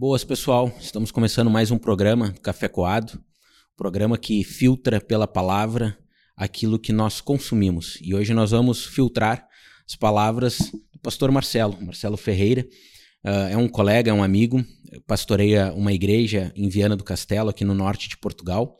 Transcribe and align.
Boas, 0.00 0.24
pessoal. 0.24 0.74
Estamos 0.80 1.10
começando 1.10 1.50
mais 1.50 1.70
um 1.70 1.76
programa 1.76 2.32
Café 2.42 2.68
Coado, 2.68 3.22
programa 3.76 4.16
que 4.16 4.42
filtra 4.42 4.98
pela 4.98 5.28
palavra 5.28 5.94
aquilo 6.34 6.78
que 6.78 6.90
nós 6.90 7.20
consumimos. 7.20 7.98
E 8.00 8.14
hoje 8.14 8.32
nós 8.32 8.52
vamos 8.52 8.82
filtrar 8.82 9.46
as 9.86 9.94
palavras 9.94 10.56
do 10.90 10.98
pastor 11.02 11.30
Marcelo, 11.30 11.76
Marcelo 11.82 12.16
Ferreira. 12.16 12.66
Uh, 13.22 13.50
é 13.50 13.56
um 13.58 13.68
colega, 13.68 14.10
é 14.10 14.14
um 14.14 14.22
amigo, 14.22 14.64
pastoreia 15.06 15.70
uma 15.74 15.92
igreja 15.92 16.50
em 16.56 16.70
Viana 16.70 16.96
do 16.96 17.04
Castelo, 17.04 17.50
aqui 17.50 17.62
no 17.62 17.74
norte 17.74 18.08
de 18.08 18.16
Portugal. 18.16 18.78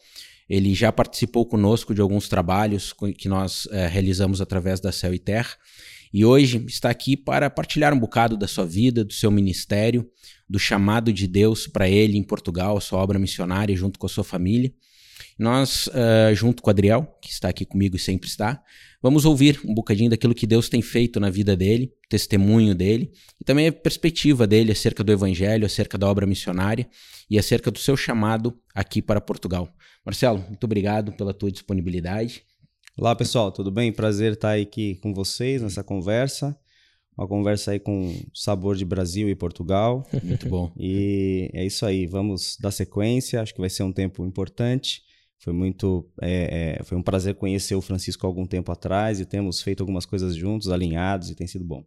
Ele 0.48 0.74
já 0.74 0.90
participou 0.90 1.44
conosco 1.44 1.94
de 1.94 2.00
alguns 2.00 2.30
trabalhos 2.30 2.94
que 3.18 3.28
nós 3.28 3.66
uh, 3.66 3.72
realizamos 3.90 4.40
através 4.40 4.80
da 4.80 4.90
Céu 4.90 5.12
e 5.12 5.18
Terra. 5.18 5.50
E 6.12 6.24
hoje 6.24 6.64
está 6.66 6.88
aqui 6.88 7.14
para 7.14 7.50
partilhar 7.50 7.92
um 7.92 7.98
bocado 7.98 8.36
da 8.38 8.48
sua 8.48 8.64
vida, 8.64 9.04
do 9.04 9.12
seu 9.12 9.30
ministério, 9.30 10.10
do 10.50 10.58
chamado 10.58 11.12
de 11.12 11.28
Deus 11.28 11.68
para 11.68 11.88
ele 11.88 12.18
em 12.18 12.24
Portugal, 12.24 12.80
sua 12.80 12.98
obra 12.98 13.20
missionária, 13.20 13.76
junto 13.76 14.00
com 14.00 14.06
a 14.06 14.08
sua 14.08 14.24
família. 14.24 14.72
Nós, 15.38 15.86
uh, 15.86 16.34
junto 16.34 16.60
com 16.60 16.68
o 16.68 16.72
Adriel, 16.72 17.06
que 17.22 17.30
está 17.30 17.48
aqui 17.48 17.64
comigo 17.64 17.94
e 17.94 17.98
sempre 18.00 18.28
está, 18.28 18.60
vamos 19.00 19.24
ouvir 19.24 19.60
um 19.64 19.72
bocadinho 19.72 20.10
daquilo 20.10 20.34
que 20.34 20.48
Deus 20.48 20.68
tem 20.68 20.82
feito 20.82 21.20
na 21.20 21.30
vida 21.30 21.56
dele, 21.56 21.92
testemunho 22.08 22.74
dele, 22.74 23.12
e 23.40 23.44
também 23.44 23.68
a 23.68 23.72
perspectiva 23.72 24.44
dele 24.44 24.72
acerca 24.72 25.04
do 25.04 25.12
Evangelho, 25.12 25.64
acerca 25.64 25.96
da 25.96 26.08
obra 26.08 26.26
missionária 26.26 26.88
e 27.30 27.38
acerca 27.38 27.70
do 27.70 27.78
seu 27.78 27.96
chamado 27.96 28.58
aqui 28.74 29.00
para 29.00 29.20
Portugal. 29.20 29.72
Marcelo, 30.04 30.44
muito 30.48 30.64
obrigado 30.64 31.12
pela 31.12 31.32
tua 31.32 31.52
disponibilidade. 31.52 32.42
Olá, 32.98 33.14
pessoal, 33.14 33.52
tudo 33.52 33.70
bem? 33.70 33.92
Prazer 33.92 34.32
estar 34.32 34.58
aqui 34.58 34.96
com 34.96 35.14
vocês 35.14 35.62
nessa 35.62 35.84
conversa. 35.84 36.58
Uma 37.16 37.28
conversa 37.28 37.72
aí 37.72 37.78
com 37.78 38.14
sabor 38.34 38.76
de 38.76 38.84
Brasil 38.84 39.28
e 39.28 39.34
Portugal. 39.34 40.06
Muito 40.22 40.48
bom. 40.48 40.72
E 40.78 41.50
é 41.52 41.64
isso 41.64 41.84
aí, 41.84 42.06
vamos 42.06 42.56
dar 42.58 42.70
sequência. 42.70 43.42
Acho 43.42 43.54
que 43.54 43.60
vai 43.60 43.70
ser 43.70 43.82
um 43.82 43.92
tempo 43.92 44.24
importante. 44.24 45.02
Foi 45.38 45.54
muito, 45.54 46.06
é, 46.20 46.78
é, 46.78 46.84
foi 46.84 46.98
um 46.98 47.02
prazer 47.02 47.34
conhecer 47.34 47.74
o 47.74 47.80
Francisco 47.80 48.26
há 48.26 48.28
algum 48.28 48.46
tempo 48.46 48.70
atrás 48.70 49.20
e 49.20 49.24
temos 49.24 49.62
feito 49.62 49.80
algumas 49.80 50.04
coisas 50.04 50.36
juntos, 50.36 50.68
alinhados 50.68 51.30
e 51.30 51.34
tem 51.34 51.46
sido 51.46 51.64
bom. 51.64 51.82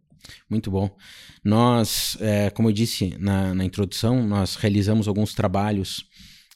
Muito 0.50 0.70
bom. 0.70 0.90
Nós, 1.44 2.16
é, 2.20 2.50
como 2.50 2.68
eu 2.68 2.72
disse 2.72 3.16
na, 3.18 3.54
na, 3.54 3.64
introdução, 3.64 4.26
nós 4.26 4.56
realizamos 4.56 5.06
alguns 5.06 5.34
trabalhos 5.34 6.08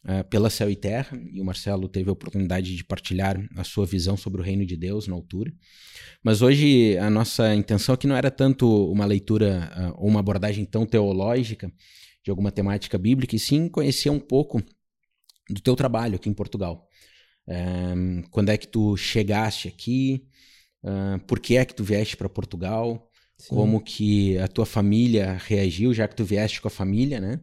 é, 0.08 0.22
pela 0.22 0.48
Céu 0.48 0.70
e 0.70 0.74
Terra 0.74 1.20
e 1.30 1.38
o 1.38 1.44
Marcelo 1.44 1.86
teve 1.86 2.08
a 2.08 2.12
oportunidade 2.14 2.74
de 2.74 2.82
partilhar 2.82 3.38
a 3.54 3.62
sua 3.62 3.84
visão 3.84 4.16
sobre 4.16 4.40
o 4.40 4.44
reino 4.44 4.64
de 4.64 4.74
Deus 4.74 5.06
na 5.06 5.14
altura. 5.14 5.52
Mas 6.24 6.40
hoje 6.40 6.96
a 6.96 7.10
nossa 7.10 7.54
intenção 7.54 7.94
aqui 7.94 8.06
não 8.06 8.16
era 8.16 8.30
tanto 8.30 8.90
uma 8.90 9.04
leitura 9.04 9.70
é, 9.76 9.88
ou 9.98 10.08
uma 10.08 10.20
abordagem 10.20 10.64
tão 10.64 10.86
teológica 10.86 11.70
de 12.24 12.30
alguma 12.30 12.50
temática 12.50 12.96
bíblica, 12.96 13.36
e 13.36 13.38
sim 13.38 13.68
conhecer 13.68 14.08
um 14.08 14.18
pouco 14.18 14.62
do 15.50 15.60
teu 15.60 15.76
trabalho 15.76 16.16
aqui 16.16 16.30
em 16.30 16.34
Portugal. 16.34 16.88
Um, 17.46 18.22
quando 18.30 18.48
é 18.48 18.56
que 18.56 18.66
tu 18.66 18.96
chegaste 18.96 19.68
aqui? 19.68 20.26
Uh, 20.82 21.18
por 21.26 21.38
que 21.38 21.58
é 21.58 21.66
que 21.66 21.74
tu 21.74 21.84
vieste 21.84 22.16
para 22.16 22.30
Portugal? 22.30 23.07
Sim. 23.38 23.48
Como 23.48 23.80
que 23.80 24.36
a 24.38 24.48
tua 24.48 24.66
família 24.66 25.40
reagiu, 25.46 25.94
já 25.94 26.08
que 26.08 26.16
tu 26.16 26.24
vieste 26.24 26.60
com 26.60 26.68
a 26.68 26.70
família, 26.70 27.20
né? 27.20 27.40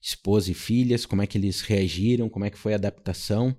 Esposa 0.00 0.50
e 0.50 0.54
filhas, 0.54 1.06
como 1.06 1.22
é 1.22 1.26
que 1.26 1.38
eles 1.38 1.62
reagiram, 1.62 2.28
como 2.28 2.44
é 2.44 2.50
que 2.50 2.58
foi 2.58 2.74
a 2.74 2.76
adaptação. 2.76 3.56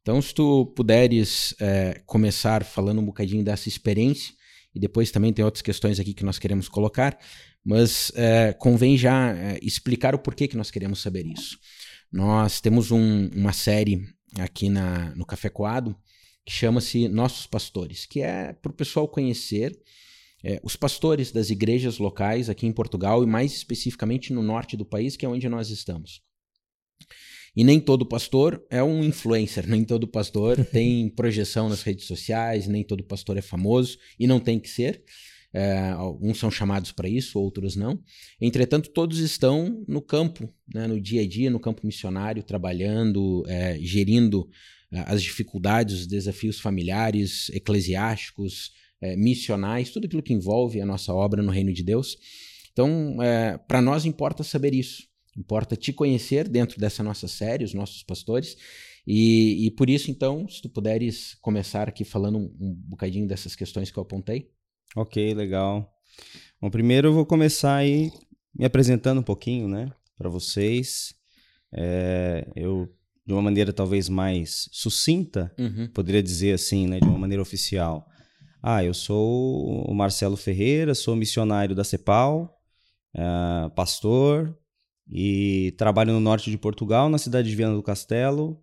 Então, 0.00 0.20
se 0.22 0.34
tu 0.34 0.66
puderes 0.76 1.54
é, 1.60 2.00
começar 2.06 2.64
falando 2.64 3.00
um 3.00 3.04
bocadinho 3.04 3.42
dessa 3.42 3.68
experiência, 3.68 4.32
e 4.74 4.78
depois 4.78 5.10
também 5.10 5.32
tem 5.32 5.44
outras 5.44 5.62
questões 5.62 5.98
aqui 5.98 6.12
que 6.12 6.24
nós 6.24 6.38
queremos 6.38 6.68
colocar, 6.68 7.18
mas 7.64 8.12
é, 8.14 8.52
convém 8.52 8.96
já 8.96 9.34
é, 9.34 9.58
explicar 9.62 10.14
o 10.14 10.18
porquê 10.18 10.46
que 10.46 10.56
nós 10.56 10.70
queremos 10.70 11.00
saber 11.00 11.26
isso. 11.26 11.58
Nós 12.12 12.60
temos 12.60 12.90
um, 12.90 13.28
uma 13.34 13.52
série 13.52 14.06
aqui 14.38 14.68
na, 14.68 15.14
no 15.16 15.24
Café 15.24 15.48
Coado, 15.48 15.96
que 16.44 16.52
chama-se 16.52 17.08
Nossos 17.08 17.46
Pastores, 17.46 18.04
que 18.04 18.20
é 18.20 18.52
para 18.52 18.70
o 18.70 18.74
pessoal 18.74 19.08
conhecer 19.08 19.72
é, 20.44 20.60
os 20.62 20.76
pastores 20.76 21.32
das 21.32 21.48
igrejas 21.48 21.98
locais 21.98 22.50
aqui 22.50 22.66
em 22.66 22.72
Portugal 22.72 23.24
e 23.24 23.26
mais 23.26 23.52
especificamente 23.54 24.32
no 24.32 24.42
norte 24.42 24.76
do 24.76 24.84
país, 24.84 25.16
que 25.16 25.24
é 25.24 25.28
onde 25.28 25.48
nós 25.48 25.70
estamos. 25.70 26.20
E 27.56 27.64
nem 27.64 27.80
todo 27.80 28.04
pastor 28.04 28.62
é 28.68 28.82
um 28.82 29.02
influencer, 29.02 29.66
nem 29.66 29.84
todo 29.84 30.06
pastor 30.06 30.62
tem 30.66 31.08
projeção 31.08 31.68
nas 31.68 31.82
redes 31.82 32.04
sociais, 32.06 32.66
nem 32.66 32.84
todo 32.84 33.02
pastor 33.02 33.38
é 33.38 33.42
famoso 33.42 33.96
e 34.18 34.26
não 34.26 34.38
tem 34.38 34.60
que 34.60 34.68
ser. 34.68 35.02
É, 35.56 35.90
alguns 35.90 36.38
são 36.38 36.50
chamados 36.50 36.90
para 36.90 37.08
isso, 37.08 37.38
outros 37.38 37.76
não. 37.76 38.02
Entretanto, 38.40 38.90
todos 38.90 39.20
estão 39.20 39.84
no 39.86 40.02
campo, 40.02 40.52
né, 40.74 40.88
no 40.88 41.00
dia 41.00 41.22
a 41.22 41.28
dia, 41.28 41.48
no 41.48 41.60
campo 41.60 41.86
missionário, 41.86 42.42
trabalhando, 42.42 43.44
é, 43.46 43.78
gerindo 43.80 44.48
é, 44.92 45.04
as 45.06 45.22
dificuldades, 45.22 46.00
os 46.00 46.06
desafios 46.08 46.58
familiares, 46.58 47.50
eclesiásticos, 47.50 48.72
é, 49.00 49.16
missionais, 49.16 49.90
tudo 49.90 50.06
aquilo 50.06 50.22
que 50.22 50.32
envolve 50.32 50.80
a 50.80 50.86
nossa 50.86 51.12
obra 51.12 51.42
no 51.42 51.50
reino 51.50 51.72
de 51.72 51.82
Deus. 51.82 52.16
Então, 52.72 53.22
é, 53.22 53.58
para 53.58 53.80
nós 53.80 54.04
importa 54.04 54.42
saber 54.42 54.74
isso, 54.74 55.04
importa 55.36 55.76
te 55.76 55.92
conhecer 55.92 56.48
dentro 56.48 56.80
dessa 56.80 57.02
nossa 57.02 57.28
série, 57.28 57.64
os 57.64 57.74
nossos 57.74 58.02
pastores. 58.02 58.56
E, 59.06 59.66
e 59.66 59.70
por 59.72 59.90
isso, 59.90 60.10
então, 60.10 60.48
se 60.48 60.62
tu 60.62 60.68
puderes 60.68 61.34
começar 61.40 61.88
aqui 61.88 62.04
falando 62.04 62.38
um, 62.38 62.56
um 62.60 62.74
bocadinho 62.88 63.28
dessas 63.28 63.54
questões 63.54 63.90
que 63.90 63.98
eu 63.98 64.02
apontei. 64.02 64.50
Ok, 64.96 65.34
legal. 65.34 65.92
Bom, 66.60 66.70
primeiro 66.70 67.08
eu 67.08 67.12
vou 67.12 67.26
começar 67.26 67.76
aí 67.76 68.10
me 68.54 68.64
apresentando 68.64 69.18
um 69.18 69.24
pouquinho, 69.24 69.68
né, 69.68 69.90
para 70.16 70.28
vocês. 70.28 71.14
É, 71.72 72.46
eu, 72.54 72.88
de 73.26 73.32
uma 73.32 73.42
maneira 73.42 73.72
talvez 73.72 74.08
mais 74.08 74.68
sucinta, 74.72 75.52
uhum. 75.58 75.88
poderia 75.88 76.22
dizer 76.22 76.52
assim, 76.52 76.86
né, 76.86 77.00
de 77.00 77.06
uma 77.06 77.18
maneira 77.18 77.42
oficial. 77.42 78.08
Ah, 78.66 78.82
eu 78.82 78.94
sou 78.94 79.84
o 79.86 79.94
Marcelo 79.94 80.38
Ferreira, 80.38 80.94
sou 80.94 81.14
missionário 81.14 81.74
da 81.74 81.84
CEPAL, 81.84 82.58
é, 83.12 83.68
pastor 83.76 84.58
e 85.06 85.74
trabalho 85.76 86.14
no 86.14 86.20
norte 86.20 86.50
de 86.50 86.56
Portugal, 86.56 87.10
na 87.10 87.18
cidade 87.18 87.50
de 87.50 87.54
Viana 87.54 87.74
do 87.74 87.82
Castelo. 87.82 88.58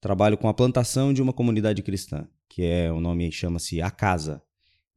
Trabalho 0.00 0.38
com 0.38 0.48
a 0.48 0.54
plantação 0.54 1.12
de 1.12 1.20
uma 1.20 1.32
comunidade 1.32 1.82
cristã, 1.82 2.28
que 2.48 2.62
é 2.62 2.92
o 2.92 3.00
nome 3.00 3.32
chama-se 3.32 3.82
A 3.82 3.90
Casa. 3.90 4.40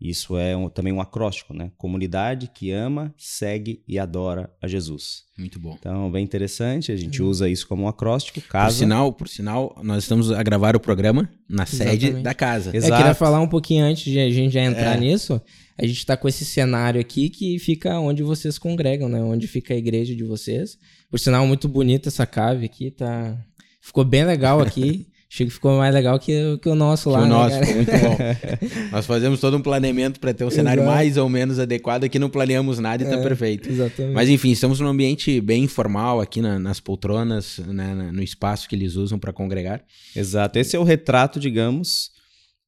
Isso 0.03 0.37
é 0.37 0.53
um, 0.53 0.67
também 0.67 0.91
um 0.91 0.99
acróstico, 0.99 1.53
né? 1.53 1.71
Comunidade 1.77 2.51
que 2.53 2.71
ama, 2.71 3.15
segue 3.17 3.81
e 3.87 3.97
adora 3.97 4.51
a 4.61 4.67
Jesus. 4.67 5.23
Muito 5.39 5.57
bom. 5.57 5.77
Então, 5.79 6.11
bem 6.11 6.21
interessante, 6.21 6.91
a 6.91 6.95
gente 6.97 7.23
usa 7.23 7.47
isso 7.47 7.65
como 7.65 7.83
um 7.83 7.87
acróstico. 7.87 8.41
Casa. 8.41 8.73
Por 8.73 8.79
sinal, 8.79 9.13
por 9.13 9.29
sinal, 9.29 9.79
nós 9.81 10.03
estamos 10.03 10.29
a 10.29 10.43
gravar 10.43 10.75
o 10.75 10.79
programa 10.79 11.29
na 11.49 11.63
Exatamente. 11.63 12.07
sede 12.07 12.21
da 12.21 12.33
casa. 12.33 12.75
Exato. 12.75 12.93
Eu 12.93 12.97
queria 12.97 13.13
falar 13.15 13.39
um 13.39 13.47
pouquinho 13.47 13.85
antes 13.85 14.03
de 14.03 14.19
a 14.19 14.29
gente 14.29 14.51
já 14.51 14.61
entrar 14.65 14.97
é. 14.97 14.99
nisso. 14.99 15.41
A 15.77 15.85
gente 15.85 15.99
está 15.99 16.17
com 16.17 16.27
esse 16.27 16.43
cenário 16.43 16.99
aqui 16.99 17.29
que 17.29 17.57
fica 17.57 17.97
onde 17.97 18.23
vocês 18.23 18.57
congregam, 18.57 19.07
né? 19.07 19.23
Onde 19.23 19.47
fica 19.47 19.73
a 19.73 19.77
igreja 19.77 20.13
de 20.13 20.23
vocês. 20.25 20.77
Por 21.09 21.17
sinal, 21.17 21.47
muito 21.47 21.69
bonita 21.69 22.09
essa 22.09 22.25
cave 22.25 22.65
aqui, 22.65 22.91
tá? 22.91 23.37
Ficou 23.81 24.03
bem 24.03 24.25
legal 24.25 24.59
aqui. 24.59 25.07
Achei 25.33 25.47
que 25.47 25.51
ficou 25.51 25.79
mais 25.79 25.91
legal 25.91 26.19
que, 26.19 26.59
que 26.59 26.69
o 26.69 26.75
nosso 26.75 27.09
lá. 27.09 27.17
Que 27.17 27.25
o 27.25 27.27
né, 27.27 27.33
nosso, 27.33 27.57
ficou 27.57 27.75
muito 27.75 27.91
bom. 27.91 28.17
Nós 28.93 29.03
fazemos 29.07 29.39
todo 29.39 29.57
um 29.57 29.61
planeamento 29.63 30.19
para 30.19 30.31
ter 30.31 30.45
um 30.45 30.51
cenário 30.51 30.81
Exato. 30.81 30.95
mais 30.95 31.17
ou 31.17 31.27
menos 31.27 31.57
adequado. 31.57 32.03
Aqui 32.03 32.19
não 32.19 32.29
planeamos 32.29 32.77
nada 32.77 33.01
e 33.01 33.07
está 33.07 33.17
é, 33.17 33.23
perfeito. 33.23 33.67
Exatamente. 33.67 34.13
Mas 34.13 34.29
enfim, 34.29 34.51
estamos 34.51 34.79
num 34.79 34.85
ambiente 34.85 35.41
bem 35.41 35.63
informal 35.63 36.21
aqui 36.21 36.39
na, 36.39 36.59
nas 36.59 36.79
poltronas, 36.79 37.57
né, 37.65 38.11
no 38.13 38.21
espaço 38.21 38.69
que 38.69 38.75
eles 38.75 38.93
usam 38.93 39.17
para 39.17 39.33
congregar. 39.33 39.83
Exato. 40.15 40.59
Esse 40.59 40.75
é 40.75 40.79
o 40.79 40.83
retrato, 40.83 41.39
digamos, 41.39 42.11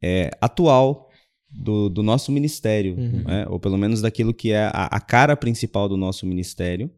é, 0.01 0.31
atual 0.41 1.11
do, 1.47 1.87
do 1.87 2.01
nosso 2.01 2.31
ministério, 2.31 2.95
uhum. 2.97 3.23
né? 3.25 3.45
ou 3.47 3.59
pelo 3.59 3.77
menos 3.77 4.01
daquilo 4.01 4.33
que 4.33 4.51
é 4.51 4.71
a, 4.73 4.87
a 4.91 4.99
cara 4.99 5.37
principal 5.37 5.87
do 5.87 5.95
nosso 5.95 6.25
ministério, 6.25 6.89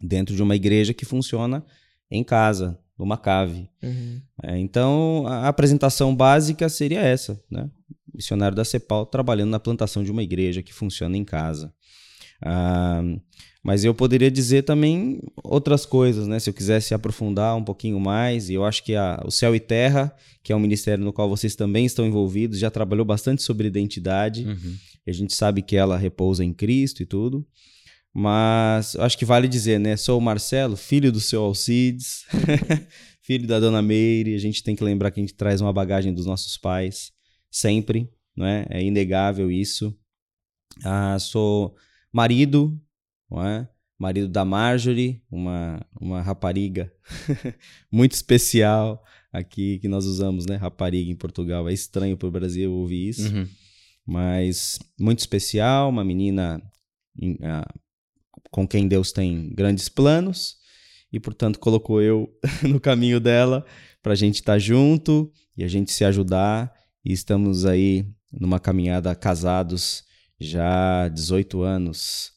dentro 0.00 0.36
de 0.36 0.42
uma 0.42 0.54
igreja 0.54 0.94
que 0.94 1.04
funciona 1.04 1.64
em 2.08 2.22
casa, 2.22 2.78
numa 2.98 3.16
cave. 3.16 3.68
Uhum. 3.82 4.20
É, 4.42 4.58
então, 4.58 5.24
a 5.26 5.48
apresentação 5.48 6.14
básica 6.14 6.68
seria 6.68 7.00
essa, 7.00 7.40
né? 7.50 7.68
Missionário 8.12 8.56
da 8.56 8.64
CEPAL 8.64 9.06
trabalhando 9.06 9.50
na 9.50 9.58
plantação 9.58 10.04
de 10.04 10.10
uma 10.10 10.22
igreja 10.22 10.62
que 10.62 10.72
funciona 10.72 11.16
em 11.16 11.24
casa. 11.24 11.72
Ah, 12.40 13.02
mas 13.64 13.82
eu 13.82 13.94
poderia 13.94 14.30
dizer 14.30 14.62
também 14.62 15.20
outras 15.42 15.86
coisas, 15.86 16.28
né? 16.28 16.38
Se 16.38 16.50
eu 16.50 16.54
quisesse 16.54 16.92
aprofundar 16.92 17.56
um 17.56 17.64
pouquinho 17.64 17.98
mais, 17.98 18.50
e 18.50 18.54
eu 18.54 18.64
acho 18.64 18.84
que 18.84 18.94
a, 18.94 19.20
o 19.24 19.30
Céu 19.30 19.56
e 19.56 19.60
Terra, 19.60 20.14
que 20.42 20.52
é 20.52 20.56
um 20.56 20.60
ministério 20.60 21.02
no 21.02 21.14
qual 21.14 21.30
vocês 21.30 21.56
também 21.56 21.86
estão 21.86 22.06
envolvidos, 22.06 22.58
já 22.58 22.70
trabalhou 22.70 23.06
bastante 23.06 23.42
sobre 23.42 23.66
identidade. 23.66 24.44
Uhum. 24.44 24.76
a 25.08 25.12
gente 25.12 25.34
sabe 25.34 25.62
que 25.62 25.76
ela 25.76 25.96
repousa 25.96 26.44
em 26.44 26.52
Cristo 26.52 27.02
e 27.02 27.06
tudo. 27.06 27.44
Mas 28.14 28.94
acho 28.96 29.18
que 29.18 29.24
vale 29.24 29.48
dizer, 29.48 29.80
né? 29.80 29.96
Sou 29.96 30.18
o 30.18 30.22
Marcelo, 30.22 30.76
filho 30.76 31.10
do 31.10 31.20
seu 31.20 31.42
Alcides, 31.42 32.24
filho 33.20 33.46
da 33.46 33.58
dona 33.58 33.82
Meire. 33.82 34.34
A 34.34 34.38
gente 34.38 34.62
tem 34.62 34.76
que 34.76 34.84
lembrar 34.84 35.10
que 35.10 35.18
a 35.18 35.22
gente 35.22 35.34
traz 35.34 35.60
uma 35.60 35.72
bagagem 35.72 36.14
dos 36.14 36.24
nossos 36.24 36.56
pais, 36.56 37.10
sempre, 37.50 38.08
não 38.36 38.46
é? 38.46 38.66
É 38.70 38.82
inegável 38.82 39.50
isso. 39.50 39.92
Ah, 40.84 41.18
sou 41.18 41.74
marido, 42.12 42.80
não 43.30 43.44
é? 43.44 43.68
marido 43.98 44.28
da 44.28 44.44
Marjorie, 44.44 45.22
uma, 45.30 45.80
uma 46.00 46.20
rapariga 46.20 46.92
muito 47.90 48.12
especial 48.12 49.02
aqui 49.32 49.78
que 49.78 49.88
nós 49.88 50.04
usamos, 50.04 50.46
né? 50.46 50.56
Rapariga 50.56 51.10
em 51.10 51.16
Portugal. 51.16 51.68
É 51.68 51.72
estranho 51.72 52.16
para 52.16 52.28
o 52.28 52.30
Brasil 52.30 52.72
ouvir 52.72 53.08
isso, 53.08 53.34
Uhum. 53.34 53.48
mas 54.06 54.78
muito 55.00 55.20
especial, 55.20 55.88
uma 55.88 56.04
menina 56.04 56.60
ah, 57.42 57.66
com 58.50 58.66
quem 58.66 58.86
Deus 58.88 59.12
tem 59.12 59.50
grandes 59.54 59.88
planos 59.88 60.56
e, 61.12 61.18
portanto, 61.20 61.58
colocou 61.58 62.00
eu 62.02 62.28
no 62.62 62.80
caminho 62.80 63.20
dela 63.20 63.64
para 64.02 64.12
a 64.12 64.16
gente 64.16 64.36
estar 64.36 64.58
junto 64.58 65.30
e 65.56 65.64
a 65.64 65.68
gente 65.68 65.92
se 65.92 66.04
ajudar. 66.04 66.72
E 67.04 67.12
estamos 67.12 67.66
aí 67.66 68.06
numa 68.32 68.58
caminhada 68.58 69.14
casados 69.14 70.02
já 70.40 71.04
há 71.04 71.08
18 71.08 71.62
anos, 71.62 72.32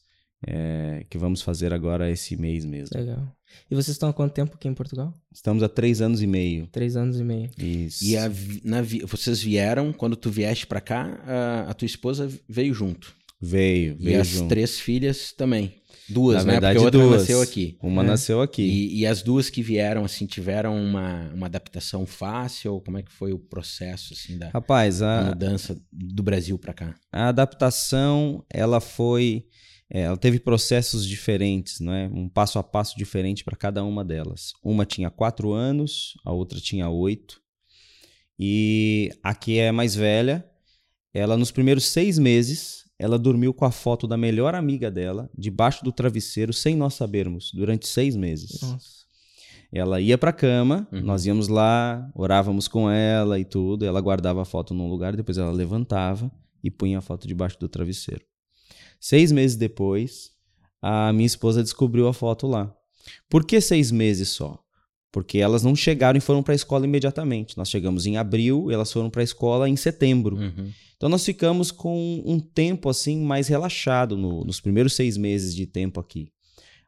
é, 0.46 1.04
que 1.10 1.18
vamos 1.18 1.42
fazer 1.42 1.72
agora 1.72 2.10
esse 2.10 2.36
mês 2.36 2.64
mesmo. 2.64 2.96
Legal. 2.98 3.34
E 3.70 3.74
vocês 3.74 3.94
estão 3.94 4.08
há 4.10 4.12
quanto 4.12 4.34
tempo 4.34 4.54
aqui 4.54 4.68
em 4.68 4.74
Portugal? 4.74 5.12
Estamos 5.32 5.62
há 5.62 5.68
três 5.68 6.00
anos 6.02 6.22
e 6.22 6.26
meio. 6.26 6.66
Três 6.68 6.96
anos 6.96 7.18
e 7.18 7.24
meio. 7.24 7.50
Isso. 7.58 8.04
E 8.04 8.16
a 8.16 8.30
na 8.62 8.82
vocês 9.06 9.40
vieram, 9.42 9.92
quando 9.92 10.16
tu 10.16 10.30
vieste 10.30 10.66
pra 10.66 10.80
cá, 10.80 11.18
a, 11.26 11.70
a 11.70 11.74
tua 11.74 11.86
esposa 11.86 12.30
veio 12.48 12.74
junto. 12.74 13.14
Veio, 13.40 13.96
E 13.98 14.04
veio 14.04 14.20
as 14.20 14.28
junto. 14.28 14.48
três 14.48 14.78
filhas 14.78 15.32
também. 15.32 15.74
Duas, 16.08 16.38
Na 16.38 16.44
né? 16.44 16.52
verdade, 16.52 16.74
Porque 16.78 16.84
a 16.84 16.86
outra 16.86 17.00
duas. 17.02 17.20
nasceu 17.22 17.42
aqui. 17.42 17.76
Uma 17.82 18.02
É. 18.02 18.06
nasceu 18.06 18.40
aqui. 18.40 18.62
E, 18.62 19.00
e 19.00 19.06
as 19.06 19.22
duas 19.22 19.50
que 19.50 19.62
vieram, 19.62 20.04
assim, 20.04 20.24
tiveram 20.26 20.74
uma, 20.82 21.30
uma 21.34 21.46
adaptação 21.46 22.06
fácil? 22.06 22.74
Ou 22.74 22.80
como 22.80 22.96
é 22.98 23.02
que 23.02 23.12
foi 23.12 23.32
o 23.32 23.38
processo, 23.38 24.14
assim, 24.14 24.38
da, 24.38 24.48
Rapaz, 24.48 25.02
a, 25.02 25.22
mudança 25.24 25.78
do 25.92 26.22
Brasil 26.22 26.58
pra 26.58 26.72
cá? 26.72 26.94
a 27.12 27.28
adaptação, 27.28 28.44
ela 28.48 28.80
foi. 28.80 29.44
é, 29.90 30.00
ela 30.02 30.16
teve 30.16 30.38
processos 30.40 31.06
diferentes, 31.06 31.80
não 31.80 31.92
é? 31.92 32.08
Um 32.12 32.28
passo 32.28 32.58
a 32.58 32.62
passo 32.62 32.96
diferente 32.96 33.44
para 33.44 33.56
cada 33.56 33.84
uma 33.84 34.04
delas. 34.04 34.52
Uma 34.64 34.86
tinha 34.86 35.10
quatro 35.10 35.52
anos, 35.52 36.14
a 36.24 36.32
outra 36.32 36.58
tinha 36.60 36.88
oito. 36.88 37.40
E 38.38 39.10
a 39.22 39.34
que 39.34 39.58
é 39.58 39.72
mais 39.72 39.94
velha, 39.94 40.44
ela 41.12 41.36
nos 41.36 41.50
primeiros 41.50 41.84
seis 41.86 42.18
meses, 42.18 42.84
ela 42.98 43.18
dormiu 43.18 43.54
com 43.54 43.64
a 43.64 43.70
foto 43.70 44.06
da 44.06 44.16
melhor 44.16 44.54
amiga 44.54 44.90
dela, 44.90 45.30
debaixo 45.36 45.84
do 45.84 45.92
travesseiro, 45.92 46.52
sem 46.52 46.76
nós 46.76 46.94
sabermos, 46.94 47.52
durante 47.54 47.86
seis 47.86 48.16
meses. 48.16 48.60
Nossa. 48.62 48.98
Ela 49.70 50.00
ia 50.00 50.16
pra 50.16 50.32
cama, 50.32 50.88
Uhum. 50.90 51.02
nós 51.02 51.26
íamos 51.26 51.46
lá, 51.48 52.10
orávamos 52.14 52.66
com 52.68 52.90
ela 52.90 53.38
e 53.38 53.44
tudo. 53.44 53.84
Ela 53.84 54.00
guardava 54.00 54.40
a 54.42 54.44
foto 54.44 54.72
num 54.72 54.88
lugar, 54.88 55.14
depois 55.14 55.36
ela 55.38 55.52
levantava 55.52 56.30
e 56.64 56.70
punha 56.70 56.98
a 56.98 57.02
foto 57.02 57.28
debaixo 57.28 57.58
do 57.60 57.68
travesseiro. 57.68 58.24
Seis 59.00 59.30
meses 59.30 59.56
depois, 59.56 60.30
a 60.82 61.12
minha 61.12 61.26
esposa 61.26 61.62
descobriu 61.62 62.08
a 62.08 62.14
foto 62.14 62.46
lá. 62.46 62.74
Por 63.28 63.44
que 63.44 63.60
seis 63.60 63.90
meses 63.92 64.30
só? 64.30 64.58
Porque 65.10 65.38
elas 65.38 65.62
não 65.62 65.74
chegaram 65.74 66.18
e 66.18 66.20
foram 66.20 66.42
para 66.42 66.52
a 66.52 66.56
escola 66.56 66.84
imediatamente. 66.84 67.56
Nós 67.56 67.70
chegamos 67.70 68.04
em 68.06 68.16
abril, 68.18 68.70
elas 68.70 68.92
foram 68.92 69.08
para 69.08 69.22
a 69.22 69.24
escola 69.24 69.68
em 69.68 69.74
setembro. 69.76 70.36
Uhum. 70.36 70.70
Então 70.96 71.08
nós 71.08 71.24
ficamos 71.24 71.70
com 71.70 72.22
um 72.26 72.38
tempo 72.38 72.88
assim 72.90 73.20
mais 73.22 73.48
relaxado 73.48 74.16
no- 74.16 74.44
nos 74.44 74.60
primeiros 74.60 74.92
seis 74.94 75.16
meses 75.16 75.54
de 75.54 75.64
tempo 75.66 75.98
aqui. 75.98 76.28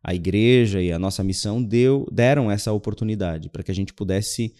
A 0.02 0.14
igreja 0.14 0.82
e 0.82 0.90
a 0.92 0.98
nossa 0.98 1.22
missão 1.24 1.62
deu, 1.62 2.06
deram 2.12 2.50
essa 2.50 2.72
oportunidade 2.72 3.48
para 3.48 3.62
que 3.62 3.70
a 3.70 3.74
gente 3.74 3.92
pudesse 3.94 4.52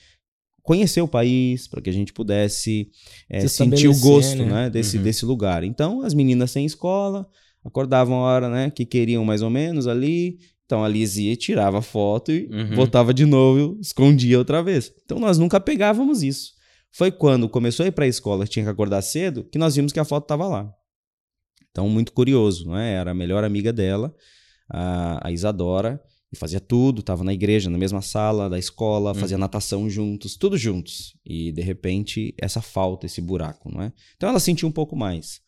conhecer 0.62 1.00
o 1.00 1.08
país, 1.08 1.66
para 1.66 1.80
que 1.80 1.90
a 1.90 1.92
gente 1.92 2.12
pudesse 2.12 2.90
Se 3.40 3.48
sentir 3.48 3.88
o 3.88 3.98
gosto 3.98 4.44
né? 4.44 4.52
né, 4.64 4.70
desse, 4.70 4.98
Uhum. 4.98 5.02
desse 5.02 5.24
lugar. 5.24 5.64
Então 5.64 6.02
as 6.02 6.14
meninas 6.14 6.50
sem 6.50 6.64
escola 6.64 7.26
acordavam 7.64 8.16
a 8.16 8.20
hora 8.22 8.48
né, 8.48 8.70
que 8.70 8.86
queriam 8.86 9.24
mais 9.24 9.42
ou 9.42 9.50
menos 9.50 9.86
ali. 9.86 10.38
Então 10.70 10.84
a 10.84 10.88
Liz 10.88 11.16
ia, 11.16 11.34
tirava 11.34 11.78
a 11.78 11.82
foto 11.82 12.30
e 12.30 12.46
Uhum. 12.46 12.76
voltava 12.76 13.12
de 13.12 13.26
novo, 13.26 13.76
escondia 13.80 14.38
outra 14.38 14.62
vez. 14.62 14.92
Então 15.04 15.18
nós 15.18 15.36
nunca 15.36 15.58
pegávamos 15.58 16.22
isso. 16.22 16.52
Foi 16.92 17.10
quando 17.10 17.48
começou 17.48 17.82
a 17.82 17.88
ir 17.88 17.90
para 17.90 18.04
a 18.04 18.08
escola, 18.08 18.46
tinha 18.46 18.64
que 18.64 18.70
acordar 18.70 19.02
cedo, 19.02 19.42
que 19.50 19.58
nós 19.58 19.74
vimos 19.74 19.92
que 19.92 19.98
a 19.98 20.04
foto 20.04 20.26
estava 20.26 20.46
lá. 20.46 20.72
Então, 21.72 21.88
muito 21.88 22.12
curioso, 22.12 22.66
não 22.66 22.78
é? 22.78 22.92
Era 22.94 23.10
a 23.10 23.14
melhor 23.14 23.42
amiga 23.42 23.72
dela, 23.72 24.14
a, 24.72 25.26
a 25.26 25.32
Isadora, 25.32 26.00
e 26.32 26.36
fazia 26.36 26.60
tudo, 26.60 27.00
estava 27.00 27.24
na 27.24 27.32
igreja, 27.34 27.68
na 27.68 27.78
mesma 27.78 28.00
sala 28.00 28.48
da 28.48 28.56
escola, 28.58 29.12
fazia 29.20 29.36
natação 29.38 29.90
juntos, 29.90 30.36
tudo 30.36 30.56
juntos. 30.56 31.16
E, 31.26 31.50
de 31.50 31.62
repente, 31.62 32.32
essa 32.40 32.60
falta, 32.62 33.06
esse 33.06 33.20
buraco, 33.20 33.72
não 33.72 33.82
é? 33.82 33.92
Então, 34.16 34.28
ela 34.28 34.38
sentiu 34.38 34.68
um 34.68 34.72
pouco 34.72 34.94
mais. 34.96 35.40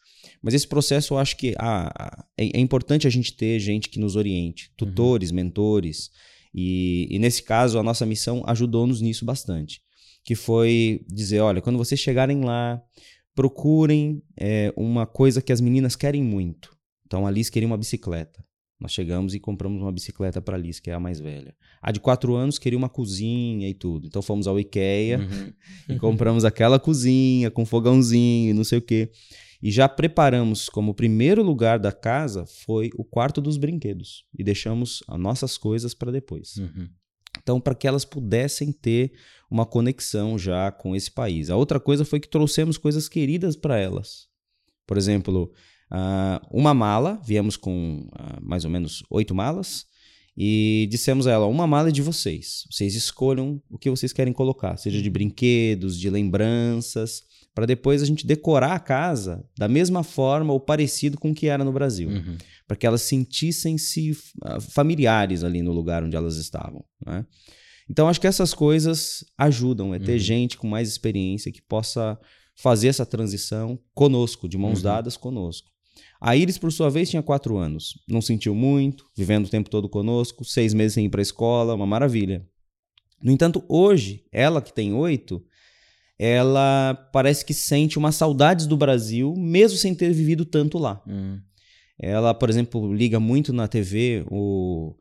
Mas 0.43 0.55
esse 0.55 0.67
processo, 0.67 1.15
eu 1.15 1.19
acho 1.19 1.37
que 1.37 1.55
ah, 1.59 1.93
ah, 1.99 2.25
é, 2.37 2.59
é 2.59 2.61
importante 2.61 3.07
a 3.07 3.11
gente 3.11 3.35
ter 3.37 3.59
gente 3.59 3.89
que 3.89 3.99
nos 3.99 4.17
oriente, 4.17 4.73
tutores, 4.77 5.31
mentores. 5.31 6.11
E, 6.55 7.09
e 7.11 7.19
nesse 7.19 7.43
caso, 7.43 7.79
a 7.79 7.83
nossa 7.83 8.05
missão 8.05 8.43
ajudou-nos 8.47 9.01
nisso 9.01 9.25
bastante. 9.25 9.81
Que 10.25 10.35
foi 10.35 11.05
dizer: 11.09 11.41
olha, 11.41 11.61
quando 11.61 11.79
vocês 11.79 12.01
chegarem 12.01 12.45
lá, 12.45 12.81
procurem 13.35 14.23
é, 14.39 14.73
uma 14.77 15.07
coisa 15.07 15.43
que 15.43 15.53
as 15.53 15.61
meninas 15.61 15.97
querem 15.97 16.23
muito. 16.23 16.77
Então 17.07 17.27
a 17.27 17.31
Liz 17.31 17.51
queria 17.51 17.67
uma 17.67 17.77
bicicleta. 17.77 18.43
Nós 18.81 18.93
chegamos 18.93 19.33
e 19.33 19.39
compramos 19.39 19.81
uma 19.81 19.93
bicicleta 19.93 20.43
para 20.43 20.57
a 20.57 20.59
Liz, 20.59 20.81
que 20.81 20.91
é 20.91 20.95
a 20.95 20.99
mais 20.99 21.21
velha. 21.21 21.55
A 21.81 21.93
de 21.93 22.01
quatro 22.01 22.35
anos 22.35 22.59
queria 22.59 22.77
uma 22.77 22.89
cozinha 22.89 23.69
e 23.69 23.75
tudo. 23.75 24.09
Então 24.09 24.21
fomos 24.21 24.49
ao 24.49 24.59
IKEA 24.59 25.19
Uhum. 25.19 25.53
e 25.95 25.99
compramos 25.99 26.45
aquela 26.45 26.81
cozinha 26.81 27.51
com 27.51 27.65
fogãozinho 27.65 28.51
e 28.51 28.53
não 28.53 28.65
sei 28.65 28.79
o 28.79 28.83
quê. 28.83 29.11
E 29.63 29.71
já 29.71 29.89
preparamos 29.89 30.69
como 30.69 30.93
primeiro 30.93 31.43
lugar 31.43 31.79
da 31.79 31.93
casa 31.93 32.45
foi 32.45 32.91
o 32.97 33.05
quarto 33.05 33.41
dos 33.41 33.57
brinquedos. 33.57 34.25
E 34.37 34.43
deixamos 34.43 35.03
as 35.07 35.21
nossas 35.21 35.57
coisas 35.57 35.95
para 35.95 36.11
depois. 36.11 36.57
Uhum. 36.57 36.89
Então, 37.41 37.61
para 37.61 37.75
que 37.75 37.87
elas 37.87 38.05
pudessem 38.05 38.73
ter 38.73 39.13
uma 39.51 39.65
conexão 39.65 40.39
já 40.39 40.71
com 40.73 40.97
esse 40.97 41.11
país. 41.11 41.49
A 41.49 41.57
outra 41.57 41.79
coisa 41.79 42.05
foi 42.05 42.19
que 42.19 42.29
trouxemos 42.29 42.77
coisas 42.77 43.09
queridas 43.09 43.57
para 43.57 43.79
elas. 43.79 44.27
Por 44.87 44.99
exemplo, 44.99 45.53
ah, 45.91 46.41
uma 46.51 46.75
mala, 46.75 47.21
viemos 47.25 47.57
com 47.57 48.09
ah, 48.15 48.39
mais 48.43 48.65
ou 48.65 48.71
menos 48.71 49.03
oito 49.11 49.35
malas, 49.35 49.87
e 50.37 50.89
dissemos 50.91 51.27
a 51.27 51.33
ela: 51.33 51.47
uma 51.47 51.67
mala 51.67 51.89
é 51.89 51.93
de 51.93 52.03
vocês. 52.03 52.65
Vocês 52.71 52.95
escolham 52.95 53.63
o 53.71 53.79
que 53.79 53.91
vocês 53.91 54.13
querem 54.13 54.33
colocar, 54.33 54.77
seja 54.77 55.03
de 55.03 55.11
brinquedos, 55.11 55.99
de 55.99 56.09
lembranças, 56.11 57.23
para 57.55 57.67
depois 57.67 58.03
a 58.03 58.07
gente 58.07 58.27
decorar 58.27 58.73
a 58.73 58.79
casa 58.81 59.45
da 59.59 59.69
mesma 59.69 60.03
forma 60.03 60.53
ou 60.53 60.61
parecido 60.61 61.19
com 61.19 61.31
o 61.31 61.35
que 61.35 61.47
era 61.49 61.63
no 61.65 61.73
Brasil 61.73 62.09
Uhum. 62.09 62.37
para 62.67 62.77
que 62.77 62.87
elas 62.87 63.03
sentissem-se 63.03 64.17
ah, 64.43 64.61
familiares 64.61 65.45
ali 65.45 65.63
no 65.63 65.73
lugar 65.73 66.03
onde 66.03 66.17
elas 66.17 66.37
estavam. 66.37 66.85
né? 67.05 67.27
Então, 67.91 68.09
acho 68.09 68.21
que 68.21 68.27
essas 68.27 68.55
coisas 68.55 69.25
ajudam, 69.37 69.95
é 69.95 69.99
ter 69.99 70.13
Uhum. 70.13 70.19
gente 70.19 70.57
com 70.57 70.67
mais 70.69 70.89
experiência 70.89 71.53
que 71.53 71.61
possa 71.61 72.19
fazer 72.55 72.89
essa 72.89 73.05
transição 73.05 73.79
conosco, 73.95 74.49
de 74.49 74.57
mãos 74.57 74.79
Uhum. 74.79 74.85
dadas 74.85 75.17
conosco. 75.17 75.69
A 76.21 76.37
Iris, 76.37 76.57
por 76.57 76.73
sua 76.73 76.89
vez, 76.89 77.11
tinha 77.11 77.23
quatro 77.23 77.59
anos. 77.59 77.99
Não 78.09 78.23
sentiu 78.23 78.55
muito, 78.55 79.05
vivendo 79.17 79.47
o 79.47 79.51
tempo 79.51 79.69
todo 79.69 79.89
conosco, 79.89 80.45
seis 80.45 80.73
meses 80.73 80.95
sem 80.95 81.07
ir 81.07 81.09
para 81.11 81.21
a 81.21 81.23
escola, 81.23 81.75
uma 81.75 81.87
maravilha. 81.87 82.47
No 83.21 83.31
entanto, 83.33 83.65
hoje, 83.69 84.25
ela 84.33 84.63
que 84.63 84.73
tem 84.73 84.95
oito, 84.95 85.45
ela 86.25 86.95
parece 87.13 87.45
que 87.45 87.53
sente 87.53 87.99
uma 87.99 88.13
saudades 88.13 88.69
do 88.69 88.77
Brasil, 88.77 89.35
mesmo 89.37 89.77
sem 89.77 89.93
ter 89.93 90.13
vivido 90.13 90.45
tanto 90.45 90.79
lá. 90.79 91.03
Uhum. 91.05 91.41
Ela, 91.99 92.33
por 92.33 92.49
exemplo, 92.49 92.95
liga 92.95 93.19
muito 93.19 93.53
na 93.53 93.67
TV 93.67 94.25
o, 94.31 94.95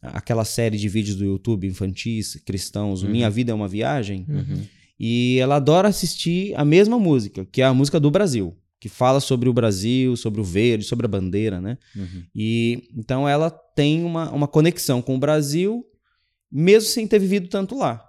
aquela 0.00 0.44
série 0.44 0.78
de 0.78 0.88
vídeos 0.88 1.16
do 1.16 1.24
YouTube 1.24 1.66
infantis, 1.66 2.36
cristãos, 2.46 3.02
Uhum. 3.02 3.10
Minha 3.10 3.28
Vida 3.28 3.50
é 3.50 3.54
uma 3.56 3.66
Viagem. 3.66 4.24
Uhum. 4.28 4.62
E 5.00 5.38
ela 5.40 5.56
adora 5.56 5.88
assistir 5.88 6.54
a 6.56 6.64
mesma 6.64 6.96
música, 6.96 7.44
que 7.44 7.60
é 7.60 7.64
a 7.64 7.74
música 7.74 7.98
do 7.98 8.08
Brasil, 8.08 8.56
que 8.78 8.88
fala 8.88 9.18
sobre 9.18 9.48
o 9.48 9.52
Brasil, 9.52 10.14
sobre 10.14 10.40
o 10.40 10.44
verde, 10.44 10.84
sobre 10.84 11.06
a 11.06 11.08
bandeira, 11.08 11.60
né? 11.60 11.76
Uhum. 11.96 12.22
E 12.32 12.88
então 12.96 13.28
ela 13.28 13.50
tem 13.50 14.04
uma, 14.04 14.30
uma 14.30 14.46
conexão 14.46 15.02
com 15.02 15.16
o 15.16 15.18
Brasil, 15.18 15.84
mesmo 16.52 16.88
sem 16.88 17.04
ter 17.04 17.18
vivido 17.18 17.48
tanto 17.48 17.76
lá. 17.76 18.00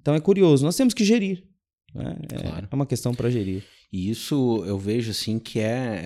Então 0.00 0.12
é 0.12 0.18
curioso, 0.20 0.64
nós 0.64 0.76
temos 0.76 0.92
que 0.92 1.04
gerir. 1.04 1.48
Né? 1.94 2.16
É, 2.32 2.38
Claro. 2.38 2.68
é 2.70 2.74
uma 2.74 2.86
questão 2.86 3.14
para 3.14 3.30
gerir. 3.30 3.64
E 3.92 4.10
isso 4.10 4.64
eu 4.66 4.78
vejo 4.78 5.10
assim 5.10 5.38
que 5.38 5.58
é, 5.60 6.02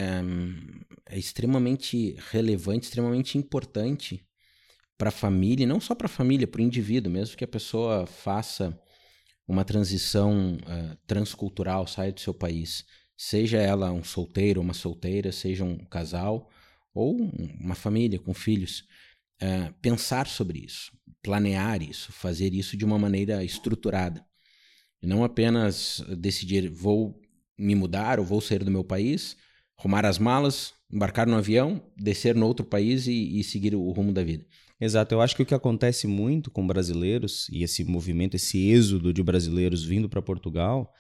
é, 1.09 1.15
é 1.15 1.19
extremamente 1.19 2.17
relevante, 2.31 2.85
extremamente 2.85 3.37
importante 3.37 4.25
para 4.97 5.09
a 5.09 5.13
família, 5.13 5.67
não 5.67 5.81
só 5.81 5.95
para 5.95 6.07
a 6.07 6.09
família, 6.09 6.47
para 6.47 6.61
o 6.61 6.65
indivíduo, 6.65 7.13
mesmo 7.13 7.37
que 7.37 7.45
a 7.45 7.49
pessoa 7.49 8.07
faça 8.07 8.79
uma 9.47 9.65
transição 9.65 10.57
eh, 10.67 10.97
transcultural, 11.07 11.87
saia 11.87 12.13
do 12.13 12.21
seu 12.21 12.33
país, 12.33 12.85
seja 13.17 13.59
ela 13.59 13.93
um 13.93 14.03
solteiro, 14.03 14.61
uma 14.61 14.73
solteira, 14.73 15.31
seja 15.33 15.65
um 15.65 15.77
casal 15.85 16.49
ou 16.95 17.15
um- 17.21 17.31
uma 17.61 17.75
família 17.75 18.19
com 18.19 18.33
filhos, 18.33 18.85
eh, 19.41 19.71
pensar 19.83 20.27
sobre 20.27 20.61
isso, 20.61 20.93
planear 21.23 21.83
isso, 21.83 22.13
fazer 22.13 22.55
isso 22.55 22.77
de 22.77 22.85
uma 22.85 22.99
maneira 22.99 23.45
estruturada. 23.45 24.25
E 25.05 25.07
não 25.07 25.23
apenas 25.23 26.03
decidir 26.17 26.71
vou 26.71 27.15
me 27.59 27.75
mudar 27.75 28.19
ou 28.19 28.25
vou 28.25 28.41
sair 28.41 28.65
do 28.65 28.71
meu 28.71 28.83
país, 28.83 29.37
arrumar 29.77 30.07
as 30.07 30.19
malas, 30.19 30.73
embarcar 30.91 31.27
no 31.27 31.37
avião, 31.37 31.83
descer 31.95 32.35
no 32.35 32.47
outro 32.47 32.65
país 32.65 33.07
e, 33.07 33.39
e 33.39 33.45
seguir 33.45 33.75
o 33.75 33.91
rumo 33.91 34.15
da 34.15 34.25
vida. 34.25 34.47
Exato, 34.81 35.15
eu 35.15 35.21
acho 35.21 35.37
que 35.37 35.43
o 35.43 35.47
que 35.47 35.55
acontece 35.55 36.07
muito 36.07 36.51
com 36.51 36.67
brasileiros 36.67 37.51
e 37.51 37.63
esse 37.63 37.85
movimento, 37.85 38.35
esse 38.35 38.71
êxodo 38.71 39.13
de 39.13 39.23
brasileiros 39.23 39.85
vindo 39.85 40.09
para 40.09 40.23
Portugal, 40.23 40.91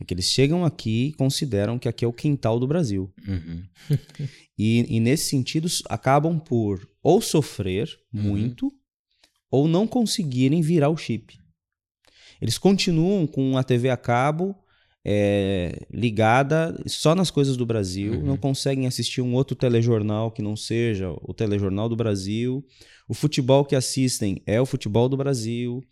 é 0.00 0.04
que 0.06 0.14
eles 0.14 0.30
chegam 0.30 0.64
aqui 0.64 1.08
e 1.08 1.12
consideram 1.12 1.78
que 1.78 1.86
aqui 1.86 2.02
é 2.02 2.08
o 2.08 2.14
quintal 2.14 2.58
do 2.58 2.66
Brasil. 2.66 3.12
Uhum. 3.28 3.62
e, 4.58 4.96
e, 4.96 5.00
nesse 5.00 5.28
sentido, 5.28 5.68
acabam 5.90 6.40
por 6.40 6.88
ou 7.02 7.20
sofrer 7.20 7.90
uhum. 8.10 8.22
muito 8.22 8.72
ou 9.50 9.68
não 9.68 9.86
conseguirem 9.86 10.62
virar 10.62 10.88
o 10.88 10.96
chip. 10.96 11.43
Eles 12.44 12.58
continuam 12.58 13.26
com 13.26 13.56
a 13.56 13.64
TV 13.64 13.88
a 13.88 13.96
cabo 13.96 14.54
é, 15.02 15.78
ligada 15.90 16.78
só 16.86 17.14
nas 17.14 17.30
coisas 17.30 17.56
do 17.56 17.64
Brasil, 17.64 18.12
uhum. 18.12 18.22
não 18.22 18.36
conseguem 18.36 18.86
assistir 18.86 19.22
um 19.22 19.32
outro 19.32 19.56
telejornal 19.56 20.30
que 20.30 20.42
não 20.42 20.54
seja 20.54 21.08
o 21.22 21.32
telejornal 21.32 21.88
do 21.88 21.96
Brasil. 21.96 22.62
O 23.08 23.14
futebol 23.14 23.64
que 23.64 23.74
assistem 23.74 24.42
é 24.46 24.60
o 24.60 24.66
futebol 24.66 25.08
do 25.08 25.16
Brasil. 25.16 25.82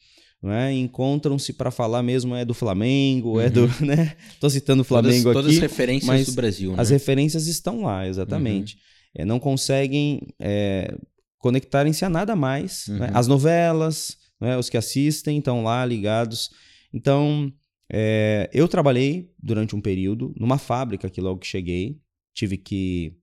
Né? 0.43 0.75
Encontram-se 0.75 1.55
para 1.55 1.71
falar 1.71 2.03
mesmo 2.03 2.35
é 2.35 2.45
do 2.45 2.53
Flamengo, 2.53 3.37
uhum. 3.37 3.41
é 3.41 3.49
do, 3.49 3.63
uhum. 3.63 3.71
né? 3.87 4.15
Tô 4.39 4.51
citando 4.51 4.83
o 4.83 4.85
Flamengo 4.85 5.33
todas, 5.33 5.47
aqui. 5.47 5.57
Todas 5.57 5.57
as 5.57 5.63
referências 5.63 6.07
mas 6.07 6.27
do 6.27 6.33
Brasil, 6.33 6.73
né? 6.73 6.83
As 6.83 6.91
referências 6.91 7.47
estão 7.47 7.85
lá, 7.85 8.07
exatamente. 8.07 8.75
Uhum. 8.75 9.23
É, 9.23 9.25
não 9.25 9.41
conseguem 9.41 10.21
é, 10.39 10.95
conectarem-se 11.39 12.05
a 12.05 12.11
nada 12.11 12.37
mais. 12.37 12.89
Né? 12.89 12.95
Uhum. 12.95 13.01
Né? 13.01 13.11
As 13.15 13.27
novelas, 13.27 14.19
né? 14.43 14.59
os 14.59 14.69
que 14.69 14.77
assistem 14.77 15.39
estão 15.39 15.63
lá 15.63 15.87
ligados. 15.87 16.51
Então, 16.93 17.51
é, 17.89 18.51
eu 18.53 18.67
trabalhei 18.67 19.31
durante 19.41 19.77
um 19.77 19.81
período 19.81 20.35
numa 20.37 20.59
fábrica 20.59 21.09
que 21.09 21.21
logo 21.21 21.39
que 21.39 21.47
cheguei, 21.47 22.01
tive 22.35 22.57
que 22.57 23.17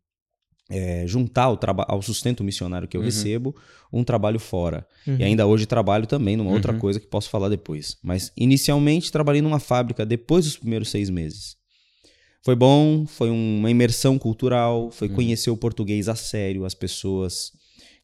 é, 0.70 1.06
juntar 1.06 1.44
ao, 1.44 1.60
ao, 1.88 2.02
sustento 2.02 2.44
missionário 2.44 2.88
que 2.88 2.96
eu 2.96 3.02
uhum. 3.02 3.06
recebo 3.06 3.56
um 3.92 4.04
trabalho 4.04 4.40
fora. 4.40 4.88
Uhum. 5.06 5.18
E 5.18 5.24
ainda 5.24 5.46
hoje 5.46 5.66
trabalho 5.66 6.08
também 6.08 6.38
numa 6.38 6.52
outra 6.52 6.72
uhum. 6.72 6.80
coisa 6.80 7.00
que 7.00 7.08
posso 7.08 7.30
falar 7.30 7.50
depois. 7.50 7.98
Mas 8.02 8.32
inicialmente 8.38 9.12
trabalhei 9.12 9.42
numa 9.42 9.60
fábrica 9.60 10.06
depois 10.06 10.46
dos 10.46 10.58
primeiros 10.58 10.90
seis 10.90 11.10
meses. 11.10 11.58
Foi 12.46 12.56
bom, 12.56 13.06
foi 13.06 13.30
uma 13.30 13.70
imersão 13.70 14.18
cultural, 14.18 14.90
foi 14.92 15.10
uhum. 15.10 15.16
conhecer 15.16 15.50
o 15.50 15.58
português 15.58 16.08
a 16.08 16.16
sério, 16.16 16.64
as 16.64 16.74
pessoas 16.74 17.52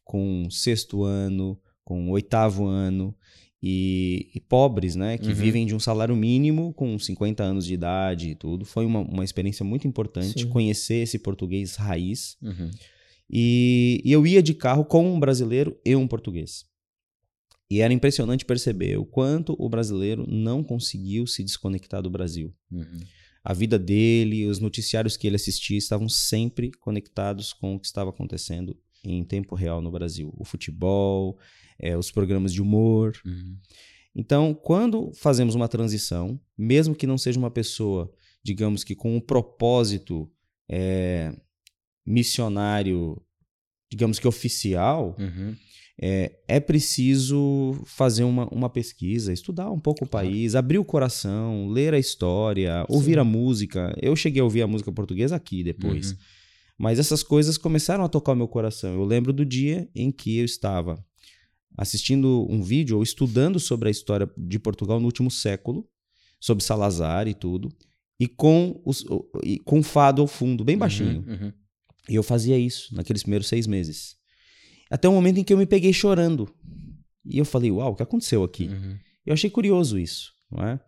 com 0.04 0.48
sexto 0.50 1.04
ano, 1.04 1.58
com 1.86 2.10
oitavo 2.10 2.66
ano 2.66 3.14
e, 3.62 4.28
e 4.34 4.40
pobres, 4.40 4.96
né, 4.96 5.16
que 5.16 5.28
uhum. 5.28 5.34
vivem 5.34 5.64
de 5.64 5.72
um 5.72 5.78
salário 5.78 6.16
mínimo 6.16 6.74
com 6.74 6.98
50 6.98 7.44
anos 7.44 7.64
de 7.64 7.74
idade 7.74 8.30
e 8.30 8.34
tudo. 8.34 8.64
Foi 8.64 8.84
uma, 8.84 8.98
uma 9.00 9.24
experiência 9.24 9.64
muito 9.64 9.86
importante 9.86 10.40
Sim. 10.40 10.48
conhecer 10.48 10.96
esse 10.96 11.16
português 11.16 11.76
raiz. 11.76 12.36
Uhum. 12.42 12.70
E, 13.30 14.02
e 14.04 14.10
eu 14.10 14.26
ia 14.26 14.42
de 14.42 14.52
carro 14.52 14.84
com 14.84 15.14
um 15.14 15.20
brasileiro 15.20 15.78
e 15.84 15.94
um 15.94 16.08
português. 16.08 16.64
E 17.70 17.80
era 17.80 17.92
impressionante 17.92 18.44
perceber 18.44 18.98
o 18.98 19.06
quanto 19.06 19.54
o 19.56 19.68
brasileiro 19.68 20.26
não 20.28 20.64
conseguiu 20.64 21.24
se 21.24 21.44
desconectar 21.44 22.02
do 22.02 22.10
Brasil. 22.10 22.52
Uhum. 22.70 23.00
A 23.44 23.52
vida 23.52 23.78
dele, 23.78 24.48
os 24.48 24.58
noticiários 24.58 25.16
que 25.16 25.24
ele 25.24 25.36
assistia 25.36 25.78
estavam 25.78 26.08
sempre 26.08 26.72
conectados 26.80 27.52
com 27.52 27.76
o 27.76 27.80
que 27.80 27.86
estava 27.86 28.10
acontecendo 28.10 28.76
em 29.04 29.22
tempo 29.22 29.54
real 29.54 29.80
no 29.80 29.90
Brasil. 29.90 30.34
O 30.36 30.44
futebol, 30.44 31.38
é, 31.78 31.96
os 31.96 32.10
programas 32.10 32.52
de 32.52 32.62
humor. 32.62 33.12
Uhum. 33.24 33.56
Então, 34.14 34.54
quando 34.54 35.12
fazemos 35.14 35.54
uma 35.54 35.68
transição, 35.68 36.40
mesmo 36.56 36.94
que 36.94 37.06
não 37.06 37.18
seja 37.18 37.38
uma 37.38 37.50
pessoa, 37.50 38.10
digamos 38.42 38.82
que 38.82 38.94
com 38.94 39.14
um 39.14 39.20
propósito 39.20 40.30
é, 40.68 41.34
missionário, 42.04 43.20
digamos 43.90 44.18
que 44.18 44.26
oficial, 44.26 45.14
uhum. 45.18 45.54
é, 46.00 46.38
é 46.48 46.60
preciso 46.60 47.78
fazer 47.84 48.24
uma, 48.24 48.48
uma 48.48 48.70
pesquisa, 48.70 49.32
estudar 49.32 49.70
um 49.70 49.78
pouco 49.78 50.04
o 50.04 50.08
país, 50.08 50.54
abrir 50.54 50.78
o 50.78 50.84
coração, 50.84 51.68
ler 51.68 51.92
a 51.92 51.98
história, 51.98 52.86
ouvir 52.88 53.14
Sim. 53.14 53.20
a 53.20 53.24
música. 53.24 53.94
Eu 54.00 54.16
cheguei 54.16 54.40
a 54.40 54.44
ouvir 54.44 54.62
a 54.62 54.66
música 54.66 54.90
portuguesa 54.90 55.36
aqui 55.36 55.62
depois. 55.62 56.12
Uhum. 56.12 56.16
Mas 56.78 56.98
essas 56.98 57.22
coisas 57.22 57.56
começaram 57.58 58.04
a 58.04 58.08
tocar 58.08 58.32
o 58.32 58.36
meu 58.36 58.48
coração. 58.48 58.94
Eu 58.94 59.04
lembro 59.04 59.32
do 59.32 59.44
dia 59.44 59.88
em 59.94 60.10
que 60.10 60.38
eu 60.38 60.44
estava 60.44 61.04
assistindo 61.76 62.46
um 62.48 62.62
vídeo 62.62 62.96
ou 62.96 63.02
estudando 63.02 63.60
sobre 63.60 63.88
a 63.88 63.90
história 63.90 64.28
de 64.36 64.58
Portugal 64.58 64.98
no 64.98 65.06
último 65.06 65.30
século, 65.30 65.86
sobre 66.40 66.64
Salazar 66.64 67.28
e 67.28 67.34
tudo, 67.34 67.68
e 68.18 68.26
com, 68.26 68.80
os, 68.84 69.04
e 69.42 69.58
com 69.58 69.82
fado 69.82 70.22
ao 70.22 70.28
fundo, 70.28 70.64
bem 70.64 70.76
uhum, 70.76 70.80
baixinho. 70.80 71.24
Uhum, 71.26 71.32
uhum. 71.32 71.52
E 72.08 72.14
eu 72.14 72.22
fazia 72.22 72.58
isso 72.58 72.94
naqueles 72.94 73.22
primeiros 73.22 73.48
seis 73.48 73.66
meses. 73.66 74.16
Até 74.90 75.08
o 75.08 75.12
momento 75.12 75.38
em 75.38 75.44
que 75.44 75.52
eu 75.52 75.58
me 75.58 75.66
peguei 75.66 75.92
chorando. 75.92 76.48
E 77.24 77.38
eu 77.38 77.44
falei, 77.44 77.70
uau, 77.70 77.92
o 77.92 77.96
que 77.96 78.02
aconteceu 78.02 78.44
aqui? 78.44 78.68
Uhum. 78.68 78.96
Eu 79.26 79.34
achei 79.34 79.50
curioso 79.50 79.98
isso, 79.98 80.32
não 80.50 80.64
é? 80.64 80.80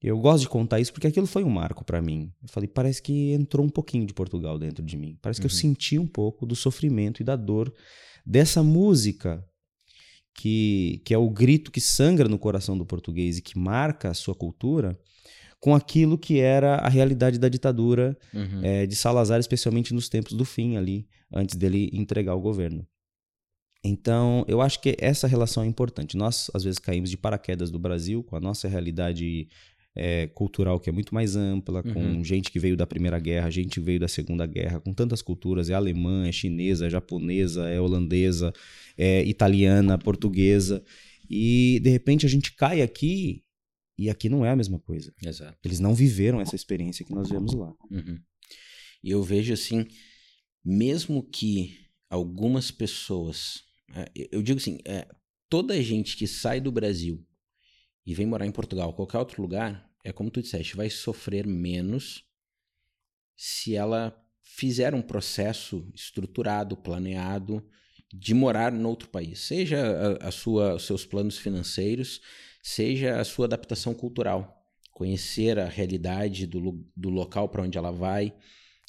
Eu 0.00 0.16
gosto 0.18 0.42
de 0.42 0.48
contar 0.48 0.78
isso 0.78 0.92
porque 0.92 1.08
aquilo 1.08 1.26
foi 1.26 1.42
um 1.42 1.50
marco 1.50 1.84
para 1.84 2.00
mim. 2.00 2.30
Eu 2.40 2.48
falei, 2.48 2.68
parece 2.68 3.02
que 3.02 3.32
entrou 3.32 3.66
um 3.66 3.70
pouquinho 3.70 4.06
de 4.06 4.14
Portugal 4.14 4.58
dentro 4.58 4.84
de 4.84 4.96
mim. 4.96 5.18
Parece 5.20 5.40
que 5.40 5.46
eu 5.46 5.50
uhum. 5.50 5.56
senti 5.56 5.98
um 5.98 6.06
pouco 6.06 6.46
do 6.46 6.54
sofrimento 6.54 7.20
e 7.20 7.24
da 7.24 7.34
dor 7.34 7.72
dessa 8.24 8.62
música 8.62 9.44
que, 10.34 11.02
que 11.04 11.12
é 11.12 11.18
o 11.18 11.28
grito 11.28 11.70
que 11.70 11.80
sangra 11.80 12.28
no 12.28 12.38
coração 12.38 12.76
do 12.76 12.86
português 12.86 13.38
e 13.38 13.42
que 13.42 13.58
marca 13.58 14.10
a 14.10 14.14
sua 14.14 14.34
cultura, 14.34 14.98
com 15.60 15.74
aquilo 15.74 16.16
que 16.16 16.38
era 16.38 16.76
a 16.76 16.88
realidade 16.88 17.38
da 17.38 17.48
ditadura 17.48 18.16
uhum. 18.32 18.60
é, 18.62 18.86
de 18.86 18.94
Salazar, 18.94 19.40
especialmente 19.40 19.92
nos 19.92 20.08
tempos 20.08 20.34
do 20.34 20.44
fim 20.44 20.76
ali, 20.76 21.08
antes 21.32 21.56
dele 21.56 21.90
entregar 21.92 22.34
o 22.34 22.40
governo. 22.40 22.86
Então, 23.84 24.44
eu 24.48 24.60
acho 24.60 24.80
que 24.80 24.96
essa 24.98 25.26
relação 25.26 25.62
é 25.62 25.66
importante. 25.66 26.16
Nós, 26.16 26.50
às 26.54 26.64
vezes, 26.64 26.78
caímos 26.78 27.10
de 27.10 27.16
paraquedas 27.16 27.70
do 27.70 27.78
Brasil, 27.78 28.22
com 28.22 28.36
a 28.36 28.40
nossa 28.40 28.68
realidade 28.68 29.48
é, 29.98 30.28
cultural 30.28 30.78
que 30.78 30.88
é 30.88 30.92
muito 30.92 31.12
mais 31.12 31.34
ampla, 31.34 31.82
com 31.82 31.98
uhum. 31.98 32.24
gente 32.24 32.52
que 32.52 32.60
veio 32.60 32.76
da 32.76 32.86
Primeira 32.86 33.18
Guerra, 33.18 33.50
gente 33.50 33.70
que 33.70 33.80
veio 33.80 33.98
da 33.98 34.06
Segunda 34.06 34.46
Guerra, 34.46 34.78
com 34.80 34.94
tantas 34.94 35.20
culturas, 35.20 35.68
é 35.70 35.74
alemã, 35.74 36.26
é 36.26 36.32
chinesa, 36.32 36.86
é 36.86 36.90
japonesa, 36.90 37.68
é 37.68 37.80
holandesa, 37.80 38.52
é 38.98 39.24
italiana, 39.24 39.96
portuguesa, 39.96 40.84
e 41.30 41.78
de 41.80 41.88
repente 41.88 42.26
a 42.26 42.28
gente 42.28 42.52
cai 42.52 42.82
aqui 42.82 43.44
e 43.96 44.10
aqui 44.10 44.28
não 44.28 44.44
é 44.44 44.50
a 44.50 44.56
mesma 44.56 44.78
coisa. 44.78 45.14
Exato. 45.24 45.56
Eles 45.64 45.80
não 45.80 45.94
viveram 45.94 46.40
essa 46.40 46.56
experiência 46.56 47.04
que 47.04 47.14
nós 47.14 47.28
vemos 47.28 47.54
lá. 47.54 47.72
Uhum. 47.90 48.18
E 49.02 49.10
eu 49.10 49.22
vejo 49.22 49.52
assim, 49.52 49.86
mesmo 50.64 51.22
que 51.22 51.78
algumas 52.10 52.70
pessoas, 52.70 53.62
é, 53.92 54.10
eu 54.30 54.42
digo 54.42 54.58
assim, 54.58 54.78
é, 54.84 55.08
toda 55.48 55.80
gente 55.82 56.16
que 56.16 56.26
sai 56.26 56.60
do 56.60 56.72
Brasil 56.72 57.24
e 58.06 58.14
vem 58.14 58.26
morar 58.26 58.46
em 58.46 58.52
Portugal, 58.52 58.94
qualquer 58.94 59.18
outro 59.18 59.42
lugar, 59.42 59.88
é 60.04 60.12
como 60.12 60.30
tu 60.30 60.40
disseste, 60.40 60.76
vai 60.76 60.88
sofrer 60.88 61.46
menos 61.46 62.24
se 63.36 63.74
ela 63.74 64.16
fizer 64.42 64.94
um 64.94 65.02
processo 65.02 65.90
estruturado, 65.94 66.76
planeado 66.76 67.64
de 68.12 68.32
morar 68.32 68.72
outro 68.74 69.08
país, 69.08 69.40
seja 69.40 70.18
a, 70.22 70.28
a 70.28 70.30
sua, 70.30 70.74
os 70.74 70.84
seus 70.84 71.04
planos 71.04 71.36
financeiros, 71.36 72.20
seja 72.62 73.20
a 73.20 73.24
sua 73.24 73.46
adaptação 73.46 73.94
cultural, 73.94 74.64
conhecer 74.92 75.58
a 75.58 75.68
realidade 75.68 76.46
do, 76.46 76.84
do 76.96 77.10
local 77.10 77.48
para 77.48 77.62
onde 77.62 77.76
ela 77.76 77.90
vai 77.90 78.32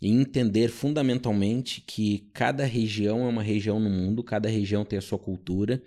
e 0.01 0.09
entender 0.09 0.69
fundamentalmente 0.69 1.81
que 1.81 2.29
cada 2.33 2.65
região 2.65 3.25
é 3.25 3.27
uma 3.27 3.43
região 3.43 3.79
no 3.79 3.89
mundo, 3.89 4.23
cada 4.23 4.47
região 4.47 4.85
tem 4.85 4.97
a 4.97 5.01
sua 5.01 5.19
cultura. 5.19 5.81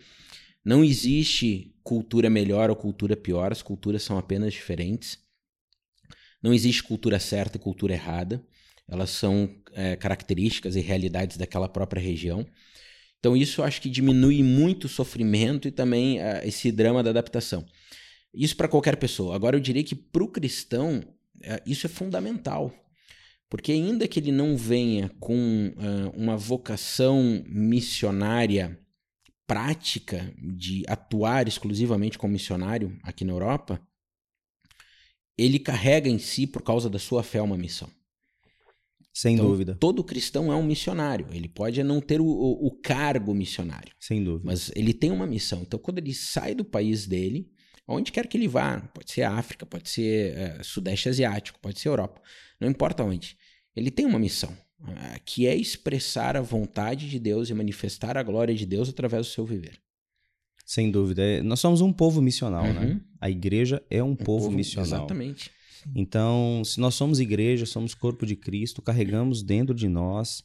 Não 0.64 0.84
existe 0.84 1.74
cultura 1.82 2.28
melhor 2.28 2.70
ou 2.70 2.76
cultura 2.76 3.16
pior, 3.16 3.50
as 3.50 3.62
culturas 3.62 4.02
são 4.02 4.18
apenas 4.18 4.52
diferentes. 4.52 5.18
Não 6.42 6.52
existe 6.52 6.82
cultura 6.82 7.18
certa 7.18 7.56
e 7.56 7.60
cultura 7.60 7.94
errada. 7.94 8.44
Elas 8.86 9.10
são 9.10 9.48
é, 9.72 9.96
características 9.96 10.76
e 10.76 10.80
realidades 10.80 11.36
daquela 11.36 11.68
própria 11.68 12.02
região. 12.02 12.46
Então, 13.22 13.36
isso 13.36 13.60
eu 13.60 13.64
acho 13.64 13.80
que 13.80 13.88
diminui 13.88 14.42
muito 14.42 14.86
o 14.86 14.88
sofrimento 14.88 15.68
e 15.68 15.70
também 15.70 16.18
uh, 16.18 16.42
esse 16.42 16.72
drama 16.72 17.04
da 17.04 17.10
adaptação. 17.10 17.64
Isso 18.34 18.56
para 18.56 18.66
qualquer 18.66 18.96
pessoa. 18.96 19.36
Agora, 19.36 19.54
eu 19.54 19.60
diria 19.60 19.84
que 19.84 19.94
para 19.94 20.24
o 20.24 20.28
cristão, 20.28 20.98
uh, 20.98 21.62
isso 21.64 21.86
é 21.86 21.88
fundamental. 21.88 22.74
Porque, 23.48 23.70
ainda 23.70 24.08
que 24.08 24.18
ele 24.18 24.32
não 24.32 24.56
venha 24.56 25.08
com 25.20 25.68
uh, 25.68 26.10
uma 26.20 26.36
vocação 26.36 27.44
missionária 27.46 28.76
prática 29.46 30.34
de 30.36 30.82
atuar 30.88 31.46
exclusivamente 31.46 32.18
como 32.18 32.32
missionário 32.32 32.98
aqui 33.04 33.24
na 33.24 33.34
Europa, 33.34 33.80
ele 35.38 35.60
carrega 35.60 36.08
em 36.08 36.18
si, 36.18 36.44
por 36.44 36.62
causa 36.62 36.90
da 36.90 36.98
sua 36.98 37.22
fé, 37.22 37.40
uma 37.40 37.56
missão. 37.56 37.88
Sem 39.12 39.34
então, 39.34 39.46
dúvida. 39.46 39.76
Todo 39.78 40.02
cristão 40.02 40.50
é 40.50 40.56
um 40.56 40.62
missionário. 40.62 41.26
Ele 41.32 41.48
pode 41.48 41.82
não 41.82 42.00
ter 42.00 42.20
o, 42.20 42.26
o, 42.26 42.66
o, 42.66 42.70
cargo 42.70 43.34
missionário. 43.34 43.92
Sem 44.00 44.24
dúvida. 44.24 44.44
Mas 44.46 44.72
ele 44.74 44.94
tem 44.94 45.10
uma 45.10 45.26
missão. 45.26 45.62
Então, 45.62 45.78
quando 45.78 45.98
ele 45.98 46.14
sai 46.14 46.54
do 46.54 46.64
país 46.64 47.06
dele, 47.06 47.50
aonde 47.86 48.10
quer 48.10 48.26
que 48.26 48.38
ele 48.38 48.48
vá, 48.48 48.80
pode 48.80 49.12
ser 49.12 49.22
África, 49.22 49.66
pode 49.66 49.90
ser 49.90 50.36
é, 50.36 50.62
Sudeste 50.62 51.10
Asiático, 51.10 51.58
pode 51.60 51.78
ser 51.78 51.88
Europa, 51.88 52.22
não 52.58 52.70
importa 52.70 53.04
onde, 53.04 53.36
ele 53.76 53.90
tem 53.90 54.06
uma 54.06 54.18
missão. 54.18 54.56
uh, 54.80 55.20
que 55.24 55.46
é 55.46 55.54
expressar 55.54 56.36
a 56.36 56.40
vontade 56.40 57.08
de 57.08 57.18
Deus 57.18 57.50
e 57.50 57.54
manifestar 57.54 58.16
a 58.16 58.22
glória 58.22 58.54
de 58.54 58.66
Deus 58.66 58.88
através 58.88 59.26
do 59.26 59.32
seu 59.32 59.44
viver. 59.44 59.78
Sem 60.64 60.90
dúvida. 60.90 61.22
É, 61.22 61.42
nós 61.42 61.60
somos 61.60 61.80
um 61.80 61.92
povo 61.92 62.22
missional, 62.22 62.64
né? 62.64 62.80
uhum. 62.80 62.94
né? 62.94 63.00
A 63.20 63.28
igreja 63.28 63.82
é 63.90 64.02
um, 64.02 64.10
um 64.10 64.16
povo, 64.16 64.46
povo 64.46 64.56
missional. 64.56 64.86
Exatamente. 64.86 65.50
Então, 65.94 66.62
se 66.64 66.80
nós 66.80 66.94
somos 66.94 67.20
igreja, 67.20 67.66
somos 67.66 67.94
corpo 67.94 68.24
de 68.24 68.36
Cristo, 68.36 68.82
carregamos 68.82 69.42
dentro 69.42 69.74
de 69.74 69.88
nós 69.88 70.44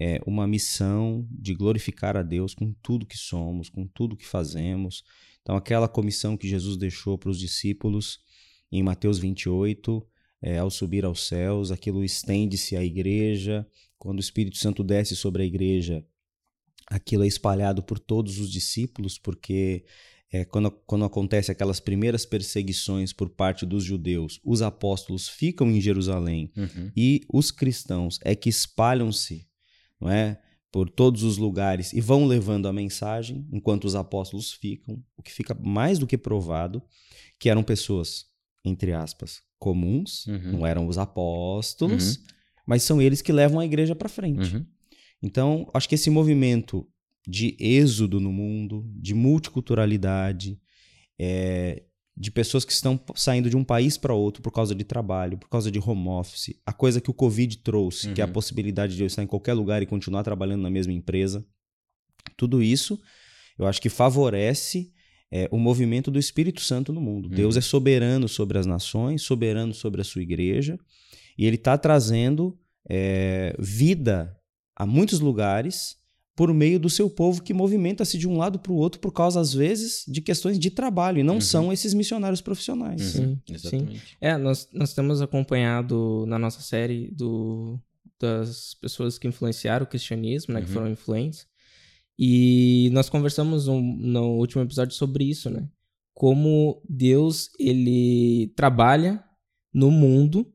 é, 0.00 0.20
uma 0.26 0.46
missão 0.46 1.26
de 1.30 1.54
glorificar 1.54 2.16
a 2.16 2.22
Deus 2.22 2.54
com 2.54 2.72
tudo 2.82 3.06
que 3.06 3.18
somos, 3.18 3.68
com 3.68 3.86
tudo 3.86 4.16
que 4.16 4.26
fazemos. 4.26 5.02
Então, 5.42 5.56
aquela 5.56 5.88
comissão 5.88 6.36
que 6.36 6.48
Jesus 6.48 6.76
deixou 6.76 7.18
para 7.18 7.30
os 7.30 7.38
discípulos 7.38 8.20
em 8.70 8.82
Mateus 8.82 9.18
28, 9.18 10.06
é, 10.40 10.58
ao 10.58 10.70
subir 10.70 11.04
aos 11.04 11.26
céus, 11.26 11.72
aquilo 11.72 12.04
estende-se 12.04 12.76
à 12.76 12.84
igreja. 12.84 13.66
Quando 13.98 14.18
o 14.18 14.20
Espírito 14.20 14.56
Santo 14.56 14.84
desce 14.84 15.16
sobre 15.16 15.42
a 15.42 15.46
igreja, 15.46 16.04
aquilo 16.86 17.24
é 17.24 17.26
espalhado 17.26 17.82
por 17.82 17.98
todos 17.98 18.38
os 18.38 18.50
discípulos, 18.50 19.18
porque 19.18 19.84
é, 20.30 20.44
quando, 20.44 20.70
quando 20.70 21.04
acontece 21.04 21.50
aquelas 21.50 21.80
primeiras 21.80 22.26
perseguições 22.26 23.12
por 23.12 23.30
parte 23.30 23.64
dos 23.64 23.82
judeus, 23.82 24.40
os 24.44 24.60
apóstolos 24.60 25.28
ficam 25.28 25.70
em 25.70 25.80
Jerusalém 25.80 26.52
uhum. 26.56 26.92
e 26.94 27.22
os 27.32 27.50
cristãos 27.50 28.18
é 28.22 28.34
que 28.34 28.48
espalham-se, 28.48 29.46
não 30.00 30.10
é? 30.10 30.40
Por 30.70 30.90
todos 30.90 31.22
os 31.22 31.38
lugares 31.38 31.94
e 31.94 32.00
vão 32.00 32.26
levando 32.26 32.68
a 32.68 32.72
mensagem, 32.72 33.48
enquanto 33.50 33.86
os 33.86 33.94
apóstolos 33.94 34.52
ficam, 34.52 35.02
o 35.16 35.22
que 35.22 35.32
fica 35.32 35.54
mais 35.54 35.98
do 35.98 36.06
que 36.06 36.18
provado 36.18 36.82
que 37.40 37.48
eram 37.48 37.62
pessoas, 37.62 38.26
entre 38.62 38.92
aspas, 38.92 39.40
comuns, 39.58 40.26
uhum. 40.26 40.52
não 40.52 40.66
eram 40.66 40.86
os 40.86 40.98
apóstolos, 40.98 42.16
uhum. 42.16 42.22
mas 42.66 42.82
são 42.82 43.00
eles 43.00 43.22
que 43.22 43.32
levam 43.32 43.60
a 43.60 43.64
igreja 43.64 43.94
para 43.94 44.10
frente. 44.10 44.56
Uhum. 44.56 44.66
Então, 45.22 45.70
acho 45.72 45.88
que 45.88 45.94
esse 45.94 46.10
movimento 46.10 46.86
de 47.28 47.54
êxodo 47.60 48.18
no 48.18 48.32
mundo, 48.32 48.90
de 48.96 49.12
multiculturalidade, 49.12 50.58
é, 51.18 51.82
de 52.16 52.30
pessoas 52.30 52.64
que 52.64 52.72
estão 52.72 52.98
saindo 53.14 53.50
de 53.50 53.56
um 53.56 53.62
país 53.62 53.98
para 53.98 54.14
outro 54.14 54.42
por 54.42 54.50
causa 54.50 54.74
de 54.74 54.82
trabalho, 54.82 55.36
por 55.36 55.50
causa 55.50 55.70
de 55.70 55.78
home 55.78 56.08
office, 56.08 56.58
a 56.64 56.72
coisa 56.72 57.02
que 57.02 57.10
o 57.10 57.14
Covid 57.14 57.58
trouxe, 57.58 58.08
uhum. 58.08 58.14
que 58.14 58.22
é 58.22 58.24
a 58.24 58.26
uhum. 58.26 58.32
possibilidade 58.32 58.96
de 58.96 59.02
eu 59.02 59.06
estar 59.06 59.22
em 59.22 59.26
qualquer 59.26 59.52
lugar 59.52 59.82
e 59.82 59.86
continuar 59.86 60.22
trabalhando 60.22 60.62
na 60.62 60.70
mesma 60.70 60.92
empresa. 60.92 61.46
Tudo 62.34 62.62
isso 62.62 62.98
eu 63.58 63.66
acho 63.66 63.82
que 63.82 63.90
favorece 63.90 64.90
é, 65.30 65.48
o 65.52 65.58
movimento 65.58 66.10
do 66.10 66.18
Espírito 66.18 66.62
Santo 66.62 66.94
no 66.94 67.00
mundo. 67.00 67.28
Uhum. 67.28 67.34
Deus 67.34 67.58
é 67.58 67.60
soberano 67.60 68.26
sobre 68.26 68.56
as 68.56 68.64
nações, 68.64 69.20
soberano 69.20 69.74
sobre 69.74 70.00
a 70.00 70.04
sua 70.04 70.22
igreja, 70.22 70.78
e 71.36 71.44
ele 71.44 71.56
está 71.56 71.76
trazendo 71.76 72.58
é, 72.88 73.54
vida 73.58 74.34
a 74.74 74.86
muitos 74.86 75.20
lugares 75.20 75.98
por 76.38 76.54
meio 76.54 76.78
do 76.78 76.88
seu 76.88 77.10
povo 77.10 77.42
que 77.42 77.52
movimenta-se 77.52 78.16
de 78.16 78.28
um 78.28 78.36
lado 78.36 78.60
para 78.60 78.70
o 78.70 78.76
outro 78.76 79.00
por 79.00 79.10
causa, 79.10 79.40
às 79.40 79.52
vezes, 79.52 80.04
de 80.06 80.20
questões 80.20 80.56
de 80.56 80.70
trabalho, 80.70 81.18
e 81.18 81.24
não 81.24 81.34
uhum. 81.34 81.40
são 81.40 81.72
esses 81.72 81.92
missionários 81.92 82.40
profissionais. 82.40 83.02
Sim, 83.02 83.40
exatamente. 83.50 83.98
Sim. 83.98 84.16
É, 84.20 84.36
nós, 84.36 84.68
nós 84.72 84.94
temos 84.94 85.20
acompanhado 85.20 86.24
na 86.28 86.38
nossa 86.38 86.60
série 86.60 87.10
do, 87.10 87.76
das 88.20 88.72
pessoas 88.74 89.18
que 89.18 89.26
influenciaram 89.26 89.84
o 89.84 89.88
cristianismo, 89.88 90.54
né, 90.54 90.60
uhum. 90.60 90.66
que 90.66 90.72
foram 90.72 90.88
influentes, 90.88 91.44
e 92.16 92.88
nós 92.92 93.10
conversamos 93.10 93.66
um, 93.66 93.80
no 93.80 94.38
último 94.38 94.62
episódio 94.62 94.94
sobre 94.94 95.24
isso, 95.24 95.50
né? 95.50 95.68
Como 96.14 96.80
Deus 96.88 97.50
ele 97.58 98.52
trabalha 98.54 99.24
no 99.74 99.90
mundo 99.90 100.46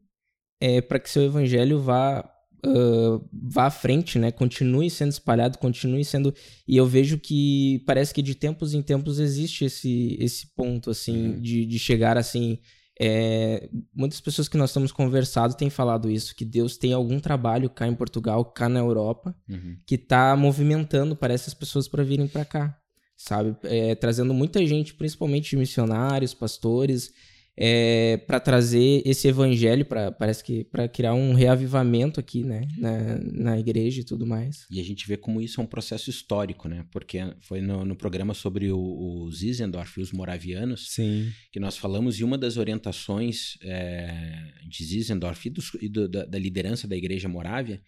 é, 0.61 0.79
para 0.79 0.97
que 0.97 1.09
seu 1.09 1.23
evangelho 1.23 1.81
vá 1.81 2.32
uh, 2.65 3.23
vá 3.31 3.65
à 3.65 3.71
frente, 3.71 4.17
né? 4.17 4.31
Continue 4.31 4.89
sendo 4.89 5.11
espalhado, 5.11 5.57
continue 5.57 6.03
sendo. 6.03 6.33
E 6.67 6.77
eu 6.77 6.85
vejo 6.85 7.17
que 7.17 7.83
parece 7.85 8.13
que 8.13 8.21
de 8.21 8.35
tempos 8.35 8.73
em 8.73 8.81
tempos 8.81 9.19
existe 9.19 9.65
esse, 9.65 10.17
esse 10.19 10.47
ponto, 10.55 10.89
assim, 10.89 11.29
uhum. 11.29 11.41
de, 11.41 11.65
de 11.65 11.79
chegar 11.79 12.17
assim. 12.17 12.59
É, 12.99 13.69
muitas 13.93 14.21
pessoas 14.21 14.47
que 14.47 14.57
nós 14.57 14.69
estamos 14.69 14.91
conversado 14.91 15.55
têm 15.55 15.69
falado 15.69 16.11
isso, 16.11 16.35
que 16.35 16.45
Deus 16.45 16.77
tem 16.77 16.93
algum 16.93 17.19
trabalho 17.19 17.69
cá 17.69 17.87
em 17.87 17.95
Portugal, 17.95 18.45
cá 18.45 18.69
na 18.69 18.79
Europa, 18.79 19.35
uhum. 19.49 19.77
que 19.85 19.95
está 19.95 20.35
movimentando, 20.35 21.15
parece, 21.15 21.49
as 21.49 21.55
pessoas 21.55 21.87
para 21.87 22.03
virem 22.03 22.27
para 22.27 22.45
cá, 22.45 22.77
sabe? 23.17 23.55
É, 23.63 23.95
trazendo 23.95 24.33
muita 24.33 24.63
gente, 24.65 24.93
principalmente 24.93 25.55
missionários, 25.55 26.35
pastores, 26.35 27.11
é, 27.55 28.17
para 28.17 28.39
trazer 28.39 29.03
esse 29.05 29.27
evangelho, 29.27 29.85
para 29.85 30.11
parece 30.11 30.43
que 30.43 30.63
para 30.63 30.87
criar 30.87 31.13
um 31.13 31.33
reavivamento 31.33 32.19
aqui, 32.19 32.43
né, 32.43 32.67
na, 32.77 33.19
na 33.19 33.59
igreja 33.59 34.01
e 34.01 34.03
tudo 34.03 34.25
mais. 34.25 34.65
E 34.71 34.79
a 34.79 34.83
gente 34.83 35.07
vê 35.07 35.17
como 35.17 35.39
isso 35.39 35.61
é 35.61 35.63
um 35.63 35.67
processo 35.67 36.09
histórico, 36.09 36.67
né? 36.67 36.85
Porque 36.91 37.19
foi 37.41 37.61
no, 37.61 37.85
no 37.85 37.95
programa 37.95 38.33
sobre 38.33 38.71
o, 38.71 38.79
o 38.79 39.31
Zizendorf 39.31 39.99
e 39.99 40.03
os 40.03 40.11
moravianos 40.11 40.91
Sim. 40.91 41.31
que 41.51 41.59
nós 41.59 41.77
falamos 41.77 42.19
e 42.19 42.23
uma 42.23 42.37
das 42.37 42.57
orientações 42.57 43.57
é, 43.61 44.51
de 44.67 44.83
Zizendorf 44.83 45.47
e, 45.47 45.51
dos, 45.51 45.71
e 45.79 45.87
do, 45.87 46.09
da, 46.09 46.25
da, 46.25 46.39
liderança 46.39 46.87
da 46.87 46.97
igreja 46.97 47.29
morávia 47.29 47.81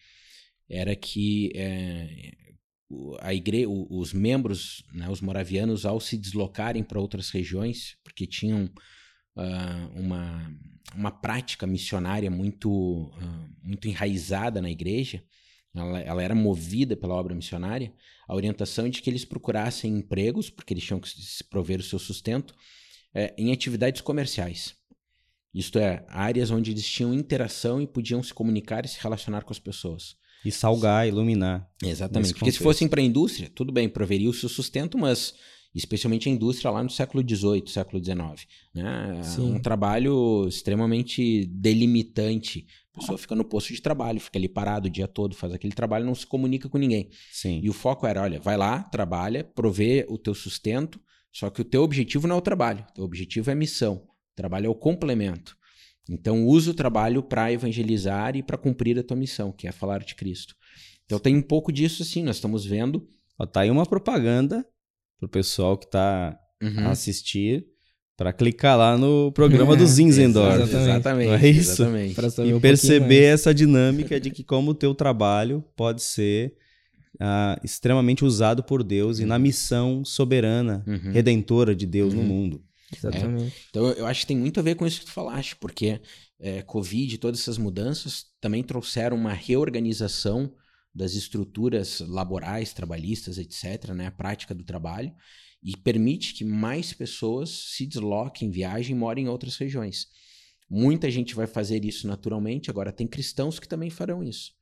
era 0.70 0.96
que 0.96 1.52
é, 1.56 2.36
a 3.20 3.32
os 3.90 4.14
membros, 4.14 4.84
né, 4.94 5.10
os 5.10 5.22
moravianos, 5.22 5.86
ao 5.86 6.00
se 6.00 6.18
deslocarem 6.18 6.84
para 6.84 7.00
outras 7.00 7.30
regiões, 7.32 7.98
porque 8.04 8.28
tinham 8.28 8.70
uh, 9.36 10.00
uma, 10.00 10.52
uma 10.94 11.12
prática 11.12 11.68
missionária 11.68 12.30
muito, 12.30 12.70
uh, 12.70 13.50
muito 13.64 13.88
enraizada 13.88 14.62
na 14.62 14.70
igreja, 14.70 15.24
ela, 15.74 16.00
ela, 16.00 16.24
era 16.24 16.34
movida 16.34 16.96
pela 16.96 17.16
obra 17.16 17.36
missionária, 17.36 17.94
a 18.28 18.34
orientação 18.34 18.90
de 18.90 19.02
que 19.02 19.10
eles 19.10 19.26
procurassem 19.26 19.98
empregos, 19.98 20.50
porque 20.50 20.74
eles 20.74 20.84
tinham 20.84 21.00
que 21.00 21.10
se 21.10 21.44
prover 21.44 21.80
o 21.80 21.84
seu 21.84 22.00
sustento, 22.00 22.56
é, 23.14 23.34
em 23.38 23.52
atividades 23.52 24.02
comerciais. 24.02 24.76
Isto 25.54 25.80
é, 25.80 26.06
áreas 26.10 26.52
onde 26.52 26.72
eles 26.72 26.86
tinham 26.86 27.14
interação 27.14 27.82
e 27.82 27.88
podiam 27.88 28.22
se 28.22 28.34
comunicar 28.34 28.86
e 28.86 28.90
se 28.90 29.00
relacionar 29.00 29.44
com 29.44 29.54
as 29.54 29.60
pessoas. 29.60 30.16
E 30.44 30.52
salgar, 30.52 31.08
iluminar. 31.08 31.68
Exatamente. 31.82 32.30
Porque 32.30 32.42
contexto. 32.42 32.58
se 32.58 32.64
fossem 32.64 32.88
para 32.88 33.02
a 33.02 33.04
indústria, 33.04 33.50
tudo 33.54 33.72
bem, 33.72 33.90
proveria 33.90 34.30
o 34.30 34.34
seu 34.34 34.50
sustento, 34.50 34.98
mas 34.98 35.34
especialmente 35.76 36.30
a 36.30 36.32
indústria 36.32 36.72
lá 36.72 36.82
no 36.82 36.90
século 36.90 37.24
XVIII, 37.28 37.68
século 37.68 38.04
XIX. 38.04 38.48
Né? 38.74 39.22
Um 39.38 39.60
trabalho 39.60 40.48
extremamente 40.48 41.46
delimitante. 41.48 42.66
A 42.94 43.00
pessoa 43.00 43.18
fica 43.18 43.36
no 43.36 43.44
posto 43.44 43.74
de 43.74 43.82
trabalho, 43.82 44.22
fica 44.22 44.40
ali 44.40 44.48
parado 44.48 44.88
o 44.88 44.90
dia 44.90 45.08
todo, 45.08 45.36
faz 45.36 45.54
aquele 45.54 45.74
trabalho, 45.74 46.06
não 46.06 46.16
se 46.16 46.26
comunica 46.26 46.70
com 46.70 46.78
ninguém. 46.78 47.10
Sim. 47.30 47.60
E 47.62 47.70
o 47.70 47.74
foco 47.74 48.08
era, 48.08 48.22
olha, 48.22 48.40
vai 48.40 48.56
lá, 48.56 48.84
trabalha, 48.84 49.44
provê 49.44 50.06
o 50.08 50.18
teu 50.18 50.34
sustento, 50.34 51.00
só 51.32 51.50
que 51.50 51.62
o 51.62 51.66
teu 51.66 51.84
objetivo 51.84 52.26
não 52.26 52.38
é 52.38 52.40
o 52.40 52.42
trabalho, 52.42 52.86
o 52.90 52.94
teu 52.94 53.04
objetivo 53.04 53.50
é 53.50 53.54
a 53.54 53.58
missão. 53.58 53.96
O 53.96 54.36
trabalho 54.36 54.68
é 54.68 54.70
o 54.70 54.76
complemento. 54.76 55.58
Então 56.10 56.46
usa 56.46 56.72
o 56.72 56.74
trabalho 56.74 57.22
para 57.22 57.52
evangelizar 57.52 58.38
e 58.38 58.44
para 58.44 58.58
cumprir 58.58 58.98
a 58.98 59.04
tua 59.04 59.18
missão, 59.18 59.52
que 59.52 59.68
é 59.68 59.72
falar 59.74 60.04
de 60.04 60.16
Cristo. 60.16 60.56
Então 61.06 61.20
tem 61.20 61.36
um 61.36 61.42
pouco 61.42 61.72
disso 61.72 62.04
assim, 62.04 62.24
nós 62.24 62.38
estamos 62.38 62.66
vendo. 62.66 63.06
Ó, 63.38 63.46
tá 63.46 63.62
aí 63.62 63.72
uma 63.72 63.86
propaganda 63.86 64.66
pro 65.20 65.30
pessoal 65.30 65.78
que 65.78 65.90
tá 65.90 66.38
uhum. 66.62 66.88
a 66.88 66.92
assistir 66.92 67.66
para 68.18 68.32
clicar 68.32 68.78
lá 68.78 68.98
no 68.98 69.32
programa 69.32 69.74
é, 69.74 69.78
do 69.78 69.86
Zinzendorf. 69.86 70.62
Exatamente. 70.62 71.28
Não 71.28 71.36
é 71.36 71.48
isso? 71.48 71.84
Exatamente. 71.84 72.42
E 72.46 72.54
um 72.54 72.60
perceber 72.60 73.24
essa 73.24 73.54
dinâmica 73.54 74.20
de 74.20 74.30
que 74.30 74.44
como 74.44 74.72
o 74.72 74.76
teu 74.76 74.96
trabalho 74.96 75.64
pode 75.76 76.02
ser 76.02 76.56
uh, 77.16 77.60
extremamente 77.64 78.24
usado 78.24 78.64
por 78.64 78.84
Deus 78.84 79.18
uhum. 79.18 79.24
e 79.24 79.28
na 79.28 79.38
missão 79.38 80.06
soberana, 80.06 80.84
uhum. 80.88 81.12
redentora 81.12 81.76
de 81.76 81.86
Deus 81.86 82.14
no 82.14 82.22
uhum. 82.22 82.28
mundo. 82.28 82.64
Exatamente. 82.96 83.54
É. 83.54 83.62
Então 83.70 83.92
eu 83.92 84.06
acho 84.06 84.22
que 84.22 84.28
tem 84.28 84.38
muito 84.38 84.60
a 84.60 84.64
ver 84.64 84.76
com 84.76 84.86
isso 84.86 85.02
que 85.02 85.06
tu 85.08 85.12
falaste, 85.12 85.56
porque 85.58 86.00
é, 86.40 86.62
Covid 86.62 87.16
e 87.16 87.18
todas 87.18 87.40
essas 87.40 87.58
mudanças 87.58 88.26
também 88.40 88.64
trouxeram 88.64 89.18
uma 89.18 89.34
reorganização 89.34 90.52
das 90.96 91.14
estruturas 91.14 92.00
laborais, 92.00 92.72
trabalhistas, 92.72 93.38
etc., 93.38 93.92
né, 93.94 94.08
a 94.08 94.12
prática 94.12 94.56
do 94.56 94.64
trabalho, 94.64 95.14
e 95.62 95.76
permite 95.76 96.34
que 96.34 96.46
mais 96.46 96.94
pessoas 96.94 97.50
se 97.50 97.86
desloquem, 97.86 98.50
viajem 98.50 98.96
e 98.96 99.00
morem 99.00 99.26
em 99.26 99.28
outras 99.28 99.58
regiões. 99.58 100.08
Muita 100.70 101.12
gente 101.12 101.36
vai 101.36 101.48
fazer 101.48 101.84
isso 101.84 102.08
naturalmente, 102.08 102.70
agora 102.70 102.94
tem 102.94 103.06
cristãos 103.06 103.60
que 103.60 103.68
também 103.68 103.90
farão 103.90 104.24
isso. 104.24 104.54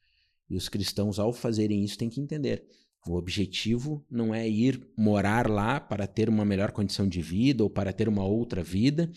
E 0.50 0.56
os 0.56 0.67
cristãos, 0.67 1.19
ao 1.19 1.32
fazerem 1.32 1.84
isso, 1.84 1.98
têm 1.98 2.10
que 2.10 2.19
entender. 2.19 2.65
O 3.06 3.15
objetivo 3.15 4.06
não 4.10 4.34
é 4.34 4.48
ir 4.48 4.82
morar 4.98 5.50
lá 5.50 5.80
para 5.80 6.08
ter 6.08 6.30
uma 6.30 6.46
melhor 6.46 6.72
condição 6.72 7.08
de 7.08 7.22
vida 7.22 7.63
ou 7.63 7.69
para 7.69 7.93
ter 7.93 8.08
uma 8.08 8.24
outra 8.24 8.63
vida, 8.63 9.12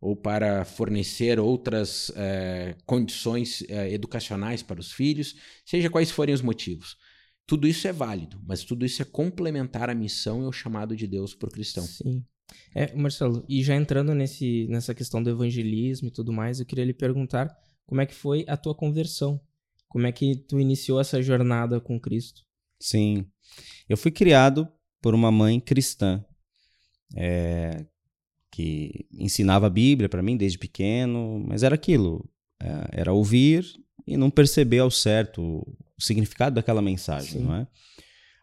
ou 0.00 0.14
para 0.14 0.64
fornecer 0.64 1.40
outras 1.40 2.12
é, 2.14 2.76
condições 2.86 3.62
é, 3.68 3.92
educacionais 3.92 4.62
para 4.62 4.80
os 4.80 4.92
filhos, 4.92 5.34
seja 5.64 5.90
quais 5.90 6.10
forem 6.10 6.34
os 6.34 6.42
motivos. 6.42 6.96
Tudo 7.46 7.66
isso 7.66 7.88
é 7.88 7.92
válido, 7.92 8.40
mas 8.46 8.62
tudo 8.62 8.84
isso 8.84 9.02
é 9.02 9.04
complementar 9.04 9.88
a 9.90 9.94
missão 9.94 10.42
e 10.42 10.46
o 10.46 10.52
chamado 10.52 10.94
de 10.94 11.06
Deus 11.06 11.34
para 11.34 11.48
o 11.48 11.52
cristão. 11.52 11.84
Sim. 11.84 12.24
É, 12.74 12.94
Marcelo, 12.94 13.44
e 13.48 13.62
já 13.62 13.74
entrando 13.74 14.14
nesse, 14.14 14.66
nessa 14.68 14.94
questão 14.94 15.22
do 15.22 15.30
evangelismo 15.30 16.08
e 16.08 16.10
tudo 16.10 16.32
mais, 16.32 16.60
eu 16.60 16.66
queria 16.66 16.84
lhe 16.84 16.94
perguntar 16.94 17.54
como 17.86 18.00
é 18.00 18.06
que 18.06 18.14
foi 18.14 18.44
a 18.46 18.56
tua 18.56 18.74
conversão. 18.74 19.40
Como 19.88 20.06
é 20.06 20.12
que 20.12 20.36
tu 20.36 20.60
iniciou 20.60 21.00
essa 21.00 21.22
jornada 21.22 21.80
com 21.80 21.98
Cristo? 21.98 22.42
Sim. 22.78 23.26
Eu 23.88 23.96
fui 23.96 24.10
criado 24.10 24.68
por 25.00 25.14
uma 25.14 25.32
mãe 25.32 25.58
cristã. 25.58 26.22
É, 27.16 27.86
que 28.58 29.06
ensinava 29.12 29.68
a 29.68 29.70
Bíblia 29.70 30.08
para 30.08 30.20
mim 30.20 30.36
desde 30.36 30.58
pequeno, 30.58 31.40
mas 31.46 31.62
era 31.62 31.76
aquilo, 31.76 32.28
é, 32.60 32.88
era 33.02 33.12
ouvir 33.12 33.64
e 34.04 34.16
não 34.16 34.30
perceber 34.30 34.80
ao 34.80 34.90
certo 34.90 35.40
o 35.40 36.02
significado 36.02 36.56
daquela 36.56 36.82
mensagem, 36.82 37.38
Sim. 37.38 37.44
não 37.44 37.54
é? 37.54 37.68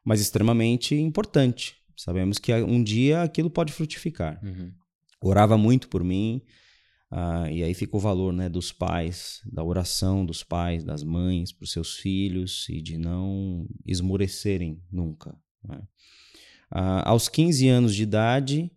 Mas 0.06 0.22
extremamente 0.22 0.96
importante. 0.96 1.76
Sabemos 1.98 2.40
que 2.40 2.54
um 2.54 2.82
dia 2.82 3.24
aquilo 3.24 3.50
pode 3.50 3.74
frutificar. 3.74 4.40
Uhum. 4.42 4.72
Orava 5.22 5.58
muito 5.58 5.90
por 5.90 6.02
mim, 6.02 6.42
uh, 7.12 7.50
e 7.52 7.62
aí 7.62 7.74
fica 7.74 7.98
o 7.98 8.00
valor 8.00 8.32
né, 8.32 8.48
dos 8.48 8.72
pais, 8.72 9.42
da 9.52 9.66
oração 9.66 10.26
dos 10.26 10.44
pais, 10.44 10.86
das 10.86 11.04
mães, 11.04 11.52
para 11.52 11.66
os 11.66 11.74
seus 11.74 11.98
filhos 11.98 12.70
e 12.70 12.82
de 12.82 12.98
não 12.98 13.68
esmorecerem 13.86 14.82
nunca. 14.90 15.38
Uh, 15.68 17.04
aos 17.04 17.28
15 17.28 17.68
anos 17.68 17.94
de 17.94 18.04
idade, 18.04 18.72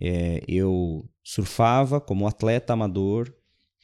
é, 0.00 0.42
eu 0.48 1.08
surfava 1.22 2.00
como 2.00 2.26
atleta 2.26 2.72
amador, 2.72 3.32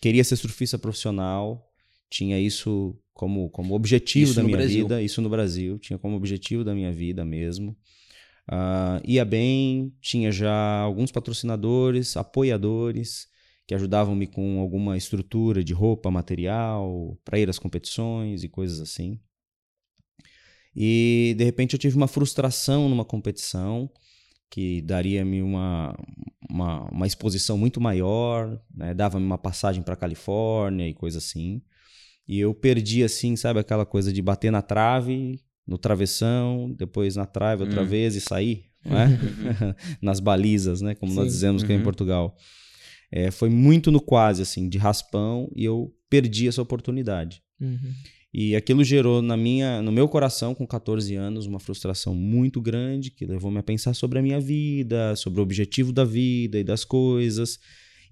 queria 0.01 0.25
ser 0.25 0.37
surfista 0.37 0.79
profissional, 0.79 1.71
tinha 2.11 2.39
isso 2.39 2.99
como, 3.13 3.51
como 3.51 3.75
objetivo 3.75 4.31
isso 4.31 4.37
da 4.37 4.43
minha 4.43 4.57
Brasil. 4.57 4.85
vida, 4.85 5.03
isso 5.03 5.21
no 5.21 5.29
Brasil, 5.29 5.79
tinha 5.79 5.99
como 5.99 6.17
objetivo 6.17 6.65
da 6.65 6.75
minha 6.75 6.93
vida 6.93 7.25
mesmo. 7.25 7.77
Uh, 8.51 9.03
ia 9.05 9.25
bem, 9.25 9.93
tinha 10.01 10.33
já 10.33 10.81
alguns 10.81 11.13
patrocinadores, 11.13 12.17
apoiadores 12.17 13.29
que 13.67 13.75
ajudavam-me 13.75 14.27
com 14.27 14.61
alguma 14.61 14.97
estrutura 14.97 15.63
de 15.63 15.75
roupa, 15.75 16.11
material, 16.11 17.19
para 17.23 17.39
ir 17.39 17.51
às 17.51 17.59
competições 17.59 18.43
e 18.43 18.49
coisas 18.49 18.81
assim. 18.81 19.21
E 20.75 21.35
de 21.37 21.45
repente 21.45 21.75
eu 21.75 21.79
tive 21.79 21.95
uma 21.95 22.09
frustração 22.09 22.89
numa 22.89 23.05
competição 23.05 23.91
que 24.51 24.81
daria-me 24.83 25.43
uma, 25.43 25.95
uma, 26.49 26.91
uma, 26.91 27.07
exposição 27.07 27.59
muito 27.59 27.81
maior, 27.81 28.61
né? 28.75 28.95
dava-me 28.95 29.25
uma 29.25 29.39
passagem 29.39 29.83
para 29.83 29.97
Califórnia 29.97 30.89
e 30.89 30.95
coisa 30.95 31.19
assim. 31.19 31.63
E 32.27 32.39
eu 32.39 32.55
perdi, 32.55 33.03
assim, 33.03 33.37
sabe, 33.37 33.61
aquela 33.61 33.87
coisa 33.87 34.13
de 34.13 34.21
bater 34.21 34.51
na 34.51 34.63
trave, 34.63 35.41
no 35.67 35.79
travessão, 35.79 36.75
depois 36.77 37.17
na 37.17 37.27
trave 37.27 37.63
outra 37.63 37.83
hum. 37.83 37.87
vez 37.87 38.15
e 38.15 38.21
sair, 38.21 38.65
né? 38.85 39.19
nas 40.01 40.21
balizas, 40.21 40.81
né? 40.81 40.95
Como 40.95 41.13
Sim. 41.13 41.19
nós 41.19 41.27
dizemos 41.29 41.63
uhum. 41.63 41.67
que 41.67 41.73
é 41.73 41.77
em 41.77 41.83
Portugal. 41.83 42.37
É, 43.11 43.31
foi 43.31 43.49
muito 43.49 43.91
no 43.91 44.01
quase, 44.01 44.43
assim, 44.43 44.69
de 44.69 44.79
raspão, 44.79 45.51
e 45.55 45.65
eu 45.65 45.95
perdi 46.11 46.49
essa 46.49 46.61
oportunidade. 46.61 47.43
Uhum. 47.61 47.93
E 48.33 48.55
aquilo 48.55 48.85
gerou 48.85 49.23
na 49.23 49.37
minha, 49.37 49.81
no 49.81 49.91
meu 49.91 50.07
coração, 50.09 50.55
com 50.55 50.67
14 50.67 51.15
anos, 51.15 51.47
uma 51.47 51.59
frustração 51.59 52.15
muito 52.15 52.61
grande 52.61 53.11
que 53.11 53.25
levou-me 53.25 53.59
a 53.59 53.63
pensar 53.63 53.95
sobre 53.95 54.19
a 54.19 54.23
minha 54.23 54.39
vida, 54.39 55.17
sobre 55.17 55.41
o 55.41 55.43
objetivo 55.43 55.93
da 55.93 56.05
vida 56.05 56.59
e 56.59 56.65
das 56.65 56.85
coisas. 56.85 57.59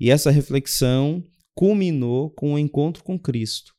E 0.00 0.10
essa 0.10 0.30
reflexão 0.30 1.22
culminou 1.54 2.30
com 2.30 2.50
o 2.50 2.54
um 2.54 2.58
encontro 2.58 3.04
com 3.04 3.18
Cristo. 3.18 3.74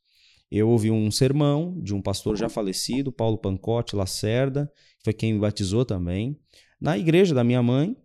Eu 0.50 0.69
ouvi 0.69 0.89
um 0.91 1.12
sermão 1.12 1.78
de 1.82 1.93
um 1.93 2.02
pastor 2.02 2.38
já 2.38 2.47
falecido, 2.47 3.12
Paulo 3.12 3.38
Pancotti 3.38 3.95
Lacerda, 3.95 4.71
que 5.00 5.04
foi 5.04 5.13
quem 5.13 5.34
me 5.34 5.39
batizou 5.39 5.84
também, 5.84 6.39
na 6.80 6.97
igreja 6.97 7.34
da 7.34 7.43
minha 7.43 7.62
mãe. 7.62 7.97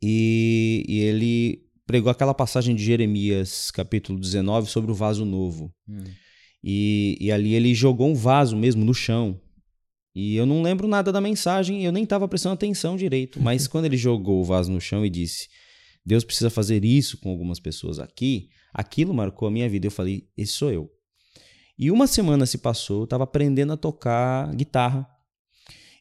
E, 0.00 0.84
e 0.88 1.00
ele 1.00 1.64
pregou 1.86 2.10
aquela 2.10 2.32
passagem 2.32 2.74
de 2.74 2.84
Jeremias, 2.84 3.70
capítulo 3.70 4.18
19, 4.18 4.70
sobre 4.70 4.90
o 4.90 4.94
vaso 4.94 5.24
novo. 5.24 5.72
Hum. 5.88 6.04
E, 6.66 7.18
e 7.20 7.30
ali 7.30 7.52
ele 7.52 7.74
jogou 7.74 8.08
um 8.08 8.14
vaso 8.14 8.56
mesmo 8.56 8.86
no 8.86 8.94
chão. 8.94 9.38
E 10.14 10.34
eu 10.34 10.46
não 10.46 10.62
lembro 10.62 10.88
nada 10.88 11.12
da 11.12 11.20
mensagem, 11.20 11.84
eu 11.84 11.92
nem 11.92 12.04
estava 12.04 12.26
prestando 12.26 12.54
atenção 12.54 12.96
direito. 12.96 13.38
Mas 13.38 13.66
quando 13.68 13.84
ele 13.84 13.98
jogou 13.98 14.40
o 14.40 14.44
vaso 14.44 14.72
no 14.72 14.80
chão 14.80 15.04
e 15.04 15.10
disse: 15.10 15.48
Deus 16.06 16.24
precisa 16.24 16.48
fazer 16.48 16.82
isso 16.82 17.18
com 17.18 17.28
algumas 17.28 17.60
pessoas 17.60 17.98
aqui, 17.98 18.48
aquilo 18.72 19.12
marcou 19.12 19.46
a 19.46 19.50
minha 19.50 19.68
vida. 19.68 19.86
Eu 19.86 19.90
falei: 19.90 20.26
Esse 20.34 20.52
sou 20.52 20.72
eu. 20.72 20.90
E 21.78 21.90
uma 21.90 22.06
semana 22.06 22.46
se 22.46 22.56
passou, 22.56 23.00
eu 23.00 23.04
estava 23.04 23.24
aprendendo 23.24 23.74
a 23.74 23.76
tocar 23.76 24.54
guitarra. 24.54 25.06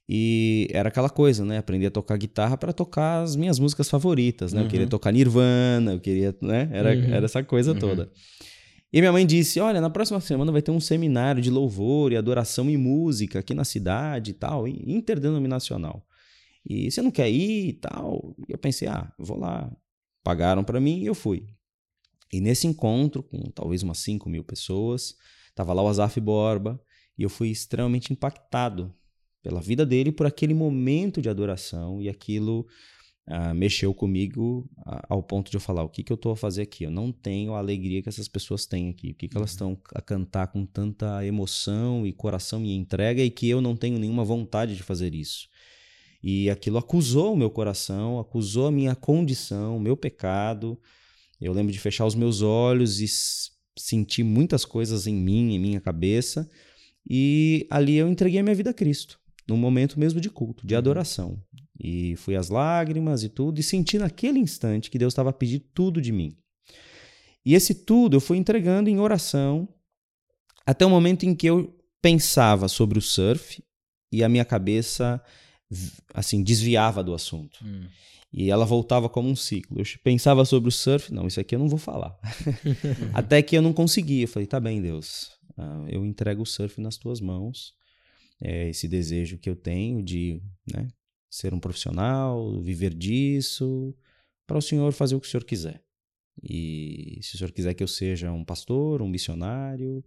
E 0.08 0.68
era 0.72 0.90
aquela 0.90 1.10
coisa, 1.10 1.44
né? 1.44 1.58
Aprender 1.58 1.88
a 1.88 1.92
tocar 1.92 2.18
guitarra 2.18 2.56
para 2.56 2.72
tocar 2.72 3.24
as 3.24 3.36
minhas 3.36 3.60
músicas 3.60 3.90
favoritas, 3.90 4.54
né? 4.54 4.60
Uhum. 4.60 4.66
Eu 4.66 4.70
queria 4.70 4.86
uhum. 4.86 4.90
tocar 4.90 5.12
Nirvana, 5.12 5.94
eu 5.94 6.00
queria, 6.00 6.36
né? 6.42 6.70
Era, 6.72 6.94
uhum. 6.94 7.14
era 7.14 7.26
essa 7.26 7.44
coisa 7.44 7.74
uhum. 7.74 7.80
toda. 7.80 8.12
E 8.94 9.02
minha 9.02 9.12
mãe 9.12 9.26
disse: 9.26 9.60
Olha, 9.60 9.82
na 9.82 9.90
próxima 9.90 10.22
semana 10.22 10.52
vai 10.52 10.62
ter 10.62 10.70
um 10.70 10.80
seminário 10.80 11.42
de 11.42 11.50
louvor 11.50 12.12
e 12.12 12.16
adoração 12.16 12.70
e 12.70 12.78
música 12.78 13.40
aqui 13.40 13.56
na 13.56 13.66
cidade 13.66 14.30
e 14.32 14.34
tal, 14.36 14.68
interdenominacional. 14.68 16.06
E 16.64 16.92
você 16.92 17.02
não 17.02 17.10
quer 17.10 17.30
ir 17.30 17.70
e 17.70 17.74
tal? 17.74 18.36
E 18.48 18.52
eu 18.52 18.58
pensei: 18.60 18.88
Ah, 18.88 19.12
vou 19.18 19.40
lá. 19.40 19.76
Pagaram 20.24 20.64
para 20.64 20.80
mim 20.80 21.00
e 21.00 21.08
eu 21.08 21.16
fui. 21.16 21.48
E 22.32 22.40
nesse 22.40 22.68
encontro, 22.68 23.24
com 23.24 23.40
talvez 23.52 23.82
umas 23.82 23.98
5 23.98 24.30
mil 24.30 24.44
pessoas, 24.44 25.16
tava 25.54 25.74
lá 25.74 25.82
o 25.82 25.88
Azaf 25.88 26.20
Borba 26.22 26.80
e 27.18 27.24
eu 27.24 27.30
fui 27.30 27.50
extremamente 27.50 28.14
impactado 28.14 28.94
pela 29.42 29.60
vida 29.60 29.86
dele, 29.86 30.12
por 30.12 30.26
aquele 30.26 30.54
momento 30.54 31.22
de 31.22 31.30
adoração 31.30 32.02
e 32.02 32.08
aquilo 32.08 32.66
uh, 33.28 33.54
mexeu 33.54 33.94
comigo 33.94 34.70
ao 35.10 35.22
ponto 35.24 35.50
de 35.50 35.58
eu 35.58 35.62
falar: 35.62 35.84
o 35.84 35.90
que, 35.90 36.04
que 36.04 36.12
eu 36.12 36.16
estou 36.16 36.32
a 36.32 36.38
fazer 36.38 36.64
aqui? 36.64 36.84
Eu 36.84 36.92
não 36.92 37.12
tenho 37.12 37.54
a 37.54 37.60
alegria 37.60 38.02
que 38.02 38.10
essas 38.10 38.28
pessoas 38.28 38.66
têm 38.66 38.90
aqui. 38.90 39.12
O 39.12 39.16
que, 39.16 39.28
que 39.28 39.38
elas 39.38 39.52
estão 39.52 39.72
uhum. 39.72 39.78
a 39.94 40.02
cantar 40.02 40.48
com 40.48 40.66
tanta 40.66 41.26
emoção 41.26 42.06
e 42.06 42.14
coração 42.14 42.64
e 42.64 42.74
entrega 42.76 43.24
e 43.24 43.30
que 43.30 43.48
eu 43.50 43.62
não 43.62 43.76
tenho 43.76 43.98
nenhuma 43.98 44.24
vontade 44.24 44.76
de 44.76 44.84
fazer 44.84 45.14
isso. 45.16 45.48
E 46.22 46.50
aquilo 46.50 46.78
acusou 46.78 47.34
o 47.34 47.38
meu 47.38 47.50
coração, 47.50 48.18
acusou 48.18 48.68
a 48.68 48.72
minha 48.72 48.96
condição, 48.96 49.76
o 49.76 49.80
meu 49.80 49.98
pecado. 49.98 50.80
Eu 51.40 51.52
lembro 51.52 51.74
de 51.74 51.80
fechar 51.80 52.06
os 52.06 52.16
meus 52.16 52.42
olhos 52.42 53.02
e 53.02 53.08
sentir 53.78 54.24
muitas 54.24 54.64
coisas 54.64 55.06
em 55.06 55.16
mim, 55.16 55.54
em 55.54 55.60
minha 55.60 55.82
cabeça. 55.82 56.50
E 57.10 57.68
ali 57.70 57.96
eu 57.98 58.08
entreguei 58.08 58.40
a 58.40 58.44
minha 58.44 58.56
vida 58.56 58.70
a 58.70 58.74
Cristo, 58.74 59.20
num 59.46 59.58
momento 59.58 60.00
mesmo 60.00 60.22
de 60.22 60.30
culto, 60.30 60.66
de 60.66 60.74
uhum. 60.74 60.78
adoração. 60.78 61.44
E 61.80 62.16
fui 62.18 62.36
às 62.36 62.50
lágrimas 62.50 63.24
e 63.24 63.30
tudo, 63.30 63.60
e 63.60 63.64
senti 63.64 63.98
naquele 63.98 64.40
instante 64.40 64.92
que 64.92 65.00
Deus 65.00 65.14
estava 65.14 65.34
pedir 65.34 65.60
tudo 65.74 66.02
de 66.02 66.12
mim. 66.12 66.38
E 67.46 67.54
esse 67.56 67.74
tudo 67.74 68.18
eu 68.18 68.22
fui 68.22 68.38
entregando 68.38 68.90
em 68.90 69.00
oração, 69.00 69.68
até 70.66 70.86
o 70.86 70.90
momento 70.90 71.24
em 71.24 71.36
que 71.36 71.48
eu 71.48 71.76
pensava 72.02 72.68
sobre 72.68 72.98
o 72.98 73.02
surf 73.02 73.64
e 74.12 74.24
a 74.24 74.30
minha 74.30 74.46
cabeça 74.46 75.22
assim 76.14 76.44
desviava 76.44 77.04
do 77.04 77.14
assunto. 77.14 77.60
Hum. 77.66 77.88
E 78.32 78.50
ela 78.50 78.66
voltava 78.66 79.08
como 79.08 79.30
um 79.30 79.36
ciclo. 79.36 79.80
Eu 79.80 79.86
pensava 80.04 80.44
sobre 80.44 80.70
o 80.70 80.72
surf, 80.72 81.14
não, 81.14 81.28
isso 81.28 81.40
aqui 81.40 81.54
eu 81.54 81.60
não 81.60 81.70
vou 81.70 81.78
falar. 81.78 82.18
Até 83.14 83.42
que 83.42 83.56
eu 83.56 83.62
não 83.62 83.74
conseguia. 83.74 84.24
Eu 84.24 84.28
falei, 84.28 84.48
tá 84.48 84.60
bem, 84.60 84.82
Deus, 84.82 85.32
ah, 85.56 85.86
eu 85.88 86.04
entrego 86.06 86.42
o 86.42 86.46
surf 86.46 86.82
nas 86.82 86.98
tuas 86.98 87.22
mãos. 87.22 87.74
É 88.42 88.70
esse 88.70 88.88
desejo 88.88 89.38
que 89.38 89.50
eu 89.50 89.56
tenho 89.56 90.02
de 90.02 90.42
né, 90.74 90.88
ser 91.34 91.52
um 91.52 91.60
profissional, 91.60 92.62
viver 92.62 92.94
disso, 92.94 93.96
para 94.46 94.56
o 94.56 94.62
Senhor 94.62 94.94
fazer 94.94 95.16
o 95.16 95.20
que 95.20 95.26
o 95.26 95.30
Senhor 95.30 95.44
quiser. 95.44 95.84
E 96.44 97.18
se 97.24 97.34
o 97.34 97.38
Senhor 97.40 97.52
quiser 97.52 97.74
que 97.74 97.82
eu 97.82 97.88
seja 97.88 98.32
um 98.32 98.46
pastor, 98.46 99.02
um 99.02 99.08
missionário, 99.08 100.06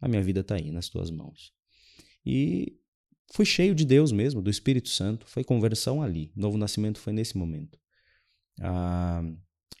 a 0.00 0.06
minha 0.06 0.22
vida 0.22 0.38
está 0.38 0.54
aí 0.54 0.70
nas 0.70 0.88
tuas 0.88 1.10
mãos. 1.10 1.52
E 2.24 2.78
fui 3.32 3.44
cheio 3.44 3.74
de 3.74 3.84
Deus 3.84 4.12
mesmo, 4.12 4.40
do 4.40 4.48
Espírito 4.48 4.88
Santo. 4.88 5.26
Foi 5.26 5.42
conversão 5.42 6.00
ali. 6.00 6.30
Novo 6.36 6.56
nascimento 6.56 7.00
foi 7.00 7.12
nesse 7.12 7.36
momento. 7.36 7.76
Ah, 8.60 9.24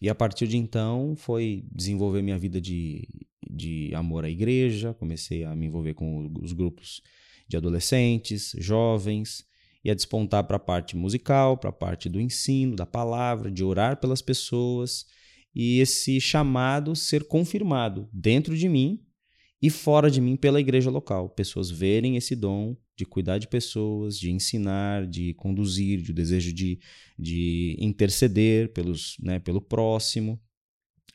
e 0.02 0.08
a 0.08 0.16
partir 0.16 0.48
de 0.48 0.56
então 0.56 1.14
foi 1.14 1.64
desenvolver 1.70 2.22
minha 2.22 2.38
vida 2.38 2.60
de, 2.60 3.08
de 3.48 3.94
amor 3.94 4.24
à 4.24 4.30
igreja. 4.30 4.94
Comecei 4.94 5.44
a 5.44 5.54
me 5.54 5.66
envolver 5.66 5.94
com 5.94 6.28
os 6.42 6.52
grupos 6.52 7.00
de 7.46 7.56
adolescentes, 7.56 8.52
jovens 8.58 9.47
e 9.84 9.90
a 9.90 9.94
despontar 9.94 10.44
para 10.44 10.56
a 10.56 10.60
parte 10.60 10.96
musical, 10.96 11.56
para 11.56 11.70
a 11.70 11.72
parte 11.72 12.08
do 12.08 12.20
ensino, 12.20 12.76
da 12.76 12.86
palavra, 12.86 13.50
de 13.50 13.62
orar 13.62 14.00
pelas 14.00 14.20
pessoas 14.20 15.06
e 15.54 15.80
esse 15.80 16.20
chamado 16.20 16.94
ser 16.94 17.24
confirmado 17.24 18.08
dentro 18.12 18.56
de 18.56 18.68
mim 18.68 19.02
e 19.60 19.70
fora 19.70 20.10
de 20.10 20.20
mim 20.20 20.36
pela 20.36 20.60
igreja 20.60 20.90
local. 20.90 21.28
Pessoas 21.30 21.70
verem 21.70 22.16
esse 22.16 22.36
dom 22.36 22.76
de 22.96 23.04
cuidar 23.04 23.38
de 23.38 23.48
pessoas, 23.48 24.18
de 24.18 24.30
ensinar, 24.30 25.06
de 25.06 25.34
conduzir, 25.34 26.02
de 26.02 26.12
desejo 26.12 26.52
de, 26.52 26.80
de 27.18 27.76
interceder 27.78 28.72
pelos, 28.72 29.16
né, 29.20 29.38
pelo 29.38 29.60
próximo, 29.60 30.40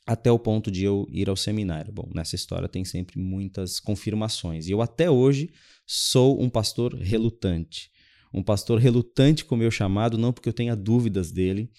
até 0.05 0.31
o 0.31 0.39
ponto 0.39 0.69
de 0.69 0.83
eu 0.83 1.07
ir 1.09 1.29
ao 1.29 1.35
seminário. 1.35 1.91
Bom, 1.93 2.09
nessa 2.13 2.35
história 2.35 2.67
tem 2.67 2.83
sempre 2.83 3.19
muitas 3.19 3.79
confirmações. 3.79 4.67
E 4.67 4.71
eu 4.71 4.81
até 4.81 5.09
hoje 5.09 5.51
sou 5.85 6.41
um 6.41 6.49
pastor 6.49 6.95
relutante 6.95 7.92
um 8.33 8.41
pastor 8.41 8.79
relutante 8.79 9.45
com 9.45 9.55
o 9.55 9.57
meu 9.57 9.69
chamado, 9.69 10.17
não 10.17 10.33
porque 10.33 10.49
eu 10.49 10.53
tenha 10.53 10.75
dúvidas 10.75 11.31
dele, 11.31 11.69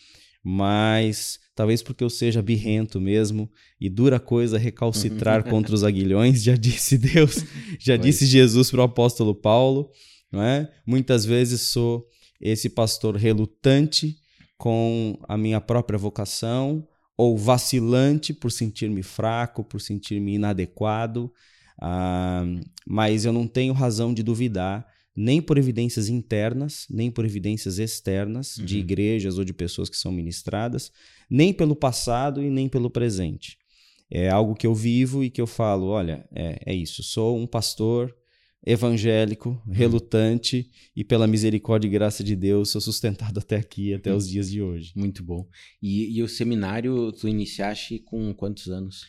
mas 0.42 1.40
talvez 1.54 1.82
porque 1.82 2.04
eu 2.04 2.10
seja 2.10 2.42
birrento 2.42 3.00
mesmo, 3.00 3.50
e 3.80 3.88
dura 3.88 4.20
coisa 4.20 4.58
recalcitrar 4.58 5.44
contra 5.48 5.74
os 5.74 5.82
aguilhões, 5.82 6.42
já 6.42 6.54
disse 6.54 6.98
Deus, 6.98 7.44
já 7.80 7.96
disse 7.96 8.26
Jesus 8.26 8.70
para 8.70 8.80
o 8.80 8.84
apóstolo 8.84 9.34
Paulo, 9.34 9.90
não 10.30 10.42
é? 10.42 10.70
Muitas 10.86 11.24
vezes 11.24 11.62
sou 11.62 12.06
esse 12.40 12.68
pastor 12.68 13.16
relutante 13.16 14.16
com 14.56 15.18
a 15.28 15.36
minha 15.36 15.60
própria 15.60 15.98
vocação, 15.98 16.86
ou 17.16 17.38
vacilante 17.38 18.34
por 18.34 18.50
sentir-me 18.50 19.02
fraco, 19.02 19.62
por 19.62 19.80
sentir-me 19.80 20.34
inadequado, 20.34 21.32
ah, 21.80 22.44
mas 22.86 23.24
eu 23.24 23.32
não 23.32 23.46
tenho 23.46 23.72
razão 23.72 24.12
de 24.12 24.22
duvidar 24.22 24.86
nem 25.16 25.40
por 25.40 25.58
evidências 25.58 26.08
internas, 26.08 26.86
nem 26.90 27.10
por 27.10 27.24
evidências 27.24 27.78
externas 27.78 28.56
uhum. 28.56 28.64
de 28.64 28.78
igrejas 28.78 29.38
ou 29.38 29.44
de 29.44 29.52
pessoas 29.52 29.88
que 29.88 29.96
são 29.96 30.10
ministradas, 30.10 30.90
nem 31.30 31.52
pelo 31.52 31.76
passado 31.76 32.42
e 32.42 32.50
nem 32.50 32.68
pelo 32.68 32.90
presente. 32.90 33.56
É 34.10 34.28
algo 34.28 34.54
que 34.54 34.66
eu 34.66 34.74
vivo 34.74 35.24
e 35.24 35.30
que 35.30 35.40
eu 35.40 35.46
falo: 35.46 35.86
olha, 35.86 36.28
é, 36.34 36.60
é 36.66 36.74
isso, 36.74 37.02
sou 37.02 37.38
um 37.38 37.46
pastor 37.46 38.14
evangélico, 38.66 39.50
uhum. 39.66 39.72
relutante 39.72 40.70
e 40.96 41.04
pela 41.04 41.26
misericórdia 41.26 41.86
e 41.86 41.90
graça 41.90 42.24
de 42.24 42.34
Deus 42.34 42.70
sou 42.70 42.80
sustentado 42.80 43.38
até 43.38 43.56
aqui, 43.56 43.92
até 43.92 44.10
uhum. 44.10 44.16
os 44.16 44.28
dias 44.28 44.50
de 44.50 44.62
hoje. 44.62 44.92
Muito 44.96 45.22
bom. 45.22 45.46
E, 45.82 46.16
e 46.16 46.22
o 46.22 46.28
seminário 46.28 47.12
tu 47.12 47.28
iniciaste 47.28 47.98
com 47.98 48.32
quantos 48.32 48.68
anos? 48.68 49.04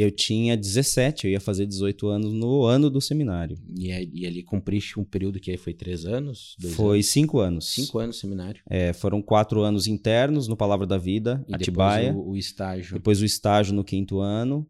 Eu 0.00 0.12
tinha 0.12 0.56
17, 0.56 1.26
eu 1.26 1.32
ia 1.32 1.40
fazer 1.40 1.66
18 1.66 2.06
anos 2.06 2.32
no 2.32 2.62
ano 2.62 2.88
do 2.88 3.00
seminário. 3.00 3.58
E, 3.76 3.88
e 4.12 4.26
ali 4.26 4.44
cumpriste 4.44 5.00
um 5.00 5.02
período 5.02 5.40
que 5.40 5.50
aí 5.50 5.56
foi 5.56 5.74
três 5.74 6.04
anos? 6.04 6.56
Foi 6.76 6.98
anos? 6.98 7.06
cinco 7.08 7.40
anos. 7.40 7.74
Cinco 7.74 7.98
anos 7.98 8.20
seminário. 8.20 8.62
É, 8.70 8.92
foram 8.92 9.20
quatro 9.20 9.60
anos 9.60 9.88
internos 9.88 10.46
no 10.46 10.56
Palavra 10.56 10.86
da 10.86 10.96
Vida, 10.96 11.44
e 11.48 11.54
Atibaia. 11.56 12.12
Depois 12.12 12.26
o, 12.26 12.30
o 12.30 12.36
estágio. 12.36 12.94
Depois 12.94 13.20
o 13.20 13.24
estágio 13.24 13.74
no 13.74 13.82
quinto 13.82 14.20
ano, 14.20 14.64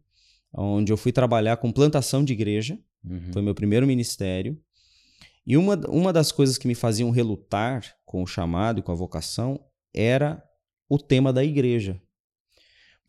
onde 0.51 0.91
eu 0.91 0.97
fui 0.97 1.11
trabalhar 1.11 1.57
com 1.57 1.71
plantação 1.71 2.25
de 2.25 2.33
igreja. 2.33 2.79
Uhum. 3.05 3.31
Foi 3.31 3.43
meu 3.43 3.53
primeiro 3.53 3.85
ministério. 3.85 4.59
E 5.45 5.55
uma, 5.55 5.75
uma 5.89 6.11
das 6.11 6.31
coisas 6.31 6.57
que 6.57 6.67
me 6.67 6.73
faziam 6.73 7.11
relutar 7.11 7.83
com 8.03 8.23
o 8.23 8.27
chamado 8.27 8.79
e 8.79 8.81
com 8.81 8.91
a 8.91 8.95
vocação 8.95 9.59
era 9.93 10.43
o 10.89 10.97
tema 10.97 11.31
da 11.31 11.43
igreja 11.43 12.01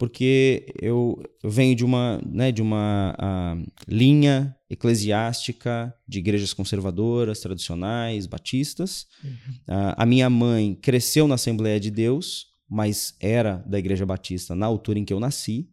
porque 0.01 0.73
eu, 0.81 1.23
venho 1.45 1.77
de 1.77 1.85
uma, 1.85 2.23
né, 2.27 2.51
de 2.51 2.63
uma 2.63 3.15
uh, 3.21 3.73
linha 3.87 4.57
eclesiástica 4.71 5.95
de 6.09 6.21
igrejas 6.21 6.55
conservadoras, 6.55 7.41
tradicionais, 7.41 8.25
batistas. 8.25 9.07
Uhum. 9.23 9.31
Uh, 9.69 9.95
a 9.95 10.07
minha 10.07 10.31
mãe 10.31 10.75
cresceu 10.75 11.29
na 11.29 11.35
Assembleia 11.35 11.79
de 11.79 11.91
Deus, 11.91 12.47
mas 12.67 13.15
era 13.21 13.63
da 13.67 13.79
Igreja 13.79 14.07
Batista 14.07 14.55
na 14.55 14.65
altura 14.65 14.99
em 14.99 15.05
que 15.05 15.13
eu 15.13 15.21
nasci. 15.21 15.69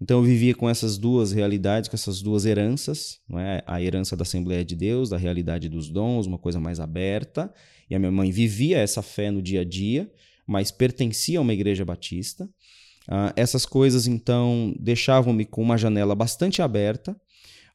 Então 0.00 0.20
eu 0.20 0.24
vivia 0.24 0.54
com 0.54 0.66
essas 0.66 0.96
duas 0.96 1.30
realidades, 1.30 1.90
com 1.90 1.96
essas 1.96 2.22
duas 2.22 2.46
heranças, 2.46 3.18
não 3.28 3.38
é? 3.38 3.62
a 3.66 3.82
herança 3.82 4.16
da 4.16 4.22
Assembleia 4.22 4.64
de 4.64 4.74
Deus, 4.74 5.10
da 5.10 5.18
realidade 5.18 5.68
dos 5.68 5.90
dons, 5.90 6.26
uma 6.26 6.38
coisa 6.38 6.58
mais 6.58 6.80
aberta. 6.80 7.52
E 7.90 7.94
a 7.94 7.98
minha 7.98 8.10
mãe 8.10 8.30
vivia 8.30 8.78
essa 8.78 9.02
fé 9.02 9.30
no 9.30 9.42
dia 9.42 9.60
a 9.60 9.64
dia, 9.64 10.10
mas 10.46 10.70
pertencia 10.70 11.38
a 11.38 11.42
uma 11.42 11.52
igreja 11.52 11.84
batista. 11.84 12.48
Uh, 13.10 13.32
essas 13.34 13.66
coisas, 13.66 14.06
então, 14.06 14.72
deixavam-me 14.78 15.44
com 15.44 15.60
uma 15.60 15.76
janela 15.76 16.14
bastante 16.14 16.62
aberta, 16.62 17.16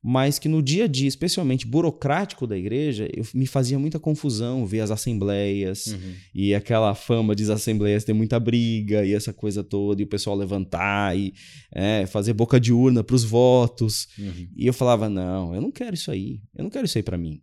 mas 0.01 0.39
que 0.39 0.47
no 0.47 0.61
dia 0.61 0.85
a 0.85 0.87
dia, 0.87 1.07
especialmente 1.07 1.67
burocrático 1.67 2.47
da 2.47 2.55
igreja, 2.55 3.09
eu, 3.11 3.25
me 3.33 3.45
fazia 3.45 3.77
muita 3.77 3.99
confusão 3.99 4.65
ver 4.65 4.79
as 4.79 4.91
assembleias 4.91 5.87
uhum. 5.87 6.13
e 6.33 6.53
aquela 6.55 6.93
fama 6.93 7.35
de 7.35 7.51
assembleias 7.51 8.03
ter 8.03 8.13
muita 8.13 8.39
briga 8.39 9.03
e 9.03 9.13
essa 9.13 9.33
coisa 9.33 9.63
toda, 9.63 10.01
e 10.01 10.05
o 10.05 10.07
pessoal 10.07 10.37
levantar 10.37 11.17
e 11.17 11.33
é, 11.71 12.05
fazer 12.05 12.33
boca 12.33 12.59
de 12.59 12.71
urna 12.71 13.03
para 13.03 13.15
os 13.15 13.23
votos. 13.23 14.07
Uhum. 14.17 14.47
E 14.55 14.67
eu 14.67 14.73
falava: 14.73 15.09
não, 15.09 15.55
eu 15.55 15.59
não 15.59 15.71
quero 15.71 15.95
isso 15.95 16.11
aí, 16.11 16.39
eu 16.55 16.63
não 16.63 16.69
quero 16.69 16.85
isso 16.85 16.97
aí 16.97 17.03
para 17.03 17.17
mim. 17.17 17.41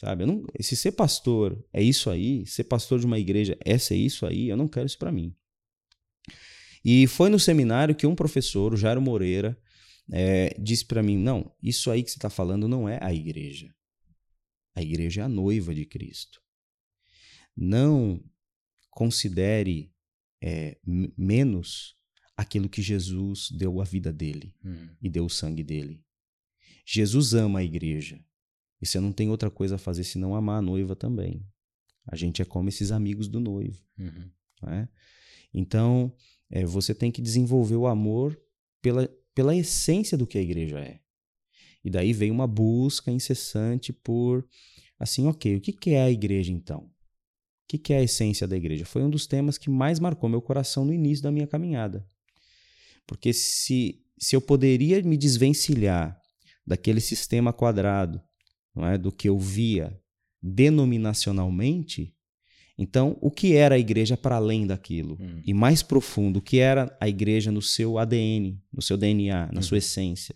Sabe? 0.00 0.24
Não, 0.24 0.42
se 0.58 0.74
ser 0.74 0.92
pastor 0.92 1.62
é 1.70 1.82
isso 1.82 2.08
aí, 2.08 2.46
ser 2.46 2.64
pastor 2.64 2.98
de 2.98 3.04
uma 3.04 3.18
igreja 3.18 3.58
é 3.62 3.76
ser 3.76 3.96
isso 3.96 4.24
aí, 4.24 4.48
eu 4.48 4.56
não 4.56 4.66
quero 4.66 4.86
isso 4.86 4.98
para 4.98 5.12
mim. 5.12 5.34
E 6.84 7.06
foi 7.06 7.28
no 7.28 7.38
seminário 7.38 7.94
que 7.94 8.06
um 8.06 8.14
professor, 8.14 8.72
o 8.72 8.76
Jairo 8.76 9.00
Moreira, 9.00 9.58
é, 10.10 10.54
disse 10.58 10.84
para 10.84 11.02
mim: 11.02 11.16
não, 11.16 11.54
isso 11.62 11.90
aí 11.90 12.02
que 12.02 12.10
você 12.10 12.16
está 12.16 12.30
falando 12.30 12.66
não 12.66 12.88
é 12.88 12.98
a 13.02 13.12
igreja. 13.12 13.74
A 14.74 14.82
igreja 14.82 15.22
é 15.22 15.24
a 15.24 15.28
noiva 15.28 15.74
de 15.74 15.84
Cristo. 15.84 16.40
Não 17.56 18.22
considere 18.90 19.92
é, 20.42 20.78
menos 21.16 21.96
aquilo 22.36 22.68
que 22.68 22.80
Jesus 22.80 23.50
deu 23.50 23.80
a 23.80 23.84
vida 23.84 24.12
dele 24.12 24.54
hum. 24.64 24.88
e 25.02 25.10
deu 25.10 25.26
o 25.26 25.30
sangue 25.30 25.62
dele. 25.62 26.02
Jesus 26.86 27.34
ama 27.34 27.58
a 27.58 27.64
igreja. 27.64 28.18
E 28.80 28.86
você 28.86 28.98
não 28.98 29.12
tem 29.12 29.28
outra 29.28 29.50
coisa 29.50 29.74
a 29.74 29.78
fazer 29.78 30.04
senão 30.04 30.34
amar 30.34 30.58
a 30.58 30.62
noiva 30.62 30.96
também. 30.96 31.46
A 32.06 32.16
gente 32.16 32.40
é 32.40 32.44
como 32.44 32.68
esses 32.68 32.90
amigos 32.90 33.28
do 33.28 33.38
noivo. 33.38 33.78
Uhum. 33.98 34.30
Né? 34.62 34.88
Então, 35.52 36.14
é, 36.50 36.64
você 36.64 36.94
tem 36.94 37.10
que 37.10 37.22
desenvolver 37.22 37.76
o 37.76 37.86
amor 37.86 38.38
pela, 38.82 39.08
pela 39.34 39.54
essência 39.54 40.18
do 40.18 40.26
que 40.26 40.36
a 40.36 40.42
igreja 40.42 40.80
é. 40.80 41.00
E 41.84 41.90
daí 41.90 42.12
vem 42.12 42.30
uma 42.30 42.46
busca 42.46 43.10
incessante 43.10 43.92
por, 43.92 44.46
assim, 44.98 45.26
ok, 45.26 45.56
o 45.56 45.60
que, 45.60 45.72
que 45.72 45.90
é 45.90 46.02
a 46.02 46.10
igreja 46.10 46.52
então? 46.52 46.80
O 46.80 46.90
que, 47.68 47.78
que 47.78 47.92
é 47.92 47.98
a 47.98 48.02
essência 48.02 48.46
da 48.48 48.56
igreja? 48.56 48.84
Foi 48.84 49.02
um 49.02 49.08
dos 49.10 49.26
temas 49.26 49.56
que 49.56 49.70
mais 49.70 50.00
marcou 50.00 50.28
meu 50.28 50.42
coração 50.42 50.84
no 50.84 50.92
início 50.92 51.22
da 51.22 51.30
minha 51.30 51.46
caminhada. 51.46 52.06
Porque 53.06 53.32
se, 53.32 54.04
se 54.18 54.34
eu 54.36 54.40
poderia 54.40 55.00
me 55.02 55.16
desvencilhar 55.16 56.20
daquele 56.66 57.00
sistema 57.00 57.52
quadrado, 57.52 58.20
não 58.74 58.86
é, 58.86 58.98
do 58.98 59.10
que 59.10 59.28
eu 59.28 59.38
via 59.38 59.98
denominacionalmente, 60.42 62.14
então, 62.82 63.14
o 63.20 63.30
que 63.30 63.54
era 63.54 63.74
a 63.74 63.78
igreja 63.78 64.16
para 64.16 64.36
além 64.36 64.66
daquilo? 64.66 65.18
Hum. 65.20 65.42
E 65.44 65.52
mais 65.52 65.82
profundo, 65.82 66.38
o 66.38 66.42
que 66.42 66.58
era 66.58 66.96
a 66.98 67.06
igreja 67.06 67.52
no 67.52 67.60
seu 67.60 67.98
ADN, 67.98 68.58
no 68.72 68.80
seu 68.80 68.96
DNA, 68.96 69.50
na 69.52 69.58
hum. 69.58 69.62
sua 69.62 69.76
essência? 69.76 70.34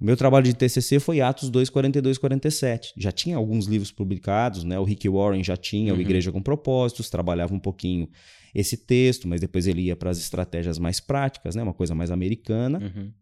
O 0.00 0.04
meu 0.06 0.16
trabalho 0.16 0.46
de 0.46 0.54
TCC 0.54 0.98
foi 0.98 1.20
Atos 1.20 1.50
2, 1.50 1.68
42, 1.68 2.16
47. 2.16 2.94
Já 2.96 3.12
tinha 3.12 3.36
alguns 3.36 3.66
livros 3.66 3.92
publicados, 3.92 4.64
né? 4.64 4.78
O 4.78 4.84
Rick 4.84 5.06
Warren 5.06 5.44
já 5.44 5.54
tinha, 5.54 5.92
uhum. 5.92 5.98
o 5.98 6.00
Igreja 6.00 6.32
com 6.32 6.40
Propósitos, 6.40 7.10
trabalhava 7.10 7.52
um 7.52 7.58
pouquinho 7.58 8.08
esse 8.54 8.78
texto, 8.78 9.28
mas 9.28 9.42
depois 9.42 9.66
ele 9.66 9.82
ia 9.82 9.94
para 9.94 10.08
as 10.08 10.18
estratégias 10.18 10.78
mais 10.78 10.98
práticas, 10.98 11.54
né? 11.54 11.62
Uma 11.62 11.74
coisa 11.74 11.94
mais 11.94 12.10
americana. 12.10 12.78
Uhum. 12.78 13.12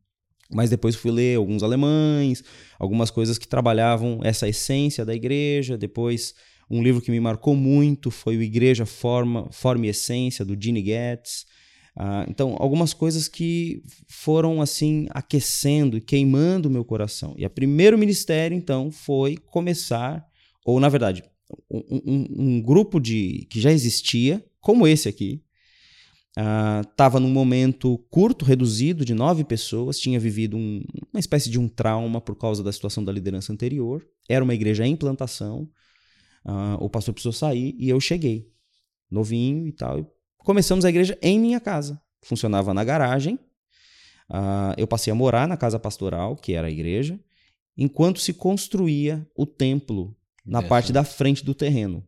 Mas 0.49 0.71
depois 0.71 0.95
fui 0.95 1.11
ler 1.11 1.37
alguns 1.37 1.65
alemães, 1.65 2.45
algumas 2.79 3.11
coisas 3.11 3.37
que 3.37 3.49
trabalhavam 3.49 4.21
essa 4.23 4.49
essência 4.49 5.05
da 5.05 5.13
igreja. 5.13 5.77
Depois 5.77 6.33
um 6.71 6.83
livro 6.83 7.01
que 7.01 7.11
me 7.11 7.21
marcou 7.21 7.57
muito 7.57 8.11
foi 8.11 8.37
o 8.37 8.43
Igreja 8.43 8.85
Forma, 8.85 9.49
Forma 9.51 9.87
e 9.87 9.91
Essência, 9.91 10.45
do 10.45 10.57
Gene 10.61 10.85
Getz. 10.85 11.47
Uh, 11.97 12.31
então, 12.31 12.57
algumas 12.59 12.95
coisas 12.95 13.27
que 13.27 13.83
foram 14.07 14.63
assim 14.63 15.07
aquecendo 15.11 15.97
e 15.97 16.01
queimando 16.01 16.69
o 16.69 16.73
meu 16.73 16.85
coração. 16.85 17.35
E 17.37 17.45
o 17.45 17.51
primeiro 17.51 17.99
ministério, 17.99 18.57
então, 18.57 18.91
foi 18.91 19.37
começar, 19.37 20.25
ou 20.65 20.79
na 20.79 20.89
verdade, 20.89 21.25
um, 21.71 21.83
um, 22.07 22.27
um 22.39 22.63
grupo 22.63 23.01
de 23.01 23.47
que 23.51 23.61
já 23.61 23.73
existia, 23.73 24.45
como 24.61 24.87
esse 24.87 25.09
aqui, 25.09 25.43
estava 26.87 27.19
uh, 27.19 27.21
num 27.21 27.31
momento 27.31 27.99
curto, 28.11 28.45
reduzido, 28.45 29.05
de 29.05 29.13
nove 29.13 29.43
pessoas, 29.43 29.99
tinha 29.99 30.21
vivido 30.21 30.57
um, 30.57 30.83
uma 31.13 31.19
espécie 31.19 31.51
de 31.51 31.59
um 31.59 31.67
trauma 31.67 32.21
por 32.21 32.37
causa 32.37 32.63
da 32.63 32.71
situação 32.71 33.03
da 33.03 33.11
liderança 33.11 33.53
anterior. 33.53 34.07
Era 34.29 34.45
uma 34.45 34.55
igreja 34.55 34.87
em 34.87 34.95
plantação, 34.95 35.69
Uh, 36.49 36.83
o 36.83 36.89
pastor 36.89 37.13
precisou 37.13 37.33
sair 37.33 37.77
e 37.79 37.91
eu 37.91 38.01
cheguei, 38.01 38.51
novinho 39.11 39.67
e 39.67 39.73
tal. 39.73 39.99
E 39.99 40.07
começamos 40.39 40.87
a 40.87 40.89
igreja 40.89 41.19
em 41.21 41.39
minha 41.39 41.61
casa. 41.61 42.01
Funcionava 42.23 42.73
na 42.73 42.83
garagem. 42.83 43.39
Uh, 44.31 44.73
eu 44.79 44.87
passei 44.87 45.11
a 45.11 45.15
morar 45.15 45.47
na 45.47 45.59
casa 45.59 45.79
pastoral, 45.79 46.37
que 46.37 46.55
era 46.55 46.69
a 46.69 46.71
igreja, 46.71 47.21
enquanto 47.77 48.19
se 48.19 48.33
construía 48.33 49.29
o 49.37 49.45
templo 49.45 50.17
na 50.45 50.61
Essa. 50.61 50.69
parte 50.69 50.91
da 50.91 51.05
frente 51.05 51.45
do 51.45 51.55
terreno. 51.55 52.03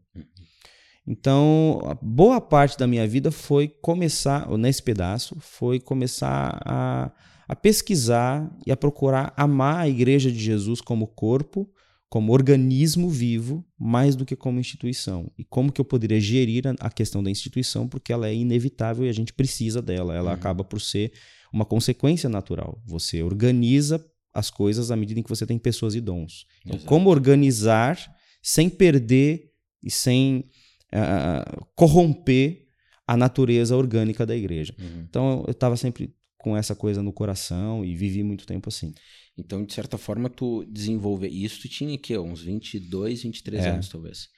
Então, 1.06 1.98
boa 2.00 2.40
parte 2.40 2.78
da 2.78 2.86
minha 2.86 3.06
vida 3.06 3.30
foi 3.30 3.68
começar, 3.68 4.48
nesse 4.56 4.82
pedaço, 4.82 5.36
foi 5.38 5.78
começar 5.80 6.62
a, 6.64 7.10
a 7.46 7.56
pesquisar 7.56 8.50
e 8.66 8.72
a 8.72 8.76
procurar 8.76 9.34
amar 9.36 9.80
a 9.80 9.88
igreja 9.88 10.30
de 10.32 10.38
Jesus 10.38 10.80
como 10.80 11.06
corpo 11.06 11.68
como 12.10 12.32
organismo 12.32 13.08
vivo 13.08 13.64
mais 13.78 14.16
do 14.16 14.26
que 14.26 14.34
como 14.34 14.58
instituição. 14.58 15.30
E 15.38 15.44
como 15.44 15.70
que 15.70 15.80
eu 15.80 15.84
poderia 15.84 16.20
gerir 16.20 16.64
a 16.80 16.90
questão 16.90 17.22
da 17.22 17.30
instituição, 17.30 17.86
porque 17.86 18.12
ela 18.12 18.28
é 18.28 18.34
inevitável 18.34 19.06
e 19.06 19.08
a 19.08 19.12
gente 19.12 19.32
precisa 19.32 19.80
dela. 19.80 20.14
Ela 20.14 20.30
uhum. 20.30 20.34
acaba 20.34 20.64
por 20.64 20.80
ser 20.80 21.12
uma 21.52 21.64
consequência 21.64 22.28
natural. 22.28 22.82
Você 22.84 23.22
organiza 23.22 24.04
as 24.34 24.50
coisas 24.50 24.90
à 24.90 24.96
medida 24.96 25.20
em 25.20 25.22
que 25.22 25.28
você 25.28 25.46
tem 25.46 25.56
pessoas 25.56 25.94
e 25.94 26.00
dons. 26.00 26.46
Então, 26.62 26.76
Exato. 26.76 26.88
como 26.88 27.10
organizar 27.10 27.96
sem 28.42 28.68
perder 28.68 29.48
e 29.82 29.90
sem 29.90 30.50
uh, 30.92 31.64
corromper 31.76 32.66
a 33.06 33.16
natureza 33.16 33.76
orgânica 33.76 34.26
da 34.26 34.36
igreja. 34.36 34.74
Uhum. 34.78 35.06
Então 35.08 35.44
eu 35.46 35.52
estava 35.52 35.76
sempre 35.76 36.12
com 36.40 36.56
essa 36.56 36.74
coisa 36.74 37.02
no 37.02 37.12
coração 37.12 37.84
e 37.84 37.94
vivi 37.94 38.22
muito 38.22 38.46
tempo 38.46 38.68
assim. 38.68 38.94
Então, 39.36 39.64
de 39.64 39.72
certa 39.72 39.96
forma, 39.96 40.28
tu 40.28 40.64
desenvolve 40.68 41.28
isso, 41.28 41.60
tu 41.62 41.68
tinha 41.68 41.94
aqui 41.94 42.16
uns 42.18 42.42
22, 42.42 43.22
23 43.22 43.64
É. 43.64 43.70
anos, 43.70 43.88
talvez. 43.88 44.28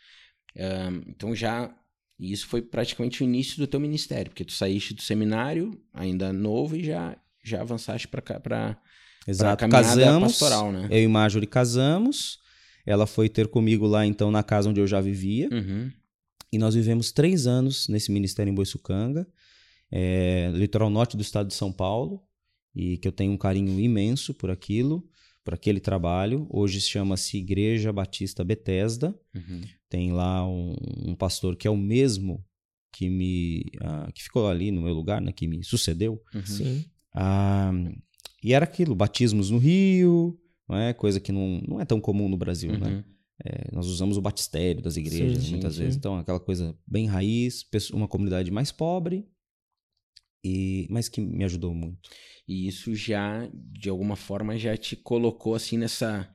Ahn, 0.59 1.03
então 1.09 1.35
já, 1.35 1.75
isso 2.21 2.47
foi 2.47 2.61
praticamente 2.61 3.23
o 3.23 3.25
início 3.25 3.57
do 3.57 3.67
teu 3.67 3.81
ministério, 3.81 4.31
porque 4.31 4.45
tu 4.45 4.53
saíste 4.53 4.95
do 4.95 5.03
seminário, 5.03 5.81
ainda 5.93 6.33
novo, 6.33 6.77
e 6.77 6.85
já, 6.85 7.17
já 7.43 7.61
avançaste 7.63 8.07
para 8.09 8.21
para 8.41 8.79
Exato. 9.27 9.69
Casamos, 9.69 10.33
pastoral, 10.33 10.73
né? 10.73 10.89
eu 10.91 11.03
e 11.05 11.09
Marjorie 11.09 11.47
casamos. 11.47 12.39
Ela 12.85 13.07
foi 13.07 13.29
ter 13.29 13.47
comigo 13.47 13.87
lá, 13.87 14.05
então, 14.05 14.31
na 14.33 14.43
casa 14.43 14.69
onde 14.69 14.81
eu 14.81 14.87
já 14.89 15.01
vivia. 15.01 15.49
Uhum. 15.53 15.91
E 16.53 16.59
nós 16.59 16.75
vivemos 16.75 17.13
três 17.13 17.47
anos 17.47 17.87
nesse 17.89 18.11
ministério 18.11 18.51
em 18.51 18.55
Boiçucanga, 18.55 19.27
é, 19.93 20.51
litoral 20.55 20.89
norte 20.89 21.17
do 21.17 21.23
estado 21.23 21.49
de 21.49 21.55
São 21.55 21.71
Paulo, 21.71 22.23
e 22.75 22.97
que 22.97 23.07
eu 23.07 23.13
tenho 23.13 23.33
um 23.33 23.37
carinho 23.37 23.79
imenso 23.79 24.33
por 24.33 24.51
aquilo, 24.51 25.07
por 25.45 25.53
aquele 25.53 25.79
trabalho. 25.79 26.47
Hoje 26.51 26.81
chama-se 26.81 27.37
Igreja 27.37 27.93
Batista 27.93 28.43
Betesda. 28.43 29.15
Uhum. 29.35 29.61
Tem 29.91 30.13
lá 30.13 30.49
um, 30.49 30.75
um 31.07 31.15
pastor 31.15 31.55
que 31.55 31.69
é 31.69 31.71
o 31.71 31.77
mesmo 31.77 32.43
que 32.91 33.09
me 33.11 33.65
ah, 33.81 34.11
que 34.15 34.23
ficou 34.23 34.49
ali 34.49 34.71
no 34.71 34.83
meu 34.83 34.95
lugar, 34.95 35.21
né, 35.21 35.33
que 35.33 35.47
me 35.47 35.63
sucedeu. 35.63 36.23
Uhum. 36.35 36.47
Sim. 36.47 36.85
Ah, 37.15 37.73
e 38.43 38.55
era 38.55 38.65
aquilo, 38.65 38.95
batismos 38.95 39.51
no 39.51 39.59
Rio, 39.59 40.39
não 40.69 40.79
é 40.79 40.93
coisa 40.93 41.21
que 41.21 41.31
não, 41.31 41.61
não 41.69 41.81
é 41.81 41.85
tão 41.85 42.01
comum 42.01 42.29
no 42.29 42.37
Brasil, 42.37 42.79
né? 42.79 42.89
Uhum. 42.89 43.05
É, 43.45 43.69
nós 43.73 43.87
usamos 43.87 44.17
o 44.17 44.23
batistério 44.23 44.81
das 44.81 44.97
igrejas 44.97 45.45
Sim, 45.45 45.51
muitas 45.51 45.75
sim, 45.75 45.81
vezes. 45.81 45.95
sim. 45.95 45.99
Então, 45.99 46.17
aquela 46.17 46.39
coisa 46.39 46.77
bem 46.87 47.07
raiz, 47.07 47.65
uma 47.93 48.07
comunidade 48.07 48.51
mais 48.51 48.71
pobre, 48.71 49.27
e 50.45 50.87
mas 50.91 51.09
que 51.09 51.21
me 51.21 51.45
ajudou 51.45 51.75
muito. 51.75 52.11
E 52.47 52.67
isso 52.67 52.95
já, 52.95 53.49
de 53.55 53.89
alguma 53.89 54.17
forma, 54.17 54.59
já 54.59 54.77
te 54.77 54.97
colocou 54.97 55.55
assim 55.55 55.79
nessa 55.79 56.35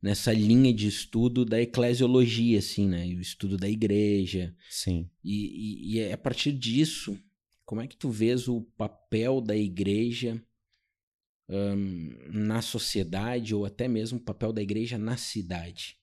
nessa 0.00 0.32
linha 0.32 0.74
de 0.74 0.88
estudo 0.88 1.44
da 1.44 1.60
eclesiologia, 1.60 2.58
assim, 2.58 2.88
né? 2.88 3.06
O 3.06 3.20
estudo 3.20 3.56
da 3.56 3.68
igreja. 3.68 4.54
Sim. 4.68 5.08
E, 5.22 5.92
e, 5.92 5.94
e 5.94 6.00
é 6.00 6.12
a 6.12 6.18
partir 6.18 6.50
disso, 6.52 7.16
como 7.64 7.80
é 7.80 7.86
que 7.86 7.96
tu 7.96 8.10
vês 8.10 8.48
o 8.48 8.62
papel 8.76 9.40
da 9.40 9.56
igreja 9.56 10.42
ahn, 11.48 12.10
na 12.32 12.60
sociedade 12.60 13.54
ou 13.54 13.64
até 13.64 13.86
mesmo 13.86 14.18
o 14.18 14.22
papel 14.22 14.52
da 14.52 14.60
igreja 14.60 14.98
na 14.98 15.16
cidade? 15.16 15.96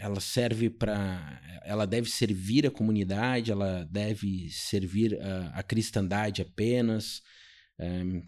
Ela 0.00 0.20
serve 0.20 0.70
para, 0.70 1.40
ela 1.64 1.86
deve 1.86 2.08
servir 2.10 2.66
a 2.66 2.70
comunidade, 2.70 3.50
ela 3.50 3.88
deve 3.90 4.48
servir 4.50 5.20
a, 5.20 5.58
a 5.58 5.62
cristandade 5.62 6.42
apenas. 6.42 7.22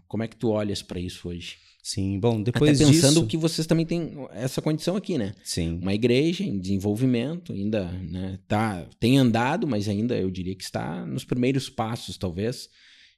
Como 0.07 0.23
é 0.23 0.27
que 0.27 0.35
tu 0.35 0.49
olhas 0.49 0.81
para 0.81 0.99
isso 0.99 1.29
hoje? 1.29 1.57
Sim. 1.83 2.19
Bom, 2.19 2.41
depois 2.41 2.79
até 2.79 2.91
pensando 2.91 3.15
disso, 3.15 3.27
que 3.27 3.37
vocês 3.37 3.65
também 3.65 3.85
têm 3.85 4.13
essa 4.31 4.61
condição 4.61 4.95
aqui, 4.95 5.17
né? 5.17 5.33
sim. 5.43 5.79
uma 5.81 5.93
igreja 5.93 6.43
em 6.43 6.59
desenvolvimento, 6.59 7.53
ainda 7.53 7.91
né, 7.91 8.39
tá, 8.47 8.87
tem 8.99 9.17
andado, 9.17 9.67
mas 9.67 9.89
ainda 9.89 10.15
eu 10.15 10.29
diria 10.29 10.55
que 10.55 10.63
está 10.63 11.05
nos 11.05 11.25
primeiros 11.25 11.69
passos, 11.69 12.17
talvez, 12.17 12.69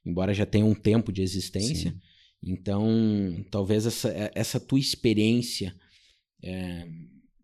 embora 0.04 0.32
já 0.32 0.46
tenha 0.46 0.64
um 0.64 0.74
tempo 0.74 1.12
de 1.12 1.20
existência. 1.20 1.90
Sim. 1.90 2.00
Então, 2.42 3.44
talvez 3.50 3.86
essa, 3.86 4.30
essa 4.34 4.58
tua 4.58 4.78
experiência 4.78 5.74
é, 6.42 6.86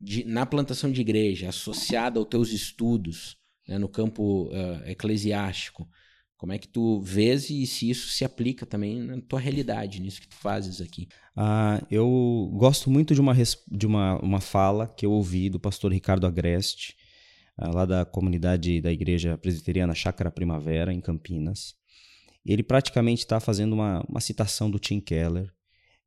de- 0.01 0.25
na 0.25 0.47
plantação 0.47 0.91
de 0.91 1.01
igreja, 1.01 1.49
associada 1.49 2.19
aos 2.19 2.29
teus 2.29 2.53
estudos 2.53 3.37
né, 3.69 3.79
no 3.79 3.89
campo 3.89 4.49
eh, 4.53 4.93
eclesiástico, 4.93 5.89
como 6.37 6.53
é 6.55 6.59
que 6.59 6.67
tu 6.69 7.03
vês 7.03 7.51
e 7.51 7.67
se 7.67 7.91
isso 7.91 8.09
se 8.09 8.25
aplica 8.25 8.65
também 8.65 8.99
na 8.99 9.21
tua 9.21 9.39
realidade, 9.39 10.01
nisso 10.01 10.23
que 10.23 10.29
tu 10.29 10.37
fazes 10.37 10.81
aqui? 10.81 11.07
Ah, 11.37 11.87
eu 11.91 12.51
gosto 12.55 12.91
muito 12.91 13.15
de 13.15 13.21
uma, 13.21 13.35
de 13.71 13.87
uma, 13.87 14.19
uma 14.23 14.41
fala 14.41 14.89
que 14.89 15.05
eu 15.05 15.13
ouvi 15.13 15.51
do 15.51 15.61
pastor 15.61 15.93
Ricardo 15.93 16.27
Agreste, 16.27 16.97
ah, 17.59 17.71
lá 17.71 17.85
da 17.85 18.07
comunidade 18.07 18.81
da 18.81 18.91
Igreja 18.91 19.37
Presbiteriana 19.37 19.95
Chácara 19.95 20.31
Primavera, 20.31 20.95
em 20.95 21.01
Campinas. 21.01 21.75
Ele 22.43 22.63
praticamente 22.63 23.21
está 23.21 23.39
fazendo 23.39 23.75
uma, 23.75 24.03
uma 24.09 24.21
citação 24.21 24.71
do 24.71 24.79
Tim 24.79 24.99
Keller, 24.99 25.53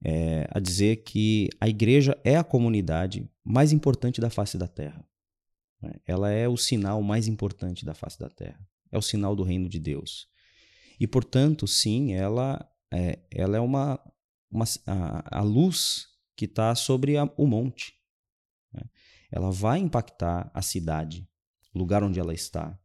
eh, 0.04 0.48
a 0.52 0.60
dizer 0.60 0.98
que 1.04 1.50
a 1.60 1.68
igreja 1.68 2.20
é 2.24 2.36
a 2.36 2.44
comunidade 2.44 3.30
mais 3.44 3.72
importante 3.72 4.20
da 4.20 4.30
face 4.30 4.58
da 4.58 4.68
terra. 4.68 5.06
né? 5.82 5.94
Ela 6.06 6.32
é 6.32 6.48
o 6.48 6.58
sinal 6.58 7.02
mais 7.02 7.28
importante 7.28 7.86
da 7.86 7.94
face 7.94 8.20
da 8.20 8.30
terra. 8.30 8.60
É 8.92 8.98
o 8.98 9.02
sinal 9.02 9.36
do 9.36 9.44
reino 9.44 9.68
de 9.70 9.80
Deus. 9.80 10.28
E, 11.00 11.08
portanto, 11.08 11.66
sim, 11.68 12.14
ela 12.14 12.64
é, 12.92 13.20
ela 13.32 13.58
é 13.58 13.60
uma, 13.60 14.00
uma, 14.52 14.66
a, 14.86 15.40
a 15.40 15.42
luz 15.42 16.08
que 16.36 16.46
está 16.46 16.76
sobre 16.76 17.18
a- 17.18 17.32
o 17.38 17.48
monte. 17.48 17.94
né? 18.74 18.84
Ela 19.32 19.52
vai 19.52 19.80
impactar 19.80 20.52
a 20.54 20.62
cidade, 20.62 21.28
o 21.74 21.80
lugar 21.80 22.04
onde 22.04 22.20
ela 22.20 22.34
está. 22.34 22.78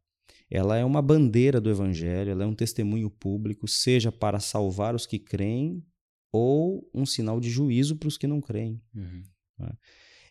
Ela 0.49 0.77
é 0.77 0.83
uma 0.83 0.99
bandeira 1.01 1.61
do 1.61 1.69
evangelho, 1.69 2.31
ela 2.31 2.43
é 2.43 2.47
um 2.47 2.55
testemunho 2.55 3.07
público, 3.09 3.67
seja 3.67 4.11
para 4.11 4.39
salvar 4.39 4.95
os 4.95 5.05
que 5.05 5.19
creem 5.19 5.85
ou 6.31 6.89
um 6.93 7.05
sinal 7.05 7.39
de 7.39 7.49
juízo 7.49 7.95
para 7.95 8.07
os 8.07 8.17
que 8.17 8.27
não 8.27 8.41
creem. 8.41 8.81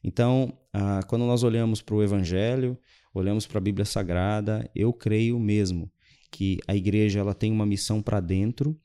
Então, 0.03 0.57
ah, 0.73 1.01
quando 1.09 1.27
nós 1.27 1.43
olhamos 1.43 1.83
para 1.83 1.95
o 1.95 2.03
Evangelho, 2.03 2.79
olhamos 3.13 3.47
para 3.47 3.59
a 3.59 3.61
Bíblia 3.61 3.85
Sagrada, 3.85 4.71
eu 4.75 4.93
creio 4.93 5.39
mesmo 5.39 5.93
que 6.31 6.59
a 6.67 6.77
igreja 6.77 7.21
ela 7.21 7.35
tem 7.35 7.51
uma 7.51 7.67
missão 7.67 8.01
para 8.01 8.21
dentro 8.21 8.79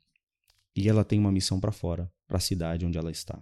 e 0.75 0.89
ela 0.89 1.03
tem 1.03 1.19
uma 1.19 1.31
missão 1.31 1.59
para 1.59 1.71
fora, 1.71 2.11
para 2.27 2.37
a 2.37 2.41
cidade 2.41 2.85
onde 2.85 2.97
ela 2.97 3.11
está. 3.11 3.41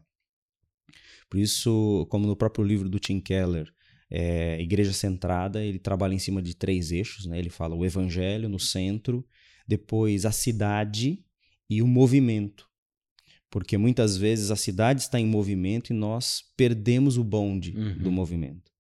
Por 1.30 1.40
isso, 1.40 2.06
como 2.10 2.28
no 2.28 2.36
próprio 2.36 2.66
livro 2.66 2.90
do 2.90 3.00
Tim 3.00 3.22
Keller, 3.22 3.72
é, 4.10 4.62
Igreja 4.62 4.92
Centrada, 4.92 5.64
ele 5.64 5.80
trabalha 5.80 6.14
em 6.14 6.20
cima 6.20 6.42
de 6.42 6.54
três 6.54 6.92
eixos. 6.92 7.26
Né? 7.26 7.40
Ele 7.40 7.50
fala 7.50 7.74
o 7.74 7.86
Evangelho 7.86 8.50
no 8.50 8.60
centro, 8.60 9.26
depois 9.66 10.26
a 10.26 10.32
cidade 10.32 11.24
e 11.70 11.82
o 11.82 11.88
movimento 11.88 12.70
porque 13.52 13.78
muitas 13.78 14.18
vezes 14.18 14.50
a 14.50 14.56
cidade 14.56 15.02
está 15.02 15.20
em 15.20 15.26
movimento 15.28 15.92
e 15.92 15.94
nós 15.96 16.42
perdemos 16.58 17.18
o 17.18 17.24
bonde 17.24 17.76
Uhum. 17.78 17.98
do 18.00 18.12
movimento. 18.12 18.72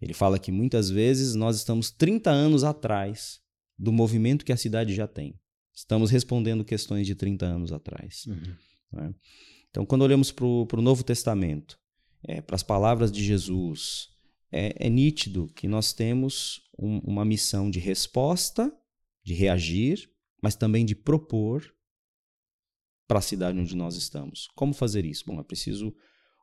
Ele 0.00 0.14
fala 0.14 0.38
que 0.38 0.50
muitas 0.50 0.88
vezes 0.88 1.34
nós 1.34 1.56
estamos 1.56 1.90
30 1.90 2.30
anos 2.30 2.64
atrás 2.64 3.40
do 3.78 3.92
movimento 3.92 4.44
que 4.44 4.52
a 4.52 4.56
cidade 4.56 4.94
já 4.94 5.06
tem. 5.06 5.34
Estamos 5.74 6.10
respondendo 6.10 6.64
questões 6.64 7.06
de 7.06 7.14
30 7.14 7.44
anos 7.44 7.72
atrás. 7.72 8.24
Uhum. 8.26 8.54
né? 8.92 9.14
Então, 9.70 9.84
quando 9.84 10.02
olhamos 10.02 10.32
para 10.32 10.44
o 10.46 10.82
Novo 10.82 11.04
Testamento, 11.04 11.78
é, 12.26 12.40
para 12.40 12.56
as 12.56 12.62
palavras 12.62 13.10
de 13.12 13.22
Jesus, 13.24 14.08
é, 14.50 14.74
é 14.86 14.88
nítido 14.90 15.46
que 15.54 15.68
nós 15.68 15.92
temos 15.92 16.60
um- 16.78 16.98
uma 17.04 17.24
missão 17.24 17.70
de 17.70 17.78
resposta, 17.78 18.72
de 19.24 19.32
reagir, 19.34 20.10
mas 20.42 20.54
também 20.56 20.84
de 20.84 20.94
propor 20.94 21.62
para 23.10 23.18
a 23.18 23.22
cidade 23.22 23.58
onde 23.58 23.74
nós 23.74 23.96
estamos. 23.96 24.46
Como 24.54 24.72
fazer 24.72 25.04
isso? 25.04 25.24
Bom, 25.26 25.40
é 25.40 25.42
preciso 25.42 25.92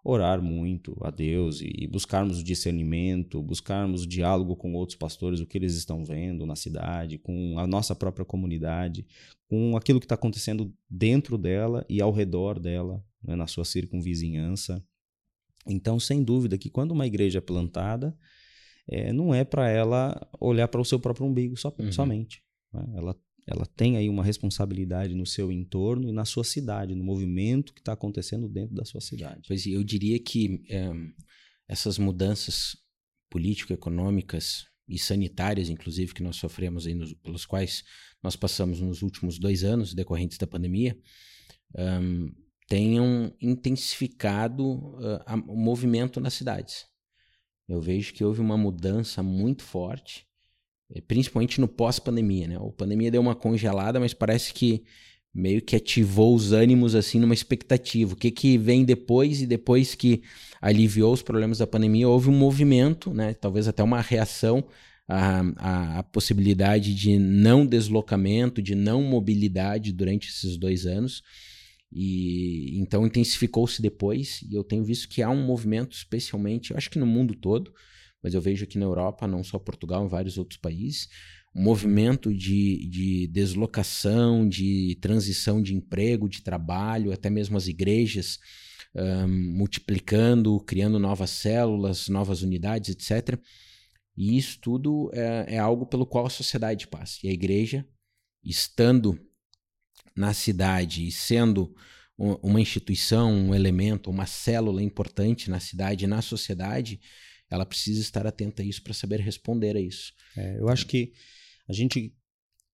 orar 0.04 0.42
muito 0.42 0.98
a 1.02 1.10
Deus 1.10 1.62
e 1.62 1.88
buscarmos 1.88 2.42
o 2.42 2.44
discernimento, 2.44 3.42
buscarmos 3.42 4.04
o 4.04 4.08
diálogo 4.08 4.54
com 4.58 4.74
outros 4.74 4.98
pastores, 4.98 5.40
o 5.40 5.46
que 5.46 5.58
eles 5.58 5.76
estão 5.76 6.04
vendo 6.04 6.46
na 6.46 6.58
cidade, 6.58 7.18
com 7.18 7.58
a 7.58 7.66
nossa 7.66 7.96
própria 7.96 8.26
comunidade, 8.26 9.06
com 9.48 9.78
aquilo 9.78 9.98
que 10.02 10.06
está 10.06 10.16
acontecendo 10.16 10.74
dentro 10.90 11.38
dela 11.38 11.86
e 11.88 12.02
ao 12.02 12.12
redor 12.12 12.60
dela, 12.60 13.02
né, 13.24 13.34
na 13.34 13.48
sua 13.48 13.64
circunvizinhança. 13.64 14.84
Então, 15.66 15.98
sem 16.02 16.22
dúvida 16.22 16.58
que 16.58 16.70
quando 16.70 16.92
uma 16.92 17.08
igreja 17.08 17.38
é 17.38 17.42
plantada, 17.42 18.14
é, 18.90 19.14
não 19.14 19.34
é 19.34 19.46
para 19.46 19.70
ela 19.70 20.30
olhar 20.38 20.68
para 20.68 20.82
o 20.82 20.86
seu 20.86 21.00
próprio 21.00 21.26
umbigo 21.26 21.56
só, 21.56 21.74
Uhum. 21.80 21.92
somente. 21.94 22.44
né? 22.74 22.86
Ela, 22.94 23.16
ela 23.48 23.66
tem 23.66 23.96
aí 23.96 24.10
uma 24.10 24.24
responsabilidade 24.24 25.16
no 25.16 25.26
seu 25.26 25.52
entorno 25.52 26.10
e 26.10 26.12
na 26.12 26.26
sua 26.26 26.44
cidade, 26.44 26.94
no 26.94 27.04
movimento 27.04 27.74
que 27.74 27.80
está 27.80 27.94
acontecendo 27.94 28.50
dentro 28.50 28.76
da 28.76 28.84
sua 28.84 29.00
cidade. 29.00 29.44
Pois 29.48 29.66
é, 29.66 29.70
eu 29.70 29.84
diria 29.84 30.20
que 30.20 30.62
eh, 30.70 30.92
essas 31.68 31.98
mudanças 31.98 32.76
político-econômicas 33.30 34.66
e 34.88 35.00
sanitárias, 35.00 35.70
inclusive, 35.70 36.14
que 36.14 36.24
nós 36.24 36.36
sofremos 36.36 36.86
aí, 36.86 36.94
nos, 36.94 37.14
pelos 37.14 37.46
quais 37.46 37.84
nós 38.22 38.36
passamos 38.36 38.82
nos 38.82 39.02
últimos 39.02 39.40
dois 39.40 39.64
anos, 39.64 39.94
decorrentes 39.94 40.38
da 40.38 40.48
pandemia, 40.48 40.98
ahm, 41.76 42.28
tenham 42.68 43.34
intensificado 43.42 44.98
ah, 45.00 45.24
a- 45.34 45.36
o 45.36 45.56
movimento 45.58 46.20
nas 46.20 46.34
cidades. 46.34 46.86
Eu 47.68 47.82
vejo 47.82 48.14
que 48.14 48.24
houve 48.24 48.42
uma 48.42 48.58
mudança 48.58 49.24
muito 49.24 49.64
forte, 49.64 50.27
principalmente 51.08 51.60
no 51.60 51.68
pós-pandemia, 51.68 52.48
né? 52.48 52.56
A 52.56 52.72
pandemia 52.72 53.12
deu 53.12 53.22
uma 53.22 53.36
congelada, 53.36 54.00
mas 54.00 54.14
parece 54.14 54.54
que 54.54 54.84
meio 55.34 55.62
que 55.62 55.76
ativou 55.76 56.34
os 56.34 56.52
ânimos 56.52 56.96
assim 56.96 57.20
numa 57.20 57.34
expectativa. 57.34 58.14
O 58.14 58.16
que 58.16 58.32
que 58.32 58.58
vem 58.58 58.84
depois 58.84 59.42
e 59.42 59.46
depois 59.46 59.94
que 59.94 60.24
aliviou 60.62 61.14
os 61.14 61.22
problemas 61.22 61.60
da 61.60 61.68
pandemia, 61.68 62.08
houve 62.08 62.30
um 62.30 62.38
movimento, 62.38 63.14
né? 63.14 63.34
Talvez 63.34 63.68
até 63.68 63.84
uma 63.84 64.02
reação 64.02 64.66
a, 65.08 65.42
a, 65.58 66.00
a, 66.00 66.04
possibilidade 66.04 66.94
de 66.94 67.18
não 67.18 67.66
deslocamento, 67.66 68.62
de 68.62 68.76
não 68.76 69.02
mobilidade 69.02 69.94
durante 69.94 70.30
esses 70.30 70.58
dois 70.58 70.86
anos. 70.86 71.24
E 71.92 72.78
então 72.80 73.06
intensificou-se 73.06 73.82
depois, 73.82 74.42
e 74.42 74.56
eu 74.56 74.64
tenho 74.64 74.84
visto 74.84 75.08
que 75.08 75.22
há 75.22 75.30
um 75.30 75.46
movimento, 75.46 75.96
especialmente, 75.96 76.72
eu 76.72 76.78
acho 76.78 76.90
que 76.90 77.00
no 77.00 77.06
mundo 77.06 77.34
todo, 77.34 77.74
mas 78.28 78.34
eu 78.34 78.42
vejo 78.42 78.66
aqui 78.66 78.78
na 78.78 78.84
Europa, 78.84 79.26
não 79.26 79.42
só 79.42 79.58
Portugal, 79.58 80.04
em 80.06 80.10
vários 80.10 80.38
outros 80.38 80.60
países, 80.60 81.08
um 81.56 81.64
movimento 81.64 82.34
de, 82.34 82.86
de 82.90 83.28
deslocação, 83.28 84.46
de 84.46 84.98
transição 85.00 85.62
de 85.62 85.74
emprego, 85.74 86.28
de 86.28 86.42
trabalho, 86.42 87.14
até 87.14 87.30
mesmo 87.30 87.56
as 87.56 87.70
igrejas 87.70 88.38
um, 88.94 89.30
multiplicando, 89.56 90.60
criando 90.60 91.00
novas 91.00 91.30
células, 91.30 92.10
novas 92.10 92.42
unidades, 92.42 92.90
etc. 92.90 93.40
E 94.18 94.38
isso 94.38 94.60
tudo 94.60 95.10
é, 95.14 95.56
é 95.56 95.58
algo 95.58 95.86
pelo 95.86 96.06
qual 96.06 96.26
a 96.26 96.30
sociedade 96.30 96.86
passa. 96.86 97.20
E 97.24 97.30
a 97.30 97.32
igreja, 97.32 97.88
estando 98.44 99.18
na 100.14 100.34
cidade 100.34 101.08
e 101.08 101.14
sendo 101.14 101.74
uma 102.18 102.60
instituição, 102.60 103.32
um 103.32 103.56
elemento, 103.56 104.10
uma 104.10 104.26
célula 104.26 104.84
importante 104.84 105.50
na 105.50 105.62
cidade 105.62 106.04
e 106.04 106.08
na 106.08 106.22
sociedade, 106.22 107.00
ela 107.50 107.66
precisa 107.66 108.02
estar 108.02 108.28
atenta 108.28 108.62
a 108.62 108.66
isso 108.66 108.84
para 108.84 108.94
saber 108.94 109.20
responder 109.20 109.76
a 109.76 109.80
isso. 109.80 110.14
É, 110.36 110.60
eu 110.60 110.70
acho 110.70 110.86
que 110.86 111.14
a 111.68 111.74
gente 111.74 112.14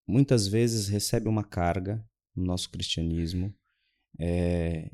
muitas 0.08 0.48
vezes 0.48 0.88
recebe 0.88 1.28
uma 1.28 1.44
carga 1.44 2.04
no 2.36 2.44
nosso 2.44 2.70
cristianismo 2.70 3.54
é, 4.20 4.92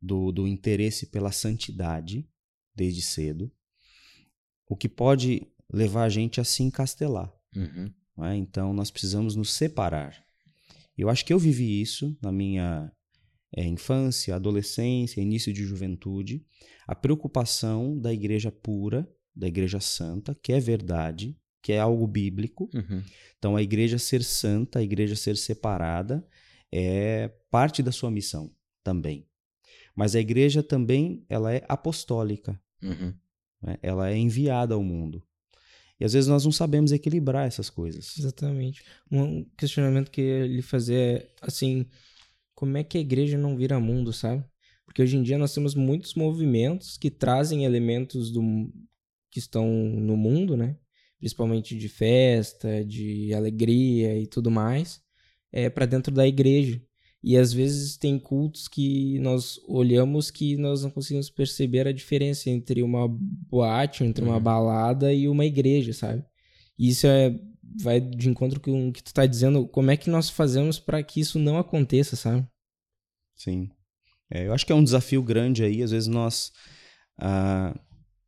do, 0.00 0.30
do 0.32 0.46
interesse 0.46 1.06
pela 1.06 1.32
santidade 1.32 2.28
desde 2.74 3.00
cedo, 3.02 3.50
o 4.68 4.76
que 4.76 4.88
pode 4.88 5.46
levar 5.72 6.04
a 6.04 6.08
gente 6.08 6.40
a 6.40 6.44
se 6.44 6.62
encastelar. 6.62 7.32
Uhum. 7.54 7.92
É? 8.24 8.34
Então, 8.36 8.72
nós 8.72 8.90
precisamos 8.90 9.34
nos 9.34 9.52
separar. 9.52 10.24
Eu 10.96 11.08
acho 11.08 11.24
que 11.24 11.32
eu 11.32 11.38
vivi 11.38 11.80
isso 11.80 12.16
na 12.20 12.32
minha 12.32 12.90
é, 13.54 13.64
infância, 13.64 14.34
adolescência, 14.34 15.20
início 15.20 15.52
de 15.52 15.64
juventude, 15.64 16.44
a 16.86 16.94
preocupação 16.94 17.98
da 17.98 18.12
igreja 18.12 18.50
pura, 18.50 19.08
da 19.34 19.46
igreja 19.46 19.80
santa, 19.80 20.34
que 20.42 20.52
é 20.52 20.60
verdade, 20.60 21.36
que 21.62 21.72
é 21.72 21.78
algo 21.78 22.06
bíblico. 22.06 22.70
Uhum. 22.74 23.02
Então, 23.38 23.56
a 23.56 23.62
igreja 23.62 23.98
ser 23.98 24.22
santa, 24.22 24.78
a 24.78 24.82
igreja 24.82 25.16
ser 25.16 25.36
separada, 25.36 26.26
é 26.72 27.28
parte 27.50 27.82
da 27.82 27.92
sua 27.92 28.10
missão 28.10 28.54
também. 28.82 29.26
Mas 29.94 30.14
a 30.14 30.20
igreja 30.20 30.62
também 30.62 31.24
ela 31.28 31.52
é 31.52 31.64
apostólica. 31.68 32.60
Uhum. 32.82 33.14
Né? 33.62 33.78
Ela 33.82 34.10
é 34.10 34.16
enviada 34.16 34.74
ao 34.74 34.82
mundo. 34.82 35.22
E 35.98 36.04
às 36.04 36.12
vezes 36.12 36.28
nós 36.28 36.44
não 36.44 36.52
sabemos 36.52 36.92
equilibrar 36.92 37.46
essas 37.46 37.70
coisas. 37.70 38.16
Exatamente. 38.18 38.84
Um 39.10 39.44
questionamento 39.56 40.10
que 40.10 40.20
eu 40.20 40.46
lhe 40.46 40.62
fazer 40.62 40.94
é 40.94 41.28
assim, 41.40 41.86
como 42.56 42.76
é 42.78 42.82
que 42.82 42.96
a 42.96 43.00
igreja 43.00 43.36
não 43.36 43.54
vira 43.54 43.78
mundo, 43.78 44.12
sabe? 44.12 44.42
Porque 44.86 45.02
hoje 45.02 45.16
em 45.16 45.22
dia 45.22 45.36
nós 45.36 45.52
temos 45.52 45.74
muitos 45.74 46.14
movimentos 46.14 46.96
que 46.96 47.10
trazem 47.10 47.64
elementos 47.64 48.32
do 48.32 48.42
que 49.30 49.38
estão 49.38 49.68
no 49.68 50.16
mundo, 50.16 50.56
né? 50.56 50.76
Principalmente 51.18 51.76
de 51.76 51.88
festa, 51.88 52.82
de 52.82 53.32
alegria 53.34 54.18
e 54.18 54.26
tudo 54.26 54.50
mais, 54.50 55.02
é 55.52 55.68
para 55.68 55.84
dentro 55.84 56.14
da 56.14 56.26
igreja. 56.26 56.82
E 57.22 57.36
às 57.36 57.52
vezes 57.52 57.98
tem 57.98 58.18
cultos 58.18 58.68
que 58.68 59.18
nós 59.18 59.60
olhamos 59.68 60.30
que 60.30 60.56
nós 60.56 60.82
não 60.82 60.90
conseguimos 60.90 61.28
perceber 61.28 61.86
a 61.86 61.92
diferença 61.92 62.48
entre 62.48 62.82
uma 62.82 63.06
boate, 63.08 64.02
entre 64.02 64.24
uma 64.24 64.36
uhum. 64.36 64.42
balada 64.42 65.12
e 65.12 65.28
uma 65.28 65.44
igreja, 65.44 65.92
sabe? 65.92 66.24
Isso 66.78 67.06
é 67.06 67.38
vai 67.80 68.00
de 68.00 68.28
encontro 68.28 68.60
com 68.60 68.88
o 68.88 68.92
que 68.92 69.02
tu 69.02 69.12
tá 69.12 69.26
dizendo, 69.26 69.66
como 69.66 69.90
é 69.90 69.96
que 69.96 70.10
nós 70.10 70.30
fazemos 70.30 70.78
para 70.78 71.02
que 71.02 71.20
isso 71.20 71.38
não 71.38 71.58
aconteça, 71.58 72.16
sabe? 72.16 72.46
Sim. 73.34 73.70
É, 74.30 74.46
eu 74.46 74.52
acho 74.52 74.66
que 74.66 74.72
é 74.72 74.74
um 74.74 74.84
desafio 74.84 75.22
grande 75.22 75.62
aí, 75.62 75.82
às 75.82 75.90
vezes 75.90 76.08
nós 76.08 76.52
ah, 77.18 77.78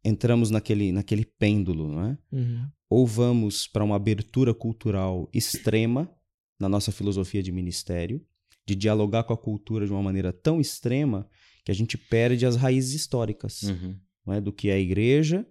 entramos 0.04 0.50
naquele, 0.50 0.92
naquele 0.92 1.24
pêndulo, 1.24 1.88
não 1.88 2.04
é? 2.06 2.18
Uhum. 2.32 2.68
Ou 2.88 3.06
vamos 3.06 3.66
para 3.66 3.84
uma 3.84 3.96
abertura 3.96 4.54
cultural 4.54 5.28
extrema 5.32 6.10
na 6.58 6.68
nossa 6.68 6.92
filosofia 6.92 7.42
de 7.42 7.52
ministério, 7.52 8.24
de 8.66 8.74
dialogar 8.74 9.24
com 9.24 9.32
a 9.32 9.38
cultura 9.38 9.86
de 9.86 9.92
uma 9.92 10.02
maneira 10.02 10.32
tão 10.32 10.60
extrema 10.60 11.28
que 11.64 11.70
a 11.70 11.74
gente 11.74 11.98
perde 11.98 12.46
as 12.46 12.56
raízes 12.56 12.94
históricas 12.94 13.62
uhum. 13.62 13.98
não 14.26 14.34
é? 14.34 14.40
do 14.40 14.52
que 14.52 14.68
é 14.68 14.74
a 14.74 14.78
igreja 14.78 15.46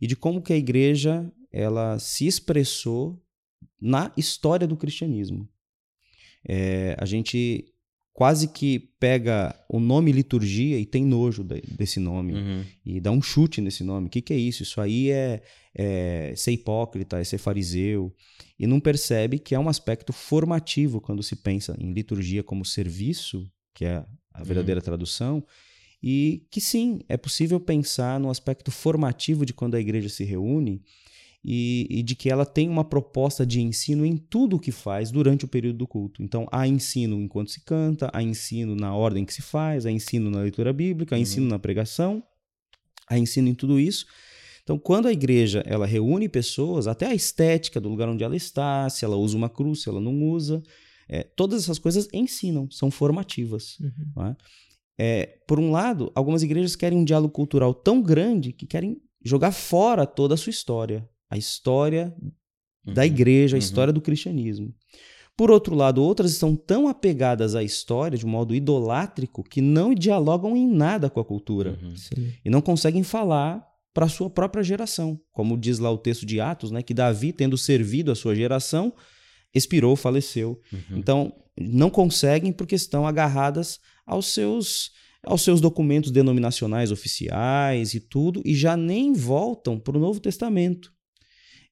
e 0.00 0.06
de 0.06 0.16
como 0.16 0.42
que 0.42 0.52
a 0.52 0.56
igreja 0.56 1.30
ela 1.50 1.98
se 1.98 2.26
expressou 2.26 3.21
na 3.82 4.12
história 4.16 4.66
do 4.66 4.76
cristianismo. 4.76 5.48
É, 6.48 6.94
a 6.98 7.04
gente 7.04 7.66
quase 8.12 8.48
que 8.48 8.78
pega 9.00 9.58
o 9.68 9.80
nome 9.80 10.12
liturgia 10.12 10.78
e 10.78 10.84
tem 10.84 11.04
nojo 11.04 11.42
desse 11.42 11.98
nome 11.98 12.34
uhum. 12.34 12.64
e 12.84 13.00
dá 13.00 13.10
um 13.10 13.20
chute 13.22 13.60
nesse 13.60 13.82
nome. 13.82 14.06
O 14.06 14.10
que, 14.10 14.22
que 14.22 14.32
é 14.32 14.36
isso? 14.36 14.62
Isso 14.62 14.80
aí 14.80 15.10
é, 15.10 15.42
é, 15.74 16.32
ser 16.36 16.52
hipócrita, 16.52 17.18
é 17.18 17.24
ser 17.24 17.38
fariseu. 17.38 18.14
E 18.58 18.66
não 18.66 18.78
percebe 18.78 19.38
que 19.38 19.54
é 19.54 19.58
um 19.58 19.68
aspecto 19.68 20.12
formativo 20.12 21.00
quando 21.00 21.22
se 21.22 21.34
pensa 21.34 21.74
em 21.80 21.92
liturgia 21.92 22.42
como 22.42 22.64
serviço, 22.64 23.50
que 23.74 23.84
é 23.84 24.04
a 24.32 24.44
verdadeira 24.44 24.80
uhum. 24.80 24.84
tradução, 24.84 25.44
e 26.02 26.46
que 26.50 26.60
sim, 26.60 27.00
é 27.08 27.16
possível 27.16 27.58
pensar 27.58 28.20
no 28.20 28.30
aspecto 28.30 28.70
formativo 28.70 29.46
de 29.46 29.52
quando 29.52 29.74
a 29.74 29.80
igreja 29.80 30.08
se 30.08 30.24
reúne 30.24 30.82
e, 31.44 31.86
e, 31.90 32.02
de 32.02 32.14
que 32.14 32.30
ela 32.30 32.46
tem 32.46 32.68
uma 32.68 32.84
proposta 32.84 33.44
de 33.44 33.60
ensino 33.60 34.06
em 34.06 34.16
tudo 34.16 34.56
o 34.56 34.60
que 34.60 34.70
faz 34.70 35.10
durante 35.10 35.44
o 35.44 35.48
período 35.48 35.78
do 35.78 35.86
culto. 35.88 36.22
Então, 36.22 36.46
há 36.52 36.68
ensino 36.68 37.20
enquanto 37.20 37.50
se 37.50 37.60
canta, 37.64 38.08
há 38.12 38.22
ensino 38.22 38.76
na 38.76 38.94
ordem 38.94 39.24
que 39.24 39.34
se 39.34 39.42
faz, 39.42 39.84
há 39.84 39.90
ensino 39.90 40.30
na 40.30 40.40
leitura 40.40 40.72
bíblica, 40.72 41.14
há 41.14 41.16
uhum. 41.16 41.22
ensino 41.22 41.48
na 41.48 41.58
pregação, 41.58 42.22
há 43.08 43.18
ensino 43.18 43.48
em 43.48 43.54
tudo 43.54 43.80
isso. 43.80 44.06
Então, 44.62 44.78
quando 44.78 45.08
a 45.08 45.12
igreja 45.12 45.64
ela 45.66 45.84
reúne 45.84 46.28
pessoas, 46.28 46.86
até 46.86 47.06
a 47.06 47.14
estética 47.14 47.80
do 47.80 47.88
lugar 47.88 48.08
onde 48.08 48.22
ela 48.22 48.36
está, 48.36 48.88
se 48.88 49.04
ela 49.04 49.16
usa 49.16 49.36
uma 49.36 49.50
cruz, 49.50 49.82
se 49.82 49.88
ela 49.88 50.00
não 50.00 50.22
usa, 50.22 50.62
é, 51.08 51.24
todas 51.24 51.64
essas 51.64 51.80
coisas 51.80 52.08
ensinam, 52.12 52.70
são 52.70 52.88
formativas. 52.88 53.80
Uhum. 53.80 54.26
É? 54.26 54.36
É, 54.96 55.38
por 55.48 55.58
um 55.58 55.72
lado, 55.72 56.12
algumas 56.14 56.44
igrejas 56.44 56.76
querem 56.76 56.98
um 56.98 57.04
diálogo 57.04 57.34
cultural 57.34 57.74
tão 57.74 58.00
grande 58.00 58.52
que 58.52 58.64
querem 58.64 59.02
jogar 59.24 59.50
fora 59.50 60.06
toda 60.06 60.34
a 60.34 60.36
sua 60.36 60.50
história 60.50 61.08
a 61.32 61.38
história 61.38 62.14
uhum. 62.86 62.92
da 62.92 63.06
igreja, 63.06 63.56
a 63.56 63.58
uhum. 63.58 63.64
história 63.64 63.92
do 63.92 64.02
cristianismo. 64.02 64.74
Por 65.34 65.50
outro 65.50 65.74
lado, 65.74 66.02
outras 66.02 66.30
estão 66.30 66.54
tão 66.54 66.86
apegadas 66.86 67.54
à 67.54 67.62
história 67.62 68.18
de 68.18 68.26
um 68.26 68.28
modo 68.28 68.54
idolátrico 68.54 69.42
que 69.42 69.62
não 69.62 69.94
dialogam 69.94 70.54
em 70.54 70.68
nada 70.68 71.08
com 71.08 71.18
a 71.18 71.24
cultura 71.24 71.78
uhum. 71.82 71.94
e 72.44 72.50
não 72.50 72.60
conseguem 72.60 73.02
falar 73.02 73.66
para 73.94 74.04
a 74.04 74.10
sua 74.10 74.28
própria 74.28 74.62
geração. 74.62 75.18
Como 75.32 75.56
diz 75.56 75.78
lá 75.78 75.90
o 75.90 75.96
texto 75.96 76.26
de 76.26 76.38
Atos, 76.38 76.70
né, 76.70 76.82
que 76.82 76.92
Davi, 76.92 77.32
tendo 77.32 77.56
servido 77.56 78.12
a 78.12 78.14
sua 78.14 78.34
geração, 78.34 78.92
expirou, 79.54 79.96
faleceu. 79.96 80.60
Uhum. 80.70 80.98
Então, 80.98 81.32
não 81.58 81.88
conseguem 81.88 82.52
porque 82.52 82.74
estão 82.74 83.06
agarradas 83.06 83.80
aos 84.06 84.26
seus 84.26 84.90
aos 85.24 85.42
seus 85.42 85.60
documentos 85.60 86.10
denominacionais 86.10 86.90
oficiais 86.90 87.94
e 87.94 88.00
tudo, 88.00 88.42
e 88.44 88.56
já 88.56 88.76
nem 88.76 89.12
voltam 89.12 89.78
para 89.78 89.96
o 89.96 90.00
Novo 90.00 90.18
Testamento 90.18 90.92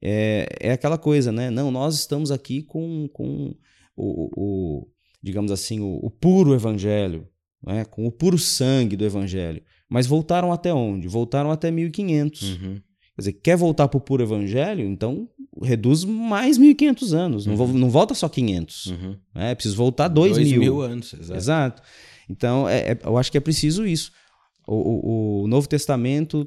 é, 0.03 0.48
é 0.61 0.72
aquela 0.72 0.96
coisa, 0.96 1.30
né? 1.30 1.51
Não, 1.51 1.70
nós 1.70 1.94
estamos 1.94 2.30
aqui 2.30 2.62
com, 2.62 3.09
com 3.12 3.55
o, 3.96 4.30
o 4.36 4.88
digamos 5.22 5.53
assim, 5.53 5.80
o, 5.80 5.98
o, 6.03 6.11
puro 6.11 6.55
evangelho, 6.55 7.28
né? 7.62 7.84
com 7.84 8.07
o 8.07 8.12
puro 8.12 8.38
sangue 8.38 8.96
do 8.96 9.05
evangelho. 9.05 9.62
Mas 9.88 10.07
voltaram 10.07 10.53
até 10.53 10.72
onde? 10.72 11.09
Voltaram 11.09 11.51
até 11.51 11.70
1500. 11.70 12.42
Uhum. 12.42 12.74
Quer 12.76 13.18
dizer, 13.18 13.32
quer 13.34 13.57
voltar 13.57 13.88
para 13.88 13.98
o 13.98 14.01
puro 14.01 14.22
evangelho? 14.22 14.86
Então 14.86 15.28
reduz 15.62 16.05
mais 16.05 16.57
1500 16.57 17.12
anos. 17.12 17.46
Uhum. 17.46 17.57
Não, 17.57 17.68
não 17.68 17.90
volta 17.90 18.14
só 18.14 18.28
500. 18.28 18.86
Uhum. 18.86 19.16
Né? 19.34 19.51
É 19.51 19.55
preciso 19.55 19.76
voltar 19.76 20.09
2 20.09 20.38
mil. 20.38 20.61
mil 20.61 20.80
anos, 20.80 21.12
exato. 21.12 21.38
exato. 21.38 21.82
Então, 22.28 22.68
é, 22.68 22.92
é, 22.92 22.98
eu 23.05 23.18
acho 23.18 23.30
que 23.30 23.36
é 23.36 23.40
preciso 23.40 23.84
isso. 23.84 24.12
O, 24.66 24.74
o, 24.74 25.42
o 25.42 25.48
Novo 25.48 25.68
Testamento 25.68 26.46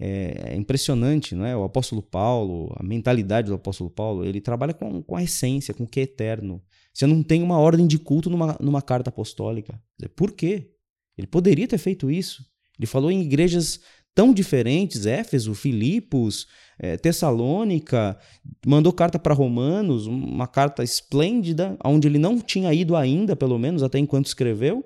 é, 0.00 0.52
é, 0.52 0.56
impressionante, 0.56 1.34
não 1.34 1.44
é? 1.46 1.56
O 1.56 1.64
apóstolo 1.64 2.02
Paulo, 2.02 2.74
a 2.76 2.82
mentalidade 2.82 3.48
do 3.48 3.54
apóstolo 3.54 3.90
Paulo, 3.90 4.24
ele 4.24 4.40
trabalha 4.40 4.74
com, 4.74 5.02
com 5.02 5.16
a 5.16 5.22
essência, 5.22 5.72
com 5.72 5.84
o 5.84 5.86
que 5.86 6.00
é 6.00 6.02
eterno. 6.02 6.60
Você 6.92 7.06
não 7.06 7.22
tem 7.22 7.42
uma 7.42 7.58
ordem 7.58 7.86
de 7.86 7.98
culto 7.98 8.28
numa, 8.28 8.56
numa 8.60 8.82
carta 8.82 9.10
apostólica. 9.10 9.80
Por 10.16 10.32
quê? 10.32 10.70
Ele 11.16 11.26
poderia 11.26 11.68
ter 11.68 11.78
feito 11.78 12.10
isso. 12.10 12.44
Ele 12.78 12.86
falou 12.86 13.10
em 13.10 13.22
igrejas 13.22 13.80
tão 14.14 14.32
diferentes, 14.32 15.06
Éfeso, 15.06 15.54
Filipos, 15.54 16.46
é, 16.78 16.96
Tessalônica, 16.96 18.16
mandou 18.64 18.92
carta 18.92 19.18
para 19.18 19.34
Romanos, 19.34 20.06
uma 20.06 20.46
carta 20.46 20.84
esplêndida, 20.84 21.76
onde 21.84 22.06
ele 22.06 22.18
não 22.18 22.40
tinha 22.40 22.72
ido 22.72 22.94
ainda, 22.94 23.34
pelo 23.34 23.58
menos, 23.58 23.82
até 23.82 23.98
enquanto 23.98 24.26
escreveu, 24.26 24.84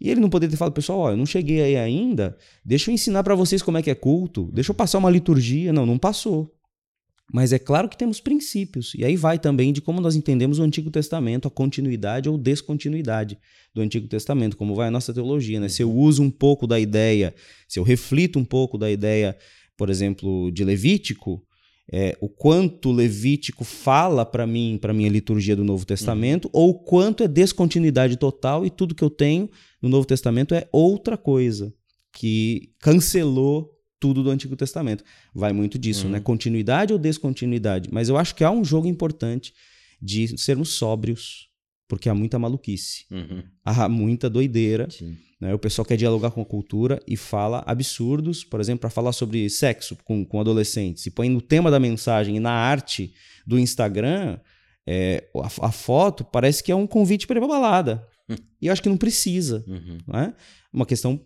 e 0.00 0.10
ele 0.10 0.20
não 0.20 0.30
poderia 0.30 0.52
ter 0.52 0.56
falado, 0.56 0.74
pessoal, 0.74 0.98
ó, 1.00 1.10
eu 1.10 1.16
não 1.16 1.26
cheguei 1.26 1.62
aí 1.62 1.76
ainda, 1.76 2.36
deixa 2.64 2.90
eu 2.90 2.94
ensinar 2.94 3.24
para 3.24 3.34
vocês 3.34 3.62
como 3.62 3.78
é 3.78 3.82
que 3.82 3.90
é 3.90 3.94
culto, 3.94 4.50
deixa 4.52 4.70
eu 4.70 4.74
passar 4.74 4.98
uma 4.98 5.10
liturgia. 5.10 5.72
Não, 5.72 5.84
não 5.84 5.98
passou. 5.98 6.54
Mas 7.32 7.52
é 7.52 7.58
claro 7.58 7.88
que 7.88 7.98
temos 7.98 8.20
princípios. 8.20 8.94
E 8.94 9.04
aí 9.04 9.14
vai 9.14 9.38
também 9.38 9.72
de 9.72 9.82
como 9.82 10.00
nós 10.00 10.16
entendemos 10.16 10.58
o 10.58 10.62
Antigo 10.62 10.90
Testamento, 10.90 11.46
a 11.46 11.50
continuidade 11.50 12.28
ou 12.28 12.38
descontinuidade 12.38 13.38
do 13.74 13.82
Antigo 13.82 14.08
Testamento, 14.08 14.56
como 14.56 14.74
vai 14.74 14.88
a 14.88 14.90
nossa 14.90 15.12
teologia. 15.12 15.60
Né? 15.60 15.68
Se 15.68 15.82
eu 15.82 15.92
uso 15.92 16.22
um 16.22 16.30
pouco 16.30 16.66
da 16.66 16.80
ideia, 16.80 17.34
se 17.68 17.78
eu 17.78 17.82
reflito 17.82 18.38
um 18.38 18.44
pouco 18.44 18.78
da 18.78 18.90
ideia, 18.90 19.36
por 19.76 19.90
exemplo, 19.90 20.50
de 20.50 20.64
Levítico, 20.64 21.44
é, 21.92 22.16
o 22.20 22.30
quanto 22.30 22.92
Levítico 22.92 23.62
fala 23.62 24.24
para 24.24 24.46
mim, 24.46 24.78
para 24.80 24.94
minha 24.94 25.08
liturgia 25.10 25.56
do 25.56 25.64
Novo 25.64 25.84
Testamento, 25.84 26.46
uhum. 26.46 26.50
ou 26.54 26.70
o 26.70 26.78
quanto 26.78 27.22
é 27.22 27.28
descontinuidade 27.28 28.16
total 28.16 28.64
e 28.64 28.70
tudo 28.70 28.94
que 28.94 29.04
eu 29.04 29.10
tenho 29.10 29.50
no 29.80 29.88
Novo 29.88 30.06
Testamento 30.06 30.54
é 30.54 30.68
outra 30.72 31.16
coisa 31.16 31.72
que 32.12 32.72
cancelou 32.80 33.78
tudo 34.00 34.22
do 34.22 34.30
Antigo 34.30 34.56
Testamento. 34.56 35.04
Vai 35.34 35.52
muito 35.52 35.78
disso, 35.78 36.06
uhum. 36.06 36.12
né? 36.12 36.20
Continuidade 36.20 36.92
ou 36.92 36.98
descontinuidade. 36.98 37.88
Mas 37.92 38.08
eu 38.08 38.16
acho 38.16 38.34
que 38.34 38.44
há 38.44 38.50
um 38.50 38.64
jogo 38.64 38.86
importante 38.86 39.52
de 40.00 40.38
sermos 40.38 40.70
sóbrios, 40.70 41.48
porque 41.88 42.08
há 42.08 42.14
muita 42.14 42.38
maluquice, 42.38 43.06
uhum. 43.10 43.42
há 43.64 43.88
muita 43.88 44.30
doideira. 44.30 44.88
Né? 45.40 45.54
O 45.54 45.58
pessoal 45.58 45.84
quer 45.84 45.96
dialogar 45.96 46.30
com 46.30 46.40
a 46.42 46.46
cultura 46.46 47.00
e 47.06 47.16
fala 47.16 47.62
absurdos, 47.66 48.44
por 48.44 48.60
exemplo, 48.60 48.80
para 48.80 48.90
falar 48.90 49.12
sobre 49.12 49.48
sexo 49.48 49.96
com, 50.04 50.24
com 50.24 50.40
adolescentes. 50.40 51.02
Se 51.02 51.10
põe 51.10 51.28
no 51.28 51.40
tema 51.40 51.70
da 51.70 51.80
mensagem 51.80 52.36
e 52.36 52.40
na 52.40 52.52
arte 52.52 53.12
do 53.46 53.58
Instagram, 53.58 54.38
é, 54.86 55.28
a, 55.36 55.66
a, 55.66 55.72
foto 55.72 56.24
parece 56.24 56.62
que 56.62 56.72
é 56.72 56.76
um 56.76 56.86
convite 56.86 57.26
para 57.26 57.38
ir 57.38 57.40
pra 57.40 57.48
balada. 57.48 58.06
Hum. 58.28 58.36
E 58.60 58.66
eu 58.66 58.72
acho 58.72 58.82
que 58.82 58.88
não 58.88 58.96
precisa. 58.96 59.64
Uhum. 59.66 59.98
Né? 60.06 60.34
Uma 60.72 60.86
questão 60.86 61.20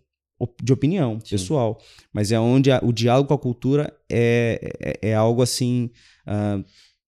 de 0.62 0.72
opinião 0.72 1.20
Sim. 1.20 1.30
pessoal. 1.30 1.80
Mas 2.12 2.32
é 2.32 2.38
onde 2.38 2.70
a, 2.70 2.80
o 2.82 2.92
diálogo 2.92 3.28
com 3.28 3.34
a 3.34 3.38
cultura 3.38 3.96
é, 4.11 4.74
é, 4.80 5.11
é 5.11 5.14
algo 5.14 5.42
assim 5.42 5.90
uh, 6.26 6.64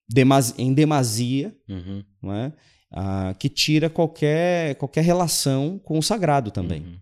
demasi, 0.08 0.54
em 0.58 0.72
demasia, 0.72 1.56
uhum. 1.68 2.04
não 2.22 2.32
é? 2.32 2.52
Uh, 2.92 3.36
que 3.38 3.48
tira 3.48 3.90
qualquer, 3.90 4.76
qualquer 4.76 5.02
relação 5.02 5.80
com 5.80 5.98
o 5.98 6.02
sagrado 6.02 6.50
também. 6.50 6.82
Uhum. 6.82 7.00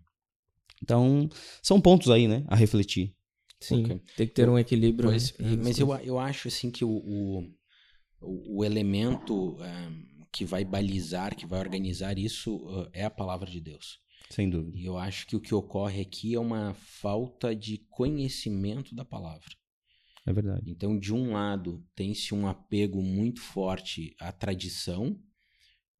Então, 0.82 1.28
são 1.62 1.80
pontos 1.80 2.11
aí, 2.11 2.26
né, 2.26 2.45
a 2.49 2.57
refletir. 2.57 3.14
Sim, 3.61 3.84
okay. 3.84 4.01
tem 4.16 4.26
que 4.26 4.34
ter 4.34 4.49
um 4.49 4.59
equilíbrio. 4.59 5.11
Pois, 5.11 5.34
mas 5.62 5.78
eu, 5.78 5.95
eu 5.99 6.18
acho 6.18 6.49
assim 6.49 6.70
que 6.70 6.84
o, 6.84 6.90
o, 6.90 8.59
o 8.59 8.64
elemento 8.64 9.57
um, 9.57 9.62
eh, 9.62 9.90
que 10.33 10.45
vai 10.45 10.64
balizar, 10.64 11.37
que 11.37 11.47
vai 11.47 11.61
organizar 11.61 12.18
isso 12.18 12.57
uh, 12.57 12.89
é 12.93 13.05
a 13.05 13.11
palavra 13.11 13.51
de 13.51 13.61
Deus. 13.61 14.01
Sem 14.30 14.49
dúvida. 14.49 14.78
E 14.78 14.87
eu 14.87 14.97
acho 14.97 15.26
que 15.26 15.37
o 15.37 15.41
que 15.41 15.55
ocorre 15.55 16.01
aqui 16.01 16.35
é 16.35 16.41
uma 16.41 16.74
falta 16.74 17.55
de 17.55 17.78
conhecimento 17.91 18.95
da 18.95 19.05
palavra. 19.05 19.51
É 20.26 20.33
verdade. 20.33 20.70
Então, 20.70 20.99
de 20.99 21.12
um 21.12 21.33
lado, 21.33 21.85
tem-se 21.95 22.35
um 22.35 22.47
apego 22.47 23.03
muito 23.03 23.41
forte 23.41 24.14
à 24.18 24.33
tradição, 24.33 25.20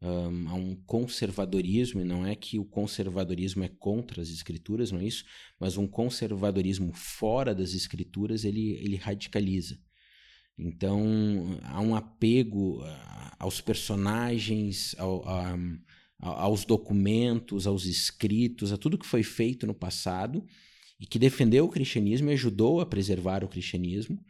um, 0.01 0.49
a 0.49 0.55
um 0.55 0.77
conservadorismo, 0.87 2.01
e 2.01 2.05
não 2.05 2.25
é 2.25 2.35
que 2.35 2.59
o 2.59 2.65
conservadorismo 2.65 3.65
é 3.65 3.69
contra 3.69 4.23
as 4.23 4.31
escrituras, 4.31 4.91
não 4.91 5.01
é 5.01 5.05
isso, 5.05 5.25
mas 5.59 5.77
um 5.77 5.87
conservadorismo 5.87 6.93
fora 6.93 7.55
das 7.55 7.75
escrituras, 7.75 8.45
ele, 8.45 8.73
ele 8.77 8.97
radicaliza. 8.97 9.79
Então, 10.63 11.59
há 11.65 11.81
um 11.81 11.95
apego 11.95 12.81
ah, 12.85 13.37
aos 13.39 13.61
personagens, 13.61 14.95
ao, 14.97 15.29
a, 15.29 15.59
aos 16.19 16.65
documentos, 16.65 17.67
aos 17.67 17.85
escritos, 17.85 18.73
a 18.73 18.77
tudo 18.77 18.97
que 18.97 19.07
foi 19.07 19.25
feito 19.25 19.67
no 19.67 19.75
passado 19.75 20.45
e 21.01 21.07
que 21.07 21.19
defendeu 21.19 21.65
o 21.65 21.69
cristianismo 21.69 22.31
e 22.31 22.35
ajudou 22.35 22.81
a 22.81 22.87
preservar 22.87 23.43
o 23.43 23.49
cristianismo. 23.49 24.25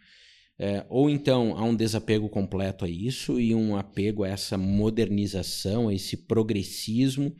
É, 0.59 0.87
ou 0.89 1.11
então 1.11 1.57
há 1.57 1.64
um 1.64 1.74
desapego 1.74 2.28
completo 2.28 2.85
a 2.85 2.89
isso 2.89 3.41
e 3.41 3.55
um 3.55 3.76
apego 3.76 4.22
a 4.22 4.28
essa 4.28 4.57
modernização, 4.57 5.89
a 5.89 5.95
esse 5.95 6.16
progressismo 6.16 7.35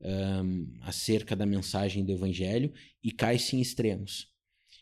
um, 0.00 0.72
acerca 0.80 1.36
da 1.36 1.46
mensagem 1.46 2.04
do 2.04 2.12
evangelho 2.12 2.72
e 3.02 3.12
cai-se 3.12 3.56
em 3.56 3.60
extremos. 3.60 4.33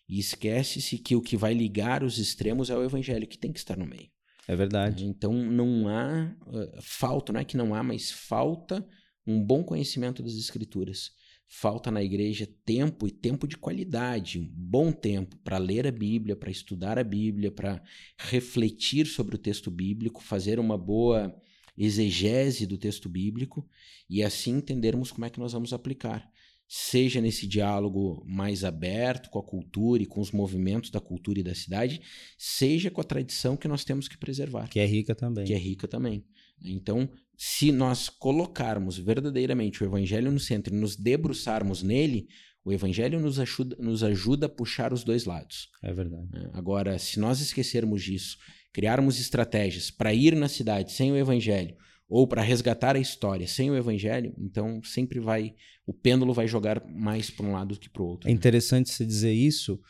E 0.09 0.19
esquece-se 0.19 0.99
que 0.99 1.17
o 1.17 1.23
que 1.23 1.37
vai 1.37 1.55
ligar 1.55 2.03
os 2.03 2.19
extremos 2.19 2.71
é 2.71 2.77
o 2.77 2.85
evangelho, 2.85 3.27
que 3.27 3.39
tem 3.39 3.53
que 3.53 3.59
estar 3.59 3.77
no 3.77 3.87
meio. 3.87 4.11
É 4.47 4.57
verdade. 4.57 5.07
Então 5.07 5.33
não 5.33 5.89
há 5.89 6.37
uh, 6.47 6.83
falta, 6.83 7.33
não 7.33 7.41
é 7.41 7.45
que 7.45 7.57
não 7.57 7.75
há, 7.75 7.83
mas 7.83 8.11
falta 8.11 8.87
um 9.27 9.43
bom 9.43 9.63
conhecimento 9.63 10.23
das 10.23 10.35
escrituras. 10.35 11.13
Falta 11.47 11.91
na 11.91 12.03
igreja 12.03 12.49
tempo 12.65 13.07
e 13.07 13.11
tempo 13.11 13.47
de 13.47 13.59
qualidade, 13.59 14.39
um 14.39 14.49
bom 14.51 14.91
tempo 14.91 15.37
para 15.45 15.59
ler 15.59 15.87
a 15.87 15.93
Bíblia, 15.93 16.35
para 16.35 16.51
estudar 16.51 16.99
a 16.99 17.05
Bíblia, 17.05 17.53
para 17.53 17.83
refletir 18.19 19.07
sobre 19.07 19.37
o 19.37 19.39
texto 19.39 19.71
bíblico, 19.71 20.23
fazer 20.23 20.59
uma 20.59 20.79
boa 20.79 21.35
exegese 21.77 22.67
do 22.67 22.79
texto 22.79 23.09
bíblico 23.09 23.67
e 24.09 24.23
assim 24.23 24.57
entendermos 24.57 25.11
como 25.11 25.25
é 25.25 25.31
que 25.31 25.39
nós 25.39 25.53
vamos 25.53 25.73
aplicar. 25.73 26.31
Seja 26.75 27.21
nesse 27.21 27.47
diálogo 27.47 28.25
mais 28.27 28.65
aberto 28.65 29.29
com 29.29 29.39
a 29.39 29.43
cultura 29.43 30.03
e 30.03 30.07
com 30.07 30.23
os 30.23 30.33
movimentos 30.33 30.91
da 30.91 31.03
cultura 31.03 31.39
e 31.39 31.43
da 31.43 31.55
cidade, 31.55 32.01
seja 32.39 32.91
com 32.91 32.99
a 32.99 33.05
tradição 33.05 33.59
que 33.59 33.69
nós 33.69 33.85
temos 33.85 34.09
que 34.09 34.17
preservar. 34.17 34.71
Que 34.71 34.81
é 34.81 34.87
rica 34.87 35.15
também. 35.15 35.45
Que 35.45 35.53
é 35.53 35.59
rica 35.59 35.87
também. 35.87 36.25
Então, 36.65 37.11
se 37.37 37.71
nós 37.71 38.09
colocarmos 38.09 38.97
verdadeiramente 38.97 39.85
o 39.85 39.87
evangelho 39.87 40.33
no 40.33 40.41
centro 40.41 40.75
e 40.75 40.79
nos 40.79 40.97
debruçarmos 40.97 41.83
nele, 41.83 42.27
o 42.65 42.73
evangelho 42.73 43.21
nos 43.21 43.39
ajuda, 43.39 43.77
nos 43.79 44.03
ajuda 44.03 44.47
a 44.47 44.49
puxar 44.49 44.95
os 44.95 45.05
dois 45.05 45.27
lados. 45.27 45.69
É 45.83 45.93
verdade. 45.93 46.27
É, 46.33 46.49
agora, 46.55 46.99
se 46.99 47.21
nós 47.21 47.43
esquecermos 47.43 48.03
disso, 48.03 48.39
criarmos 48.73 49.21
estratégias 49.21 49.91
para 49.91 50.15
ir 50.15 50.35
na 50.35 50.49
cidade 50.49 50.93
sem 50.93 51.13
o 51.13 51.19
evangelho, 51.19 51.77
ou 52.09 52.27
para 52.27 52.43
resgatar 52.43 52.95
a 52.95 52.99
história 52.99 53.47
sem 53.47 53.71
o 53.71 53.77
evangelho, 53.77 54.35
então 54.39 54.83
sempre 54.83 55.19
vai 55.19 55.55
o 55.87 55.93
pêndulo 55.93 56.33
vai 56.33 56.47
jogar 56.47 56.85
mais 56.87 57.31
para 57.31 57.47
um 57.47 57.53
lado 57.53 57.75
do 57.75 57.81
que 57.81 57.89
para 57.89 58.03
o 58.03 58.07
outro. 58.07 58.29
É 58.29 58.33
interessante 58.33 58.91
você 58.91 59.05
dizer 59.05 59.33
isso 59.33 59.81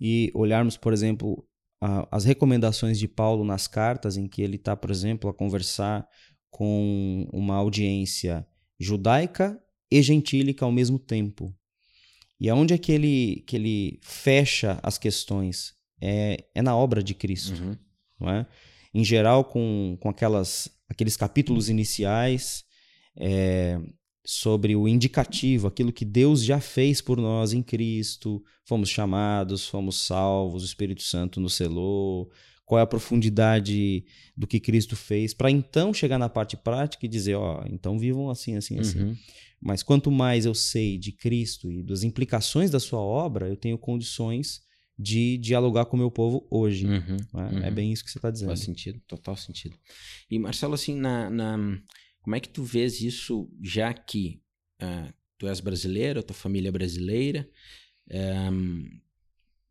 e 0.00 0.30
olharmos, 0.34 0.76
por 0.76 0.92
exemplo, 0.92 1.46
a, 1.80 2.08
as 2.16 2.24
recomendações 2.24 2.98
de 2.98 3.08
Paulo 3.08 3.44
nas 3.44 3.66
cartas, 3.66 4.16
em 4.16 4.28
que 4.28 4.42
ele 4.42 4.56
está, 4.56 4.76
por 4.76 4.90
exemplo, 4.90 5.28
a 5.28 5.34
conversar 5.34 6.06
com 6.50 7.28
uma 7.32 7.56
audiência 7.56 8.46
judaica 8.78 9.60
e 9.90 10.00
gentílica 10.02 10.64
ao 10.64 10.72
mesmo 10.72 10.98
tempo. 10.98 11.54
E 12.38 12.48
aonde 12.48 12.74
é 12.74 12.78
que 12.78 12.92
ele, 12.92 13.44
que 13.46 13.56
ele 13.56 14.00
fecha 14.02 14.78
as 14.82 14.98
questões? 14.98 15.74
É, 16.00 16.44
é 16.54 16.62
na 16.62 16.76
obra 16.76 17.02
de 17.02 17.14
Cristo. 17.14 17.62
Uhum. 17.62 17.76
Não 18.20 18.30
é? 18.30 18.46
Em 18.92 19.04
geral, 19.04 19.44
com, 19.44 19.96
com 20.00 20.08
aquelas, 20.08 20.68
aqueles 20.88 21.16
capítulos 21.16 21.68
iniciais 21.68 22.64
é, 23.16 23.78
sobre 24.24 24.76
o 24.76 24.86
indicativo, 24.86 25.66
aquilo 25.66 25.92
que 25.92 26.04
Deus 26.04 26.44
já 26.44 26.60
fez 26.60 27.00
por 27.00 27.18
nós 27.18 27.52
em 27.52 27.62
Cristo, 27.62 28.42
fomos 28.64 28.88
chamados, 28.88 29.66
fomos 29.66 29.96
salvos, 29.96 30.62
o 30.62 30.66
Espírito 30.66 31.02
Santo 31.02 31.40
nos 31.40 31.54
selou, 31.54 32.30
qual 32.64 32.78
é 32.78 32.82
a 32.82 32.86
profundidade 32.86 34.04
do 34.36 34.46
que 34.46 34.60
Cristo 34.60 34.94
fez, 34.94 35.34
para 35.34 35.50
então 35.50 35.92
chegar 35.92 36.18
na 36.18 36.28
parte 36.28 36.56
prática 36.56 37.04
e 37.04 37.08
dizer, 37.08 37.34
ó, 37.34 37.60
oh, 37.60 37.68
então 37.68 37.98
vivam 37.98 38.30
assim, 38.30 38.56
assim, 38.56 38.78
assim. 38.78 39.00
Uhum. 39.00 39.16
Mas 39.60 39.82
quanto 39.82 40.10
mais 40.10 40.46
eu 40.46 40.54
sei 40.54 40.98
de 40.98 41.12
Cristo 41.12 41.70
e 41.70 41.82
das 41.82 42.02
implicações 42.02 42.70
da 42.70 42.80
sua 42.80 43.00
obra, 43.00 43.48
eu 43.48 43.56
tenho 43.56 43.76
condições 43.76 44.62
de 44.98 45.36
dialogar 45.38 45.86
com 45.86 45.96
o 45.96 46.00
meu 46.00 46.10
povo 46.10 46.46
hoje. 46.50 46.86
Uhum, 46.86 47.16
é? 47.34 47.36
uhum. 47.36 47.64
é, 47.64 47.70
bem 47.70 47.92
isso 47.92 48.04
que 48.04 48.10
você 48.10 48.18
está 48.18 48.30
dizendo. 48.30 48.48
Faz 48.48 48.60
sentido, 48.60 49.00
total 49.06 49.36
sentido. 49.36 49.76
E 50.30 50.38
Marcelo, 50.38 50.74
assim, 50.74 50.94
na, 50.94 51.28
na, 51.28 51.78
como 52.22 52.36
é 52.36 52.40
que 52.40 52.48
tu 52.48 52.62
vês 52.62 53.00
isso, 53.00 53.50
já 53.60 53.92
que 53.92 54.40
uh, 54.80 55.12
tu 55.36 55.48
és 55.48 55.60
brasileiro, 55.60 56.22
tua 56.22 56.36
família 56.36 56.68
é 56.68 56.72
brasileira, 56.72 57.48
um, 58.52 58.84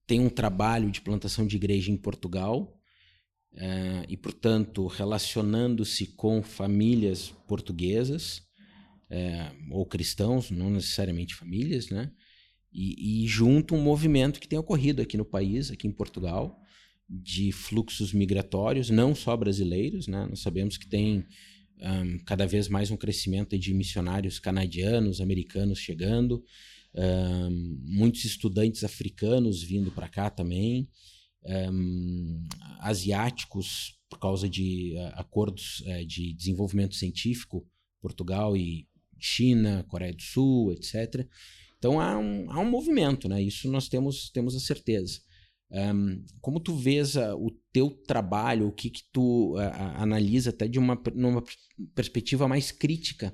tem 0.05 0.19
um 0.19 0.29
trabalho 0.29 0.91
de 0.91 1.01
plantação 1.01 1.47
de 1.47 1.55
igreja 1.55 1.91
em 1.91 1.97
Portugal, 1.97 2.77
uh, 3.53 4.05
e, 4.09 4.17
portanto, 4.17 4.85
relacionando-se 4.87 6.07
com 6.07 6.43
famílias 6.43 7.29
portuguesas 7.47 8.39
uh, 9.09 9.73
ou 9.73 9.85
cristãos, 9.85 10.51
não 10.51 10.69
necessariamente 10.69 11.35
famílias, 11.35 11.89
né? 11.89 12.11
E, 12.73 13.23
e, 13.23 13.27
junto 13.27 13.75
um 13.75 13.81
movimento 13.81 14.39
que 14.39 14.47
tem 14.47 14.57
ocorrido 14.57 15.01
aqui 15.01 15.17
no 15.17 15.25
país, 15.25 15.71
aqui 15.71 15.87
em 15.87 15.91
Portugal, 15.91 16.57
de 17.09 17.51
fluxos 17.51 18.13
migratórios, 18.13 18.89
não 18.89 19.13
só 19.13 19.35
brasileiros, 19.35 20.07
né? 20.07 20.25
Nós 20.29 20.39
sabemos 20.39 20.77
que 20.77 20.87
tem 20.87 21.25
um, 21.81 22.19
cada 22.25 22.45
vez 22.45 22.67
mais 22.67 22.91
um 22.91 22.97
crescimento 22.97 23.57
de 23.57 23.73
missionários 23.73 24.39
canadianos, 24.39 25.19
americanos 25.19 25.79
chegando, 25.79 26.43
um, 26.93 27.79
muitos 27.83 28.25
estudantes 28.25 28.83
africanos 28.83 29.63
vindo 29.63 29.91
para 29.91 30.07
cá 30.09 30.29
também 30.29 30.87
um, 31.43 32.45
asiáticos 32.79 33.97
por 34.09 34.19
causa 34.19 34.47
de 34.47 34.93
uh, 34.97 35.19
acordos 35.19 35.81
uh, 35.81 36.05
de 36.05 36.33
desenvolvimento 36.33 36.95
científico, 36.95 37.65
Portugal 38.01 38.55
e 38.55 38.87
China, 39.17 39.85
Coreia 39.87 40.13
do 40.13 40.21
Sul, 40.21 40.73
etc. 40.73 41.27
Então 41.77 41.99
há 41.99 42.17
um, 42.17 42.51
há 42.51 42.59
um 42.59 42.69
movimento, 42.69 43.27
né? 43.29 43.41
Isso 43.41 43.69
nós 43.69 43.87
temos, 43.87 44.29
temos 44.29 44.55
a 44.55 44.59
certeza. 44.59 45.21
Um, 45.71 46.25
como 46.41 46.59
tu 46.59 46.75
vês 46.75 47.15
o 47.15 47.49
teu 47.71 47.89
trabalho, 47.89 48.67
o 48.67 48.71
que 48.73 48.89
que 48.89 49.03
tu 49.11 49.55
analisa 49.95 50.49
até 50.49 50.67
de 50.67 50.77
uma 50.77 51.01
numa 51.15 51.43
perspectiva 51.95 52.47
mais 52.47 52.71
crítica 52.71 53.33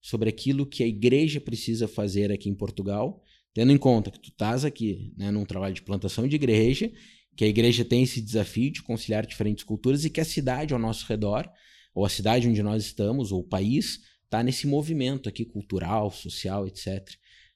sobre 0.00 0.28
aquilo 0.28 0.66
que 0.66 0.82
a 0.82 0.86
igreja 0.86 1.40
precisa 1.40 1.86
fazer 1.86 2.32
aqui 2.32 2.48
em 2.48 2.54
Portugal, 2.54 3.22
tendo 3.52 3.72
em 3.72 3.78
conta 3.78 4.10
que 4.10 4.18
tu 4.18 4.30
estás 4.30 4.64
aqui 4.64 5.12
né, 5.16 5.30
num 5.30 5.44
trabalho 5.44 5.74
de 5.74 5.82
plantação 5.82 6.26
de 6.26 6.36
igreja, 6.36 6.90
que 7.36 7.44
a 7.44 7.48
igreja 7.48 7.84
tem 7.84 8.02
esse 8.02 8.20
desafio 8.20 8.70
de 8.70 8.82
conciliar 8.82 9.26
diferentes 9.26 9.64
culturas 9.64 10.04
e 10.04 10.10
que 10.10 10.20
a 10.20 10.24
cidade 10.24 10.72
ao 10.72 10.80
nosso 10.80 11.06
redor, 11.06 11.48
ou 11.94 12.04
a 12.04 12.08
cidade 12.08 12.48
onde 12.48 12.62
nós 12.62 12.84
estamos, 12.84 13.30
ou 13.30 13.40
o 13.40 13.48
país, 13.48 14.00
está 14.24 14.42
nesse 14.42 14.66
movimento 14.66 15.28
aqui 15.28 15.44
cultural, 15.44 16.10
social, 16.10 16.66
etc. 16.66 17.08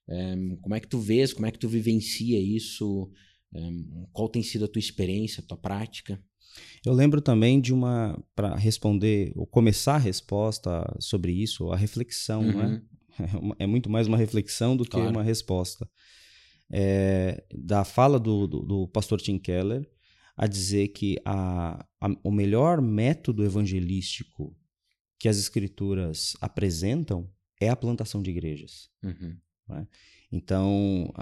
Um, 0.09 0.57
como 0.57 0.74
é 0.74 0.81
que 0.81 0.89
tu 0.89 0.99
vês, 0.99 1.33
como 1.33 1.47
é 1.47 1.51
que 1.51 1.59
tu 1.59 1.68
vivencia 1.68 2.39
isso? 2.39 3.11
Qual 4.12 4.28
tem 4.28 4.42
sido 4.42 4.64
a 4.64 4.68
tua 4.68 4.80
experiência, 4.80 5.42
a 5.42 5.46
tua 5.46 5.57
prática? 5.57 6.22
Eu 6.84 6.92
lembro 6.92 7.20
também 7.20 7.61
de 7.61 7.72
uma, 7.72 8.18
para 8.34 8.57
responder, 8.57 9.32
ou 9.36 9.46
começar 9.46 9.94
a 9.94 9.99
resposta 9.99 10.84
sobre 10.99 11.32
isso, 11.32 11.70
a 11.70 11.76
reflexão, 11.76 12.42
uhum. 12.42 12.53
né? 12.57 12.82
É 13.59 13.66
muito 13.66 13.90
mais 13.90 14.07
uma 14.07 14.16
reflexão 14.16 14.76
do 14.76 14.84
claro. 14.84 15.07
que 15.07 15.12
uma 15.12 15.22
resposta. 15.22 15.88
É, 16.70 17.44
da 17.53 17.84
fala 17.84 18.18
do, 18.18 18.46
do, 18.46 18.61
do, 18.61 18.88
pastor 18.88 19.20
Tim 19.20 19.38
Keller 19.38 19.88
a 20.36 20.46
dizer 20.46 20.88
que 20.88 21.18
a, 21.24 21.84
a, 22.01 22.09
o 22.22 22.30
melhor 22.30 22.80
método 22.80 23.42
evangelístico 23.42 24.55
que 25.18 25.28
as 25.28 25.38
escrituras 25.38 26.36
apresentam 26.40 27.28
é 27.61 27.70
a 27.70 27.76
plantação 27.76 28.22
de 28.22 28.30
igrejas. 28.30 28.88
Uhum. 29.03 29.36
Né? 29.68 29.88
Então, 30.31 31.12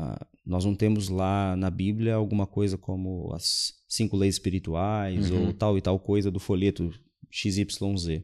nós 0.44 0.64
não 0.64 0.74
temos 0.74 1.08
lá 1.08 1.56
na 1.56 1.70
Bíblia 1.70 2.14
alguma 2.14 2.46
coisa 2.46 2.76
como 2.76 3.32
as 3.32 3.74
cinco 3.88 4.16
leis 4.16 4.34
espirituais 4.34 5.30
uhum. 5.30 5.46
ou 5.46 5.52
tal 5.52 5.78
e 5.78 5.80
tal 5.80 5.98
coisa 5.98 6.30
do 6.30 6.40
folheto 6.40 6.92
XYZ. 7.30 8.22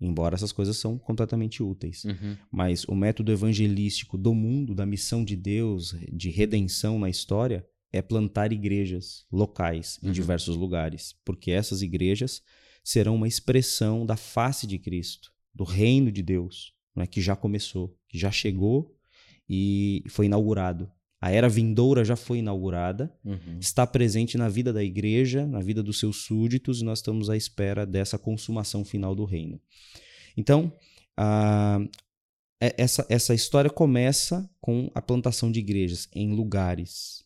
Embora 0.00 0.34
essas 0.34 0.52
coisas 0.52 0.78
são 0.78 0.98
completamente 0.98 1.62
úteis. 1.62 2.04
Uhum. 2.04 2.36
Mas 2.50 2.84
o 2.84 2.94
método 2.94 3.32
evangelístico 3.32 4.16
do 4.16 4.34
mundo, 4.34 4.74
da 4.74 4.86
missão 4.86 5.22
de 5.22 5.36
Deus, 5.36 5.94
de 6.10 6.30
redenção 6.30 6.98
na 6.98 7.10
história, 7.10 7.66
é 7.92 8.00
plantar 8.00 8.52
igrejas 8.52 9.26
locais 9.30 9.98
em 10.02 10.06
uhum. 10.06 10.12
diversos 10.12 10.56
lugares. 10.56 11.14
Porque 11.24 11.50
essas 11.50 11.82
igrejas 11.82 12.42
serão 12.82 13.16
uma 13.16 13.28
expressão 13.28 14.06
da 14.06 14.16
face 14.16 14.66
de 14.66 14.78
Cristo, 14.78 15.32
do 15.54 15.64
reino 15.64 16.10
de 16.10 16.22
Deus, 16.22 16.72
né, 16.96 17.06
que 17.06 17.20
já 17.20 17.36
começou, 17.36 17.94
que 18.08 18.18
já 18.18 18.30
chegou 18.30 18.96
e 19.52 20.04
foi 20.08 20.26
inaugurado. 20.26 20.88
A 21.20 21.32
era 21.32 21.48
vindoura 21.48 22.04
já 22.04 22.14
foi 22.14 22.38
inaugurada, 22.38 23.12
uhum. 23.24 23.58
está 23.58 23.84
presente 23.84 24.38
na 24.38 24.48
vida 24.48 24.72
da 24.72 24.82
igreja, 24.82 25.44
na 25.44 25.60
vida 25.60 25.82
dos 25.82 25.98
seus 25.98 26.18
súditos, 26.18 26.80
e 26.80 26.84
nós 26.84 27.00
estamos 27.00 27.28
à 27.28 27.36
espera 27.36 27.84
dessa 27.84 28.16
consumação 28.16 28.84
final 28.84 29.14
do 29.14 29.24
reino. 29.24 29.60
Então, 30.36 30.72
a, 31.16 31.80
é, 32.62 32.74
essa, 32.78 33.04
essa 33.08 33.34
história 33.34 33.68
começa 33.68 34.48
com 34.60 34.88
a 34.94 35.02
plantação 35.02 35.50
de 35.50 35.58
igrejas 35.58 36.08
em 36.14 36.32
lugares. 36.32 37.24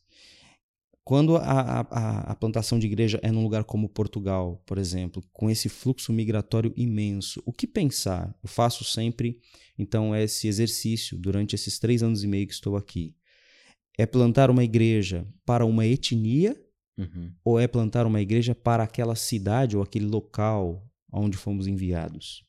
Quando 1.04 1.36
a, 1.36 1.42
a, 1.42 2.32
a, 2.32 2.34
plantação 2.34 2.78
de 2.78 2.86
igreja 2.86 3.20
é 3.22 3.30
num 3.30 3.42
lugar 3.42 3.64
como 3.64 3.88
Portugal, 3.90 4.62
por 4.64 4.78
exemplo, 4.78 5.22
com 5.32 5.50
esse 5.50 5.68
fluxo 5.68 6.12
migratório 6.12 6.72
imenso, 6.74 7.42
o 7.44 7.52
que 7.52 7.66
pensar? 7.66 8.34
Eu 8.42 8.48
faço 8.48 8.82
sempre 8.82 9.38
então, 9.78 10.14
esse 10.14 10.46
exercício, 10.46 11.18
durante 11.18 11.54
esses 11.54 11.78
três 11.78 12.02
anos 12.02 12.22
e 12.22 12.26
meio 12.26 12.46
que 12.46 12.52
estou 12.52 12.76
aqui, 12.76 13.14
é 13.98 14.06
plantar 14.06 14.50
uma 14.50 14.64
igreja 14.64 15.26
para 15.44 15.64
uma 15.64 15.86
etnia 15.86 16.56
uhum. 16.96 17.32
ou 17.44 17.58
é 17.58 17.66
plantar 17.66 18.06
uma 18.06 18.20
igreja 18.20 18.54
para 18.54 18.82
aquela 18.82 19.14
cidade 19.14 19.76
ou 19.76 19.82
aquele 19.82 20.06
local 20.06 20.86
onde 21.12 21.36
fomos 21.36 21.66
enviados? 21.66 22.44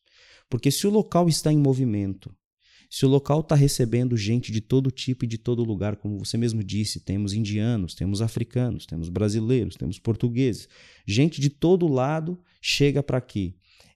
Porque 0.50 0.72
se 0.72 0.88
o 0.88 0.90
local 0.90 1.28
está 1.28 1.52
em 1.52 1.58
movimento, 1.58 2.36
se 2.90 3.06
o 3.06 3.10
local 3.10 3.42
está 3.42 3.56
recebendo 3.56 4.16
gente 4.16 4.52
de 4.52 4.62
todo 4.62 4.92
tipo 4.92 5.26
e 5.26 5.28
de 5.28 5.38
todo 5.38 5.64
lugar, 5.64 5.96
como 5.96 6.20
você 6.20 6.38
mesmo 6.38 6.64
disse, 6.64 7.00
temos 7.00 7.34
indianos, 7.34 7.96
temos 7.96 8.22
africanos, 8.22 8.86
temos 8.86 9.10
brasileiros, 9.10 9.76
temos 9.76 10.00
portugueses, 10.00 10.68
gente 11.06 11.42
de 11.42 11.50
todo 11.50 11.88
lado 11.88 12.40
chega 12.62 13.04
para 13.04 13.18
aqui. 13.18 13.56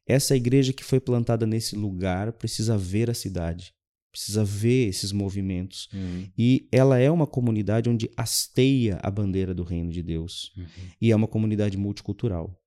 Essa 0.09 0.35
igreja 0.35 0.73
que 0.73 0.83
foi 0.83 0.99
plantada 0.99 1.45
nesse 1.45 1.75
lugar 1.75 2.33
precisa 2.33 2.75
ver 2.75 3.11
a 3.11 3.13
cidade, 3.13 3.75
precisa 4.11 4.43
ver 4.43 4.87
esses 4.87 5.11
movimentos. 5.11 5.87
Uhum. 5.93 6.27
E 6.35 6.67
ela 6.71 6.97
é 6.97 7.11
uma 7.11 7.27
comunidade 7.27 7.87
onde 7.87 8.09
hasteia 8.17 8.97
a 9.03 9.11
bandeira 9.11 9.53
do 9.53 9.61
reino 9.61 9.91
de 9.91 10.01
Deus. 10.01 10.51
Uhum. 10.57 10.65
E 10.99 11.11
é 11.11 11.15
uma 11.15 11.27
comunidade 11.27 11.77
multicultural. 11.77 12.59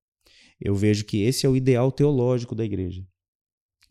Eu 0.57 0.73
vejo 0.73 1.03
que 1.03 1.17
esse 1.17 1.45
é 1.45 1.49
o 1.49 1.57
ideal 1.57 1.91
teológico 1.91 2.55
da 2.55 2.63
igreja. 2.63 3.05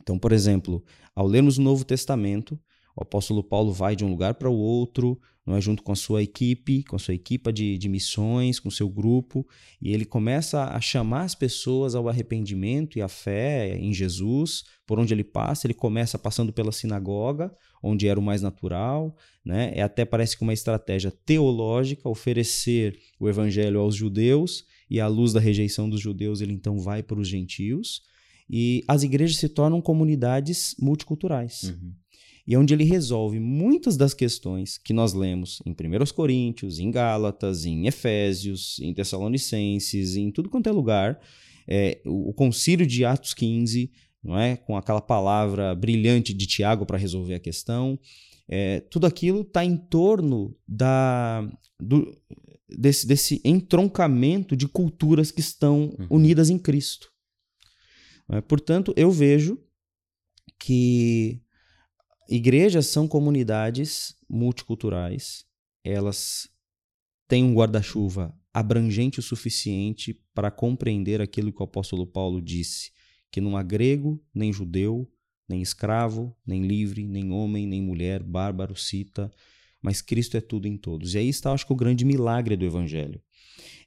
Então, 0.00 0.18
por 0.18 0.32
exemplo, 0.32 0.82
ao 1.14 1.26
lermos 1.26 1.58
o 1.58 1.62
Novo 1.62 1.84
Testamento, 1.84 2.58
o 2.96 3.02
apóstolo 3.02 3.44
Paulo 3.44 3.70
vai 3.70 3.94
de 3.94 4.02
um 4.02 4.08
lugar 4.08 4.32
para 4.32 4.48
o 4.48 4.56
outro, 4.56 5.20
não 5.46 5.56
é? 5.56 5.60
Junto 5.60 5.82
com 5.82 5.92
a 5.92 5.96
sua 5.96 6.22
equipe, 6.22 6.84
com 6.84 6.96
a 6.96 6.98
sua 6.98 7.14
equipa 7.14 7.52
de, 7.52 7.76
de 7.76 7.88
missões, 7.88 8.60
com 8.60 8.68
o 8.68 8.72
seu 8.72 8.88
grupo, 8.88 9.46
e 9.80 9.92
ele 9.92 10.04
começa 10.04 10.64
a 10.64 10.80
chamar 10.80 11.22
as 11.22 11.34
pessoas 11.34 11.94
ao 11.94 12.08
arrependimento 12.08 12.98
e 12.98 13.02
à 13.02 13.08
fé 13.08 13.76
em 13.76 13.92
Jesus, 13.92 14.64
por 14.86 14.98
onde 14.98 15.12
ele 15.12 15.24
passa, 15.24 15.66
ele 15.66 15.74
começa 15.74 16.18
passando 16.18 16.52
pela 16.52 16.70
sinagoga, 16.70 17.52
onde 17.82 18.06
era 18.06 18.18
o 18.18 18.22
mais 18.22 18.40
natural, 18.40 19.16
né? 19.44 19.72
É 19.74 19.82
até 19.82 20.04
parece 20.04 20.36
que 20.36 20.42
uma 20.44 20.52
estratégia 20.52 21.10
teológica 21.10 22.08
oferecer 22.08 22.96
o 23.18 23.28
evangelho 23.28 23.80
aos 23.80 23.96
judeus 23.96 24.64
e 24.88 25.00
à 25.00 25.08
luz 25.08 25.32
da 25.32 25.40
rejeição 25.40 25.90
dos 25.90 26.00
judeus 26.00 26.40
ele 26.40 26.52
então 26.52 26.78
vai 26.78 27.02
para 27.02 27.18
os 27.18 27.26
gentios. 27.26 28.02
E 28.48 28.84
as 28.86 29.02
igrejas 29.02 29.38
se 29.38 29.48
tornam 29.48 29.80
comunidades 29.80 30.76
multiculturais. 30.78 31.62
Uhum 31.62 32.01
e 32.46 32.56
onde 32.56 32.74
ele 32.74 32.84
resolve 32.84 33.38
muitas 33.38 33.96
das 33.96 34.14
questões 34.14 34.76
que 34.76 34.92
nós 34.92 35.12
lemos 35.12 35.62
em 35.64 35.70
1 35.70 35.74
Coríntios, 36.14 36.78
em 36.78 36.90
Gálatas, 36.90 37.64
em 37.64 37.86
Efésios, 37.86 38.78
em 38.80 38.92
Tessalonicenses, 38.92 40.16
em 40.16 40.30
tudo 40.30 40.48
quanto 40.48 40.68
é 40.68 40.72
lugar. 40.72 41.20
É, 41.68 42.00
o 42.04 42.32
concílio 42.32 42.84
de 42.84 43.04
Atos 43.04 43.32
15, 43.34 43.90
não 44.22 44.36
é? 44.36 44.56
com 44.56 44.76
aquela 44.76 45.00
palavra 45.00 45.74
brilhante 45.74 46.34
de 46.34 46.46
Tiago 46.46 46.84
para 46.84 46.98
resolver 46.98 47.34
a 47.34 47.40
questão. 47.40 47.98
É, 48.48 48.80
tudo 48.80 49.06
aquilo 49.06 49.42
está 49.42 49.64
em 49.64 49.76
torno 49.76 50.56
da, 50.66 51.48
do, 51.80 52.12
desse, 52.68 53.06
desse 53.06 53.40
entroncamento 53.44 54.56
de 54.56 54.66
culturas 54.66 55.30
que 55.30 55.40
estão 55.40 55.94
uhum. 55.98 56.06
unidas 56.10 56.50
em 56.50 56.58
Cristo. 56.58 57.12
É? 58.30 58.40
Portanto, 58.40 58.92
eu 58.96 59.10
vejo 59.10 59.58
que 60.58 61.41
Igrejas 62.28 62.86
são 62.86 63.08
comunidades 63.08 64.16
multiculturais, 64.28 65.44
elas 65.84 66.48
têm 67.28 67.44
um 67.44 67.54
guarda-chuva 67.54 68.34
abrangente 68.52 69.18
o 69.18 69.22
suficiente 69.22 70.14
para 70.34 70.50
compreender 70.50 71.20
aquilo 71.20 71.52
que 71.52 71.60
o 71.60 71.64
apóstolo 71.64 72.06
Paulo 72.06 72.40
disse, 72.40 72.92
que 73.30 73.40
não 73.40 73.56
há 73.56 73.62
grego, 73.62 74.22
nem 74.34 74.52
judeu, 74.52 75.10
nem 75.48 75.62
escravo, 75.62 76.36
nem 76.46 76.62
livre, 76.62 77.06
nem 77.06 77.32
homem, 77.32 77.66
nem 77.66 77.80
mulher, 77.80 78.22
bárbaro, 78.22 78.76
cita, 78.76 79.30
mas 79.80 80.00
Cristo 80.00 80.36
é 80.36 80.40
tudo 80.40 80.68
em 80.68 80.76
todos. 80.76 81.14
E 81.14 81.18
aí 81.18 81.28
está, 81.28 81.52
acho 81.52 81.66
que, 81.66 81.72
o 81.72 81.76
grande 81.76 82.04
milagre 82.04 82.56
do 82.56 82.64
evangelho. 82.64 83.20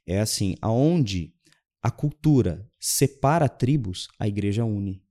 É 0.06 0.20
assim, 0.20 0.56
aonde 0.62 1.34
a 1.82 1.92
cultura 1.92 2.68
separa 2.80 3.48
tribos, 3.48 4.08
a 4.20 4.28
igreja 4.28 4.66
une. 4.66 5.05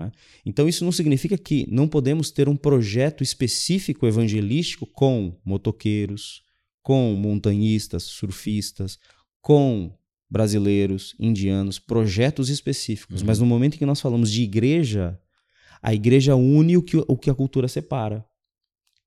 É? 0.00 0.10
Então, 0.46 0.68
isso 0.68 0.84
não 0.84 0.92
significa 0.92 1.36
que 1.36 1.66
não 1.70 1.86
podemos 1.86 2.30
ter 2.30 2.48
um 2.48 2.56
projeto 2.56 3.22
específico 3.22 4.06
evangelístico 4.06 4.86
com 4.86 5.38
motoqueiros, 5.44 6.42
com 6.82 7.14
montanhistas, 7.14 8.04
surfistas, 8.04 8.98
com 9.40 9.92
brasileiros, 10.30 11.14
indianos, 11.18 11.78
projetos 11.78 12.48
específicos. 12.48 13.20
Uhum. 13.20 13.26
Mas 13.26 13.38
no 13.38 13.44
momento 13.44 13.74
em 13.74 13.78
que 13.78 13.86
nós 13.86 14.00
falamos 14.00 14.30
de 14.30 14.42
igreja, 14.42 15.20
a 15.82 15.92
igreja 15.92 16.34
une 16.34 16.76
o 16.76 16.82
que, 16.82 16.96
o 16.96 17.16
que 17.18 17.28
a 17.28 17.34
cultura 17.34 17.68
separa. 17.68 18.24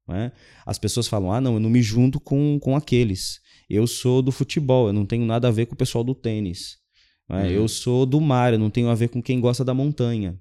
É? 0.07 0.31
As 0.65 0.77
pessoas 0.77 1.07
falam: 1.07 1.31
ah, 1.31 1.41
não, 1.41 1.55
eu 1.55 1.59
não 1.59 1.69
me 1.69 1.81
junto 1.81 2.19
com, 2.19 2.59
com 2.59 2.75
aqueles. 2.75 3.41
Eu 3.67 3.88
sou 3.88 4.21
do 4.21 4.31
futebol, 4.31 4.88
eu 4.88 4.93
não 4.93 5.03
tenho 5.03 5.25
nada 5.25 5.47
a 5.47 5.51
ver 5.51 5.65
com 5.65 5.73
o 5.73 5.77
pessoal 5.77 6.03
do 6.03 6.13
tênis. 6.13 6.77
É? 7.27 7.33
Uhum. 7.33 7.45
Eu 7.45 7.67
sou 7.67 8.05
do 8.05 8.21
mar, 8.21 8.53
eu 8.53 8.59
não 8.59 8.69
tenho 8.69 8.88
a 8.88 8.93
ver 8.93 9.09
com 9.09 9.21
quem 9.21 9.39
gosta 9.39 9.65
da 9.65 9.73
montanha. 9.73 10.39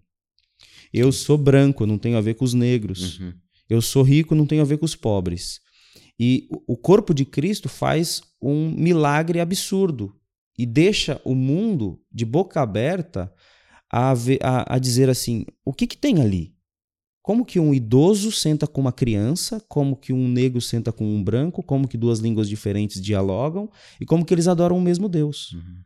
Eu 0.94 1.10
sou 1.10 1.36
branco, 1.36 1.84
não 1.86 1.98
tenho 1.98 2.16
a 2.16 2.20
ver 2.20 2.34
com 2.34 2.44
os 2.44 2.54
negros. 2.54 3.18
Uhum. 3.18 3.32
Eu 3.68 3.82
sou 3.82 4.02
rico, 4.02 4.34
não 4.34 4.46
tenho 4.46 4.62
a 4.62 4.64
ver 4.64 4.78
com 4.78 4.84
os 4.84 4.94
pobres. 4.94 5.60
E 6.18 6.48
o 6.68 6.76
corpo 6.76 7.12
de 7.12 7.24
Cristo 7.24 7.68
faz 7.68 8.22
um 8.40 8.70
milagre 8.70 9.40
absurdo 9.40 10.14
e 10.56 10.64
deixa 10.64 11.20
o 11.24 11.34
mundo 11.34 12.00
de 12.12 12.24
boca 12.24 12.60
aberta 12.60 13.32
a, 13.90 14.14
ver, 14.14 14.38
a, 14.40 14.76
a 14.76 14.78
dizer 14.78 15.10
assim: 15.10 15.44
o 15.64 15.72
que, 15.72 15.86
que 15.86 15.96
tem 15.96 16.22
ali? 16.22 16.54
como 17.24 17.42
que 17.42 17.58
um 17.58 17.72
idoso 17.72 18.30
senta 18.30 18.66
com 18.66 18.82
uma 18.82 18.92
criança, 18.92 19.58
como 19.66 19.96
que 19.96 20.12
um 20.12 20.28
negro 20.28 20.60
senta 20.60 20.92
com 20.92 21.06
um 21.06 21.24
branco, 21.24 21.62
como 21.62 21.88
que 21.88 21.96
duas 21.96 22.18
línguas 22.18 22.46
diferentes 22.46 23.00
dialogam 23.00 23.70
e 23.98 24.04
como 24.04 24.26
que 24.26 24.34
eles 24.34 24.46
adoram 24.46 24.76
o 24.76 24.80
mesmo 24.80 25.08
Deus. 25.08 25.52
Uhum. 25.52 25.76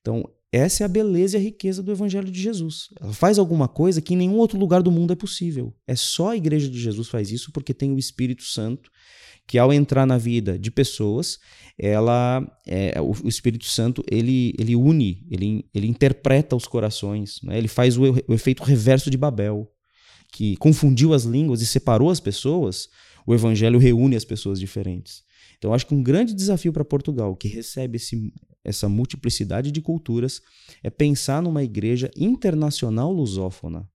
Então, 0.00 0.30
essa 0.56 0.82
é 0.82 0.84
a 0.84 0.88
beleza 0.88 1.36
e 1.36 1.40
a 1.40 1.42
riqueza 1.42 1.82
do 1.82 1.90
Evangelho 1.90 2.30
de 2.30 2.40
Jesus. 2.40 2.88
Ela 3.00 3.12
faz 3.12 3.38
alguma 3.38 3.66
coisa 3.66 4.00
que 4.00 4.14
em 4.14 4.16
nenhum 4.16 4.36
outro 4.36 4.58
lugar 4.58 4.82
do 4.82 4.90
mundo 4.90 5.12
é 5.12 5.16
possível. 5.16 5.74
É 5.86 5.96
só 5.96 6.30
a 6.30 6.36
Igreja 6.36 6.68
de 6.68 6.78
Jesus 6.78 7.08
faz 7.08 7.30
isso 7.30 7.50
porque 7.52 7.74
tem 7.74 7.92
o 7.92 7.98
Espírito 7.98 8.44
Santo 8.44 8.90
que 9.46 9.58
ao 9.58 9.72
entrar 9.72 10.06
na 10.06 10.16
vida 10.16 10.58
de 10.58 10.70
pessoas, 10.70 11.38
ela 11.78 12.46
é, 12.66 12.98
o, 13.00 13.28
Espírito 13.28 13.66
Santo 13.66 14.02
ele, 14.10 14.54
ele 14.58 14.74
une, 14.74 15.26
ele, 15.30 15.66
ele 15.74 15.86
interpreta 15.86 16.56
os 16.56 16.66
corações, 16.66 17.40
né? 17.42 17.58
ele 17.58 17.68
faz 17.68 17.98
o, 17.98 18.02
o 18.26 18.32
efeito 18.32 18.62
reverso 18.62 19.10
de 19.10 19.18
Babel 19.18 19.70
que 20.32 20.56
confundiu 20.56 21.12
as 21.12 21.24
línguas 21.24 21.62
e 21.62 21.66
separou 21.66 22.10
as 22.10 22.20
pessoas, 22.20 22.88
o 23.26 23.34
evangelho 23.34 23.78
reúne 23.78 24.16
as 24.16 24.24
pessoas 24.24 24.58
diferentes. 24.58 25.23
Então, 25.64 25.72
acho 25.72 25.86
que 25.86 25.94
um 25.94 26.02
grande 26.02 26.34
desafio 26.34 26.74
para 26.74 26.84
Portugal, 26.84 27.34
que 27.34 27.48
recebe 27.48 27.96
esse, 27.96 28.30
essa 28.62 28.86
multiplicidade 28.86 29.72
de 29.72 29.80
culturas, 29.80 30.42
é 30.82 30.90
pensar 30.90 31.40
numa 31.40 31.64
igreja 31.64 32.10
internacional 32.14 33.10
lusófona. 33.10 33.88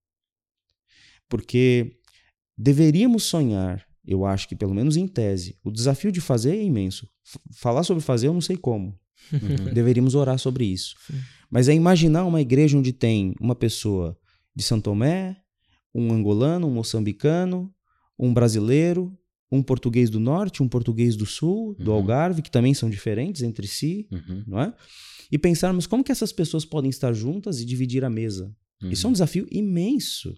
Porque 1.29 1.99
deveríamos 2.57 3.25
sonhar, 3.25 3.85
eu 4.03 4.25
acho 4.25 4.49
que 4.49 4.55
pelo 4.55 4.73
menos 4.73 4.97
em 4.97 5.07
tese, 5.07 5.59
o 5.63 5.69
desafio 5.69 6.11
de 6.11 6.19
fazer 6.19 6.57
é 6.57 6.63
imenso. 6.63 7.07
Falar 7.53 7.83
sobre 7.83 8.01
fazer 8.01 8.29
eu 8.29 8.33
não 8.33 8.41
sei 8.41 8.57
como. 8.57 8.99
Uhum. 9.31 9.65
Deveríamos 9.71 10.15
orar 10.15 10.39
sobre 10.39 10.65
isso. 10.65 10.95
Sim. 11.05 11.21
Mas 11.51 11.67
é 11.69 11.75
imaginar 11.75 12.25
uma 12.25 12.41
igreja 12.41 12.79
onde 12.79 12.91
tem 12.91 13.35
uma 13.39 13.53
pessoa 13.53 14.17
de 14.55 14.63
São 14.63 14.81
Tomé, 14.81 15.37
um 15.93 16.11
angolano, 16.11 16.65
um 16.65 16.73
moçambicano, 16.73 17.71
um 18.17 18.33
brasileiro, 18.33 19.15
um 19.51 19.63
português 19.63 20.09
do 20.09 20.19
norte, 20.19 20.61
um 20.61 20.67
português 20.67 21.15
do 21.15 21.25
sul, 21.25 21.75
do 21.75 21.91
uhum. 21.91 21.97
Algarve, 21.97 22.41
que 22.41 22.51
também 22.51 22.73
são 22.73 22.89
diferentes 22.89 23.41
entre 23.41 23.67
si, 23.67 24.07
uhum. 24.11 24.43
não 24.45 24.61
é? 24.61 24.73
E 25.31 25.37
pensarmos 25.37 25.87
como 25.87 26.03
que 26.03 26.11
essas 26.11 26.31
pessoas 26.31 26.65
podem 26.65 26.89
estar 26.89 27.13
juntas 27.13 27.59
e 27.59 27.65
dividir 27.65 28.03
a 28.03 28.09
mesa. 28.09 28.55
Uhum. 28.81 28.91
Isso 28.91 29.05
é 29.05 29.09
um 29.09 29.13
desafio 29.13 29.47
imenso. 29.51 30.35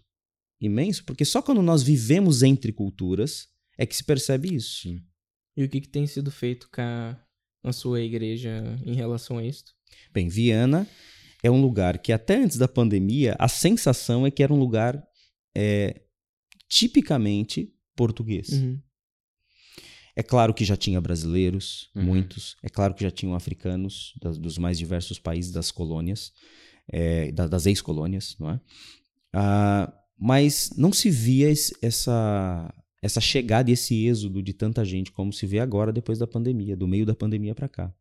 Imenso, 0.60 1.04
porque 1.06 1.26
só 1.26 1.42
quando 1.42 1.62
nós 1.62 1.82
vivemos 1.82 2.44
entre 2.44 2.72
culturas 2.72 3.48
é 3.78 3.86
que 3.86 3.96
se 3.96 4.04
percebe 4.04 4.54
isso. 4.54 4.82
Sim. 4.84 5.02
E 5.58 5.64
o 5.64 5.70
que, 5.70 5.82
que 5.82 5.90
tem 5.90 6.06
sido 6.08 6.32
feito 6.32 6.70
com 6.70 7.16
a 7.64 7.74
sua 7.74 8.02
igreja 8.02 8.64
em 8.86 8.96
relação 8.96 9.38
a 9.38 9.46
isso? 9.46 9.66
Bem, 10.14 10.28
Viana 10.28 10.88
é 11.44 11.50
um 11.50 11.62
lugar 11.62 11.98
que 11.98 12.14
até 12.14 12.36
antes 12.38 12.58
da 12.58 12.68
pandemia 12.68 13.36
a 13.40 13.48
sensação 13.48 14.26
é 14.26 14.32
que 14.32 14.44
era 14.44 14.54
um 14.54 14.60
lugar 14.60 15.04
é 15.56 16.02
tipicamente 16.70 17.74
português. 17.96 18.50
Uhum. 18.50 18.80
É 20.16 20.24
claro 20.24 20.54
que 20.54 20.66
já 20.66 20.76
tinha 20.76 21.00
brasileiros, 21.00 21.90
uhum. 21.96 22.04
muitos. 22.04 22.58
É 22.62 22.70
claro 22.70 22.94
que 22.94 23.04
já 23.04 23.12
tinham 23.12 23.36
africanos 23.36 24.14
das, 24.22 24.38
dos 24.38 24.58
mais 24.58 24.78
diversos 24.78 25.20
países 25.20 25.52
das 25.52 25.72
colônias, 25.72 26.34
é, 26.88 27.32
das 27.32 27.66
ex-colônias, 27.66 28.36
não 28.40 28.50
é? 28.52 28.62
Ah, 29.34 29.94
mas 30.18 30.72
não 30.78 30.92
se 30.92 31.10
via 31.10 31.50
esse, 31.50 31.76
essa, 31.82 32.74
essa 33.02 33.22
chegada 33.22 33.70
e 33.70 33.74
esse 33.74 34.06
êxodo 34.06 34.44
de 34.44 34.54
tanta 34.54 34.84
gente 34.86 35.12
como 35.12 35.32
se 35.32 35.46
vê 35.46 35.60
agora 35.60 35.92
depois 35.92 36.20
da 36.20 36.28
pandemia, 36.28 36.76
do 36.76 36.88
meio 36.88 37.06
da 37.06 37.16
pandemia 37.16 37.56
para 37.56 37.70
cá. 37.70 37.94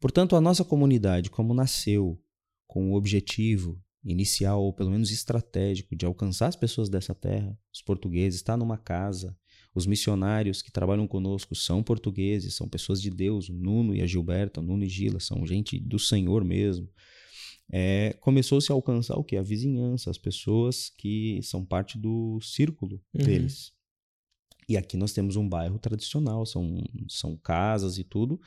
Portanto, 0.00 0.36
a 0.36 0.40
nossa 0.40 0.64
comunidade, 0.64 1.30
como 1.30 1.54
nasceu 1.54 2.20
com 2.66 2.92
o 2.92 2.94
objetivo 2.94 3.80
inicial, 4.04 4.62
ou 4.62 4.72
pelo 4.72 4.90
menos 4.90 5.10
estratégico, 5.10 5.96
de 5.96 6.04
alcançar 6.04 6.48
as 6.48 6.56
pessoas 6.56 6.88
dessa 6.88 7.14
terra, 7.14 7.58
os 7.72 7.82
portugueses, 7.82 8.40
estar 8.40 8.56
numa 8.56 8.76
casa. 8.76 9.36
Os 9.76 9.86
missionários 9.86 10.62
que 10.62 10.72
trabalham 10.72 11.06
conosco 11.06 11.54
são 11.54 11.82
portugueses, 11.82 12.54
são 12.54 12.66
pessoas 12.66 12.98
de 12.98 13.10
Deus. 13.10 13.50
O 13.50 13.52
Nuno 13.52 13.94
e 13.94 14.00
a 14.00 14.06
Gilberta, 14.06 14.58
o 14.58 14.62
Nuno 14.62 14.82
e 14.82 14.88
Gila, 14.88 15.20
são 15.20 15.46
gente 15.46 15.78
do 15.78 15.98
Senhor 15.98 16.42
mesmo. 16.42 16.88
É, 17.70 18.16
Começou-se 18.22 18.72
a 18.72 18.74
alcançar 18.74 19.16
o 19.16 19.22
que? 19.22 19.36
A 19.36 19.42
vizinhança, 19.42 20.10
as 20.10 20.16
pessoas 20.16 20.88
que 20.96 21.40
são 21.42 21.62
parte 21.62 21.98
do 21.98 22.40
círculo 22.40 22.98
uhum. 23.12 23.22
deles. 23.22 23.70
E 24.66 24.78
aqui 24.78 24.96
nós 24.96 25.12
temos 25.12 25.36
um 25.36 25.46
bairro 25.46 25.78
tradicional, 25.78 26.46
são, 26.46 26.82
são 27.06 27.36
casas 27.36 27.98
e 27.98 28.04
tudo, 28.04 28.40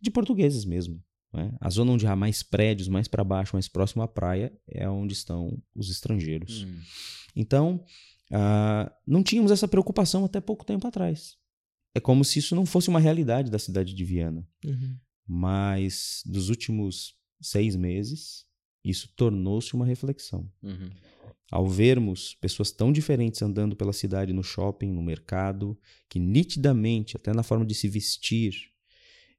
de 0.00 0.10
portugueses 0.10 0.64
mesmo. 0.64 0.98
Né? 1.30 1.52
A 1.60 1.68
zona 1.68 1.92
onde 1.92 2.06
há 2.06 2.16
mais 2.16 2.42
prédios, 2.42 2.88
mais 2.88 3.06
para 3.06 3.22
baixo, 3.22 3.54
mais 3.54 3.68
próximo 3.68 4.02
à 4.02 4.08
praia, 4.08 4.50
é 4.66 4.88
onde 4.88 5.12
estão 5.12 5.62
os 5.74 5.90
estrangeiros. 5.90 6.64
Hum. 6.64 6.80
Então, 7.36 7.84
uh, 8.32 8.90
não 9.06 9.22
tínhamos 9.22 9.50
essa 9.50 9.68
preocupação 9.68 10.24
até 10.24 10.40
pouco 10.40 10.64
tempo 10.64 10.86
atrás. 10.86 11.36
É 11.94 12.00
como 12.00 12.24
se 12.24 12.38
isso 12.38 12.54
não 12.54 12.64
fosse 12.64 12.88
uma 12.88 13.00
realidade 13.00 13.50
da 13.50 13.58
cidade 13.58 13.94
de 13.94 14.04
Viana. 14.04 14.46
Uhum. 14.64 14.96
Mas, 15.26 16.22
dos 16.26 16.48
últimos 16.48 17.14
seis 17.40 17.74
meses, 17.76 18.44
isso 18.84 19.12
tornou-se 19.16 19.74
uma 19.74 19.86
reflexão. 19.86 20.50
Uhum. 20.62 20.90
Ao 21.50 21.68
vermos 21.68 22.34
pessoas 22.34 22.70
tão 22.70 22.92
diferentes 22.92 23.42
andando 23.42 23.74
pela 23.74 23.92
cidade, 23.92 24.32
no 24.32 24.42
shopping, 24.42 24.92
no 24.92 25.02
mercado, 25.02 25.76
que 26.08 26.20
nitidamente, 26.20 27.16
até 27.16 27.32
na 27.32 27.42
forma 27.42 27.66
de 27.66 27.74
se 27.74 27.88
vestir, 27.88 28.70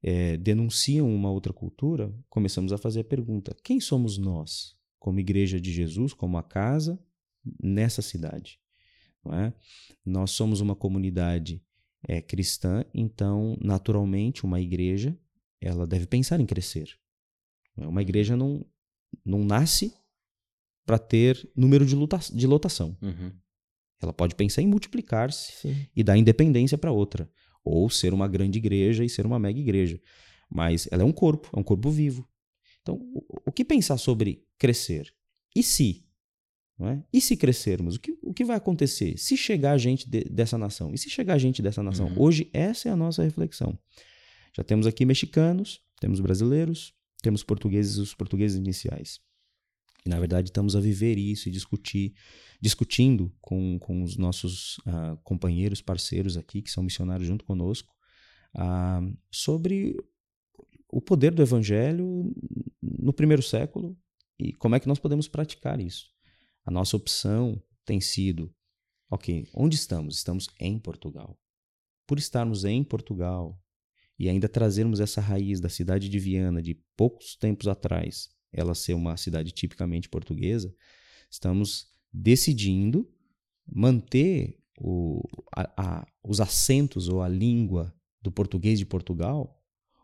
é, 0.03 0.35
denunciam 0.37 1.13
uma 1.13 1.31
outra 1.31 1.53
cultura, 1.53 2.13
começamos 2.29 2.73
a 2.73 2.77
fazer 2.77 3.01
a 3.01 3.05
pergunta: 3.05 3.55
quem 3.63 3.79
somos 3.79 4.17
nós, 4.17 4.75
como 4.99 5.19
Igreja 5.19 5.59
de 5.59 5.71
Jesus, 5.71 6.13
como 6.13 6.37
a 6.37 6.43
casa, 6.43 6.99
nessa 7.61 8.01
cidade? 8.01 8.59
É? 9.25 9.53
Nós 10.05 10.31
somos 10.31 10.61
uma 10.61 10.75
comunidade 10.75 11.63
é, 12.07 12.21
cristã, 12.21 12.83
então, 12.93 13.57
naturalmente, 13.61 14.43
uma 14.43 14.59
igreja 14.59 15.17
ela 15.59 15.85
deve 15.85 16.07
pensar 16.07 16.39
em 16.39 16.45
crescer. 16.45 16.89
É? 17.77 17.85
Uma 17.85 18.01
igreja 18.01 18.35
não, 18.35 18.65
não 19.23 19.43
nasce 19.45 19.93
para 20.85 20.97
ter 20.97 21.49
número 21.55 21.85
de, 21.85 21.95
luta, 21.95 22.19
de 22.33 22.47
lotação. 22.47 22.97
Uhum. 23.01 23.31
Ela 24.01 24.11
pode 24.11 24.33
pensar 24.33 24.63
em 24.63 24.67
multiplicar-se 24.67 25.89
e 25.95 26.03
dar 26.03 26.17
independência 26.17 26.77
para 26.77 26.91
outra 26.91 27.31
ou 27.63 27.87
ser 27.89 28.13
uma 28.13 28.27
grande 28.27 28.57
igreja 28.57 29.05
e 29.05 29.09
ser 29.09 29.25
uma 29.25 29.37
mega 29.37 29.59
igreja. 29.59 30.01
Mas 30.49 30.87
ela 30.91 31.03
é 31.03 31.05
um 31.05 31.11
corpo, 31.11 31.49
é 31.55 31.59
um 31.59 31.63
corpo 31.63 31.91
vivo. 31.91 32.27
Então, 32.81 32.95
o, 32.95 33.23
o 33.45 33.51
que 33.51 33.63
pensar 33.63 33.97
sobre 33.97 34.43
crescer? 34.57 35.13
E 35.55 35.61
se? 35.61 36.03
É? 36.79 36.99
E 37.13 37.21
se 37.21 37.37
crescermos? 37.37 37.95
O 37.95 37.99
que, 37.99 38.17
o 38.23 38.33
que 38.33 38.43
vai 38.43 38.57
acontecer? 38.57 39.17
Se 39.17 39.37
chegar 39.37 39.77
gente 39.77 40.09
de, 40.09 40.23
dessa 40.23 40.57
nação? 40.57 40.91
E 40.93 40.97
se 40.97 41.09
chegar 41.09 41.37
gente 41.37 41.61
dessa 41.61 41.83
nação? 41.83 42.07
Uhum. 42.07 42.21
Hoje, 42.21 42.49
essa 42.53 42.89
é 42.89 42.91
a 42.91 42.95
nossa 42.95 43.23
reflexão. 43.23 43.77
Já 44.55 44.63
temos 44.63 44.87
aqui 44.87 45.05
mexicanos, 45.05 45.79
temos 45.99 46.19
brasileiros, 46.19 46.93
temos 47.21 47.43
portugueses, 47.43 47.97
os 47.97 48.15
portugueses 48.15 48.57
iniciais. 48.57 49.19
E, 50.05 50.09
na 50.09 50.19
verdade, 50.19 50.49
estamos 50.49 50.75
a 50.75 50.79
viver 50.79 51.17
isso 51.17 51.47
e 51.47 51.51
discutir, 51.51 52.15
discutindo 52.59 53.31
com, 53.39 53.77
com 53.77 54.01
os 54.01 54.17
nossos 54.17 54.79
uh, 54.79 55.17
companheiros, 55.23 55.81
parceiros 55.81 56.35
aqui, 56.35 56.63
que 56.63 56.71
são 56.71 56.83
missionários 56.83 57.27
junto 57.27 57.45
conosco, 57.45 57.93
uh, 58.55 59.15
sobre 59.31 59.95
o 60.89 60.99
poder 60.99 61.33
do 61.33 61.41
evangelho 61.41 62.33
no 62.81 63.13
primeiro 63.13 63.41
século 63.41 63.97
e 64.37 64.51
como 64.53 64.75
é 64.75 64.79
que 64.79 64.87
nós 64.87 64.99
podemos 64.99 65.27
praticar 65.27 65.79
isso. 65.79 66.07
A 66.65 66.71
nossa 66.71 66.95
opção 66.95 67.61
tem 67.85 67.99
sido, 67.99 68.53
ok, 69.09 69.47
onde 69.53 69.75
estamos? 69.75 70.17
Estamos 70.17 70.47
em 70.59 70.77
Portugal. 70.79 71.39
Por 72.05 72.19
estarmos 72.19 72.65
em 72.65 72.83
Portugal 72.83 73.59
e 74.17 74.29
ainda 74.29 74.47
trazermos 74.47 74.99
essa 74.99 75.21
raiz 75.21 75.59
da 75.59 75.69
cidade 75.69 76.09
de 76.09 76.19
Viana 76.19 76.61
de 76.61 76.75
poucos 76.95 77.35
tempos 77.35 77.67
atrás 77.67 78.29
ela 78.51 78.75
ser 78.75 78.93
uma 78.93 79.15
cidade 79.17 79.51
tipicamente 79.51 80.09
portuguesa, 80.09 80.73
estamos 81.29 81.87
decidindo 82.11 83.09
manter 83.65 84.59
o, 84.77 85.21
a, 85.55 86.01
a, 86.01 86.07
os 86.23 86.41
acentos 86.41 87.07
ou 87.07 87.21
a 87.21 87.29
língua 87.29 87.95
do 88.21 88.31
português 88.31 88.77
de 88.77 88.85
Portugal 88.85 89.57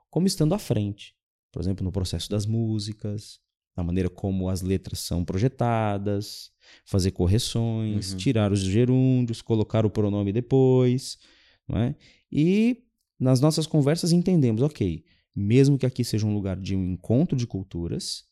como 0.09 0.27
estando 0.27 0.53
à 0.53 0.59
frente. 0.59 1.15
Por 1.51 1.61
exemplo, 1.61 1.83
no 1.83 1.91
processo 1.91 2.29
das 2.29 2.45
músicas, 2.45 3.39
na 3.78 3.84
maneira 3.84 4.09
como 4.09 4.49
as 4.49 4.63
letras 4.63 4.99
são 4.99 5.23
projetadas, 5.23 6.51
fazer 6.84 7.11
correções, 7.11 8.11
uhum. 8.11 8.17
tirar 8.17 8.51
os 8.51 8.59
gerúndios, 8.59 9.41
colocar 9.41 9.86
o 9.86 9.89
pronome 9.89 10.34
depois. 10.34 11.19
Não 11.67 11.78
é? 11.78 11.95
E 12.32 12.84
nas 13.19 13.39
nossas 13.39 13.67
conversas 13.67 14.11
entendemos, 14.11 14.63
ok, 14.63 15.05
mesmo 15.36 15.78
que 15.78 15.86
aqui 15.86 16.03
seja 16.03 16.25
um 16.25 16.34
lugar 16.34 16.57
de 16.57 16.75
um 16.75 16.84
encontro 16.93 17.38
de 17.38 17.45
culturas, 17.45 18.25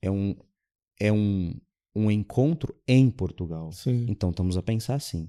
é 0.00 0.10
um, 0.10 0.36
é 1.00 1.12
um, 1.12 1.54
um 1.94 2.08
encontro 2.08 2.74
em 2.86 3.10
Portugal. 3.10 3.72
Sim. 3.72 4.06
Então 4.08 4.30
estamos 4.30 4.56
a 4.56 4.62
pensar 4.62 4.94
assim. 4.94 5.28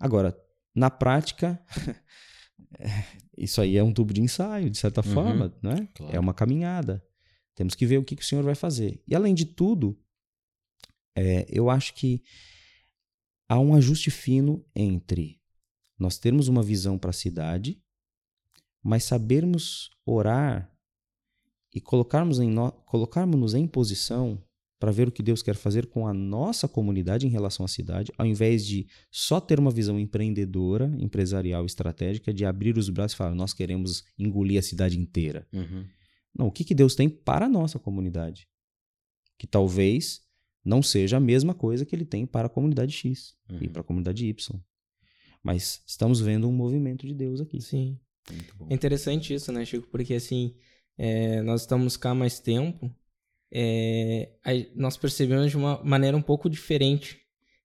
Agora, 0.00 0.34
na 0.74 0.88
prática, 0.88 1.62
isso 3.36 3.60
aí 3.60 3.76
é 3.76 3.84
um 3.84 3.92
tubo 3.92 4.14
de 4.14 4.22
ensaio, 4.22 4.70
de 4.70 4.78
certa 4.78 5.06
uhum, 5.06 5.12
forma, 5.12 5.54
né? 5.62 5.86
Claro. 5.94 6.16
É 6.16 6.18
uma 6.18 6.32
caminhada. 6.32 7.04
Temos 7.54 7.74
que 7.74 7.86
ver 7.86 7.98
o 7.98 8.04
que, 8.04 8.16
que 8.16 8.22
o 8.22 8.24
Senhor 8.24 8.42
vai 8.42 8.54
fazer. 8.54 9.02
E 9.06 9.14
além 9.14 9.34
de 9.34 9.44
tudo, 9.44 9.98
é, 11.16 11.46
eu 11.48 11.68
acho 11.68 11.94
que 11.94 12.22
há 13.48 13.58
um 13.58 13.74
ajuste 13.74 14.10
fino 14.10 14.64
entre 14.74 15.40
nós 15.98 16.18
termos 16.18 16.48
uma 16.48 16.62
visão 16.62 16.98
para 16.98 17.10
a 17.10 17.14
cidade, 17.14 17.80
mas 18.82 19.04
sabermos 19.04 19.90
orar 20.04 20.68
e 21.72 21.80
colocarmos 21.80 22.40
em 22.40 22.50
no, 22.50 22.72
colocarmos-nos 22.72 23.54
em 23.54 23.66
posição 23.66 24.42
para 24.80 24.90
ver 24.90 25.06
o 25.06 25.12
que 25.12 25.22
Deus 25.22 25.42
quer 25.42 25.54
fazer 25.54 25.86
com 25.86 26.08
a 26.08 26.12
nossa 26.12 26.66
comunidade 26.66 27.24
em 27.24 27.30
relação 27.30 27.64
à 27.64 27.68
cidade, 27.68 28.12
ao 28.18 28.26
invés 28.26 28.66
de 28.66 28.88
só 29.12 29.40
ter 29.40 29.60
uma 29.60 29.70
visão 29.70 29.96
empreendedora, 29.96 30.92
empresarial, 30.98 31.64
estratégica, 31.64 32.34
de 32.34 32.44
abrir 32.44 32.76
os 32.76 32.88
braços 32.88 33.14
e 33.14 33.16
falar, 33.16 33.34
nós 33.34 33.54
queremos 33.54 34.04
engolir 34.18 34.58
a 34.58 34.62
cidade 34.62 34.98
inteira. 34.98 35.46
Uhum. 35.52 35.84
Não, 36.34 36.46
o 36.46 36.52
que, 36.52 36.64
que 36.64 36.74
Deus 36.74 36.94
tem 36.94 37.08
para 37.08 37.46
a 37.46 37.48
nossa 37.48 37.78
comunidade? 37.78 38.48
Que 39.38 39.46
talvez 39.46 40.22
não 40.64 40.82
seja 40.82 41.16
a 41.16 41.20
mesma 41.20 41.54
coisa 41.54 41.84
que 41.84 41.94
ele 41.94 42.04
tem 42.04 42.24
para 42.26 42.46
a 42.46 42.50
comunidade 42.50 42.92
X 42.92 43.34
Uhum. 43.50 43.58
e 43.60 43.68
para 43.68 43.80
a 43.80 43.84
comunidade 43.84 44.26
Y. 44.26 44.60
Mas 45.42 45.82
estamos 45.86 46.20
vendo 46.20 46.48
um 46.48 46.52
movimento 46.52 47.06
de 47.06 47.14
Deus 47.14 47.40
aqui. 47.40 47.60
Sim. 47.60 47.98
Muito 48.30 48.54
bom. 48.56 48.68
É 48.70 48.74
interessante 48.74 49.34
isso, 49.34 49.50
né, 49.50 49.64
Chico? 49.64 49.88
Porque 49.88 50.14
assim, 50.14 50.54
é, 50.96 51.42
nós 51.42 51.62
estamos 51.62 51.96
cá 51.96 52.10
há 52.10 52.14
mais 52.14 52.38
tempo, 52.38 52.94
é, 53.50 54.32
aí 54.44 54.70
nós 54.76 54.96
percebemos 54.96 55.50
de 55.50 55.56
uma 55.56 55.82
maneira 55.82 56.16
um 56.16 56.22
pouco 56.22 56.48
diferente, 56.48 57.20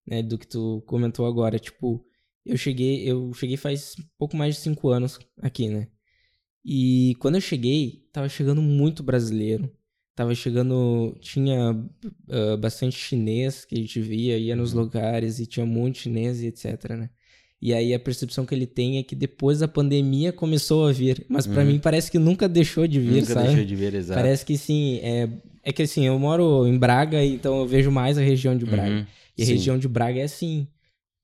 né, 0.05 0.23
do 0.23 0.37
que 0.37 0.47
tu 0.47 0.81
comentou 0.87 1.25
agora. 1.27 1.59
Tipo, 1.59 2.03
eu 2.43 2.57
cheguei, 2.57 3.07
eu 3.07 3.31
cheguei 3.33 3.55
faz 3.57 3.95
pouco 4.17 4.35
mais 4.35 4.55
de 4.55 4.61
cinco 4.61 4.89
anos 4.89 5.19
aqui, 5.41 5.69
né? 5.69 5.87
E 6.69 7.15
quando 7.19 7.35
eu 7.35 7.41
cheguei, 7.41 8.03
tava 8.11 8.27
chegando 8.27 8.61
muito 8.61 9.01
brasileiro. 9.01 9.71
Tava 10.13 10.35
chegando, 10.35 11.15
tinha 11.21 11.79
ah, 12.29 12.57
bastante 12.57 12.97
chinês 12.97 13.63
que 13.63 13.75
a 13.75 13.77
gente 13.77 14.01
via, 14.01 14.37
ia 14.37 14.53
nos 14.55 14.73
Uhum. 14.73 14.81
lugares 14.81 15.39
e 15.39 15.45
tinha 15.45 15.65
muito 15.65 15.99
chinês 15.99 16.41
e 16.41 16.47
etc, 16.47 16.89
né? 16.97 17.09
E 17.61 17.73
aí 17.73 17.93
a 17.93 17.99
percepção 17.99 18.45
que 18.45 18.53
ele 18.53 18.67
tem 18.67 18.97
é 18.97 19.03
que 19.03 19.15
depois 19.15 19.59
da 19.59 19.67
pandemia 19.67 20.33
começou 20.33 20.87
a 20.87 20.91
vir. 20.91 21.25
Mas 21.29 21.47
pra 21.47 21.61
Uhum. 21.63 21.69
mim 21.69 21.79
parece 21.79 22.11
que 22.11 22.19
nunca 22.19 22.49
deixou 22.49 22.85
de 22.85 22.99
vir, 22.99 23.21
Nunca 23.21 23.33
sabe? 23.33 23.47
deixou 23.47 23.63
de 23.65 23.75
ver, 23.75 23.93
exato. 23.95 24.19
Parece 24.19 24.45
que 24.45 24.57
sim. 24.57 24.99
É, 25.01 25.29
é 25.63 25.71
que 25.71 25.83
assim, 25.83 26.05
eu 26.05 26.19
moro 26.19 26.67
em 26.67 26.77
Braga, 26.77 27.23
então 27.23 27.59
eu 27.59 27.65
vejo 27.65 27.89
mais 27.91 28.17
a 28.17 28.21
região 28.21 28.57
de 28.57 28.65
Braga. 28.65 28.89
Uhum. 28.97 29.05
E 29.37 29.43
a 29.43 29.45
Sim. 29.45 29.53
região 29.53 29.77
de 29.79 29.87
Braga 29.87 30.19
é 30.19 30.23
assim. 30.23 30.67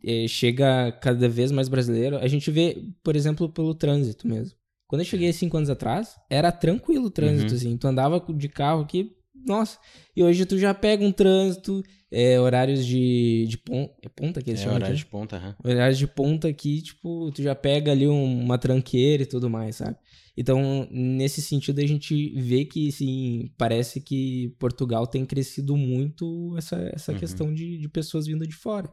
é, 0.06 0.28
chega 0.28 0.91
cada 1.02 1.28
vez 1.30 1.52
mais 1.52 1.68
brasileiro. 1.70 2.18
A 2.18 2.28
gente 2.28 2.52
vê, 2.52 2.78
por 3.04 3.16
exemplo, 3.16 3.48
pelo 3.50 3.74
trânsito 3.74 4.28
mesmo. 4.28 4.56
Quando 4.88 5.02
eu 5.02 5.06
cheguei 5.06 5.32
cinco 5.34 5.58
anos 5.58 5.70
atrás, 5.70 6.16
era 6.30 6.52
tranquilo 6.52 7.06
o 7.06 7.12
trânsito, 7.12 7.52
Uhum. 7.54 7.58
assim. 7.58 7.78
Tu 7.78 7.88
andava 7.88 8.24
de 8.36 8.48
carro 8.50 8.82
aqui, 8.82 9.12
nossa. 9.46 9.78
E 10.16 10.24
hoje 10.24 10.46
tu 10.46 10.58
já 10.58 10.74
pega 10.74 11.04
um 11.04 11.12
trânsito, 11.12 11.82
é, 12.12 12.40
horários 12.40 12.86
de, 12.86 13.46
de 13.48 13.58
ponta. 13.58 13.94
É 14.04 14.10
ponta 14.10 14.42
que 14.42 14.52
eles 14.52 14.60
É 14.60 14.64
chamam 14.64 14.76
horário 14.78 14.94
aqui? 14.96 15.04
de 15.04 15.10
ponta, 15.10 15.38
aham. 15.38 15.56
horários 15.64 15.98
de 15.98 16.06
ponta 16.08 16.48
aqui, 16.48 16.82
tipo, 16.82 17.32
tu 17.32 17.42
já 17.42 17.56
pega 17.56 17.92
ali 17.92 18.08
um- 18.08 18.44
uma 18.44 18.58
tranqueira 18.58 19.24
e 19.24 19.26
tudo 19.26 19.50
mais, 19.50 19.78
sabe? 19.78 19.98
Então, 20.38 20.88
nesse 20.92 21.42
sentido, 21.42 21.80
a 21.80 21.86
gente 21.88 22.34
vê 22.40 22.66
que, 22.66 22.92
sim, 22.92 23.52
parece 23.58 24.02
que 24.02 24.56
Portugal 24.60 25.06
tem 25.08 25.26
crescido 25.26 25.76
muito 25.78 26.56
essa, 26.58 26.76
essa 26.94 27.12
Uhum. 27.14 27.18
questão 27.20 27.54
de, 27.54 27.78
de 27.78 27.90
pessoas 27.90 28.26
vindo 28.28 28.46
de 28.48 28.54
fora. 28.56 28.92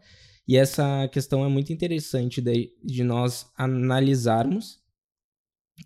E 0.49 0.57
essa 0.57 1.09
questão 1.09 1.45
é 1.45 1.49
muito 1.49 1.73
interessante 1.73 2.41
de, 2.43 2.71
de 2.85 3.03
nós 3.05 3.47
analisarmos 3.57 4.80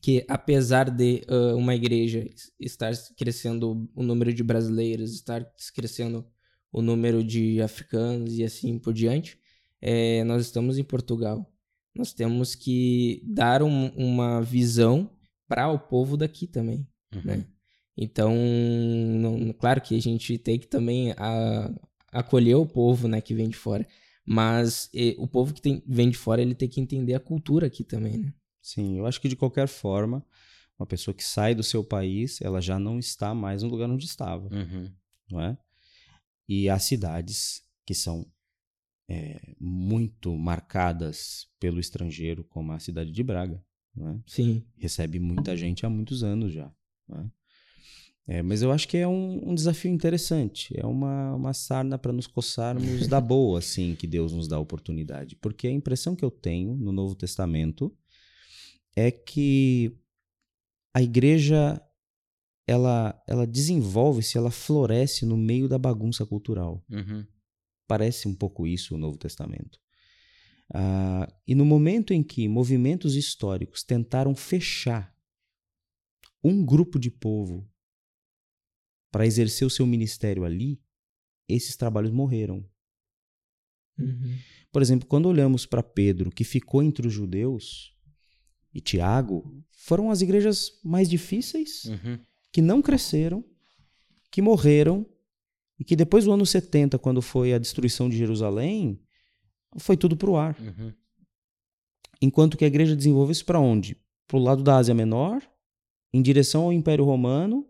que, 0.03 0.25
apesar 0.29 0.91
de 0.91 1.23
ah, 1.29 1.55
uma 1.57 1.75
igreja 1.75 2.29
estar 2.59 2.93
crescendo 3.17 3.89
o 3.95 4.03
número 4.03 4.33
de 4.33 4.43
brasileiros, 4.43 5.15
estar 5.15 5.45
crescendo 5.75 6.27
o 6.73 6.83
número 6.83 7.23
de 7.23 7.61
africanos 7.63 8.37
e 8.37 8.43
assim 8.45 8.79
por 8.79 8.93
diante, 8.93 9.39
é, 9.81 10.25
nós 10.25 10.43
estamos 10.47 10.79
em 10.79 10.85
Portugal. 10.85 11.51
Nós 11.95 12.13
temos 12.13 12.55
que 12.55 13.23
dar 13.25 13.63
um- 13.63 13.89
uma 13.97 14.41
visão 14.43 15.11
para 15.47 15.71
o 15.71 15.79
povo 15.79 16.17
daqui 16.17 16.47
também, 16.47 16.87
Uhum. 17.15 17.21
né? 17.25 17.45
Então, 17.97 18.35
não- 18.35 19.53
claro 19.53 19.81
que 19.81 19.95
a 19.97 20.01
gente 20.01 20.37
tem 20.39 20.59
que 20.59 20.67
também 20.67 21.13
a- 21.17 21.73
acolher 22.11 22.57
o 22.57 22.67
povo, 22.67 23.07
né, 23.07 23.21
que 23.21 23.35
vem 23.35 23.49
de 23.49 23.57
fora. 23.57 23.87
Mas 24.27 24.89
eh, 24.95 25.15
o 25.19 25.29
povo 25.29 25.53
que 25.55 25.61
tem- 25.61 25.83
vem 25.87 26.09
de 26.11 26.17
fora, 26.17 26.41
ele 26.43 26.55
tem 26.55 26.69
que 26.69 26.81
entender 26.81 27.15
a 27.15 27.21
cultura 27.21 27.67
aqui 27.67 27.85
também, 27.85 28.19
né? 28.19 28.33
Sim, 28.65 28.97
eu 28.97 29.05
acho 29.07 29.21
que 29.21 29.29
de 29.29 29.37
qualquer 29.37 29.69
forma, 29.69 30.25
uma 30.79 30.87
pessoa 30.87 31.15
que 31.15 31.23
sai 31.23 31.55
do 31.55 31.63
seu 31.63 31.85
país, 31.85 32.41
ela 32.41 32.61
já 32.63 32.79
não 32.79 32.99
está 32.99 33.35
mais 33.35 33.63
no 33.63 33.69
lugar 33.69 33.91
onde 33.91 34.07
estava, 34.07 34.49
Uhum. 34.51 34.91
não 35.31 35.41
é? 35.43 35.59
E 36.49 36.69
há 36.71 36.79
cidades 36.79 37.63
que 37.87 37.95
são 37.95 38.27
é, 39.07 39.55
muito 39.61 40.35
marcadas 40.37 41.47
pelo 41.61 41.79
estrangeiro, 41.79 42.43
como 42.45 42.73
a 42.73 42.79
cidade 42.79 43.13
de 43.13 43.23
Braga, 43.23 43.63
não 43.95 44.09
é? 44.09 44.19
Sim. 44.27 44.65
recebe 44.79 45.19
muita 45.21 45.55
gente 45.55 45.85
há 45.85 45.91
muitos 45.91 46.23
anos 46.25 46.51
já. 46.53 46.73
né? 47.07 47.31
É, 48.27 48.43
mas 48.43 48.63
eu 48.63 48.73
acho 48.73 48.89
que 48.89 48.97
é 48.97 49.07
um, 49.07 49.51
um 49.51 49.55
desafio 49.55 49.93
interessante. 49.93 50.73
É 50.81 50.87
uma, 50.87 51.35
uma 51.35 51.53
sarna 51.53 51.99
para 51.99 52.11
nos 52.15 52.27
coçarmos 52.27 53.07
da 53.07 53.21
boa, 53.21 53.59
assim, 53.59 53.95
que 53.95 54.07
Deus 54.07 54.33
nos 54.33 54.49
dá 54.49 54.57
a 54.57 54.61
oportunidade. 54.61 55.37
Porque 55.37 55.67
a 55.69 55.71
impressão 55.71 56.17
que 56.17 56.25
eu 56.25 56.31
tenho 56.31 56.75
no 56.75 56.91
Novo 56.91 57.15
Testamento 57.15 57.95
é 58.97 59.11
que 59.11 59.97
a 60.95 61.03
igreja 61.03 61.81
ela, 62.67 63.23
ela 63.27 63.47
desenvolve-se, 63.47 64.39
ela 64.39 64.51
floresce 64.51 65.27
no 65.27 65.37
meio 65.37 65.69
da 65.69 65.79
bagunça 65.79 66.25
cultural. 66.25 66.85
Uhum. 66.91 67.27
Parece 67.87 68.27
um 68.27 68.35
pouco 68.35 68.67
isso 68.67 68.95
o 68.95 68.99
Novo 68.99 69.19
Testamento. 69.19 69.79
Ah, 70.73 71.31
e 71.47 71.55
no 71.55 71.65
momento 71.65 72.15
em 72.15 72.23
que 72.23 72.49
movimentos 72.49 73.17
históricos 73.17 73.83
tentaram 73.83 74.35
fechar 74.35 75.15
um 76.43 76.65
grupo 76.65 76.99
de 76.99 77.11
povo 77.11 77.69
para 79.11 79.27
exercer 79.27 79.67
o 79.67 79.71
seu 79.71 79.87
ministério 79.87 80.45
ali, 80.45 80.81
esses 81.49 81.77
trabalhos 81.77 82.11
morreram. 82.11 82.69
Uhum. 83.99 84.39
Por 84.73 84.83
exemplo, 84.83 85.07
quando 85.07 85.27
olhamos 85.27 85.67
para 85.67 85.83
Pedro, 85.83 86.31
que 86.31 86.43
ficou 86.43 86.83
entre 86.83 87.07
os 87.07 87.13
judeus, 87.13 87.94
e 88.75 88.81
Tiago, 88.81 89.45
foram 89.71 90.11
as 90.11 90.21
igrejas 90.21 90.73
mais 90.83 91.09
difíceis, 91.09 91.85
Uhum. 91.85 92.19
que 92.53 92.61
não 92.61 92.83
cresceram, 92.83 93.45
que 94.31 94.43
morreram, 94.43 95.07
e 95.79 95.85
que 95.85 95.97
depois 95.97 96.25
do 96.25 96.33
ano 96.33 96.45
70, 96.47 96.99
quando 96.99 97.21
foi 97.23 97.53
a 97.53 97.59
destruição 97.59 98.09
de 98.09 98.17
Jerusalém, 98.17 99.01
foi 99.79 99.97
tudo 99.97 100.17
para 100.17 100.31
o 100.31 100.37
ar. 100.37 100.57
Uhum. 100.61 100.93
Enquanto 102.23 102.57
que 102.57 102.65
a 102.65 102.69
igreja 102.69 102.95
desenvolveu-se 102.97 103.45
para 103.45 103.59
onde? 103.61 103.97
Para 104.27 104.37
o 104.39 104.43
lado 104.43 104.63
da 104.63 104.77
Ásia 104.77 104.95
Menor, 104.95 105.43
em 106.13 106.23
direção 106.23 106.63
ao 106.63 106.73
Império 106.73 107.05
Romano, 107.05 107.69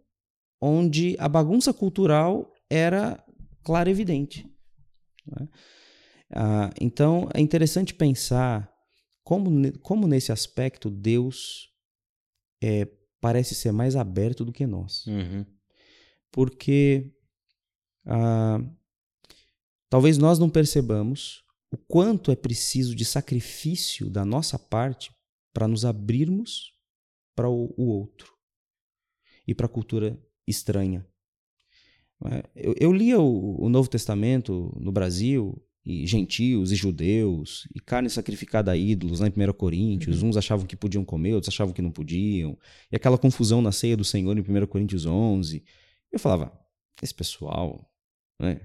onde 0.60 1.16
a 1.18 1.28
bagunça 1.28 1.72
cultural 1.72 2.52
era 2.70 3.22
clara 3.62 3.88
e 3.88 3.92
evidente. 3.92 4.46
né? 5.26 5.48
Ah, 6.30 6.70
então, 6.80 7.28
é 7.34 7.40
interessante 7.40 7.94
pensar 7.94 8.70
como, 9.24 9.78
como 9.80 10.06
nesse 10.06 10.30
aspecto 10.30 10.90
Deus 10.90 11.72
é, 12.62 12.86
parece 13.20 13.54
ser 13.54 13.72
mais 13.72 13.96
aberto 13.96 14.44
do 14.44 14.52
que 14.52 14.66
nós 14.66 15.06
Uhum. 15.06 15.44
porque 16.30 17.10
ah, 18.06 18.60
talvez 19.88 20.18
nós 20.18 20.38
não 20.38 20.50
percebamos 20.50 21.42
o 21.72 21.76
quanto 21.76 22.30
é 22.30 22.36
preciso 22.36 22.94
de 22.94 23.04
sacrifício 23.04 24.08
da 24.08 24.24
nossa 24.24 24.58
parte 24.58 25.12
para 25.52 25.66
nos 25.66 25.84
abrirmos 25.84 26.72
para 27.34 27.48
o, 27.48 27.74
o 27.76 27.86
outro 27.86 28.32
e 29.46 29.54
para 29.54 29.66
a 29.66 29.68
cultura 29.68 30.18
estranha. 30.46 31.06
É? 32.26 32.42
Eu, 32.54 32.74
eu 32.78 32.92
lia 32.92 33.18
o, 33.20 33.64
o 33.64 33.68
Novo 33.68 33.88
Testamento 33.88 34.72
no 34.80 34.92
Brasil, 34.92 35.60
e 35.84 36.06
gentios 36.06 36.72
e 36.72 36.76
judeus, 36.76 37.68
e 37.74 37.78
carne 37.78 38.08
sacrificada 38.08 38.72
a 38.72 38.76
ídolos, 38.76 39.20
lá 39.20 39.28
em 39.28 39.30
1 39.30 39.52
Coríntios. 39.52 40.22
Uns 40.22 40.36
achavam 40.36 40.66
que 40.66 40.76
podiam 40.76 41.04
comer, 41.04 41.34
outros 41.34 41.52
achavam 41.52 41.74
que 41.74 41.82
não 41.82 41.90
podiam. 41.90 42.56
E 42.90 42.96
aquela 42.96 43.18
confusão 43.18 43.60
na 43.60 43.70
ceia 43.70 43.96
do 43.96 44.04
Senhor 44.04 44.36
em 44.36 44.40
1 44.40 44.66
Coríntios 44.66 45.04
11. 45.04 45.62
Eu 46.10 46.18
falava, 46.18 46.58
esse 47.02 47.14
pessoal, 47.14 47.90
né? 48.40 48.60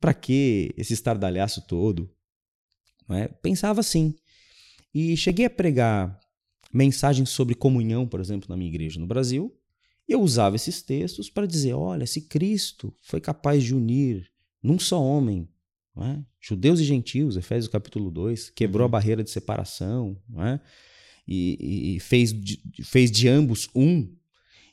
Pra 0.00 0.14
que 0.14 0.72
esse 0.76 0.92
estardalhaço 0.92 1.66
todo? 1.66 2.08
É? 3.08 3.26
Pensava 3.26 3.80
assim. 3.80 4.14
E 4.94 5.16
cheguei 5.16 5.46
a 5.46 5.50
pregar 5.50 6.20
mensagens 6.72 7.30
sobre 7.30 7.54
comunhão, 7.54 8.06
por 8.06 8.20
exemplo, 8.20 8.48
na 8.48 8.56
minha 8.56 8.70
igreja 8.70 9.00
no 9.00 9.06
Brasil. 9.06 9.52
E 10.08 10.12
eu 10.12 10.20
usava 10.20 10.56
esses 10.56 10.82
textos 10.82 11.28
para 11.28 11.46
dizer: 11.46 11.74
olha, 11.74 12.06
se 12.06 12.22
Cristo 12.22 12.94
foi 13.02 13.20
capaz 13.20 13.64
de 13.64 13.74
unir 13.74 14.30
num 14.62 14.78
só 14.78 15.02
homem, 15.02 15.48
é? 16.04 16.22
judeus 16.40 16.80
e 16.80 16.84
gentios, 16.84 17.36
Efésios 17.36 17.68
capítulo 17.70 18.10
2, 18.10 18.50
quebrou 18.50 18.82
Uhum. 18.82 18.86
a 18.86 18.88
barreira 18.90 19.24
de 19.24 19.30
separação, 19.30 20.16
é? 20.38 20.60
e, 21.26 21.58
e- 21.60 21.96
e 21.96 22.00
fez, 22.00 22.32
de, 22.32 22.60
fez 22.84 23.10
de 23.10 23.28
ambos 23.28 23.68
um. 23.74 24.08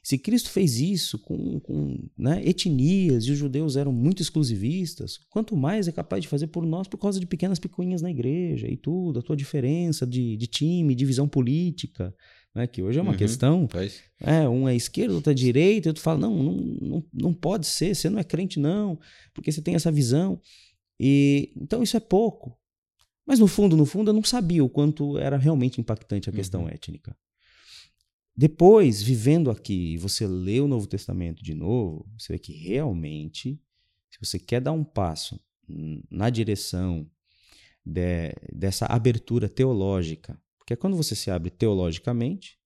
Se 0.03 0.19
Cristo 0.19 0.51
fez 0.51 0.79
isso 0.79 1.17
com, 1.17 1.59
com 1.59 1.97
né, 2.15 2.39
etnias 2.45 3.25
e 3.25 3.31
os 3.31 3.37
judeus 3.39 3.75
eram 3.75 3.91
muito 3.91 4.21
exclusivistas, 4.21 5.17
quanto 5.31 5.55
mais 5.55 5.87
é 5.87 5.91
capaz 5.91 6.21
de 6.21 6.27
fazer 6.27 6.45
por 6.47 6.63
nós 6.63 6.87
por 6.87 6.97
causa 6.99 7.19
de 7.19 7.25
pequenas 7.25 7.57
picuinhas 7.57 8.03
na 8.03 8.11
igreja 8.11 8.67
e 8.67 8.77
tudo, 8.77 9.19
a 9.19 9.23
tua 9.23 9.35
diferença 9.35 10.05
de, 10.05 10.37
de 10.37 10.45
time, 10.45 10.93
divisão 10.93 11.27
política, 11.27 12.13
né, 12.53 12.67
que 12.67 12.83
hoje 12.83 12.99
é 12.99 13.01
uma 13.01 13.13
Uhum, 13.13 13.17
questão. 13.17 13.67
Pois. 13.67 13.99
É, 14.21 14.47
um 14.47 14.69
é 14.69 14.75
esquerda, 14.75 15.13
outro 15.15 15.31
é 15.31 15.33
direita, 15.33 15.87
e 15.87 15.89
outro 15.89 16.03
fala, 16.03 16.19
não, 16.19 16.41
não, 16.43 16.53
não, 16.81 17.05
não 17.11 17.33
pode 17.33 17.65
ser, 17.65 17.95
você 17.95 18.07
não 18.09 18.19
é 18.19 18.23
crente 18.23 18.59
não, 18.59 18.99
porque 19.33 19.51
você 19.51 19.61
tem 19.61 19.73
essa 19.75 19.91
visão. 19.91 20.39
E 20.99 21.51
Então 21.55 21.81
isso 21.83 21.97
é 21.97 21.99
pouco. 21.99 22.57
Mas 23.25 23.39
no 23.39 23.47
fundo, 23.47 23.75
no 23.75 23.85
fundo, 23.85 24.09
eu 24.09 24.13
não 24.13 24.23
sabia 24.23 24.63
o 24.63 24.69
quanto 24.69 25.17
era 25.17 25.35
realmente 25.37 25.81
impactante 25.81 26.29
a 26.29 26.33
questão 26.33 26.61
Uhum. 26.63 26.69
étnica. 26.69 27.17
Depois, 28.37 29.01
vivendo 29.01 29.49
aqui, 29.49 29.97
você 29.97 30.27
lê 30.27 30.59
o 30.59 30.67
Novo 30.67 30.87
Testamento 30.87 31.41
de 31.43 31.53
novo, 31.53 32.05
você 32.17 32.33
vê 32.33 32.39
que 32.39 32.51
realmente, 32.53 33.59
se 34.11 34.19
você 34.21 34.37
quer 34.37 34.59
dar 34.61 34.73
um 34.73 34.83
passo 34.83 35.39
na 36.11 36.29
direção 36.29 37.09
de- 37.85 38.33
dessa 38.53 38.85
abertura 38.87 39.47
teológica, 39.47 40.39
porque 40.57 40.75
quando 40.75 40.97
você 40.97 41.15
se 41.15 41.31
abre 41.31 41.49
teologicamente, 41.49 42.59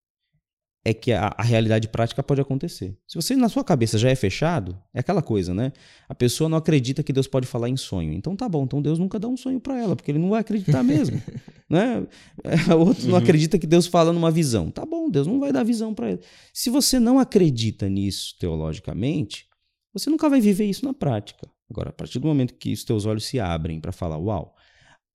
é 0.85 0.93
que 0.93 1.11
a, 1.11 1.33
a 1.37 1.43
realidade 1.43 1.89
prática 1.89 2.23
pode 2.23 2.39
acontecer. 2.39 2.97
Se 3.05 3.15
você 3.15 3.35
na 3.35 3.49
sua 3.49 3.63
cabeça 3.65 3.97
já 3.97 4.09
é 4.09 4.15
fechado, 4.15 4.77
é 4.93 4.99
aquela 5.01 5.21
coisa, 5.21 5.53
né? 5.53 5.73
A 6.07 6.15
pessoa 6.15 6.49
não 6.49 6.57
acredita 6.57 7.03
que 7.03 7.11
Deus 7.11 7.27
pode 7.27 7.45
falar 7.45 7.67
em 7.69 7.75
sonho. 7.75 8.13
Então 8.13 8.35
tá 8.35 8.47
bom, 8.47 8.63
então 8.63 8.81
Deus 8.81 8.97
nunca 8.97 9.19
dá 9.19 9.27
um 9.27 9.35
sonho 9.35 9.59
para 9.59 9.77
ela, 9.77 9.95
porque 9.95 10.09
ele 10.09 10.19
não 10.19 10.29
vai 10.29 10.39
acreditar 10.39 10.81
mesmo, 10.81 11.21
né? 11.69 12.07
É, 12.43 12.73
Outros 12.73 13.05
não 13.05 13.15
Uhum. 13.15 13.19
acreditam 13.19 13.59
que 13.59 13.67
Deus 13.67 13.87
fala 13.87 14.13
numa 14.13 14.31
visão. 14.31 14.71
Tá 14.71 14.85
bom, 14.85 15.09
Deus 15.09 15.27
não 15.27 15.39
vai 15.39 15.51
dar 15.51 15.63
visão 15.63 15.93
para 15.93 16.11
ele. 16.11 16.21
Se 16.53 16.69
você 16.69 16.97
não 16.97 17.19
acredita 17.19 17.89
nisso 17.89 18.35
teologicamente, 18.39 19.47
você 19.93 20.09
nunca 20.09 20.29
vai 20.29 20.39
viver 20.39 20.65
isso 20.65 20.85
na 20.85 20.93
prática. 20.93 21.47
Agora, 21.69 21.89
a 21.89 21.93
partir 21.93 22.19
do 22.19 22.27
momento 22.27 22.53
que 22.55 22.71
os 22.73 22.83
teus 22.85 23.05
olhos 23.05 23.25
se 23.25 23.39
abrem 23.39 23.79
para 23.81 23.91
falar, 23.91 24.17
uau, 24.17 24.55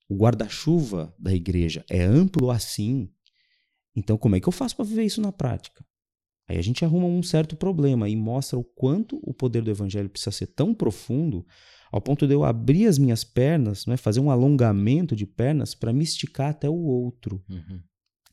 o 0.08 0.14
guarda-chuva 0.16 1.12
da 1.18 1.32
igreja 1.32 1.84
é 1.90 2.02
amplo 2.04 2.50
assim, 2.50 3.08
então 3.94 4.16
como 4.16 4.36
é 4.36 4.40
que 4.40 4.48
eu 4.48 4.52
faço 4.52 4.76
para 4.76 4.84
viver 4.84 5.04
isso 5.04 5.20
na 5.20 5.32
prática? 5.32 5.84
Aí 6.48 6.58
a 6.58 6.62
gente 6.62 6.84
arruma 6.84 7.06
um 7.06 7.22
certo 7.22 7.56
problema 7.56 8.08
e 8.08 8.16
mostra 8.16 8.58
o 8.58 8.64
quanto 8.64 9.18
o 9.22 9.32
poder 9.32 9.62
do 9.62 9.70
evangelho 9.70 10.10
precisa 10.10 10.30
ser 10.30 10.48
tão 10.48 10.74
profundo 10.74 11.46
ao 11.90 12.00
ponto 12.00 12.26
de 12.26 12.34
eu 12.34 12.44
abrir 12.44 12.86
as 12.86 12.98
minhas 12.98 13.22
pernas, 13.22 13.86
né, 13.86 13.96
fazer 13.96 14.20
um 14.20 14.30
alongamento 14.30 15.14
de 15.14 15.24
pernas 15.24 15.74
para 15.74 15.92
me 15.92 16.02
esticar 16.02 16.50
até 16.50 16.68
o 16.68 16.74
outro. 16.74 17.42
Uhum. 17.48 17.80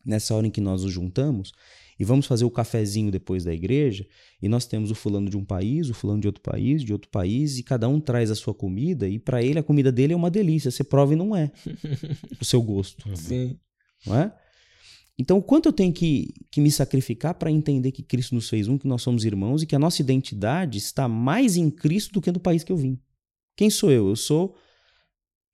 Nessa 0.03 0.33
hora 0.33 0.47
em 0.47 0.49
que 0.49 0.59
nós 0.59 0.83
nos 0.83 0.91
juntamos 0.91 1.53
e 1.99 2.03
vamos 2.03 2.25
fazer 2.25 2.43
o 2.43 2.49
cafezinho 2.49 3.11
depois 3.11 3.43
da 3.43 3.53
igreja, 3.53 4.07
e 4.41 4.49
nós 4.49 4.65
temos 4.65 4.89
o 4.89 4.95
fulano 4.95 5.29
de 5.29 5.37
um 5.37 5.45
país, 5.45 5.87
o 5.87 5.93
fulano 5.93 6.19
de 6.19 6.27
outro 6.27 6.41
país, 6.41 6.83
de 6.83 6.91
outro 6.91 7.11
país, 7.11 7.59
e 7.59 7.63
cada 7.63 7.87
um 7.87 7.99
traz 7.99 8.31
a 8.31 8.35
sua 8.35 8.55
comida, 8.55 9.07
e 9.07 9.19
para 9.19 9.43
ele 9.43 9.59
a 9.59 9.63
comida 9.63 9.91
dele 9.91 10.13
é 10.13 10.15
uma 10.15 10.31
delícia. 10.31 10.71
Você 10.71 10.83
prova 10.83 11.13
e 11.13 11.15
não 11.15 11.35
é 11.35 11.51
o 12.41 12.43
seu 12.43 12.59
gosto 12.63 13.15
Sim. 13.15 13.59
não 14.07 14.17
é? 14.17 14.35
Então, 15.21 15.37
o 15.37 15.43
quanto 15.43 15.67
eu 15.67 15.73
tenho 15.73 15.93
que, 15.93 16.33
que 16.49 16.59
me 16.59 16.71
sacrificar 16.71 17.35
para 17.35 17.51
entender 17.51 17.91
que 17.91 18.01
Cristo 18.01 18.33
nos 18.33 18.49
fez 18.49 18.67
um, 18.67 18.75
que 18.75 18.87
nós 18.87 19.03
somos 19.03 19.23
irmãos 19.23 19.61
e 19.61 19.67
que 19.67 19.75
a 19.75 19.79
nossa 19.79 20.01
identidade 20.01 20.79
está 20.79 21.07
mais 21.07 21.55
em 21.57 21.69
Cristo 21.69 22.11
do 22.13 22.21
que 22.21 22.31
no 22.31 22.39
país 22.39 22.63
que 22.63 22.71
eu 22.71 22.77
vim. 22.77 22.99
Quem 23.55 23.69
sou 23.69 23.91
eu? 23.91 24.09
Eu 24.09 24.15
sou 24.15 24.55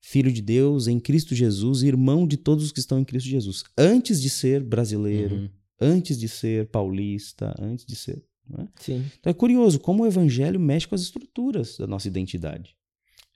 filho 0.00 0.32
de 0.32 0.40
Deus 0.40 0.86
em 0.86 0.98
Cristo 0.98 1.34
Jesus, 1.34 1.82
irmão 1.82 2.26
de 2.26 2.38
todos 2.38 2.64
os 2.64 2.72
que 2.72 2.80
estão 2.80 2.98
em 2.98 3.04
Cristo 3.04 3.28
Jesus. 3.28 3.62
Antes 3.76 4.22
de 4.22 4.30
ser 4.30 4.62
brasileiro, 4.64 5.34
Uhum. 5.36 5.50
antes 5.80 6.18
de 6.18 6.28
ser 6.28 6.70
paulista, 6.70 7.54
antes 7.60 7.84
de 7.84 7.94
ser. 7.94 8.24
é? 8.58 8.66
Sim. 8.80 9.04
Então 9.20 9.30
é 9.30 9.34
curioso 9.34 9.78
como 9.78 10.02
o 10.02 10.06
evangelho 10.06 10.58
mexe 10.58 10.88
com 10.88 10.94
as 10.94 11.02
estruturas 11.02 11.76
da 11.76 11.86
nossa 11.86 12.08
identidade. 12.08 12.74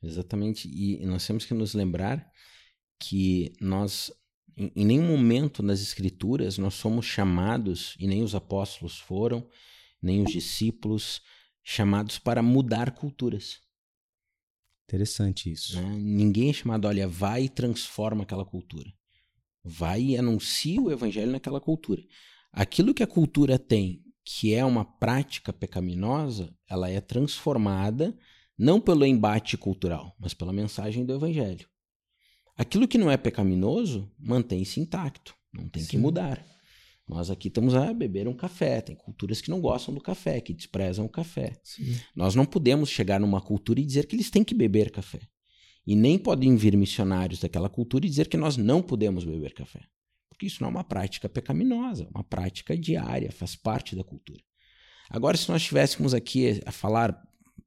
Exatamente. 0.03 0.67
E 0.69 1.05
nós 1.05 1.27
temos 1.27 1.45
que 1.45 1.53
nos 1.53 1.75
lembrar 1.75 2.27
que 2.99 3.53
nós, 3.61 4.11
em, 4.57 4.73
em 4.75 4.85
nenhum 4.85 5.07
momento 5.07 5.63
nas 5.63 5.81
Escrituras, 5.81 6.59
nós 6.59 6.75
somos 6.75 7.07
chamados, 7.07 7.97
e 7.99 8.07
nem 8.07 8.23
os 8.23 8.35
apóstolos 8.35 8.99
foram, 8.99 9.49
nem 10.01 10.23
os 10.23 10.33
discípulos, 10.33 11.21
chamados 11.63 12.19
para 12.19 12.43
mudar 12.43 12.93
culturas. 12.93 13.61
Interessante 14.85 15.51
isso. 15.51 15.81
né? 15.81 15.97
Ninguém 15.99 16.51
é 16.51 16.53
chamado, 16.53 16.87
olha, 16.87 17.09
vai 17.09 17.45
e 17.45 17.49
transforma 17.49 18.25
aquela 18.25 18.45
cultura. 18.45 18.93
Vai 19.65 20.03
e 20.03 20.17
anuncia 20.17 20.81
o 20.81 20.91
evangelho 20.91 21.33
naquela 21.33 21.61
cultura. 21.61 22.03
Aquilo 22.53 22.93
que 22.93 23.03
a 23.03 23.07
cultura 23.07 23.59
tem, 23.59 24.05
que 24.25 24.53
é 24.53 24.65
uma 24.65 24.85
prática 24.85 25.53
pecaminosa, 25.53 26.55
ela 26.69 26.91
é 26.91 27.01
transformada 27.01 28.17
não 28.59 28.81
pelo 28.81 29.07
embate 29.07 29.57
cultural, 29.57 30.15
mas 30.19 30.35
pela 30.35 30.53
mensagem 30.53 31.05
do 31.07 31.15
evangelho. 31.15 31.67
Aquilo 32.63 32.87
que 32.87 32.97
não 32.97 33.11
é 33.11 33.17
pecaminoso 33.17 34.09
mantém-se 34.17 34.79
intacto, 34.79 35.35
não 35.53 35.69
tem 35.69 35.83
que 35.83 35.97
Sim. 35.97 35.99
mudar. 35.99 36.41
Nós 37.09 37.29
aqui 37.29 37.49
estamos 37.49 37.75
a 37.75 37.93
beber 37.93 38.29
um 38.29 38.37
café, 38.37 38.81
tem 38.81 38.95
culturas 38.95 39.41
que 39.41 39.51
não 39.51 39.61
gostam 39.61 39.93
do 39.93 40.01
café, 40.01 40.41
que 40.41 40.55
desprezam 40.55 41.05
o 41.05 41.09
café. 41.09 41.59
Sim. 41.65 41.99
Nós 42.15 42.37
não 42.37 42.47
podemos 42.47 42.89
chegar 42.89 43.19
numa 43.19 43.41
cultura 43.41 43.81
e 43.81 43.85
dizer 43.85 44.07
que 44.07 44.15
eles 44.15 44.31
têm 44.31 44.45
que 44.45 44.55
beber 44.55 44.93
café. 44.93 45.19
E 45.85 45.97
nem 45.97 46.17
podem 46.17 46.55
vir 46.55 46.77
missionários 46.77 47.41
daquela 47.41 47.69
cultura 47.69 48.07
e 48.07 48.09
dizer 48.09 48.29
que 48.29 48.37
nós 48.37 48.57
não 48.57 48.81
podemos 48.81 49.25
beber 49.25 49.55
café. 49.55 49.81
Porque 50.29 50.47
isso 50.47 50.59
não 50.63 50.69
é 50.69 50.71
uma 50.71 50.85
prática 50.85 51.29
pecaminosa, 51.29 52.05
é 52.05 52.09
uma 52.15 52.23
prática 52.23 52.79
diária, 52.79 53.33
faz 53.33 53.57
parte 53.57 53.97
da 53.97 54.05
cultura. 54.05 54.41
Agora, 55.11 55.37
se 55.37 55.49
nós 55.49 55.63
estivéssemos 55.63 56.15
aqui 56.15 56.61
a 56.65 56.71
falar 56.71 57.21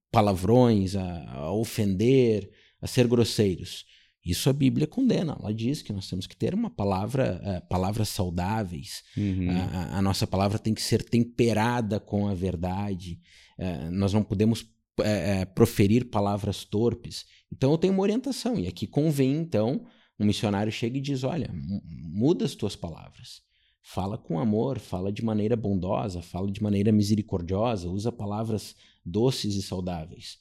palavrões, 0.10 0.96
a, 0.96 1.32
a 1.34 1.52
ofender, 1.52 2.50
a 2.82 2.88
ser 2.88 3.08
grosseiros, 3.08 3.86
isso 4.26 4.50
a 4.50 4.54
Bíblia 4.54 4.88
condena. 4.88 5.38
Ela 5.40 5.54
diz 5.54 5.82
que 5.82 5.94
nós 5.94 6.10
temos 6.10 6.26
que 6.26 6.36
ter 6.36 6.54
uma 6.54 6.70
palavra, 6.70 7.40
eh, 7.44 7.60
palavras 7.70 8.10
saudáveis, 8.10 9.04
Uhum. 9.16 9.48
a, 9.52 9.98
a- 9.98 10.02
nossa 10.02 10.26
palavra 10.26 10.58
tem 10.58 10.74
que 10.74 10.82
ser 10.82 11.04
temperada 11.04 12.00
com 12.00 12.28
a 12.28 12.34
verdade. 12.34 13.20
Eh, 13.58 13.90
nós 13.92 14.12
não 14.14 14.24
podemos 14.24 14.66
eh, 15.02 15.46
proferir 15.46 16.06
palavras 16.10 16.64
torpes. 16.64 17.26
Então 17.52 17.72
eu 17.72 17.78
tenho 17.78 17.94
uma 17.94 18.02
orientação. 18.04 18.58
E 18.58 18.66
aqui 18.68 18.88
convém, 18.88 19.34
então, 19.36 19.86
um 20.20 20.26
missionário 20.26 20.72
chega 20.72 20.98
e 20.98 21.02
diz: 21.02 21.24
olha, 21.24 21.50
mu- 21.54 21.82
muda 21.86 22.46
as 22.46 22.56
tuas 22.56 22.76
palavras. 22.76 23.44
Fala 23.88 24.18
com 24.18 24.40
amor, 24.40 24.80
fala 24.80 25.12
de 25.12 25.24
maneira 25.24 25.56
bondosa, 25.56 26.20
fala 26.22 26.50
de 26.52 26.64
maneira 26.64 26.92
misericordiosa, 26.92 27.88
usa 27.88 28.12
palavras 28.12 28.76
doces 29.06 29.54
e 29.56 29.62
saudáveis. 29.62 30.40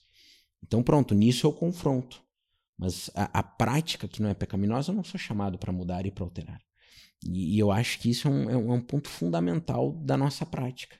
Então, 0.66 0.82
pronto, 0.82 1.14
nisso 1.14 1.46
eu 1.46 1.52
confronto. 1.52 2.22
Mas 2.78 3.10
a, 3.14 3.38
a 3.38 3.42
prática 3.42 4.08
que 4.08 4.20
não 4.22 4.28
é 4.28 4.34
pecaminosa, 4.34 4.90
eu 4.92 4.96
não 4.96 5.04
sou 5.04 5.18
chamado 5.18 5.58
para 5.58 5.72
mudar 5.72 6.06
e 6.06 6.10
para 6.10 6.24
alterar. 6.24 6.60
E, 7.24 7.56
e 7.56 7.58
eu 7.58 7.70
acho 7.70 7.98
que 8.00 8.10
isso 8.10 8.28
é 8.28 8.30
um, 8.30 8.50
é 8.50 8.56
um- 8.56 8.72
é 8.72 8.76
um 8.76 8.80
ponto 8.80 9.08
fundamental 9.08 9.92
da 9.92 10.16
nossa 10.16 10.44
prática. 10.44 10.96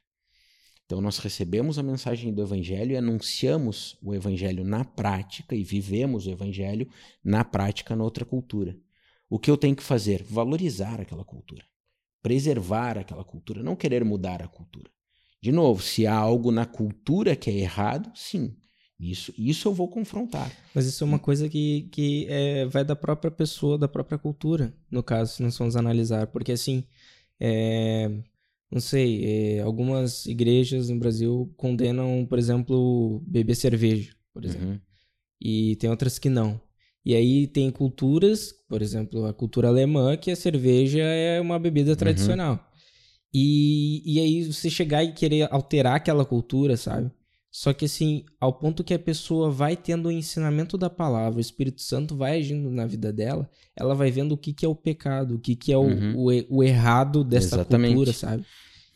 Então, 0.87 1.01
nós 1.01 1.18
recebemos 1.18 1.79
a 1.79 1.83
mensagem 1.83 2.33
do 2.33 2.43
Evangelho 2.43 2.93
e 2.93 2.97
anunciamos 2.97 3.97
o 4.03 4.14
Evangelho 4.14 4.64
na 4.64 4.85
prática 4.85 5.57
e 5.57 5.64
vivemos 5.64 6.27
o 6.27 6.31
Evangelho 6.31 6.89
na 7.25 7.43
prática 7.43 7.97
na 7.97 8.05
outra 8.05 8.25
cultura. 8.25 8.77
O 9.29 9.39
que 9.39 9.51
eu 9.51 9.57
tenho 9.57 9.75
que 9.75 9.83
fazer? 9.83 10.22
Valorizar 10.22 11.01
aquela 11.01 11.25
cultura, 11.25 11.64
preservar 12.22 12.99
aquela 12.99 13.25
cultura, 13.25 13.62
não 13.62 13.75
querer 13.75 14.05
mudar 14.05 14.43
a 14.43 14.49
cultura. 14.49 14.91
De 15.43 15.51
novo, 15.51 15.83
se 15.83 16.07
há 16.07 16.14
algo 16.14 16.51
na 16.51 16.66
cultura 16.66 17.35
que 17.35 17.51
é 17.51 17.55
errado, 17.55 18.12
sim, 18.14 18.55
isso, 18.99 19.35
isso 19.37 19.69
eu 19.69 19.75
vou 19.75 19.89
confrontar. 19.89 20.51
Mas 20.75 20.87
isso 20.87 21.03
é 21.03 21.07
uma 21.07 21.19
coisa 21.19 21.49
que, 21.49 21.89
que 21.91 22.27
é, 22.29 22.65
vai 22.67 22.85
da 22.85 22.95
própria 22.95 23.31
pessoa, 23.31 23.77
da 23.77 23.89
própria 23.89 24.19
cultura, 24.19 24.73
no 24.91 25.03
caso, 25.03 25.35
se 25.35 25.43
nós 25.43 25.57
formos 25.57 25.77
analisar. 25.77 26.29
Porque, 26.29 26.53
assim, 26.53 26.85
é, 27.41 28.11
não 28.71 28.81
sei, 28.81 29.25
é, 29.25 29.61
algumas 29.61 30.27
igrejas 30.27 30.89
no 30.89 30.99
Brasil 30.99 31.53
condenam, 31.57 32.25
por 32.27 32.39
exemplo, 32.39 33.21
beber 33.27 33.57
cerveja, 33.57 34.13
por 34.33 34.45
exemplo. 34.45 34.69
Uhum. 34.69 34.81
E 35.41 35.77
tem 35.77 35.91
outras 35.91 36.19
que 36.19 36.29
não. 36.29 36.61
E 37.05 37.15
aí 37.15 37.47
tem 37.47 37.71
culturas, 37.71 38.53
por 38.69 38.81
exemplo, 38.81 39.27
a 39.27 39.35
cultura 39.35 39.69
alemã, 39.69 40.17
que 40.17 40.31
a 40.31 40.37
cerveja 40.37 41.03
é 41.03 41.41
uma 41.41 41.59
bebida 41.59 41.95
tradicional. 41.95 42.73
E, 43.33 44.03
e 44.07 44.21
aí 44.21 44.45
você 44.45 44.71
chegar 44.71 45.03
e 45.03 45.13
querer 45.13 45.53
alterar 45.53 45.97
aquela 45.97 46.25
cultura, 46.25 46.77
sabe? 46.77 47.11
Só 47.57 47.73
que 47.73 47.85
assim, 47.85 48.25
ao 48.41 48.53
ponto 48.53 48.83
que 48.83 48.93
a 48.93 48.99
pessoa 48.99 49.49
vai 49.49 49.77
tendo 49.77 50.07
o 50.09 50.11
ensinamento 50.11 50.77
da 50.77 50.91
palavra, 50.91 51.39
o 51.39 51.41
Espírito 51.41 51.81
Santo 51.83 52.17
vai 52.17 52.39
agindo 52.41 52.69
na 52.69 52.85
vida 52.85 53.13
dela, 53.13 53.49
ela 53.77 53.95
vai 53.95 54.11
vendo 54.11 54.33
o 54.33 54.37
que, 54.37 54.53
que 54.53 54.67
é 54.67 54.69
o 54.69 54.75
pecado, 54.75 55.37
o 55.37 55.39
que, 55.39 55.55
que 55.55 55.73
é 55.73 55.79
o, 55.79 55.83
Uhum. 55.83 56.17
o, 56.17 56.57
o 56.57 56.65
errado 56.65 57.23
dessa 57.23 57.55
Exatamente. 57.55 57.95
cultura, 57.95 58.13
sabe? 58.13 58.45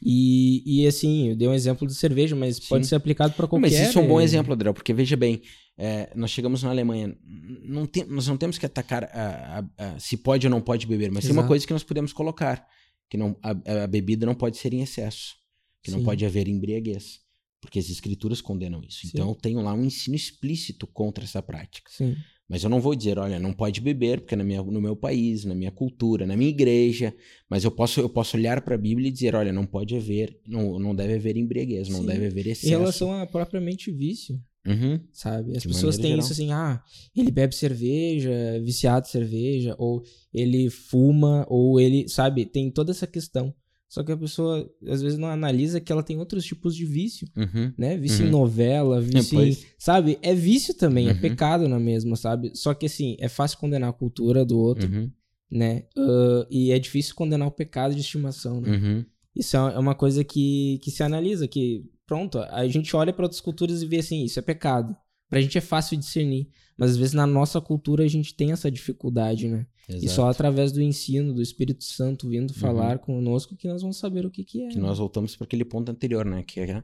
E, 0.02 0.62
e 0.82 0.86
assim, 0.88 1.28
eu 1.28 1.36
dei 1.36 1.46
um 1.46 1.54
exemplo 1.54 1.86
de 1.86 1.94
cerveja, 1.94 2.34
mas 2.34 2.58
pode 2.58 2.84
Sim. 2.84 2.88
ser 2.90 2.94
aplicado 2.96 3.32
para 3.34 3.46
qualquer... 3.46 3.70
Mas 3.70 3.78
isso 3.78 3.96
é 3.96 4.02
um 4.02 4.08
bom 4.08 4.20
eh, 4.20 4.24
exemplo, 4.24 4.52
Adriel, 4.52 4.74
porque 4.74 4.92
veja 4.92 5.16
bem, 5.16 5.40
é, 5.76 6.10
nós 6.16 6.32
chegamos 6.32 6.60
na 6.64 6.70
Alemanha, 6.70 7.16
não 7.62 7.86
tem- 7.86 8.06
nós 8.06 8.26
não 8.26 8.36
temos 8.36 8.58
que 8.58 8.66
atacar 8.66 9.04
a- 9.04 9.64
a- 9.78 9.84
a- 9.94 9.98
se 10.00 10.16
pode 10.16 10.48
ou 10.48 10.50
não 10.50 10.60
pode 10.60 10.84
beber, 10.84 11.12
mas 11.12 11.22
tem 11.22 11.30
uma 11.32 11.42
Exato. 11.42 11.48
coisa 11.48 11.64
que 11.64 11.72
nós 11.72 11.84
podemos 11.84 12.12
colocar, 12.12 12.66
que 13.08 13.16
não, 13.16 13.36
a, 13.40 13.86
bebida 13.86 14.26
não 14.26 14.34
pode 14.34 14.56
ser 14.56 14.74
em 14.74 14.82
excesso. 14.82 15.36
que 15.80 15.92
não 15.92 16.00
Sim. 16.00 16.04
pode 16.04 16.26
haver 16.26 16.48
embriaguez, 16.48 17.20
porque 17.60 17.78
as 17.78 17.88
escrituras 17.90 18.40
condenam 18.40 18.82
isso. 18.82 19.00
Sim. 19.02 19.08
Então 19.14 19.28
eu 19.28 19.34
tenho 19.34 19.60
lá 19.60 19.74
um 19.74 19.84
ensino 19.84 20.14
explícito 20.16 20.86
contra 20.86 21.24
essa 21.24 21.42
prática. 21.42 21.90
Sim. 21.92 22.14
Mas 22.48 22.64
eu 22.64 22.70
não 22.70 22.80
vou 22.80 22.94
dizer, 22.94 23.18
olha, 23.18 23.38
não 23.38 23.52
pode 23.52 23.78
beber, 23.78 24.20
porque 24.20 24.34
é 24.34 24.38
na 24.38 24.42
minha, 24.44 24.62
no 24.62 24.80
meu 24.80 24.96
país, 24.96 25.44
na 25.44 25.54
minha 25.54 25.70
cultura, 25.70 26.26
na 26.26 26.34
minha 26.34 26.48
igreja. 26.48 27.14
Mas 27.48 27.62
eu 27.62 27.70
posso, 27.70 28.00
eu 28.00 28.08
posso 28.08 28.38
olhar 28.38 28.62
para 28.62 28.74
a 28.74 28.78
Bíblia 28.78 29.08
e 29.08 29.12
dizer, 29.12 29.34
olha, 29.34 29.52
não 29.52 29.66
pode 29.66 29.94
haver, 29.94 30.40
não, 30.46 30.78
não 30.78 30.94
deve 30.94 31.14
haver 31.14 31.36
embriaguez, 31.36 31.90
não 31.90 32.00
Sim. 32.00 32.06
deve 32.06 32.26
haver 32.26 32.46
Em 32.46 32.50
excesso. 32.52 32.70
relação 32.70 33.12
a 33.12 33.26
propriamente 33.26 33.90
vício, 33.92 34.40
Uhum, 34.66 35.00
sabe? 35.12 35.56
As 35.56 35.62
De 35.62 35.68
pessoas 35.68 35.96
têm 35.96 36.08
geral. 36.10 36.18
isso 36.20 36.32
assim, 36.32 36.52
ah, 36.52 36.82
ele 37.16 37.30
bebe 37.30 37.54
cerveja, 37.54 38.30
viciado 38.62 39.06
em 39.06 39.10
cerveja, 39.10 39.74
ou 39.78 40.02
ele 40.32 40.68
fuma, 40.68 41.46
ou 41.48 41.80
ele, 41.80 42.08
sabe? 42.08 42.44
Tem 42.44 42.70
toda 42.70 42.90
essa 42.90 43.06
questão. 43.06 43.54
Só 43.88 44.02
que 44.02 44.12
a 44.12 44.16
pessoa, 44.16 44.70
às 44.86 45.00
vezes, 45.00 45.18
não 45.18 45.28
analisa 45.28 45.80
que 45.80 45.90
ela 45.90 46.02
tem 46.02 46.18
outros 46.18 46.44
tipos 46.44 46.76
de 46.76 46.84
vício, 46.84 47.26
uhum. 47.36 47.72
né? 47.78 47.96
Vício 47.96 48.22
em 48.22 48.26
Uhum. 48.26 48.32
novela, 48.32 49.00
vício 49.00 49.34
em... 49.40 49.44
Pois. 49.44 49.66
Sabe? 49.78 50.18
É 50.20 50.34
vício 50.34 50.74
também, 50.74 51.08
é 51.08 51.12
Uhum. 51.12 51.20
pecado 51.20 51.66
na 51.68 51.78
mesma, 51.80 52.14
sabe? 52.14 52.50
Só 52.54 52.74
que, 52.74 52.84
assim, 52.86 53.16
é 53.18 53.28
fácil 53.28 53.56
condenar 53.58 53.88
a 53.88 53.92
cultura 53.94 54.44
do 54.44 54.58
outro, 54.58 54.86
Uhum, 54.90 55.10
né? 55.50 55.84
Ah, 55.96 56.46
e 56.50 56.70
é 56.70 56.78
difícil 56.78 57.14
condenar 57.14 57.48
o 57.48 57.52
pecado 57.52 57.94
de 57.94 58.00
estimação, 58.02 58.60
né? 58.60 58.70
uhum. 58.76 59.04
Isso 59.34 59.56
é 59.56 59.60
é 59.74 59.78
uma 59.78 59.94
coisa 59.94 60.22
que, 60.22 60.78
que 60.82 60.90
se 60.90 61.02
analisa, 61.02 61.46
que, 61.48 61.84
pronto, 62.06 62.38
a 62.40 62.66
gente 62.68 62.94
olha 62.94 63.12
para 63.12 63.24
outras 63.24 63.40
culturas 63.40 63.80
e 63.82 63.86
vê 63.86 63.98
assim, 63.98 64.24
isso 64.24 64.38
é 64.38 64.42
pecado. 64.42 64.94
Pra 65.28 65.40
gente 65.40 65.58
é 65.58 65.60
fácil 65.60 65.96
discernir, 65.96 66.48
mas 66.76 66.92
às 66.92 66.96
vezes 66.96 67.12
na 67.12 67.26
nossa 67.26 67.60
cultura 67.60 68.04
a 68.04 68.08
gente 68.08 68.34
tem 68.34 68.52
essa 68.52 68.70
dificuldade, 68.70 69.48
né? 69.48 69.66
E 69.88 69.92
Exato. 69.92 70.04
Uhum. 70.04 70.14
só 70.14 70.28
através 70.30 70.72
do 70.72 70.82
ensino, 70.82 71.34
do 71.34 71.42
Espírito 71.42 71.84
Santo 71.84 72.28
vindo 72.28 72.52
falar 72.54 72.98
conosco 72.98 73.56
que 73.56 73.68
nós 73.68 73.82
vamos 73.82 73.98
saber 73.98 74.26
o 74.26 74.30
que 74.30 74.44
que 74.44 74.62
é. 74.62 74.68
Que 74.68 74.78
nós 74.78 74.98
voltamos 74.98 75.34
para 75.34 75.44
aquele 75.44 75.64
ponto 75.64 75.90
anterior, 75.90 76.24
né? 76.24 76.42
Que 76.42 76.60
é 76.60 76.82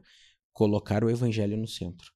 colocar 0.53 1.03
o 1.03 1.09
evangelho 1.09 1.57
no 1.57 1.67
centro. 1.67 2.11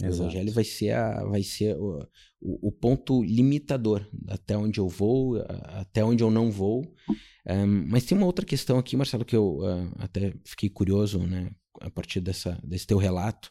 O 0.00 0.06
Exato. 0.06 0.22
evangelho 0.22 0.52
vai 0.52 0.64
ser, 0.64 0.90
a, 0.94 1.24
vai 1.24 1.42
ser 1.42 1.76
o, 1.76 2.06
o, 2.40 2.68
o 2.68 2.72
ponto 2.72 3.22
limitador 3.22 4.06
até 4.28 4.56
onde 4.56 4.80
eu 4.80 4.88
vou, 4.88 5.36
até 5.64 6.02
onde 6.02 6.22
eu 6.22 6.30
não 6.30 6.50
vou. 6.50 6.82
Ahn, 7.46 7.86
mas 7.88 8.04
tem 8.04 8.16
uma 8.16 8.26
outra 8.26 8.46
questão 8.46 8.78
aqui, 8.78 8.96
Marcelo, 8.96 9.24
que 9.24 9.36
eu 9.36 9.60
ah, 9.64 10.04
até 10.04 10.32
fiquei 10.44 10.70
curioso, 10.70 11.18
né? 11.18 11.50
A 11.80 11.90
partir 11.90 12.20
dessa, 12.20 12.58
desse 12.64 12.86
teu 12.86 12.96
relato. 12.96 13.50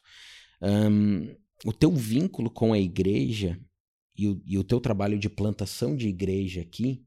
Ahn, 0.61 1.27
o 1.65 1.71
teu 1.73 1.91
vínculo 1.91 2.49
com 2.49 2.73
a 2.73 2.79
igreja 2.79 3.59
e 4.17 4.27
o, 4.27 4.41
e 4.45 4.57
o 4.57 4.63
teu 4.63 4.79
trabalho 4.79 5.17
de 5.17 5.29
plantação 5.29 5.95
de 5.95 6.07
igreja 6.07 6.61
aqui 6.61 7.05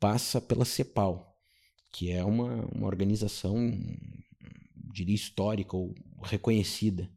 passa 0.00 0.40
pela 0.40 0.64
CEPAL, 0.64 1.36
que 1.92 2.10
é 2.10 2.24
uma, 2.24 2.66
uma 2.74 2.86
organização, 2.86 3.72
diria, 4.92 5.14
histórica 5.14 5.76
ou 5.76 5.94
reconhecida 6.22 7.10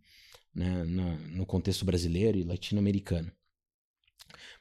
né, 0.53 0.83
na- 0.83 1.17
no 1.29 1.45
contexto 1.45 1.85
brasileiro 1.85 2.37
e 2.37 2.43
latino-americano. 2.43 3.31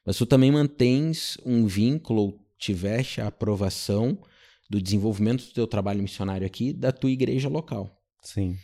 Mas 0.05 0.17
tu 0.17 0.27
também 0.27 0.51
mantens 0.53 1.37
um 1.45 1.67
vínculo, 1.67 2.23
ou 2.23 2.47
tiveste 2.59 3.21
a 3.21 3.27
aprovação 3.27 4.19
do 4.69 4.81
desenvolvimento 4.81 5.45
do 5.45 5.53
teu 5.53 5.67
trabalho 5.67 6.03
missionário 6.03 6.47
aqui 6.47 6.73
da 6.73 6.93
tua 6.93 7.11
igreja 7.11 7.49
local. 7.49 8.01
Sim. 8.23 8.57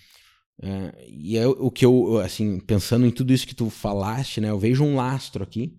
É, 0.62 1.06
e 1.08 1.36
é 1.36 1.46
o 1.46 1.70
que 1.72 1.84
eu, 1.84 2.18
assim, 2.18 2.60
pensando 2.60 3.04
em 3.04 3.10
tudo 3.10 3.32
isso 3.32 3.46
que 3.46 3.54
tu 3.54 3.68
falaste, 3.68 4.40
né, 4.40 4.48
eu 4.50 4.58
vejo 4.58 4.84
um 4.84 4.94
lastro 4.94 5.42
aqui, 5.42 5.76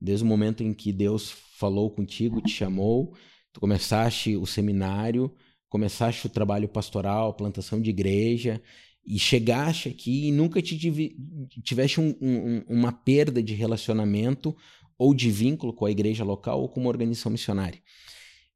desde 0.00 0.24
o 0.24 0.26
momento 0.26 0.62
em 0.62 0.72
que 0.72 0.92
Deus 0.92 1.34
falou 1.58 1.90
contigo, 1.90 2.40
te 2.40 2.52
chamou, 2.52 3.12
tu 3.52 3.58
começaste 3.58 4.36
o 4.36 4.46
seminário, 4.46 5.34
começaste 5.68 6.26
o 6.26 6.30
trabalho 6.30 6.68
pastoral, 6.68 7.34
plantação 7.34 7.80
de 7.82 7.90
igreja, 7.90 8.62
e 9.04 9.18
chegaste 9.18 9.88
aqui 9.88 10.28
e 10.28 10.32
nunca 10.32 10.62
te 10.62 10.78
tive- 10.78 11.16
tiveste 11.64 12.00
um- 12.00 12.14
um- 12.20 12.62
uma 12.68 12.92
perda 12.92 13.42
de 13.42 13.54
relacionamento 13.54 14.56
ou 14.96 15.12
de 15.12 15.30
vínculo 15.30 15.72
com 15.72 15.86
a 15.86 15.90
igreja 15.90 16.22
local 16.22 16.60
ou 16.60 16.68
com 16.68 16.80
uma 16.80 16.88
organização 16.90 17.32
missionária. 17.32 17.80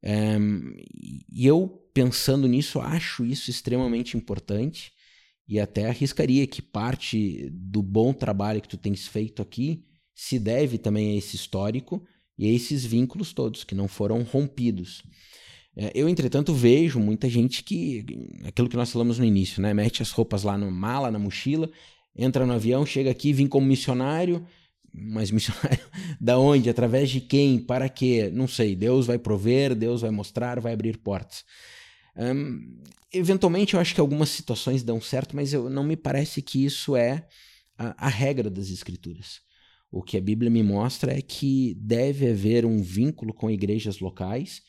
É, 0.01 0.37
e 1.31 1.45
eu, 1.45 1.67
pensando 1.93 2.47
nisso, 2.47 2.79
acho 2.79 3.25
isso 3.25 3.49
extremamente 3.49 4.15
importante 4.15 4.94
e 5.47 5.59
até 5.59 5.87
arriscaria 5.87 6.47
que 6.47 6.61
parte 6.61 7.49
do 7.51 7.81
bom 7.81 8.13
trabalho 8.13 8.61
que 8.61 8.67
tu 8.67 8.77
tens 8.77 9.07
feito 9.07 9.41
aqui 9.41 9.83
se 10.13 10.39
deve 10.39 10.77
também 10.77 11.11
a 11.11 11.15
esse 11.15 11.35
histórico 11.35 12.03
e 12.37 12.47
a 12.47 12.51
esses 12.51 12.85
vínculos 12.85 13.33
todos 13.33 13.63
que 13.63 13.75
não 13.75 13.87
foram 13.87 14.23
rompidos. 14.23 15.03
É, 15.75 15.91
Eu, 15.93 16.07
entretanto, 16.07 16.53
vejo 16.53 16.99
muita 16.99 17.29
gente 17.29 17.63
que, 17.63 18.05
aquilo 18.45 18.69
que 18.69 18.77
nós 18.77 18.91
falamos 18.91 19.19
no 19.19 19.25
início, 19.25 19.61
né? 19.61 19.73
Mete 19.73 20.01
as 20.01 20.11
roupas 20.11 20.43
lá 20.43 20.57
no 20.57 20.71
mala, 20.71 21.11
na 21.11 21.19
mochila, 21.19 21.69
entra 22.15 22.45
no 22.45 22.53
avião, 22.53 22.85
chega 22.85 23.11
aqui, 23.11 23.33
vim 23.33 23.47
como 23.47 23.67
missionário, 23.67 24.45
mas 24.93 25.31
missionário 25.31 25.79
da 26.19 26.39
onde? 26.39 26.69
Através 26.69 27.09
de 27.09 27.19
quem? 27.19 27.59
Para 27.59 27.89
quê? 27.89 28.31
Não 28.33 28.47
sei. 28.47 28.75
Deus 28.75 29.05
vai 29.05 29.19
prover, 29.19 29.75
Deus 29.75 30.01
vai 30.01 30.11
mostrar, 30.11 30.59
vai 30.61 30.73
abrir 30.73 30.97
portas. 30.97 31.43
Hum, 32.17 32.81
eventualmente, 33.13 33.73
eu 33.73 33.79
acho 33.79 33.93
que 33.93 34.01
algumas 34.01 34.29
situações 34.29 34.83
dão 34.83 35.01
certo, 35.01 35.35
mas 35.35 35.53
eu, 35.53 35.69
não 35.69 35.83
me 35.83 35.95
parece 35.95 36.41
que 36.41 36.63
isso 36.63 36.95
é 36.95 37.27
a, 37.77 38.07
a 38.07 38.09
regra 38.09 38.49
das 38.49 38.69
escrituras. 38.69 39.41
O 39.91 40.01
que 40.01 40.17
a 40.17 40.21
Bíblia 40.21 40.49
me 40.49 40.63
mostra 40.63 41.17
é 41.17 41.21
que 41.21 41.73
deve 41.75 42.29
haver 42.29 42.65
um 42.65 42.81
vínculo 42.81 43.33
com 43.33 43.49
igrejas 43.49 43.99
locais. 43.99 44.61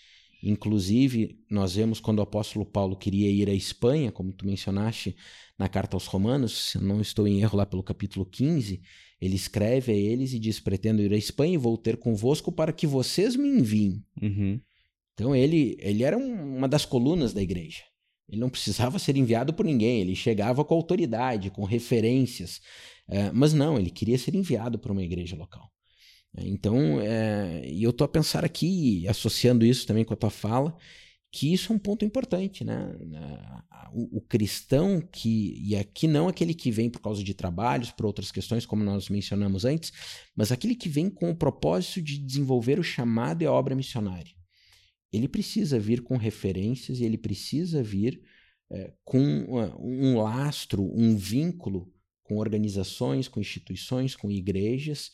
Inclusive, 0.43 1.39
nós 1.51 1.75
vemos 1.75 1.99
quando 1.99 2.19
o 2.19 2.23
apóstolo 2.23 2.65
Paulo 2.65 2.97
queria 2.97 3.29
ir 3.29 3.49
à 3.49 3.55
Espanha, 3.55 4.13
como 4.13 4.33
tu 4.33 4.47
mencionaste 4.47 5.17
na 5.59 5.69
carta 5.69 5.97
aos 5.97 6.07
Romanos, 6.07 6.71
se 6.71 6.79
eu 6.79 6.83
não 6.83 7.01
estou 7.01 7.27
em 7.27 7.41
erro 7.41 7.57
lá 7.57 7.67
pelo 7.67 7.83
capítulo 7.83 8.25
15, 8.27 8.81
ele 9.21 9.35
escreve 9.35 9.93
a 9.93 9.97
eles 9.97 10.33
e 10.33 10.39
diz: 10.39 10.61
Pretendo 10.61 11.03
ir 11.03 11.13
à 11.13 11.17
Espanha 11.17 11.55
e 11.55 11.59
vou 11.59 11.77
ter 11.77 11.97
convosco 11.97 12.53
para 12.53 12.73
que 12.73 12.87
vocês 12.87 13.35
me 13.35 13.49
enviem. 13.49 14.05
Uhum. 14.21 14.61
Então 15.17 15.35
ele, 15.35 15.77
ele 15.81 16.03
era 16.05 16.17
um- 16.17 16.57
uma 16.59 16.69
das 16.69 16.85
colunas 16.85 17.33
da 17.33 17.41
igreja. 17.43 17.83
Ele 18.29 18.39
não 18.41 18.51
precisava 18.51 18.99
ser 18.99 19.17
enviado 19.17 19.55
por 19.55 19.65
ninguém, 19.65 20.01
ele 20.01 20.15
chegava 20.15 20.63
com 20.65 20.75
autoridade, 20.75 21.51
com 21.51 21.65
referências. 21.65 22.61
Eh, 23.09 23.31
mas 23.33 23.55
não, 23.55 23.79
ele 23.79 23.89
queria 23.91 24.19
ser 24.19 24.35
enviado 24.35 24.79
para 24.79 24.93
uma 24.93 25.03
igreja 25.03 25.35
local. 25.37 25.71
Eh, 26.37 26.43
Então, 26.47 27.01
eh, 27.01 27.63
e 27.73 27.83
eu 27.83 27.91
estou 27.91 28.05
a 28.05 28.09
pensar 28.09 28.45
aqui, 28.45 29.07
associando 29.09 29.65
isso 29.65 29.87
também 29.87 30.05
com 30.05 30.13
a 30.13 30.17
tua 30.17 30.31
fala, 30.31 30.77
que 31.33 31.53
isso 31.53 31.73
é 31.73 31.77
um 31.77 31.79
ponto 31.79 32.05
importante, 32.05 32.65
né? 32.65 32.77
O, 33.93 34.19
o 34.19 34.21
cristão 34.21 35.01
que, 35.01 35.55
e 35.65 35.77
aqui 35.77 36.07
não 36.09 36.29
aquele 36.29 36.55
que 36.55 36.71
vem 36.71 36.91
por 36.91 37.01
causa 37.01 37.23
de 37.23 37.35
trabalhos, 37.35 37.91
por 37.91 38.07
outras 38.07 38.31
questões, 38.33 38.67
como 38.67 38.83
nós 38.85 39.09
mencionamos 39.09 39.65
antes, 39.65 39.93
mas 40.37 40.51
aquele 40.53 40.75
que 40.75 40.89
vem 40.89 41.09
com 41.11 41.31
o 41.31 41.37
propósito 41.37 42.03
de 42.03 42.19
desenvolver 42.19 42.79
o 42.79 42.83
chamado 42.83 43.43
e 43.43 43.47
a 43.47 43.53
obra 43.53 43.75
missionária 43.75 44.35
ele 45.17 45.29
precisa 45.29 45.79
vir 45.79 46.03
com 46.03 46.17
referências 46.17 47.01
e 47.01 47.05
ele 47.05 47.19
precisa 47.19 47.83
vir 47.83 48.23
eh, 48.71 48.93
com 49.05 49.45
uh, 49.45 49.81
um 49.81 50.21
lastro, 50.21 50.83
um 50.83 51.17
vínculo 51.17 51.93
com 52.25 52.39
organizações, 52.39 53.29
com 53.29 53.41
instituições, 53.41 54.17
com 54.17 54.31
igrejas, 54.31 55.13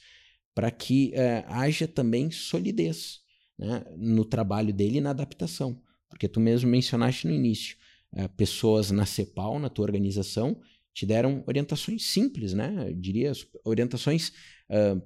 para 0.54 0.70
que 0.70 1.12
eh, 1.14 1.44
haja 1.46 1.86
também 1.86 2.30
solidez 2.30 3.20
né, 3.58 3.84
no 3.96 4.24
trabalho 4.24 4.72
dele 4.72 4.98
e 4.98 5.00
na 5.00 5.10
adaptação. 5.10 5.80
Porque 6.08 6.26
tu 6.26 6.40
mesmo 6.40 6.70
mencionaste 6.70 7.26
no 7.26 7.34
início, 7.34 7.76
eh, 8.14 8.28
pessoas 8.28 8.90
na 8.90 9.04
CEPAL, 9.04 9.58
na 9.58 9.68
tua 9.68 9.84
organização, 9.84 10.58
te 10.94 11.04
deram 11.04 11.44
orientações 11.46 12.04
simples, 12.04 12.54
né? 12.54 12.88
Eu 12.88 12.94
diria 12.94 13.32
orientações 13.64 14.32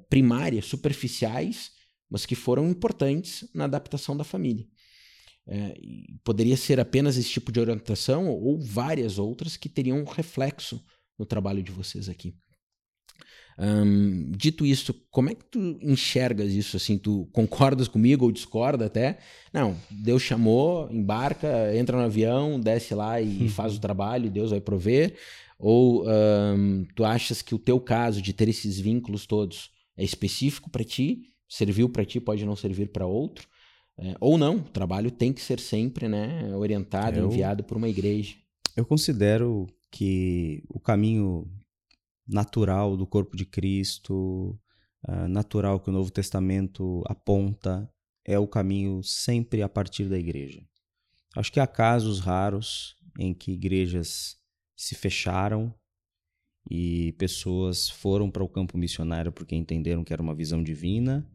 primárias, 0.09 0.67
superficiais, 0.67 1.73
mas 2.09 2.25
que 2.25 2.35
foram 2.35 2.69
importantes 2.69 3.49
na 3.53 3.65
adaptação 3.65 4.17
da 4.17 4.23
família. 4.25 4.67
É, 5.49 5.79
poderia 6.25 6.57
ser 6.57 6.81
apenas 6.81 7.17
esse 7.17 7.31
tipo 7.31 7.53
de 7.53 7.61
orientação 7.61 8.29
ou 8.29 8.59
várias 8.59 9.19
outras 9.19 9.57
que 9.57 9.69
teriam 9.69 9.99
um 9.99 10.05
reflexo 10.05 10.83
no 11.19 11.25
trabalho 11.25 11.63
de 11.63 11.71
vocês 11.71 12.09
aqui. 12.09 12.35
Dito 14.37 14.67
isso, 14.67 14.93
como 15.11 15.31
é 15.31 15.35
que 15.35 15.45
tu 15.45 15.79
enxergas 15.81 16.53
isso? 16.53 16.77
Assim, 16.77 16.99
tu 16.99 17.27
concordas 17.33 17.89
comigo 17.89 18.27
ou 18.27 18.33
discorda 18.33 18.87
até? 18.87 19.19
Não, 19.53 19.77
Deus 19.91 20.23
chamou, 20.23 20.91
embarca, 20.91 21.75
entra 21.75 21.97
no 21.97 22.05
avião, 22.05 22.61
desce 22.61 22.95
lá 22.95 23.21
e 23.21 23.49
faz 23.51 23.75
o 23.75 23.81
trabalho, 23.81 24.31
Deus 24.31 24.51
vai 24.51 24.61
prover. 24.61 25.17
Ou 25.59 26.05
tu 26.95 27.03
achas 27.03 27.41
que 27.41 27.55
o 27.55 27.59
teu 27.59 27.81
caso 27.81 28.21
de 28.21 28.35
ter 28.35 28.49
esses 28.49 28.79
vínculos 28.79 29.27
todos 29.27 29.71
é 29.97 30.05
específico 30.05 30.69
para 30.69 30.85
ti, 30.85 31.23
serviu 31.49 31.89
para 31.89 32.05
ti, 32.05 32.21
pode 32.21 32.45
não 32.45 32.57
servir 32.57 32.89
para 32.89 33.07
outro? 33.07 33.49
É, 33.99 34.15
ou 34.21 34.37
não, 34.37 34.57
o 34.57 34.63
trabalho 34.63 35.11
tem 35.11 35.33
que 35.33 35.41
ser 35.41 35.59
sempre 35.59 36.07
né, 36.09 36.55
orientado, 36.55 37.19
Eu- 37.19 37.27
enviado 37.31 37.65
por 37.65 37.77
uma 37.77 37.89
igreja. 37.89 38.35
Eu 38.77 38.85
considero 38.85 39.67
que 39.91 40.63
o 40.69 40.79
caminho 40.79 41.51
natural 42.29 42.97
do 42.97 43.07
corpo 43.07 43.35
de 43.37 43.47
Cristo, 43.47 44.59
ah, 45.03 45.27
natural 45.27 45.81
que 45.81 45.89
o 45.89 45.93
Novo 45.93 46.11
Testamento 46.11 47.03
aponta, 47.07 47.91
é 48.25 48.39
o 48.39 48.47
caminho 48.47 49.03
sempre 49.03 49.63
a 49.63 49.69
partir 49.69 50.09
da 50.09 50.19
igreja. 50.19 50.63
Acho 51.35 51.51
que 51.53 51.61
há 51.61 51.67
casos 51.67 52.21
raros 52.21 52.97
em 53.19 53.33
que 53.33 53.53
igrejas 53.53 54.37
se 54.77 54.95
fecharam 54.95 55.73
e 56.71 57.13
pessoas 57.13 57.89
foram 57.89 58.31
para 58.31 58.43
o 58.45 58.49
campo 58.49 58.77
missionário 58.77 59.33
porque 59.33 59.55
entenderam 59.55 60.03
que 60.05 60.13
era 60.13 60.21
uma 60.21 60.35
visão 60.35 60.63
divina 60.63 61.27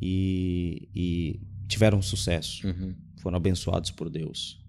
e, 0.00 0.88
e 0.94 1.40
tiveram 1.72 2.00
sucesso, 2.02 2.66
Uhum. 2.66 2.94
foram 3.20 3.36
abençoados 3.36 3.90
por 3.90 4.08
Deus. 4.10 4.60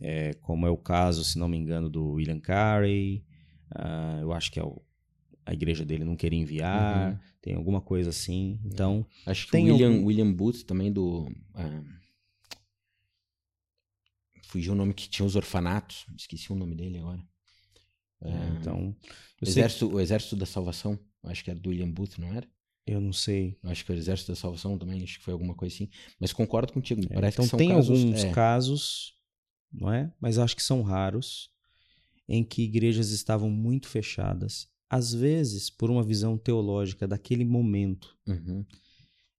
é? 0.00 0.30
É, 0.30 0.34
como 0.34 0.66
é 0.66 0.70
o 0.70 0.76
caso, 0.76 1.22
se 1.24 1.38
não 1.38 1.48
me 1.48 1.56
engano, 1.56 1.88
do 1.90 2.12
William 2.12 2.40
Carey, 2.40 3.24
ah, 3.70 4.18
eu 4.20 4.32
acho 4.32 4.50
que 4.50 4.58
é 4.58 4.64
o- 4.64 4.80
a 5.46 5.52
igreja 5.52 5.84
dele 5.84 6.04
não 6.04 6.16
queria 6.16 6.38
enviar, 6.38 7.12
Uhum. 7.12 7.18
tem 7.40 7.54
alguma 7.54 7.80
coisa 7.80 8.10
assim. 8.10 8.58
Então, 8.64 9.06
Acho 9.26 9.46
que 9.46 9.52
Tem 9.52 9.70
o 9.70 9.74
William, 9.74 9.88
algum- 9.92 10.06
William 10.06 10.32
Booth 10.32 10.64
também 10.64 10.92
do. 10.92 11.30
ah, 11.54 11.82
fugiu 14.44 14.72
o 14.72 14.76
nome 14.76 14.92
que 14.94 15.08
tinha 15.08 15.26
os 15.26 15.36
orfanatos. 15.36 16.06
Esqueci 16.16 16.52
o 16.52 16.56
nome 16.56 16.74
dele 16.74 16.98
agora. 16.98 17.22
Ah, 18.20 18.56
então 18.60 18.88
o, 18.90 18.96
eu, 19.40 19.46
sei- 19.46 19.62
exército, 19.62 19.88
o 19.92 20.00
Exército 20.00 20.36
da 20.36 20.46
Salvação. 20.46 20.98
Acho 21.24 21.44
que 21.44 21.50
era 21.50 21.58
do 21.58 21.70
William 21.70 21.90
Booth, 21.90 22.18
não 22.18 22.28
era? 22.28 22.46
Eu 22.86 23.00
não 23.00 23.12
sei. 23.12 23.58
Acho 23.62 23.84
que 23.84 23.92
o 23.92 23.94
Exército 23.94 24.32
da 24.32 24.36
Salvação 24.36 24.78
também, 24.78 25.02
acho 25.02 25.18
que 25.18 25.24
foi 25.24 25.32
alguma 25.32 25.54
coisa 25.54 25.74
assim. 25.74 25.88
Mas 26.18 26.32
concordo 26.32 26.72
contigo. 26.72 27.02
É, 27.10 27.14
Parece 27.14 27.36
então 27.36 27.44
que 27.44 27.50
são 27.50 27.58
tem 27.58 27.68
casos, 27.70 28.00
alguns 28.00 28.24
é, 28.24 28.30
casos, 28.30 29.14
não 29.72 29.92
é? 29.92 30.12
Mas 30.20 30.38
acho 30.38 30.56
que 30.56 30.62
são 30.62 30.82
raros 30.82 31.50
em 32.28 32.42
que 32.42 32.62
igrejas 32.62 33.10
estavam 33.10 33.50
muito 33.50 33.88
fechadas, 33.88 34.68
às 34.88 35.12
vezes 35.12 35.68
por 35.68 35.90
uma 35.90 36.02
visão 36.02 36.38
teológica 36.38 37.06
daquele 37.06 37.44
momento, 37.44 38.16
uhum, 38.26 38.64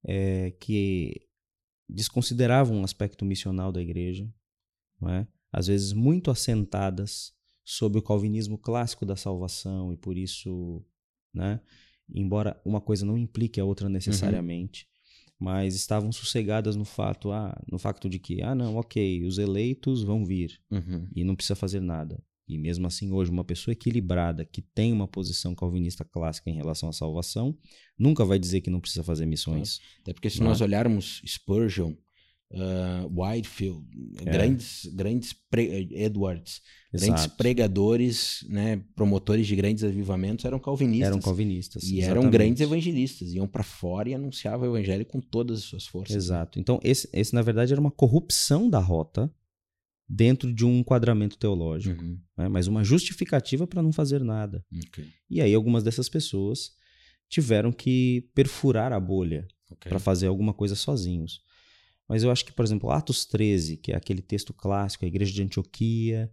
é, 0.03 0.51
que 0.59 1.27
desconsideravam 1.87 2.77
um 2.77 2.83
aspecto 2.83 3.25
missional 3.25 3.71
da 3.71 3.81
igreja, 3.81 4.31
não 4.99 5.09
é? 5.09 5.27
Às 5.51 5.67
vezes 5.67 5.93
muito 5.93 6.31
assentadas 6.31 7.33
sobre 7.63 7.99
o 7.99 8.01
calvinismo 8.01 8.57
clássico 8.57 9.05
da 9.05 9.15
salvação 9.15 9.93
e 9.93 9.97
por 9.97 10.17
isso, 10.17 10.83
né? 11.33 11.61
Embora 12.13 12.59
uma 12.65 12.81
coisa 12.81 13.05
não 13.05 13.17
implique 13.17 13.59
a 13.59 13.65
outra 13.65 13.89
necessariamente, 13.89 14.87
mas 15.39 15.75
estavam 15.75 16.11
sossegadas 16.11 16.75
no 16.75 16.85
fato, 16.85 17.31
ah, 17.31 17.59
no 17.69 17.77
facto 17.77 18.09
de 18.09 18.19
que, 18.19 18.41
ah, 18.41 18.55
não, 18.55 18.75
ok, 18.75 19.25
os 19.25 19.37
eleitos 19.37 20.03
vão 20.03 20.25
vir 20.25 20.59
uhum, 20.71 21.07
e 21.15 21.23
não 21.23 21.35
precisa 21.35 21.55
fazer 21.55 21.81
nada. 21.81 22.21
E 22.47 22.57
mesmo 22.57 22.85
assim, 22.85 23.11
hoje, 23.11 23.31
uma 23.31 23.43
pessoa 23.43 23.71
equilibrada 23.71 24.45
que 24.45 24.61
tem 24.61 24.91
uma 24.91 25.07
posição 25.07 25.55
calvinista 25.55 26.03
clássica 26.03 26.49
em 26.49 26.55
relação 26.55 26.89
à 26.89 26.93
salvação, 26.93 27.57
nunca 27.97 28.25
vai 28.25 28.37
dizer 28.37 28.61
que 28.61 28.69
não 28.69 28.81
precisa 28.81 29.03
fazer 29.03 29.25
missões. 29.25 29.79
Até 30.01 30.13
porque 30.13 30.29
se 30.29 30.41
é? 30.41 30.43
nós 30.43 30.59
olharmos 30.59 31.21
Spurgeon, 31.25 31.93
ah, 32.55 33.07
Whitefield, 33.11 33.83
grandes, 34.23 34.85
grandes 34.93 35.33
pre- 35.49 35.87
Edwards, 35.91 36.61
grandes 36.91 37.23
Exato. 37.23 37.35
pregadores, 37.37 38.45
né, 38.49 38.81
promotores 38.95 39.47
de 39.47 39.55
grandes 39.55 39.83
avivamentos 39.83 40.45
eram 40.45 40.59
calvinistas. 40.59 41.07
Eram 41.07 41.19
calvinistas. 41.19 41.83
E 41.83 42.01
eram 42.01 42.21
exatamente. 42.21 42.31
grandes 42.31 42.61
evangelistas, 42.61 43.33
iam 43.33 43.47
para 43.47 43.63
fora 43.63 44.09
e 44.09 44.13
anunciavam 44.13 44.67
o 44.69 44.75
evangelho 44.77 45.05
com 45.05 45.19
todas 45.19 45.59
as 45.59 45.63
suas 45.63 45.85
forças. 45.87 46.15
Exato. 46.15 46.59
Então, 46.59 46.79
esse, 46.83 47.09
esse, 47.11 47.33
na 47.33 47.41
verdade, 47.41 47.71
era 47.73 47.81
uma 47.81 47.91
corrupção 47.91 48.69
da 48.69 48.79
rota 48.79 49.33
dentro 50.07 50.53
de 50.53 50.65
um 50.65 50.79
enquadramento 50.79 51.37
teológico, 51.37 52.03
Uhum, 52.03 52.19
né? 52.37 52.47
mas 52.47 52.67
uma 52.67 52.83
justificativa 52.83 53.65
para 53.65 53.81
não 53.81 53.91
fazer 53.91 54.23
nada. 54.23 54.63
ok, 54.85 55.05
E 55.29 55.41
aí, 55.41 55.53
algumas 55.53 55.83
dessas 55.83 56.07
pessoas 56.09 56.71
tiveram 57.29 57.71
que 57.71 58.29
perfurar 58.35 58.93
a 58.93 58.99
bolha 58.99 59.47
ok. 59.71 59.89
para 59.89 59.97
fazer 59.99 60.27
alguma 60.27 60.53
coisa 60.53 60.75
sozinhos. 60.75 61.41
Mas 62.07 62.23
eu 62.23 62.31
acho 62.31 62.45
que, 62.45 62.51
por 62.51 62.65
exemplo, 62.65 62.89
Atos 62.89 63.25
13, 63.25 63.77
que 63.77 63.91
é 63.91 63.95
aquele 63.95 64.21
texto 64.21 64.53
clássico, 64.53 65.05
a 65.05 65.07
igreja 65.07 65.33
de 65.33 65.41
Antioquia, 65.41 66.31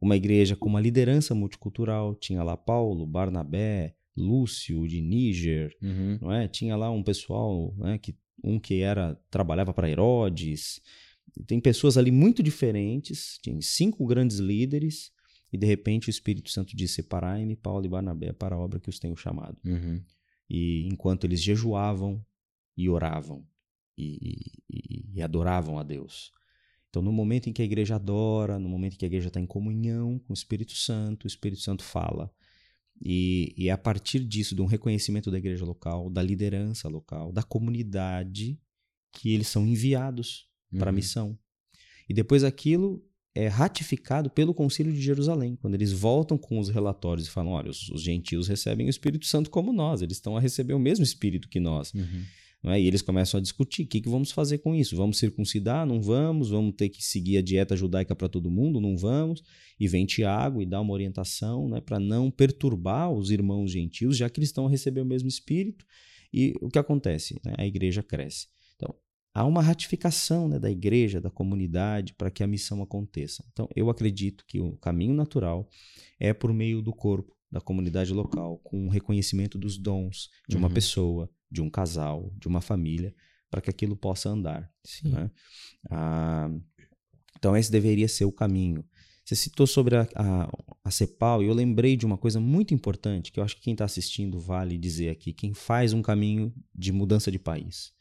uma 0.00 0.16
igreja 0.16 0.56
com 0.56 0.68
uma 0.68 0.80
liderança 0.80 1.34
multicultural, 1.34 2.14
tinha 2.14 2.42
lá 2.42 2.56
Paulo, 2.56 3.06
Barnabé, 3.06 3.94
Lúcio 4.16 4.86
de 4.86 5.00
Níger, 5.00 5.76
Uhum, 5.80 6.18
não 6.20 6.32
é? 6.32 6.48
Tinha 6.48 6.76
lá 6.76 6.90
um 6.90 7.02
pessoal, 7.02 7.74
né, 7.78 7.98
que 7.98 8.14
um 8.42 8.58
que 8.58 8.80
era 8.80 9.14
trabalhava 9.30 9.72
para 9.72 9.88
Herodes. 9.88 10.80
Tem 11.46 11.60
pessoas 11.60 11.96
ali 11.96 12.10
muito 12.10 12.42
diferentes, 12.42 13.38
tem 13.42 13.60
cinco 13.60 14.04
grandes 14.04 14.38
líderes 14.38 15.12
e 15.52 15.56
de 15.56 15.66
repente 15.66 16.08
o 16.08 16.10
Espírito 16.10 16.50
Santo 16.50 16.76
diz: 16.76 16.90
"Separai-me 16.90 17.56
Paulo 17.56 17.86
e 17.86 17.88
Barnabé 17.88 18.32
para 18.32 18.56
a 18.56 18.58
obra 18.58 18.80
que 18.80 18.90
os 18.90 18.98
tenho 18.98 19.16
chamado". 19.16 19.56
uhum, 19.64 20.02
E 20.50 20.86
enquanto 20.88 21.24
eles 21.24 21.40
jejuavam 21.40 22.22
e 22.76 22.88
oravam 22.88 23.46
e, 23.96 24.36
e- 24.70 25.04
e 25.14 25.22
adoravam 25.22 25.78
a 25.78 25.82
Deus. 25.82 26.30
Então, 26.88 27.00
no 27.02 27.12
momento 27.12 27.48
em 27.48 27.52
que 27.52 27.62
a 27.62 27.64
igreja 27.64 27.94
adora, 27.94 28.58
no 28.58 28.68
momento 28.68 28.94
em 28.94 28.96
que 28.98 29.04
a 29.04 29.08
igreja 29.08 29.28
está 29.28 29.40
em 29.40 29.46
comunhão 29.46 30.18
com 30.18 30.32
o 30.32 30.34
Espírito 30.34 30.72
Santo, 30.72 31.24
o 31.24 31.26
Espírito 31.26 31.62
Santo 31.62 31.82
fala. 31.82 32.30
E, 33.04 33.54
e 33.56 33.70
a 33.70 33.78
partir 33.78 34.20
disso, 34.20 34.54
de 34.54 34.60
um 34.62 34.66
reconhecimento 34.66 35.30
da 35.30 35.38
igreja 35.38 35.64
local, 35.64 36.10
da 36.10 36.22
liderança 36.22 36.88
local, 36.88 37.32
da 37.32 37.42
comunidade, 37.42 38.60
que 39.12 39.32
eles 39.32 39.48
são 39.48 39.66
enviados 39.66 40.46
para 40.78 40.90
a 40.90 40.92
uhum. 40.92 40.96
missão. 40.96 41.38
E 42.08 42.14
depois 42.14 42.44
aquilo 42.44 43.04
é 43.34 43.48
ratificado 43.48 44.28
pelo 44.28 44.52
Concílio 44.52 44.92
de 44.92 45.00
Jerusalém, 45.00 45.56
quando 45.56 45.74
eles 45.74 45.92
voltam 45.92 46.36
com 46.36 46.58
os 46.58 46.68
relatórios 46.68 47.26
e 47.26 47.30
falam: 47.30 47.52
olha, 47.52 47.70
os, 47.70 47.88
os 47.88 48.02
gentios 48.02 48.48
recebem 48.48 48.86
o 48.86 48.90
Espírito 48.90 49.26
Santo 49.26 49.48
como 49.50 49.72
nós, 49.72 50.02
eles 50.02 50.18
estão 50.18 50.36
a 50.36 50.40
receber 50.40 50.74
o 50.74 50.78
mesmo 50.78 51.02
Espírito 51.02 51.48
que 51.48 51.58
nós. 51.58 51.92
Uhum. 51.94 52.22
É? 52.64 52.80
E 52.80 52.86
eles 52.86 53.02
começam 53.02 53.38
a 53.38 53.40
discutir: 53.40 53.82
o 53.82 53.86
que, 53.86 54.00
que 54.00 54.08
vamos 54.08 54.30
fazer 54.30 54.58
com 54.58 54.74
isso? 54.74 54.96
Vamos 54.96 55.18
circuncidar? 55.18 55.84
Não 55.84 56.00
vamos? 56.00 56.50
Vamos 56.50 56.74
ter 56.76 56.88
que 56.88 57.02
seguir 57.04 57.38
a 57.38 57.42
dieta 57.42 57.76
judaica 57.76 58.14
para 58.14 58.28
todo 58.28 58.50
mundo? 58.50 58.80
Não 58.80 58.96
vamos? 58.96 59.42
E 59.80 59.88
vem 59.88 60.06
Tiago 60.06 60.62
e 60.62 60.66
dá 60.66 60.80
uma 60.80 60.92
orientação 60.92 61.68
né, 61.68 61.80
para 61.80 61.98
não 61.98 62.30
perturbar 62.30 63.10
os 63.10 63.30
irmãos 63.30 63.72
gentios, 63.72 64.16
já 64.16 64.30
que 64.30 64.38
eles 64.38 64.50
estão 64.50 64.66
a 64.66 64.70
receber 64.70 65.00
o 65.00 65.06
mesmo 65.06 65.28
Espírito. 65.28 65.84
E 66.32 66.54
o 66.60 66.68
que 66.68 66.78
acontece? 66.78 67.40
né? 67.44 67.54
A 67.58 67.66
igreja 67.66 68.02
cresce. 68.02 68.46
Então, 68.76 68.94
há 69.34 69.44
uma 69.44 69.60
ratificação 69.60 70.48
né, 70.48 70.58
da 70.58 70.70
igreja, 70.70 71.20
da 71.20 71.30
comunidade, 71.30 72.14
para 72.14 72.30
que 72.30 72.42
a 72.42 72.46
missão 72.46 72.80
aconteça. 72.80 73.44
Então, 73.52 73.68
eu 73.74 73.90
acredito 73.90 74.44
que 74.46 74.60
o 74.60 74.76
caminho 74.76 75.14
natural 75.14 75.68
é 76.18 76.32
por 76.32 76.52
meio 76.52 76.80
do 76.80 76.92
corpo, 76.92 77.36
da 77.52 77.60
comunidade 77.60 78.12
local, 78.14 78.58
com 78.64 78.86
o 78.86 78.90
reconhecimento 78.90 79.58
dos 79.58 79.76
dons 79.76 80.30
de 80.48 80.56
uma 80.56 80.68
Uhum. 80.68 80.74
pessoa, 80.74 81.30
de 81.50 81.60
um 81.60 81.68
casal, 81.68 82.32
de 82.40 82.48
uma 82.48 82.62
família, 82.62 83.14
para 83.50 83.60
que 83.60 83.68
aquilo 83.68 83.94
possa 83.94 84.30
andar. 84.30 84.70
Né? 85.04 85.30
Ah, 85.90 86.50
então, 87.36 87.54
esse 87.54 87.70
deveria 87.70 88.08
ser 88.08 88.24
o 88.24 88.32
caminho. 88.32 88.82
Você 89.24 89.36
citou 89.36 89.66
sobre 89.66 89.96
a, 89.96 90.08
a, 90.16 90.50
a 90.82 90.90
CEPAL 90.90 91.42
e 91.42 91.46
eu 91.46 91.54
lembrei 91.54 91.96
de 91.96 92.06
uma 92.06 92.16
coisa 92.16 92.40
muito 92.40 92.72
importante 92.74 93.30
que 93.30 93.38
eu 93.38 93.44
acho 93.44 93.56
que 93.56 93.62
quem 93.62 93.74
está 93.74 93.84
assistindo 93.84 94.40
vale 94.40 94.78
dizer 94.78 95.10
aqui: 95.10 95.32
quem 95.32 95.52
faz 95.52 95.92
um 95.92 96.00
caminho 96.02 96.52
de 96.74 96.90
mudança 96.90 97.30
de 97.30 97.38
país. 97.38 97.92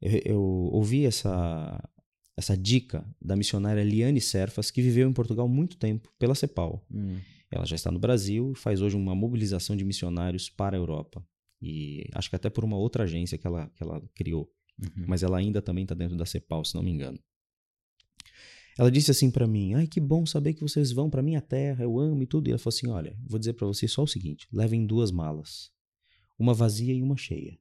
Eu, 0.00 0.20
eu 0.24 0.40
ouvi 0.40 1.06
essa, 1.06 1.88
essa 2.36 2.56
dica 2.56 3.06
da 3.20 3.36
missionária 3.36 3.82
Liane 3.84 4.20
Serfas, 4.20 4.70
que 4.70 4.82
viveu 4.82 5.08
em 5.08 5.12
Portugal 5.12 5.48
muito 5.48 5.76
tempo 5.76 6.12
pela 6.18 6.34
CEPAL. 6.34 6.84
Uhum. 6.90 7.20
Ela 7.52 7.66
já 7.66 7.76
está 7.76 7.90
no 7.90 7.98
Brasil 7.98 8.52
e 8.52 8.58
faz 8.58 8.80
hoje 8.80 8.96
uma 8.96 9.14
mobilização 9.14 9.76
de 9.76 9.84
missionários 9.84 10.48
para 10.48 10.74
a 10.74 10.80
Europa. 10.80 11.24
E 11.60 12.08
acho 12.14 12.30
que 12.30 12.34
até 12.34 12.48
por 12.48 12.64
uma 12.64 12.78
outra 12.78 13.04
agência 13.04 13.36
que 13.36 13.46
ela, 13.46 13.68
que 13.76 13.82
ela 13.82 14.02
criou. 14.14 14.50
Uhum. 14.80 15.04
Mas 15.06 15.22
ela 15.22 15.36
ainda 15.36 15.60
também 15.60 15.84
está 15.84 15.94
dentro 15.94 16.16
da 16.16 16.24
CEPAL, 16.24 16.64
se 16.64 16.74
não 16.74 16.82
me 16.82 16.90
engano. 16.90 17.20
Ela 18.78 18.90
disse 18.90 19.10
assim 19.10 19.30
para 19.30 19.46
mim: 19.46 19.74
Ai, 19.74 19.86
que 19.86 20.00
bom 20.00 20.24
saber 20.24 20.54
que 20.54 20.62
vocês 20.62 20.92
vão 20.92 21.10
para 21.10 21.22
minha 21.22 21.42
terra, 21.42 21.84
eu 21.84 22.00
amo 22.00 22.22
e 22.22 22.26
tudo. 22.26 22.48
E 22.48 22.50
ela 22.50 22.58
falou 22.58 22.74
assim: 22.74 22.88
Olha, 22.88 23.14
vou 23.26 23.38
dizer 23.38 23.52
para 23.52 23.66
vocês 23.66 23.92
só 23.92 24.02
o 24.02 24.08
seguinte: 24.08 24.48
levem 24.50 24.86
duas 24.86 25.10
malas, 25.10 25.70
uma 26.38 26.54
vazia 26.54 26.94
e 26.94 27.02
uma 27.02 27.18
cheia. 27.18 27.58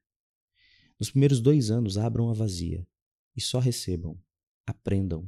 Nos 0.97 1.11
primeiros 1.11 1.41
dois 1.41 1.69
anos, 1.69 1.97
abram 1.97 2.29
a 2.29 2.33
vazia 2.33 2.87
e 3.35 3.41
só 3.41 3.59
recebam, 3.59 4.17
aprendam, 4.65 5.27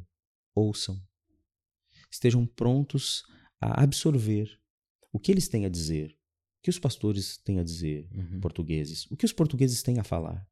ouçam. 0.55 1.01
Estejam 2.09 2.45
prontos 2.45 3.23
a 3.63 3.83
absorver 3.83 4.59
o 5.11 5.19
que 5.19 5.31
eles 5.31 5.47
têm 5.47 5.65
a 5.65 5.69
dizer, 5.69 6.11
o 6.59 6.61
que 6.63 6.69
os 6.69 6.79
pastores 6.79 7.37
têm 7.37 7.59
a 7.59 7.63
dizer, 7.63 8.07
Uhum. 8.13 8.39
portugueses, 8.39 9.05
o 9.11 9.15
que 9.17 9.25
os 9.25 9.33
portugueses 9.33 9.81
têm 9.83 9.99
a 9.99 10.03
falar. 10.03 10.47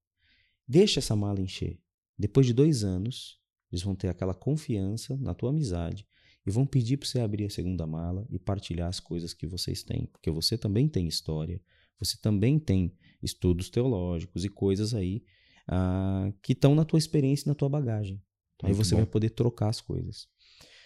Deixa 0.68 1.00
essa 1.00 1.16
mala 1.16 1.42
encher. 1.42 1.80
Depois 2.18 2.46
de 2.46 2.54
dois 2.54 2.84
anos, 2.84 3.40
eles 3.72 3.82
vão 3.84 3.96
ter 3.96 4.08
aquela 4.10 4.34
confiança 4.34 5.18
na 5.18 5.34
tua 5.34 5.50
amizade 5.50 6.06
e 6.46 6.52
vão 6.52 6.66
pedir 6.66 6.98
para 6.98 7.08
você 7.08 7.20
abrir 7.20 7.46
a 7.46 7.50
segunda 7.50 7.86
mala 7.88 8.26
e 8.30 8.38
partilhar 8.40 8.88
as 8.90 9.00
coisas 9.00 9.34
que 9.34 9.48
vocês 9.48 9.84
têm, 9.84 10.06
porque 10.06 10.30
você 10.32 10.58
também 10.58 10.88
tem 10.88 11.08
história, 11.08 11.62
você 12.00 12.18
também 12.18 12.60
tem 12.60 12.94
estudos 13.22 13.70
teológicos 13.70 14.44
e 14.46 14.50
coisas 14.50 14.94
aí 14.94 15.24
ah, 15.68 16.32
que 16.42 16.54
estão 16.54 16.74
na 16.76 16.84
tua 16.86 17.00
experiência 17.00 17.46
e 17.46 17.50
na 17.50 17.56
tua 17.56 17.70
bagagem. 17.70 18.22
Aí 18.64 18.70
Muito 18.74 18.84
você 18.86 18.92
bom. 18.96 18.98
vai 19.02 19.06
poder 19.08 19.30
trocar 19.32 19.70
as 19.70 19.82
coisas. 19.82 20.28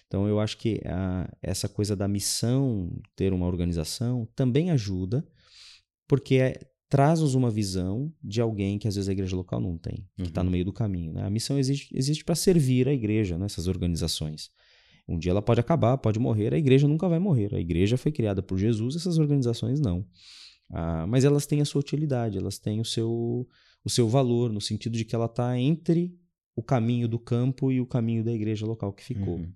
Então 0.07 0.27
eu 0.27 0.40
acho 0.40 0.57
que 0.57 0.82
ah, 0.86 1.30
essa 1.41 1.68
coisa 1.68 1.95
da 1.95 2.07
missão, 2.07 2.91
ter 3.15 3.34
uma 3.34 3.48
organização, 3.48 4.27
também 4.36 4.69
ajuda, 4.72 5.26
porque 6.07 6.36
é- 6.36 6.60
traz-nos 6.88 7.34
uma 7.34 7.49
visão 7.49 8.14
de 8.23 8.40
alguém 8.40 8.77
que 8.77 8.88
às 8.88 8.95
vezes 8.95 9.10
a 9.10 9.11
igreja 9.11 9.36
local 9.36 9.60
não 9.60 9.77
tem, 9.77 10.07
que 10.15 10.23
está 10.23 10.41
Uhum. 10.41 10.45
no 10.45 10.52
meio 10.52 10.64
do 10.65 10.72
caminho. 10.72 11.11
né? 11.14 11.23
A 11.23 11.30
missão 11.30 11.57
existe, 11.57 11.90
existe 11.98 12.23
para 12.23 12.36
servir 12.36 12.88
a 12.88 12.94
igreja, 12.94 13.38
né? 13.38 13.45
essas 13.48 13.68
organizações. 13.68 14.49
Um 15.07 15.18
dia 15.18 15.32
ela 15.32 15.41
pode 15.41 15.60
acabar, 15.60 15.98
pode 15.98 16.19
morrer, 16.19 16.53
a 16.53 16.57
igreja 16.57 16.88
nunca 16.88 17.07
vai 17.10 17.19
morrer. 17.19 17.53
A 17.53 17.60
igreja 17.60 17.98
foi 17.98 18.11
criada 18.11 18.41
por 18.41 18.57
Jesus, 18.57 18.95
essas 18.95 19.18
organizações 19.18 19.80
não. 19.80 20.06
Ah, 20.72 21.06
mas 21.07 21.23
elas 21.26 21.45
têm 21.45 21.60
a 21.61 21.65
sua 21.65 21.80
utilidade, 21.82 22.38
elas 22.38 22.57
têm 22.60 22.80
o 22.80 22.86
seu, 22.86 23.48
o 23.84 23.90
seu 23.90 24.07
valor, 24.07 24.52
no 24.52 24.61
sentido 24.61 24.95
de 24.98 25.03
que 25.06 25.15
ela 25.15 25.26
está 25.26 25.57
entre 25.60 26.15
o 26.56 26.64
caminho 26.64 27.07
do 27.07 27.19
campo 27.19 27.72
e 27.72 27.82
o 27.82 27.86
caminho 27.86 28.23
da 28.23 28.32
igreja 28.32 28.65
local 28.65 28.94
que 28.94 29.03
ficou. 29.03 29.36
Uhum. 29.38 29.52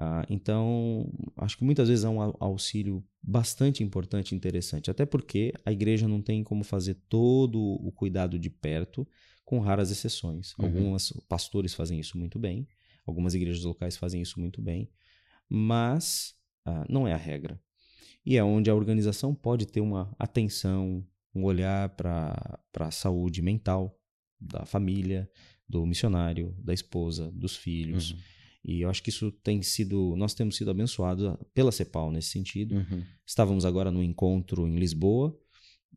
Ah, 0.00 0.24
então, 0.30 1.10
acho 1.36 1.58
que 1.58 1.64
muitas 1.64 1.88
vezes 1.88 2.04
é 2.04 2.08
um 2.08 2.20
auxílio 2.38 3.04
bastante 3.20 3.82
importante 3.82 4.30
e 4.30 4.36
interessante, 4.36 4.92
até 4.92 5.04
porque 5.04 5.52
a 5.64 5.72
igreja 5.72 6.06
não 6.06 6.22
tem 6.22 6.44
como 6.44 6.62
fazer 6.62 6.94
todo 7.08 7.58
o 7.60 7.90
cuidado 7.90 8.38
de 8.38 8.48
perto, 8.48 9.04
com 9.44 9.58
raras 9.58 9.90
exceções. 9.90 10.54
Uhum. 10.56 10.66
Alguns 10.66 11.12
pastores 11.28 11.74
fazem 11.74 11.98
isso 11.98 12.16
muito 12.16 12.38
bem, 12.38 12.68
algumas 13.04 13.34
igrejas 13.34 13.64
locais 13.64 13.96
fazem 13.96 14.22
isso 14.22 14.38
muito 14.38 14.62
bem, 14.62 14.88
mas 15.48 16.32
ah, 16.64 16.86
não 16.88 17.08
é 17.08 17.12
a 17.12 17.16
regra. 17.16 17.60
E 18.24 18.36
é 18.36 18.44
onde 18.44 18.70
a 18.70 18.74
organização 18.76 19.34
pode 19.34 19.66
ter 19.66 19.80
uma 19.80 20.14
atenção, 20.16 21.04
um 21.34 21.42
olhar 21.42 21.88
para 21.96 22.60
a 22.78 22.90
saúde 22.92 23.42
mental 23.42 23.98
da 24.40 24.64
família, 24.64 25.28
do 25.68 25.84
missionário, 25.84 26.54
da 26.58 26.72
esposa, 26.72 27.32
dos 27.32 27.56
filhos. 27.56 28.12
Uhum. 28.12 28.18
E 28.64 28.82
eu 28.82 28.90
acho 28.90 29.02
que 29.02 29.10
isso 29.10 29.30
tem 29.30 29.62
sido. 29.62 30.14
Nós 30.16 30.34
temos 30.34 30.56
sido 30.56 30.70
abençoados 30.70 31.36
pela 31.54 31.72
CEPAL 31.72 32.10
nesse 32.10 32.30
sentido. 32.30 32.76
Uhum. 32.76 33.02
Estávamos 33.26 33.64
agora 33.64 33.90
no 33.90 34.02
encontro 34.02 34.66
em 34.66 34.76
Lisboa 34.76 35.36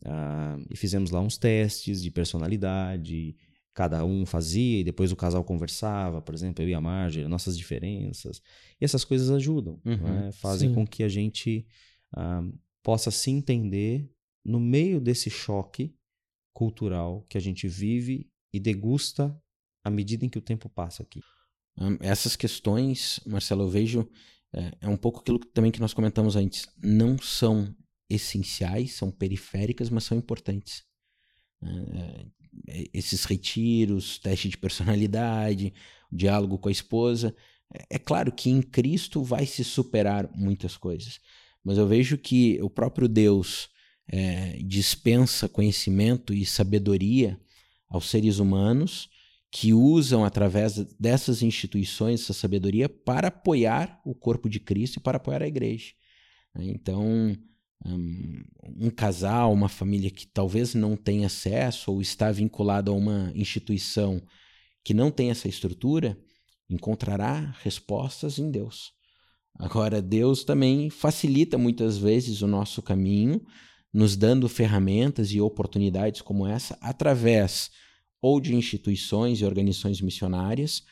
uh, 0.05 0.65
e 0.69 0.77
fizemos 0.77 1.11
lá 1.11 1.19
uns 1.21 1.37
testes 1.37 2.01
de 2.01 2.11
personalidade. 2.11 3.35
Cada 3.73 4.03
um 4.03 4.25
fazia 4.25 4.79
e 4.79 4.83
depois 4.83 5.11
o 5.11 5.15
casal 5.15 5.43
conversava, 5.43 6.21
por 6.21 6.35
exemplo, 6.35 6.63
eu 6.63 6.69
e 6.69 6.73
a 6.73 6.81
Marge, 6.81 7.25
nossas 7.27 7.57
diferenças. 7.57 8.41
E 8.79 8.85
essas 8.85 9.05
coisas 9.05 9.29
ajudam, 9.31 9.79
uhum. 9.85 9.95
né? 9.95 10.31
fazem 10.33 10.69
Sim. 10.69 10.75
com 10.75 10.85
que 10.85 11.03
a 11.03 11.09
gente 11.09 11.65
uh, 12.13 12.59
possa 12.83 13.09
se 13.09 13.31
entender 13.31 14.11
no 14.43 14.59
meio 14.59 14.99
desse 14.99 15.29
choque 15.29 15.95
cultural 16.53 17.25
que 17.29 17.37
a 17.37 17.41
gente 17.41 17.67
vive 17.67 18.29
e 18.53 18.59
degusta 18.59 19.35
à 19.83 19.89
medida 19.89 20.25
em 20.25 20.29
que 20.29 20.37
o 20.37 20.41
tempo 20.41 20.69
passa 20.69 21.01
aqui. 21.01 21.21
Essas 21.99 22.35
questões, 22.35 23.19
Marcelo, 23.25 23.63
eu 23.63 23.69
vejo, 23.69 24.09
é, 24.53 24.71
é 24.81 24.87
um 24.87 24.97
pouco 24.97 25.19
aquilo 25.19 25.39
também 25.39 25.71
que 25.71 25.79
nós 25.79 25.93
comentamos 25.93 26.35
antes. 26.35 26.67
Não 26.81 27.17
são 27.17 27.73
essenciais, 28.09 28.93
são 28.93 29.09
periféricas, 29.09 29.89
mas 29.89 30.03
são 30.03 30.17
importantes. 30.17 30.83
É, 31.63 32.25
esses 32.93 33.23
retiros, 33.23 34.19
teste 34.19 34.49
de 34.49 34.57
personalidade, 34.57 35.73
diálogo 36.11 36.57
com 36.59 36.69
a 36.69 36.71
esposa. 36.71 37.35
É, 37.73 37.95
é 37.95 37.99
claro 37.99 38.31
que 38.31 38.49
em 38.49 38.61
Cristo 38.61 39.23
vai 39.23 39.45
se 39.45 39.63
superar 39.63 40.29
muitas 40.35 40.75
coisas, 40.77 41.19
mas 41.63 41.77
eu 41.77 41.87
vejo 41.87 42.17
que 42.17 42.61
o 42.61 42.69
próprio 42.69 43.07
Deus 43.07 43.69
dispensa 44.65 45.47
conhecimento 45.47 46.33
e 46.33 46.45
sabedoria 46.45 47.39
aos 47.87 48.09
seres 48.09 48.39
humanos 48.39 49.09
que 49.51 49.73
usam 49.73 50.23
através 50.23 50.77
dessas 50.97 51.41
instituições 51.41 52.21
essa 52.21 52.33
sabedoria 52.33 52.87
para 52.87 53.27
apoiar 53.27 53.99
o 54.05 54.15
corpo 54.15 54.49
de 54.49 54.61
Cristo 54.61 54.97
e 54.97 55.01
para 55.01 55.17
apoiar 55.17 55.43
a 55.43 55.47
igreja. 55.47 55.91
Então, 56.55 57.37
um, 57.85 58.89
casal, 58.95 59.51
uma 59.51 59.67
família 59.67 60.09
que 60.09 60.25
talvez 60.25 60.73
não 60.73 60.95
tenha 60.95 61.27
acesso 61.27 61.91
ou 61.91 62.01
está 62.01 62.31
vinculado 62.31 62.91
a 62.91 62.93
uma 62.93 63.31
instituição 63.35 64.21
que 64.83 64.93
não 64.93 65.11
tem 65.11 65.29
essa 65.29 65.49
estrutura, 65.49 66.17
encontrará 66.69 67.53
respostas 67.61 68.39
em 68.39 68.49
Deus. 68.49 68.93
Agora, 69.59 70.01
Deus 70.01 70.45
também 70.45 70.89
facilita 70.89 71.57
muitas 71.57 71.97
vezes 71.97 72.41
o 72.41 72.47
nosso 72.47 72.81
caminho, 72.81 73.45
nos 73.93 74.15
dando 74.15 74.47
ferramentas 74.47 75.31
e 75.31 75.41
oportunidades 75.41 76.21
como 76.21 76.47
essa 76.47 76.77
através 76.81 77.69
ou 78.21 78.39
de 78.39 78.55
instituições 78.55 79.39
e 79.39 79.45
organizações 79.45 79.99
missionárias, 79.99 80.83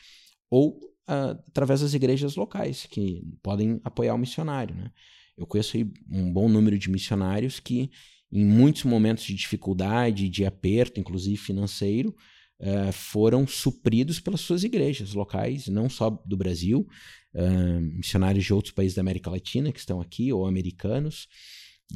ou 0.50 0.78
uh, 1.08 1.38
através 1.48 1.80
das 1.80 1.94
igrejas 1.94 2.34
locais, 2.34 2.86
que 2.86 3.22
podem 3.42 3.80
apoiar 3.84 4.14
o 4.14 4.18
missionário. 4.18 4.74
Né? 4.74 4.90
Eu 5.36 5.46
conheço 5.46 5.76
um 6.10 6.32
bom 6.32 6.48
número 6.48 6.76
de 6.76 6.90
missionários 6.90 7.60
que, 7.60 7.90
em 8.32 8.44
muitos 8.44 8.82
momentos 8.82 9.24
de 9.24 9.34
dificuldade, 9.34 10.28
de 10.28 10.44
aperto, 10.44 10.98
inclusive 10.98 11.36
financeiro, 11.36 12.14
uh, 12.60 12.92
foram 12.92 13.46
supridos 13.46 14.18
pelas 14.18 14.40
suas 14.40 14.64
igrejas 14.64 15.14
locais, 15.14 15.68
não 15.68 15.88
só 15.88 16.10
do 16.10 16.36
Brasil, 16.36 16.86
uh, 17.34 17.80
missionários 17.80 18.44
de 18.44 18.52
outros 18.52 18.74
países 18.74 18.96
da 18.96 19.02
América 19.02 19.30
Latina 19.30 19.72
que 19.72 19.78
estão 19.78 20.00
aqui, 20.00 20.32
ou 20.32 20.46
americanos. 20.46 21.28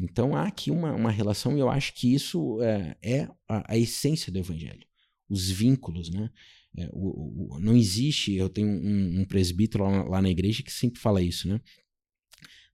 Então 0.00 0.34
há 0.34 0.44
aqui 0.44 0.70
uma, 0.70 0.92
uma 0.92 1.10
relação, 1.10 1.56
e 1.56 1.60
eu 1.60 1.68
acho 1.68 1.92
que 1.94 2.12
isso 2.12 2.60
é, 2.62 2.96
é 3.02 3.28
a, 3.48 3.74
a 3.74 3.78
essência 3.78 4.32
do 4.32 4.38
Evangelho 4.38 4.84
os 5.28 5.50
vínculos, 5.50 6.10
né? 6.10 6.30
É, 6.76 6.88
o, 6.92 7.54
o, 7.54 7.60
não 7.60 7.76
existe, 7.76 8.34
eu 8.34 8.48
tenho 8.48 8.68
um, 8.68 9.20
um 9.20 9.24
presbítero 9.24 9.84
lá, 9.84 10.02
lá, 10.04 10.22
na 10.22 10.28
igreja 10.28 10.62
que 10.62 10.72
sempre 10.72 11.00
fala 11.00 11.22
isso, 11.22 11.48
né? 11.48 11.60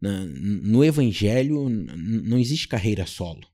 Na, 0.01 0.25
no 0.25 0.83
evangelho 0.83 1.69
não 1.69 2.39
existe 2.39 2.67
carreira 2.67 3.05
solo. 3.05 3.47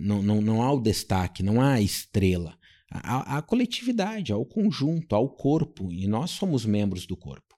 Não, 0.00 0.22
não, 0.22 0.40
não 0.40 0.62
há 0.62 0.72
o 0.72 0.80
destaque, 0.80 1.42
não 1.42 1.60
há 1.60 1.74
a 1.74 1.80
estrela. 1.80 2.58
Há, 2.90 3.34
há 3.34 3.38
a 3.38 3.42
coletividade, 3.42 4.32
há 4.32 4.36
o 4.36 4.44
conjunto, 4.44 5.14
há 5.14 5.18
o 5.18 5.30
corpo, 5.30 5.90
e 5.90 6.06
nós 6.06 6.30
somos 6.32 6.66
membros 6.66 7.06
do 7.06 7.16
corpo. 7.16 7.52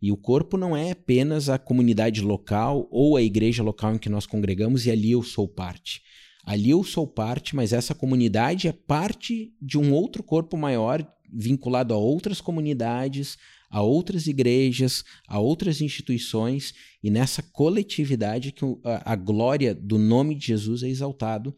E 0.00 0.12
o 0.12 0.16
corpo 0.16 0.56
não 0.56 0.76
é 0.76 0.92
apenas 0.92 1.48
a 1.48 1.58
comunidade 1.58 2.20
local 2.20 2.86
ou 2.90 3.16
a 3.16 3.22
igreja 3.22 3.62
local 3.62 3.94
em 3.94 3.98
que 3.98 4.08
nós 4.08 4.26
congregamos 4.26 4.86
e 4.86 4.90
ali 4.90 5.10
eu 5.10 5.22
sou 5.22 5.48
parte. 5.48 6.02
Ali 6.46 6.70
eu 6.70 6.84
sou 6.84 7.08
parte, 7.08 7.56
mas 7.56 7.72
essa 7.72 7.92
comunidade 7.92 8.68
é 8.68 8.72
parte 8.72 9.52
de 9.60 9.76
um 9.76 9.92
outro 9.92 10.22
corpo 10.22 10.56
maior 10.56 11.04
vinculado 11.28 11.92
a 11.92 11.96
outras 11.96 12.40
comunidades, 12.40 13.36
a 13.68 13.82
outras 13.82 14.28
igrejas, 14.28 15.02
a 15.26 15.40
outras 15.40 15.80
instituições, 15.80 16.72
e 17.02 17.10
nessa 17.10 17.42
coletividade 17.42 18.52
que 18.52 18.64
a, 18.84 19.16
glória 19.16 19.74
do 19.74 19.98
nome 19.98 20.36
de 20.36 20.46
Jesus 20.46 20.84
é 20.84 20.88
exaltado 20.88 21.52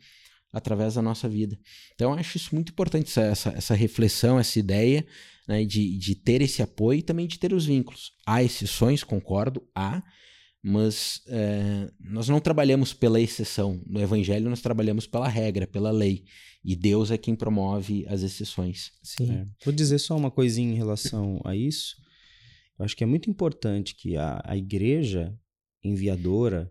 através 0.51 0.95
da 0.95 1.03
nossa 1.03 1.29
vida. 1.29 1.59
Então, 1.95 2.13
eu 2.13 2.19
acho 2.19 2.39
isso 2.39 2.55
muito 2.55 2.73
importante, 2.73 3.09
essa, 3.21 3.51
essa 3.51 3.75
reflexão, 3.75 4.39
essa 4.39 4.59
ideia 4.59 5.07
né, 5.47 5.67
de, 5.67 5.99
de 5.99 6.15
ter 6.15 6.41
esse 6.41 6.63
apoio 6.63 7.01
e 7.01 7.03
também 7.03 7.27
de 7.27 7.39
ter 7.39 7.53
os 7.53 7.67
vínculos. 7.67 8.13
Há 8.27 8.43
exceções, 8.43 9.05
concordo, 9.05 9.63
há, 9.75 10.03
mas 10.69 11.23
é, 11.29 11.91
nós 11.99 12.29
não 12.29 12.39
trabalhamos 12.41 12.93
pela 12.93 13.19
exceção. 13.19 13.83
No 13.87 14.03
Evangelho, 14.03 14.51
nós 14.51 14.61
trabalhamos 14.61 15.07
pela 15.07 15.27
regra, 15.27 15.67
pela 15.67 15.91
lei. 15.91 16.25
E 16.63 16.77
Deus 16.77 17.11
é 17.11 17.17
quem 17.17 17.35
promove 17.35 18.05
as 18.07 18.21
exceções. 18.23 18.93
Sim. 19.03 19.33
É. 19.33 19.47
Vou 19.65 19.73
dizer 19.73 19.99
só 19.99 20.15
uma 20.15 20.31
coisinha 20.31 20.71
em 20.71 20.77
relação 20.77 21.41
a 21.43 21.57
isso. 21.57 21.97
Eu 22.79 22.85
acho 22.85 22.95
que 22.95 23.03
é 23.03 23.07
muito 23.07 23.31
importante 23.31 23.95
que 23.95 24.19
a, 24.19 24.43
a 24.45 24.59
igreja 24.59 25.35
enviadora, 25.83 26.71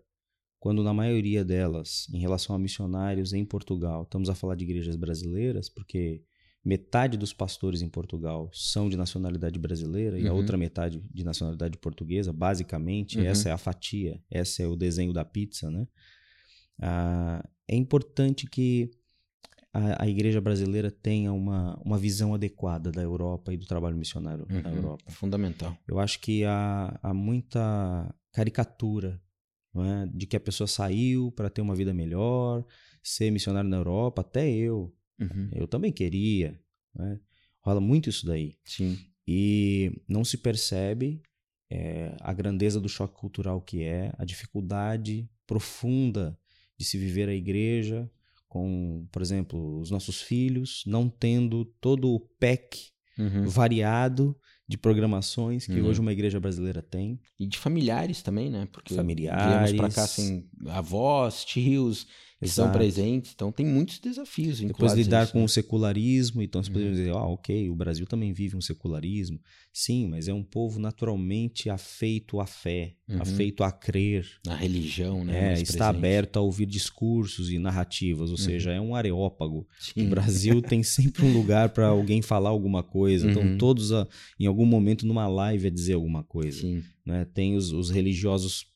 quando 0.60 0.84
na 0.84 0.94
maioria 0.94 1.44
delas, 1.44 2.06
em 2.14 2.20
relação 2.20 2.54
a 2.54 2.58
missionários 2.58 3.32
em 3.32 3.44
Portugal, 3.44 4.04
estamos 4.04 4.30
a 4.30 4.34
falar 4.34 4.54
de 4.54 4.62
igrejas 4.62 4.94
brasileiras, 4.94 5.68
porque 5.68 6.22
metade 6.64 7.16
dos 7.16 7.32
pastores 7.32 7.82
em 7.82 7.88
Portugal 7.88 8.50
são 8.52 8.88
de 8.88 8.96
nacionalidade 8.96 9.58
brasileira 9.58 10.16
uhum. 10.16 10.22
e 10.22 10.28
a 10.28 10.32
uhum. 10.32 10.38
outra 10.38 10.56
metade 10.56 11.02
de 11.12 11.24
nacionalidade 11.24 11.78
portuguesa, 11.78 12.32
basicamente, 12.32 13.18
uhum. 13.18 13.24
essa 13.24 13.48
é 13.48 13.52
a 13.52 13.58
fatia, 13.58 14.20
esse 14.30 14.62
é 14.62 14.66
o 14.66 14.76
desenho 14.76 15.12
da 15.12 15.24
pizza, 15.24 15.70
né? 15.70 15.86
Ah, 16.80 17.46
é 17.66 17.76
importante 17.76 18.46
que 18.46 18.90
a, 19.72 20.04
a, 20.04 20.08
igreja 20.08 20.40
brasileira 20.40 20.90
tenha 20.90 21.32
uma, 21.32 21.80
uma 21.84 21.98
visão 21.98 22.34
adequada 22.34 22.90
da 22.90 23.02
Europa 23.02 23.52
e 23.52 23.56
do 23.56 23.66
trabalho 23.66 23.96
missionário 23.96 24.46
uhum. 24.50 24.62
na 24.62 24.70
Europa. 24.70 25.04
É 25.06 25.10
fundamental. 25.10 25.76
Eu 25.86 25.98
acho 25.98 26.20
que 26.20 26.44
há, 26.44 26.98
há 27.02 27.12
muita 27.12 28.14
caricatura 28.32 29.20
é? 29.76 30.06
de 30.12 30.26
que 30.26 30.36
a 30.36 30.40
pessoa 30.40 30.66
saiu 30.66 31.32
para 31.32 31.50
ter 31.50 31.60
uma 31.60 31.74
vida 31.74 31.92
melhor, 31.92 32.64
ser 33.02 33.30
missionário 33.30 33.68
na 33.68 33.76
Europa, 33.76 34.22
até 34.22 34.48
eu. 34.48 34.94
Uhum. 35.18 35.50
Eu 35.52 35.66
também 35.66 35.92
queria. 35.92 36.58
Né? 36.94 37.20
Rola 37.60 37.80
muito 37.80 38.08
isso 38.08 38.26
daí. 38.26 38.56
Sim. 38.64 38.98
E 39.26 39.92
não 40.08 40.24
se 40.24 40.38
percebe 40.38 41.22
é, 41.70 42.16
a 42.20 42.32
grandeza 42.32 42.80
do 42.80 42.88
choque 42.88 43.18
cultural 43.18 43.60
que 43.60 43.82
é, 43.82 44.12
a 44.16 44.24
dificuldade 44.24 45.28
profunda 45.46 46.38
de 46.78 46.84
se 46.84 46.96
viver 46.96 47.28
a 47.28 47.34
igreja 47.34 48.10
com, 48.48 49.06
por 49.12 49.20
exemplo, 49.20 49.78
os 49.78 49.90
nossos 49.90 50.22
filhos, 50.22 50.82
não 50.86 51.08
tendo 51.08 51.66
todo 51.80 52.08
o 52.08 52.20
PEC 52.20 52.90
uhum. 53.18 53.46
variado 53.46 54.34
de 54.66 54.78
programações 54.78 55.66
que 55.66 55.80
uhum. 55.80 55.88
hoje 55.88 56.00
uma 56.00 56.12
igreja 56.12 56.40
brasileira 56.40 56.80
tem. 56.80 57.20
E 57.38 57.46
de 57.46 57.58
familiares 57.58 58.22
também, 58.22 58.50
né? 58.50 58.66
Porque 58.72 58.94
familiares. 58.94 59.70
viemos 59.70 59.72
para 59.72 59.90
cá 59.90 60.06
sem 60.06 60.48
avós, 60.66 61.44
tios, 61.44 62.06
estão 62.40 62.70
presentes. 62.70 63.32
Então 63.34 63.50
tem 63.50 63.66
muitos 63.66 63.98
desafios. 63.98 64.60
Depois 64.60 64.92
lidar 64.92 65.30
com 65.30 65.42
o 65.42 65.48
secularismo, 65.48 66.42
então 66.42 66.62
você 66.62 66.68
uhum. 66.68 66.74
poderia 66.74 66.92
dizer, 66.92 67.10
ah, 67.10 67.26
ok, 67.26 67.68
o 67.68 67.74
Brasil 67.74 68.06
também 68.06 68.32
vive 68.32 68.56
um 68.56 68.60
secularismo. 68.60 69.40
Sim, 69.72 70.08
mas 70.08 70.28
é 70.28 70.32
um 70.32 70.42
povo 70.42 70.78
naturalmente 70.78 71.68
afeito 71.68 72.40
à 72.40 72.46
fé, 72.46 72.94
uhum. 73.08 73.20
afeito 73.20 73.64
a 73.64 73.72
crer. 73.72 74.26
Na 74.46 74.54
religião, 74.54 75.24
né? 75.24 75.54
É, 75.54 75.60
está 75.60 75.88
aberto 75.88 76.36
a 76.36 76.40
ouvir 76.40 76.66
discursos 76.66 77.50
e 77.50 77.58
narrativas, 77.58 78.30
ou 78.30 78.36
uhum. 78.36 78.44
seja, 78.44 78.72
é 78.72 78.80
um 78.80 78.94
areópago. 78.94 79.66
Sim. 79.78 80.06
O 80.06 80.10
Brasil 80.10 80.62
tem 80.62 80.82
sempre 80.82 81.24
um 81.24 81.32
lugar 81.32 81.70
para 81.70 81.88
alguém 81.88 82.22
falar 82.22 82.50
alguma 82.50 82.82
coisa. 82.82 83.28
Então 83.28 83.42
uhum. 83.42 83.58
todos, 83.58 83.92
a, 83.92 84.06
em 84.38 84.46
algum 84.46 84.66
momento, 84.66 85.06
numa 85.06 85.26
live, 85.26 85.66
a 85.66 85.70
dizer 85.70 85.94
alguma 85.94 86.22
coisa. 86.22 86.60
Sim. 86.60 86.82
Né? 87.04 87.24
Tem 87.24 87.56
os, 87.56 87.72
os 87.72 87.90
religiosos 87.90 88.66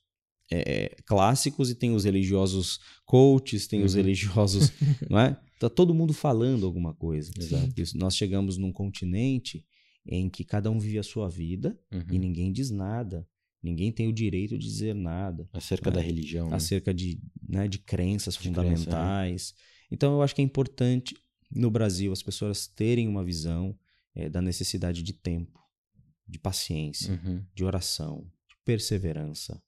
é, 0.54 0.96
clássicos 1.06 1.70
e 1.70 1.74
tem 1.74 1.94
os 1.94 2.04
religiosos 2.04 2.78
coaches, 3.06 3.66
tem 3.66 3.80
uhum. 3.80 3.86
os 3.86 3.94
religiosos, 3.94 4.70
não 5.08 5.18
é? 5.18 5.38
Tá 5.58 5.70
todo 5.70 5.94
mundo 5.94 6.12
falando 6.12 6.66
alguma 6.66 6.92
coisa. 6.92 7.32
Nós 7.94 8.16
chegamos 8.16 8.56
num 8.58 8.72
continente 8.72 9.64
em 10.04 10.28
que 10.28 10.44
cada 10.44 10.70
um 10.70 10.78
vive 10.78 10.98
a 10.98 11.02
sua 11.02 11.28
vida 11.28 11.78
uhum. 11.92 12.04
e 12.10 12.18
ninguém 12.18 12.52
diz 12.52 12.70
nada. 12.70 13.26
Ninguém 13.62 13.92
tem 13.92 14.08
o 14.08 14.12
direito 14.12 14.58
de 14.58 14.66
dizer 14.66 14.94
nada. 14.94 15.48
Acerca 15.52 15.88
né? 15.88 15.96
da 15.96 16.02
religião. 16.02 16.50
Né? 16.50 16.56
Acerca 16.56 16.92
de, 16.92 17.20
né, 17.48 17.68
de 17.68 17.78
crenças 17.78 18.34
de 18.34 18.40
fundamentais. 18.40 18.86
Crença, 18.86 19.54
né? 19.54 19.62
Então 19.90 20.14
eu 20.14 20.22
acho 20.22 20.34
que 20.34 20.42
é 20.42 20.44
importante 20.44 21.16
no 21.48 21.70
Brasil 21.70 22.12
as 22.12 22.22
pessoas 22.22 22.66
terem 22.66 23.06
uma 23.06 23.22
visão 23.22 23.78
é, 24.14 24.28
da 24.28 24.42
necessidade 24.42 25.02
de 25.02 25.12
tempo, 25.12 25.60
de 26.26 26.38
paciência, 26.38 27.12
uhum. 27.24 27.44
de 27.54 27.64
oração, 27.64 28.26
de 28.48 28.56
perseverança 28.64 29.62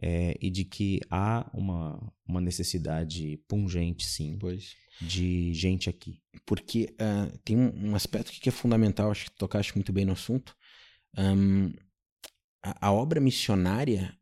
é, 0.00 0.36
e 0.40 0.50
de 0.50 0.64
que 0.64 1.00
há 1.10 1.50
uma, 1.52 2.12
uma 2.26 2.40
necessidade 2.40 3.36
pungente, 3.48 4.06
sim, 4.06 4.36
pois. 4.38 4.76
de 5.00 5.52
gente 5.52 5.90
aqui. 5.90 6.22
Porque 6.46 6.94
uh, 6.94 7.36
tem 7.44 7.56
um, 7.56 7.90
um, 7.90 7.94
aspecto 7.94 8.30
que 8.32 8.48
é 8.48 8.52
fundamental, 8.52 9.10
acho 9.10 9.26
que 9.26 9.36
tocaste 9.36 9.74
muito 9.74 9.92
bem 9.92 10.04
no 10.04 10.12
assunto. 10.12 10.56
Um, 11.16 11.72
a, 12.62 12.88
a 12.88 12.92
obra 12.92 13.20
missionária 13.20 14.16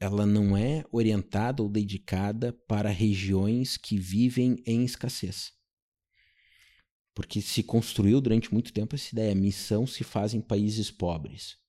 ela 0.00 0.24
não 0.24 0.56
é 0.56 0.82
orientada 0.90 1.62
ou 1.62 1.68
dedicada 1.68 2.52
para 2.66 2.88
regiões 2.88 3.76
que 3.76 3.98
vivem 3.98 4.56
em 4.66 4.82
escassez. 4.82 5.52
Porque 7.14 7.42
se 7.42 7.62
construiu 7.62 8.20
durante 8.20 8.52
muito 8.52 8.72
tempo 8.72 8.94
essa 8.94 9.14
ideia: 9.14 9.34
missão 9.34 9.86
se 9.86 10.02
faz 10.02 10.32
em 10.32 10.40
países 10.40 10.90
pobres 10.90 11.60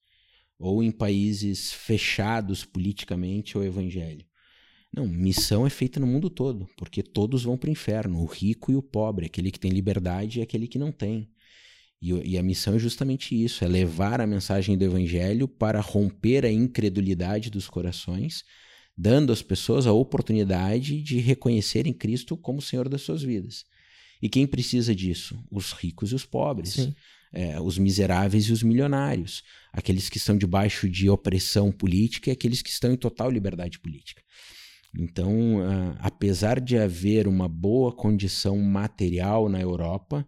ou 0.62 0.84
em 0.84 0.92
países 0.92 1.74
fechados 1.74 2.64
politicamente 2.64 3.58
ao 3.58 3.64
evangelho. 3.64 4.26
Não, 4.94 5.08
missão 5.08 5.66
é 5.66 5.70
feita 5.70 6.00
no 6.00 6.06
mundo 6.06 6.30
todo, 6.30 6.70
porque 6.78 7.02
todos 7.02 7.44
vão 7.44 7.58
para 7.58 7.70
o 7.70 7.72
inferno, 7.72 8.22
o 8.22 8.26
rico 8.26 8.72
e 8.72 8.76
o 8.76 8.82
pobre, 8.84 9.26
aquele 9.26 9.50
que 9.50 9.60
tem 9.60 9.72
liberdade 9.72 10.40
e 10.40 10.42
aquele 10.42 10.68
que 10.68 10.78
não 10.78 10.92
tem. 10.92 11.30
E, 12.02 12.12
e, 12.12 12.38
a 12.38 12.44
missão 12.44 12.76
é 12.76 12.80
justamente 12.80 13.42
isso: 13.42 13.64
é 13.64 13.68
levar 13.68 14.20
a 14.20 14.28
mensagem 14.28 14.78
do 14.78 14.84
evangelho 14.84 15.48
para 15.48 15.80
romper 15.80 16.46
a 16.46 16.52
incredulidade 16.52 17.50
dos 17.50 17.70
corações, 17.70 18.44
dando 18.98 19.32
às 19.32 19.42
pessoas 19.42 19.88
a 19.88 19.94
oportunidade 19.94 21.02
de 21.02 21.20
reconhecerem 21.20 21.94
Cristo 21.94 22.36
como 22.36 22.62
Senhor 22.62 22.90
das 22.90 23.02
suas 23.02 23.22
vidas. 23.22 23.64
E 24.22 24.28
quem 24.28 24.46
precisa 24.46 24.94
disso? 24.94 25.42
Os 25.50 25.72
ricos 25.72 26.12
e 26.12 26.16
os 26.16 26.26
pobres. 26.26 26.74
Sim 26.74 26.94
é, 27.34 27.60
os 27.60 27.78
miseráveis 27.78 28.46
e 28.46 28.52
os 28.52 28.64
milionários, 28.64 29.44
aqueles 29.72 30.10
que 30.10 30.18
estão 30.18 30.38
debaixo 30.38 30.90
de 30.90 31.10
opressão 31.10 31.72
política 31.72 32.30
e 32.30 32.34
aqueles 32.34 32.62
que 32.62 32.70
estão 32.70 32.92
em 32.92 32.98
total 32.98 33.30
liberdade 33.30 33.80
política. 33.80 34.22
Então, 34.94 35.58
uh, 35.58 35.96
apesar 36.00 36.60
de 36.60 36.78
haver 36.78 37.28
uma 37.28 37.48
boa 37.48 37.94
condição 37.94 38.58
material 38.58 39.48
na 39.48 39.62
Europa, 39.62 40.28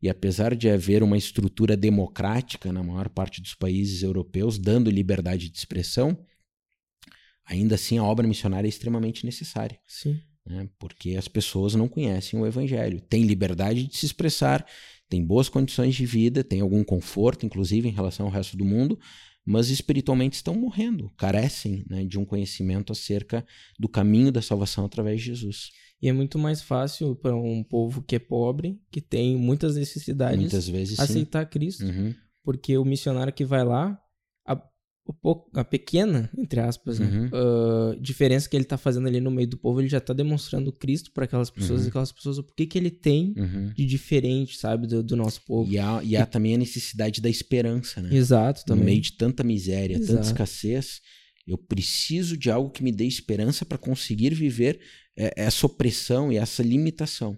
e 0.00 0.08
apesar 0.08 0.54
de 0.54 0.68
haver 0.68 1.02
uma 1.02 1.16
estrutura 1.16 1.76
democrática 1.76 2.72
na 2.72 2.82
maior 2.82 3.08
parte 3.08 3.40
dos 3.40 3.54
países 3.54 4.02
europeus, 4.02 4.58
dando 4.58 4.90
liberdade 4.90 5.48
de 5.48 5.56
expressão, 5.56 6.16
ainda 7.44 7.74
assim 7.74 7.98
a 7.98 8.04
obra 8.04 8.28
missionária 8.28 8.68
é 8.68 8.70
extremamente 8.70 9.24
necessária. 9.24 9.80
Sim. 9.86 10.20
Né? 10.46 10.68
Porque 10.78 11.16
as 11.16 11.26
pessoas 11.26 11.74
não 11.74 11.88
conhecem 11.88 12.38
o 12.38 12.46
evangelho. 12.46 13.00
Têm 13.00 13.24
liberdade 13.24 13.86
de 13.86 13.96
se 13.96 14.04
expressar, 14.04 14.66
tem 15.14 15.24
boas 15.24 15.48
condições 15.48 15.94
de 15.94 16.04
vida, 16.04 16.42
tem 16.42 16.60
algum 16.60 16.82
conforto, 16.82 17.46
inclusive, 17.46 17.88
em 17.88 17.92
relação 17.92 18.26
ao 18.26 18.32
resto 18.32 18.56
do 18.56 18.64
mundo, 18.64 18.98
mas 19.46 19.68
espiritualmente 19.68 20.34
estão 20.34 20.56
morrendo, 20.56 21.08
carecem 21.16 21.84
né, 21.88 22.04
de 22.04 22.18
um 22.18 22.24
conhecimento 22.24 22.92
acerca 22.92 23.46
do 23.78 23.88
caminho 23.88 24.32
da 24.32 24.42
salvação 24.42 24.84
através 24.84 25.20
de 25.20 25.26
Jesus. 25.26 25.70
E 26.02 26.08
é 26.08 26.12
muito 26.12 26.36
mais 26.36 26.62
fácil 26.62 27.14
para 27.14 27.36
um 27.36 27.62
povo 27.62 28.02
que 28.02 28.16
é 28.16 28.18
pobre, 28.18 28.80
que 28.90 29.00
tem 29.00 29.36
muitas 29.36 29.76
necessidades, 29.76 30.40
muitas 30.40 30.68
vezes 30.68 30.98
aceitar 30.98 31.44
sim. 31.44 31.50
Cristo. 31.50 31.84
Uhum. 31.84 32.12
Porque 32.42 32.76
o 32.76 32.84
missionário 32.84 33.32
que 33.32 33.44
vai 33.44 33.62
lá, 33.62 33.96
a 35.52 35.64
pequena, 35.64 36.30
entre 36.36 36.60
aspas, 36.60 36.98
né? 36.98 37.06
uhum. 37.06 37.26
uh, 37.26 38.00
diferença 38.00 38.48
que 38.48 38.56
ele 38.56 38.64
está 38.64 38.78
fazendo 38.78 39.06
ali 39.06 39.20
no 39.20 39.30
meio 39.30 39.46
do 39.46 39.58
povo, 39.58 39.80
ele 39.80 39.88
já 39.88 39.98
está 39.98 40.14
demonstrando 40.14 40.72
Cristo 40.72 41.10
para 41.12 41.24
aquelas 41.24 41.50
pessoas 41.50 41.80
uhum. 41.80 41.86
e 41.86 41.88
aquelas 41.88 42.12
pessoas 42.12 42.38
o 42.38 42.42
que, 42.42 42.66
que 42.66 42.78
ele 42.78 42.90
tem 42.90 43.34
uhum. 43.36 43.72
de 43.76 43.84
diferente, 43.84 44.56
sabe, 44.56 44.86
do, 44.86 45.02
do 45.02 45.14
nosso 45.14 45.42
povo. 45.42 45.70
E 45.70 45.78
há, 45.78 46.00
e 46.02 46.16
há 46.16 46.22
e... 46.22 46.26
também 46.26 46.54
a 46.54 46.58
necessidade 46.58 47.20
da 47.20 47.28
esperança, 47.28 48.00
né? 48.00 48.14
Exato, 48.14 48.64
também. 48.64 48.80
No 48.80 48.86
meio 48.86 49.00
de 49.00 49.12
tanta 49.12 49.44
miséria, 49.44 49.96
Exato. 49.96 50.14
tanta 50.14 50.26
escassez, 50.26 51.00
eu 51.46 51.58
preciso 51.58 52.36
de 52.36 52.50
algo 52.50 52.70
que 52.70 52.82
me 52.82 52.90
dê 52.90 53.04
esperança 53.04 53.66
para 53.66 53.76
conseguir 53.76 54.34
viver 54.34 54.80
é, 55.16 55.34
essa 55.36 55.66
opressão 55.66 56.32
e 56.32 56.38
essa 56.38 56.62
limitação. 56.62 57.36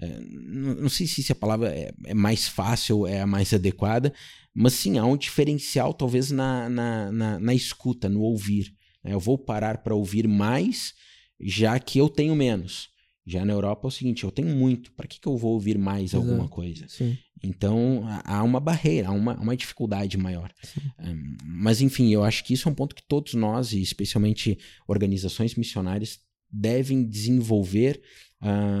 É, 0.00 0.20
não, 0.20 0.74
não, 0.76 0.88
sei 0.88 1.06
se 1.06 1.30
a 1.32 1.34
palavra 1.34 1.74
é, 1.74 1.92
é 2.06 2.14
mais 2.14 2.46
fácil, 2.46 3.06
é 3.06 3.20
a 3.20 3.26
mais 3.26 3.52
adequada, 3.52 4.12
mas 4.54 4.74
sim, 4.74 4.98
há 4.98 5.04
um 5.04 5.16
diferencial, 5.16 5.92
talvez, 5.92 6.30
na, 6.30 6.68
na, 6.68 7.12
na, 7.12 7.38
na 7.38 7.54
escuta, 7.54 8.08
no 8.08 8.20
ouvir. 8.20 8.72
Né? 9.02 9.12
Eu 9.12 9.20
vou 9.20 9.36
parar 9.36 9.78
para 9.78 9.94
ouvir 9.94 10.28
mais, 10.28 10.94
já 11.40 11.78
que 11.78 11.98
eu 11.98 12.08
tenho 12.08 12.34
menos. 12.34 12.88
Já 13.26 13.44
na 13.44 13.52
Europa 13.52 13.86
é 13.86 13.88
o 13.88 13.90
seguinte, 13.90 14.24
eu 14.24 14.30
tenho 14.30 14.48
muito, 14.48 14.90
para 14.92 15.06
que, 15.06 15.20
que 15.20 15.28
eu 15.28 15.36
vou 15.36 15.52
ouvir 15.52 15.76
mais 15.76 16.12
Exato. 16.14 16.24
alguma 16.24 16.48
coisa? 16.48 16.86
Sim. 16.88 17.18
Então 17.42 18.04
há 18.24 18.42
uma 18.42 18.58
barreira, 18.58 19.08
há 19.08 19.12
uma, 19.12 19.34
uma 19.34 19.56
dificuldade 19.56 20.16
maior. 20.16 20.50
Um, 20.98 21.36
mas 21.44 21.80
enfim, 21.80 22.10
eu 22.10 22.24
acho 22.24 22.42
que 22.42 22.54
isso 22.54 22.68
é 22.68 22.72
um 22.72 22.74
ponto 22.74 22.94
que 22.94 23.06
todos 23.06 23.34
nós, 23.34 23.72
e 23.72 23.82
especialmente 23.82 24.58
organizações 24.86 25.54
missionárias, 25.54 26.18
devem 26.50 27.06
desenvolver 27.06 28.00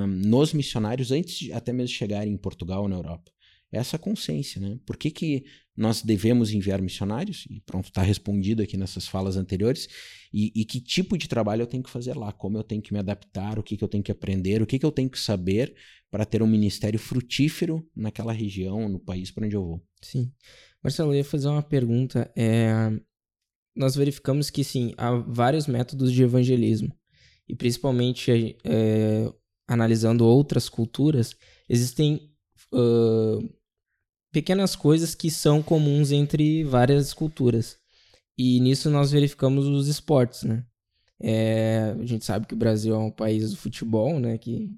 nos 0.06 0.52
missionários 0.52 1.10
antes 1.10 1.38
de 1.38 1.52
até 1.52 1.72
mesmo 1.72 1.94
chegarem 1.94 2.32
em 2.32 2.36
Portugal 2.36 2.82
ou 2.82 2.88
na 2.88 2.96
Europa 2.96 3.30
essa 3.70 3.98
consciência, 3.98 4.60
né? 4.60 4.78
Por 4.86 4.96
que, 4.96 5.10
que 5.10 5.44
nós 5.76 6.02
devemos 6.02 6.52
enviar 6.52 6.80
missionários? 6.80 7.46
E 7.50 7.60
pronto, 7.60 7.86
está 7.86 8.02
respondido 8.02 8.62
aqui 8.62 8.76
nessas 8.76 9.06
falas 9.06 9.36
anteriores. 9.36 9.88
E, 10.32 10.50
e, 10.54 10.64
que 10.64 10.80
tipo 10.80 11.16
de 11.18 11.28
trabalho 11.28 11.62
eu 11.62 11.66
tenho 11.66 11.82
que 11.82 11.90
fazer 11.90 12.16
lá? 12.16 12.32
Como 12.32 12.56
eu 12.56 12.62
tenho 12.62 12.80
que 12.80 12.92
me 12.92 12.98
adaptar? 12.98 13.58
O 13.58 13.62
que, 13.62 13.76
que 13.76 13.84
eu 13.84 13.88
tenho 13.88 14.02
que 14.02 14.10
aprender? 14.10 14.62
O 14.62 14.66
que, 14.66 14.78
que 14.78 14.86
eu 14.86 14.90
tenho 14.90 15.10
que 15.10 15.18
saber 15.18 15.74
para 16.10 16.24
ter 16.24 16.42
um 16.42 16.46
ministério 16.46 16.98
frutífero 16.98 17.86
naquela 17.94 18.32
região, 18.32 18.88
no 18.88 18.98
país 18.98 19.30
para 19.30 19.44
onde 19.44 19.56
eu 19.56 19.64
vou? 19.64 19.86
Sim. 20.02 20.32
Marcelo, 20.82 21.12
eu 21.12 21.16
ia 21.16 21.24
fazer 21.24 21.48
uma 21.48 21.62
pergunta. 21.62 22.30
É... 22.34 22.90
Nós 23.76 23.94
verificamos 23.94 24.50
que, 24.50 24.64
sim, 24.64 24.92
há 24.96 25.12
vários 25.12 25.66
métodos 25.66 26.12
de 26.12 26.22
evangelismo. 26.22 26.92
E 27.46 27.54
principalmente 27.54 28.56
é, 28.64 29.32
analisando 29.68 30.24
outras 30.24 30.68
culturas, 30.68 31.36
existem 31.68 32.32
uh, 32.72 33.48
pequenas 34.32 34.74
coisas 34.74 35.14
que 35.14 35.30
são 35.30 35.62
comuns 35.62 36.10
entre 36.10 36.64
várias 36.64 37.12
culturas. 37.12 37.76
E 38.36 38.58
nisso 38.60 38.88
nós 38.88 39.12
verificamos 39.12 39.66
os 39.66 39.88
esportes, 39.88 40.44
né? 40.44 40.64
É, 41.20 41.94
a 42.00 42.06
gente 42.06 42.24
sabe 42.24 42.46
que 42.46 42.54
o 42.54 42.56
Brasil 42.56 42.94
é 42.94 42.98
um 42.98 43.10
país 43.10 43.50
do 43.50 43.56
futebol, 43.56 44.18
né? 44.18 44.38
Que 44.38 44.70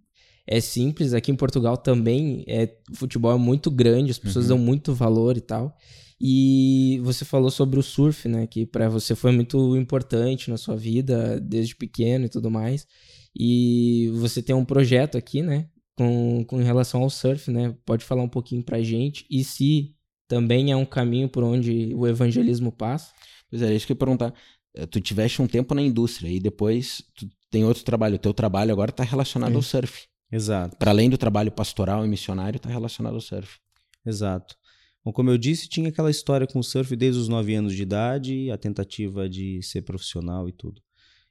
é 0.47 0.61
simples. 0.61 1.12
Aqui 1.12 1.31
em 1.31 1.37
Portugal 1.37 1.77
também 1.77 2.43
é, 2.49 2.75
o 2.91 2.97
futebol 2.97 3.33
é 3.33 3.39
muito 3.39 3.71
grande, 3.71 4.11
as 4.11 4.19
pessoas 4.19 4.47
uhum. 4.47 4.57
dão 4.57 4.59
muito 4.59 4.95
valor 4.95 5.37
e 5.37 5.41
tal. 5.41 5.77
E 6.19 7.01
você 7.03 7.25
falou 7.25 7.51
sobre 7.51 7.79
o 7.79 7.83
surf, 7.83 8.29
né? 8.29 8.47
Que 8.47 8.67
para 8.67 8.89
você 8.89 9.15
foi 9.15 9.33
muito 9.33 9.77
importante 9.77 10.51
na 10.51 10.57
sua 10.57 10.77
vida 10.77 11.39
desde 11.41 11.77
pequeno 11.77 12.27
e 12.27 12.29
tudo 12.29 12.51
mais. 12.51 12.87
E 13.35 14.11
você 14.15 14.43
tem 14.43 14.55
um 14.55 14.65
projeto 14.65 15.16
aqui, 15.16 15.43
né? 15.43 15.69
com, 16.01 16.44
com 16.47 16.57
relação 16.57 17.02
ao 17.02 17.11
surf, 17.11 17.51
né? 17.51 17.77
Pode 17.85 18.07
falar 18.07 18.23
um 18.23 18.28
pouquinho 18.28 18.62
pra 18.62 18.81
gente 18.81 19.27
e 19.31 19.44
se 19.44 19.94
também 20.27 20.73
é 20.73 20.77
um 20.77 20.86
caminho 20.86 21.28
por 21.28 21.44
onde 21.44 21.94
o 21.94 22.07
evangelismo 22.07 22.73
passa? 22.73 23.12
Pois 23.51 23.61
é, 23.61 23.74
isso 23.74 23.86
que 23.86 23.93
eu 23.93 23.97
ia 23.97 23.98
perguntar. 23.98 24.32
Eh, 24.74 24.86
tu 24.86 24.98
tiveste 24.98 25.43
um 25.43 25.47
tempo 25.47 25.74
na 25.74 25.82
indústria 25.82 26.31
e 26.31 26.40
depois 26.40 27.02
tu 27.15 27.28
tem 27.51 27.65
outro 27.66 27.85
trabalho. 27.85 28.15
O 28.15 28.19
teu 28.19 28.32
trabalho 28.32 28.73
agora 28.73 28.90
está 28.90 29.05
relacionado 29.05 29.52
é. 29.52 29.57
ao 29.57 29.62
surf. 29.62 30.07
Exato. 30.32 30.74
Para 30.78 30.90
além 30.90 31.11
do 31.11 31.19
trabalho 31.19 31.52
pastoral 31.52 32.02
e 32.07 32.09
missionário, 32.09 32.57
está 32.57 32.70
relacionado 32.70 33.15
ao 33.15 33.20
surf. 33.20 33.59
Exato. 34.07 34.57
Bom, 35.05 35.12
como 35.12 35.28
eu 35.28 35.36
disse, 35.36 35.69
tinha 35.69 35.90
aquela 35.90 36.11
história 36.11 36.47
com 36.47 36.61
o 36.61 36.65
surf 36.65 36.97
desde 36.97 37.20
os 37.20 37.28
nove 37.28 37.55
anos 37.55 37.74
de 37.74 37.82
idade, 37.82 38.51
a 38.51 38.57
tentativa 38.57 39.28
de 39.28 39.62
ser 39.62 39.82
profissional 39.82 40.48
e 40.48 40.52
tudo. 40.52 40.81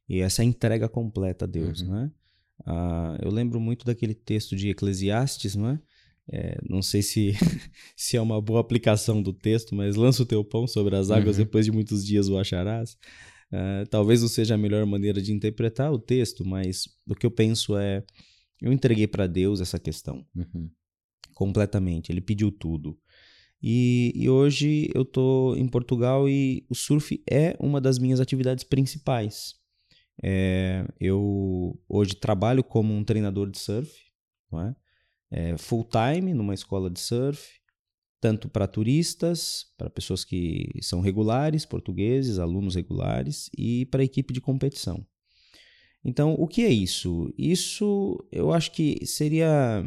E 0.10 0.20
essa 0.20 0.42
é 0.42 0.46
entrega 0.46 0.90
completa 0.90 1.46
a 1.46 1.48
Deus, 1.48 1.82
uhum. 1.82 1.92
né? 1.92 2.12
Uh, 2.62 3.16
eu 3.22 3.32
lembro 3.32 3.60
muito 3.60 3.86
daquele 3.86 4.14
texto 4.14 4.56
de 4.56 4.70
Eclesiastes, 4.70 5.56
não 5.56 5.70
é? 5.70 5.80
não 6.68 6.82
sei 6.82 7.02
se, 7.02 7.34
se 7.96 8.16
é 8.16 8.22
uma 8.22 8.40
boa 8.40 8.62
aplicação 8.62 9.22
do 9.22 9.34
texto, 9.34 9.74
mas 9.74 9.96
lança 9.96 10.22
o 10.22 10.26
teu 10.26 10.44
pão 10.44 10.68
sobre 10.68 10.96
as 10.96 11.10
águas, 11.10 11.38
uhum. 11.38 11.44
depois 11.44 11.66
de 11.66 11.72
muitos 11.72 12.06
dias 12.06 12.30
o 12.30 12.38
acharás. 12.38 12.98
Uh, 13.52 13.88
talvez 13.90 14.22
não 14.22 14.28
seja 14.28 14.54
a 14.54 14.58
melhor 14.58 14.86
maneira 14.86 15.20
de 15.20 15.34
interpretar 15.34 15.92
o 15.92 15.98
texto, 15.98 16.46
mas 16.46 16.88
o 17.08 17.16
que 17.16 17.26
eu 17.26 17.32
penso 17.32 17.76
é: 17.78 18.04
eu 18.62 18.72
entreguei 18.72 19.08
para 19.08 19.26
Deus 19.26 19.60
essa 19.60 19.80
questão 19.80 20.26
uhum. 20.36 20.70
completamente. 21.34 22.12
Ele 22.12 22.22
pediu 22.22 22.52
tudo. 22.52 22.98
E, 23.62 24.14
e 24.16 24.30
hoje 24.30 24.90
eu 24.94 25.02
estou 25.02 25.58
em 25.58 25.68
Portugal 25.68 26.30
e 26.30 26.64
o 26.70 26.76
surf 26.76 27.22
é 27.30 27.58
uma 27.60 27.82
das 27.82 27.98
minhas 27.98 28.20
atividades 28.20 28.64
principais. 28.64 29.56
É, 30.22 30.86
eu 31.00 31.80
hoje 31.88 32.16
trabalho 32.16 32.64
como 32.64 32.94
um 32.94 33.04
treinador 33.04 33.50
de 33.50 33.60
surf, 33.60 33.92
é? 34.54 34.76
É, 35.32 35.58
full 35.58 35.88
time 35.88 36.34
numa 36.34 36.54
escola 36.54 36.90
de 36.90 37.00
surf, 37.00 37.60
tanto 38.20 38.50
para 38.50 38.68
turistas, 38.68 39.66
para 39.78 39.90
pessoas 39.90 40.26
que 40.26 40.70
são 40.82 41.02
regulares, 41.02 41.66
portugueses, 41.66 42.40
alunos 42.40 42.76
regulares, 42.76 43.50
e 43.58 43.86
para 43.86 44.04
equipe 44.04 44.34
de 44.34 44.42
competição. 44.42 45.06
Então, 46.04 46.34
o 46.34 46.48
que 46.48 46.64
é 46.64 46.70
isso? 46.70 47.34
Isso 47.38 48.18
eu 48.32 48.52
acho 48.52 48.72
que 48.72 49.06
seria 49.06 49.84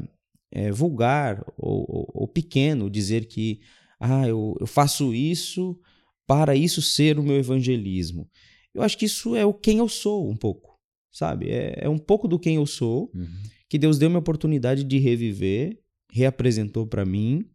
é, 0.51 0.71
vulgar 0.71 1.43
ou, 1.57 1.87
ou, 1.89 2.11
ou, 2.15 2.29
pequeno 2.29 2.91
dizer 2.91 3.27
que 3.27 3.61
ah, 3.99 4.29
eu, 4.29 4.57
eu 4.61 4.67
faço 4.67 5.15
isso 5.15 5.79
para 6.27 6.55
isso 6.55 6.83
ser 6.83 7.19
o 7.19 7.23
meu 7.23 7.37
evangelismo. 7.37 8.29
Eu 8.75 8.83
acho 8.83 8.97
que 8.97 9.05
isso 9.05 9.37
é 9.37 9.45
o 9.45 9.53
quem 9.53 9.79
eu 9.79 9.89
sou, 9.89 10.29
um 10.29 10.37
pouco, 10.37 10.79
sabe? 11.11 11.51
É, 11.51 11.85
é 11.85 11.89
um 11.89 11.99
pouco 11.99 12.27
do 12.27 12.39
quem 12.39 12.57
eu 12.57 12.67
sou, 12.67 13.11
uhum. 13.15 13.43
que 13.69 13.79
Deus 13.79 13.99
deu-me 13.99 14.17
a 14.17 14.21
oportunidade 14.21 14.85
de 14.85 14.99
reviver, 14.99 15.79
reapresentou 16.11 16.87
para 16.87 17.05
mim. 17.05 17.49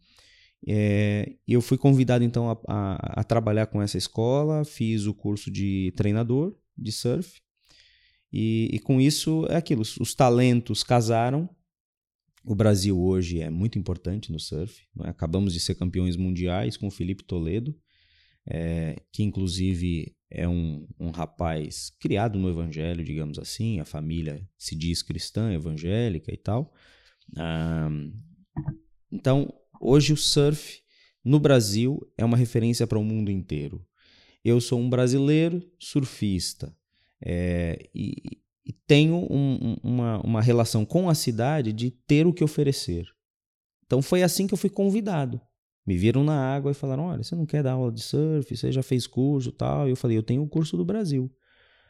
É, 0.67 1.35
eu 1.47 1.61
fui 1.61 1.77
convidado 1.77 2.23
então 2.23 2.49
a, 2.49 2.59
a, 2.67 3.21
a, 3.21 3.23
trabalhar 3.23 3.67
com 3.67 3.81
essa 3.81 3.97
escola, 3.97 4.65
fiz 4.65 5.05
o 5.05 5.13
curso 5.13 5.51
de 5.51 5.93
treinador 5.95 6.55
de 6.77 6.91
surf. 6.91 7.39
E, 8.31 8.69
e 8.73 8.79
com 8.79 8.99
isso 8.99 9.45
é 9.49 9.55
aquilo: 9.55 9.81
os, 9.81 9.97
os 9.97 10.13
talentos 10.15 10.83
casaram. 10.83 11.49
O 12.43 12.55
Brasil 12.55 12.97
hoje 12.97 13.41
é 13.41 13.49
muito 13.49 13.77
importante 13.77 14.31
no 14.31 14.39
surf. 14.39 14.83
É? 15.03 15.09
Acabamos 15.09 15.53
de 15.53 15.59
ser 15.59 15.75
campeões 15.75 16.15
mundiais 16.15 16.77
com 16.77 16.87
o 16.87 16.91
Felipe 16.91 17.23
Toledo, 17.23 17.77
é, 18.49 18.95
que 19.11 19.21
inclusive 19.21 20.15
é 20.29 20.47
um, 20.47 20.87
um 20.99 21.09
rapaz 21.09 21.91
criado 21.99 22.37
no 22.37 22.49
evangelho, 22.49 23.03
digamos 23.03 23.39
assim, 23.39 23.79
a 23.79 23.85
família 23.85 24.47
se 24.57 24.75
diz 24.75 25.01
cristã, 25.01 25.53
evangélica 25.53 26.33
e 26.33 26.37
tal. 26.37 26.73
Ah, 27.37 27.89
então, 29.11 29.53
hoje 29.79 30.13
o 30.13 30.17
surf 30.17 30.81
no 31.23 31.39
Brasil 31.39 31.99
é 32.17 32.25
uma 32.25 32.37
referência 32.37 32.85
para 32.85 32.99
o 32.99 33.03
mundo 33.03 33.31
inteiro. 33.31 33.85
Eu 34.43 34.61
sou 34.61 34.79
um 34.79 34.89
brasileiro 34.89 35.61
surfista 35.79 36.75
é, 37.21 37.89
e, 37.93 38.39
e, 38.65 38.73
tenho 38.85 39.27
um, 39.29 39.75
uma, 39.83 40.19
uma 40.21 40.41
relação 40.41 40.85
com 40.85 41.09
a 41.09 41.15
cidade 41.15 41.73
de 41.73 41.89
ter 41.89 42.27
o 42.27 42.33
que 42.33 42.43
oferecer. 42.43 43.05
Então 43.85 44.01
foi 44.01 44.23
assim 44.23 44.45
que 44.45 44.53
eu 44.53 44.57
fui 44.57 44.69
convidado 44.69 45.41
me 45.87 45.95
viram 45.95 46.21
na 46.21 46.53
água 46.53 46.71
e 46.71 46.73
falaram: 46.73 47.05
Olha, 47.05 47.23
você 47.23 47.33
não 47.33 47.45
quer 47.45 47.63
dar 47.63 47.71
aula 47.71 47.91
de 47.91 48.01
surf? 48.01 48.55
Você 48.55 48.73
já 48.73 48.83
fez 48.83 49.07
curso 49.07 49.53
tal? 49.53 49.87
E 49.87 49.91
eu 49.91 49.95
falei: 49.95 50.17
Eu 50.17 50.23
tenho 50.23 50.43
o 50.43 50.47
curso 50.47 50.75
do 50.75 50.83
Brasil. 50.83 51.31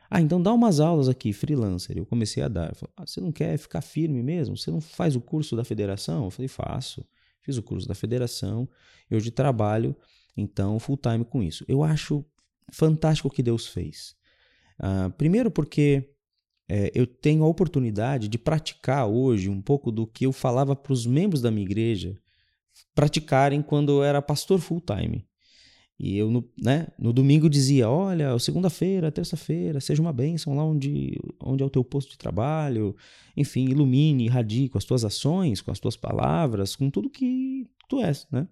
Ah, 0.09 0.21
então 0.21 0.41
dá 0.41 0.53
umas 0.53 0.79
aulas 0.79 1.09
aqui, 1.09 1.33
freelancer. 1.33 1.97
Eu 1.97 2.05
comecei 2.05 2.41
a 2.41 2.47
dar. 2.47 2.73
Falei, 2.75 2.93
ah, 2.95 3.05
você 3.05 3.19
não 3.19 3.31
quer 3.31 3.57
ficar 3.57 3.81
firme 3.81 4.21
mesmo? 4.21 4.55
Você 4.55 4.71
não 4.71 4.79
faz 4.79 5.15
o 5.15 5.19
curso 5.21 5.55
da 5.55 5.63
federação? 5.63 6.25
Eu 6.25 6.29
falei: 6.29 6.47
Faço. 6.47 7.03
Fiz 7.41 7.57
o 7.57 7.63
curso 7.63 7.87
da 7.87 7.95
federação. 7.95 8.69
Eu 9.09 9.19
de 9.19 9.31
trabalho, 9.31 9.95
então, 10.35 10.77
full 10.79 10.97
time 10.97 11.25
com 11.25 11.41
isso. 11.41 11.65
Eu 11.67 11.83
acho 11.83 12.23
fantástico 12.71 13.29
o 13.29 13.31
que 13.31 13.41
Deus 13.41 13.65
fez. 13.65 14.15
Ah, 14.77 15.09
primeiro, 15.17 15.49
porque 15.49 16.13
é, 16.69 16.91
eu 16.93 17.07
tenho 17.07 17.43
a 17.43 17.47
oportunidade 17.47 18.27
de 18.27 18.37
praticar 18.37 19.07
hoje 19.07 19.49
um 19.49 19.61
pouco 19.61 19.91
do 19.91 20.05
que 20.05 20.25
eu 20.27 20.31
falava 20.31 20.75
para 20.75 20.93
os 20.93 21.07
membros 21.07 21.41
da 21.41 21.49
minha 21.49 21.65
igreja 21.65 22.15
praticarem 22.93 23.61
quando 23.61 23.91
eu 23.91 24.03
era 24.03 24.21
pastor 24.21 24.59
full 24.59 24.81
time. 24.81 25.25
E 25.99 26.15
eu, 26.15 26.29
no, 26.29 26.47
né, 26.61 26.87
no 26.97 27.11
domingo 27.11 27.49
dizia: 27.49 27.89
Olha, 27.89 28.37
segunda-feira, 28.37 29.11
terça-feira, 29.11 29.79
seja 29.79 30.01
uma 30.01 30.13
bênção 30.13 30.55
lá 30.55 30.63
onde, 30.63 31.19
onde 31.41 31.63
é 31.63 31.65
o 31.65 31.69
teu 31.69 31.83
posto 31.83 32.11
de 32.11 32.17
trabalho. 32.17 32.95
Enfim, 33.35 33.65
ilumine, 33.65 34.25
irradie 34.25 34.69
com 34.69 34.77
as 34.77 34.85
tuas 34.85 35.03
ações, 35.03 35.59
com 35.59 35.71
as 35.71 35.79
tuas 35.79 35.95
palavras, 35.95 36.75
com 36.75 36.89
tudo 36.89 37.09
que 37.09 37.67
tu 37.89 37.99
és, 37.99 38.27
né? 38.31 38.47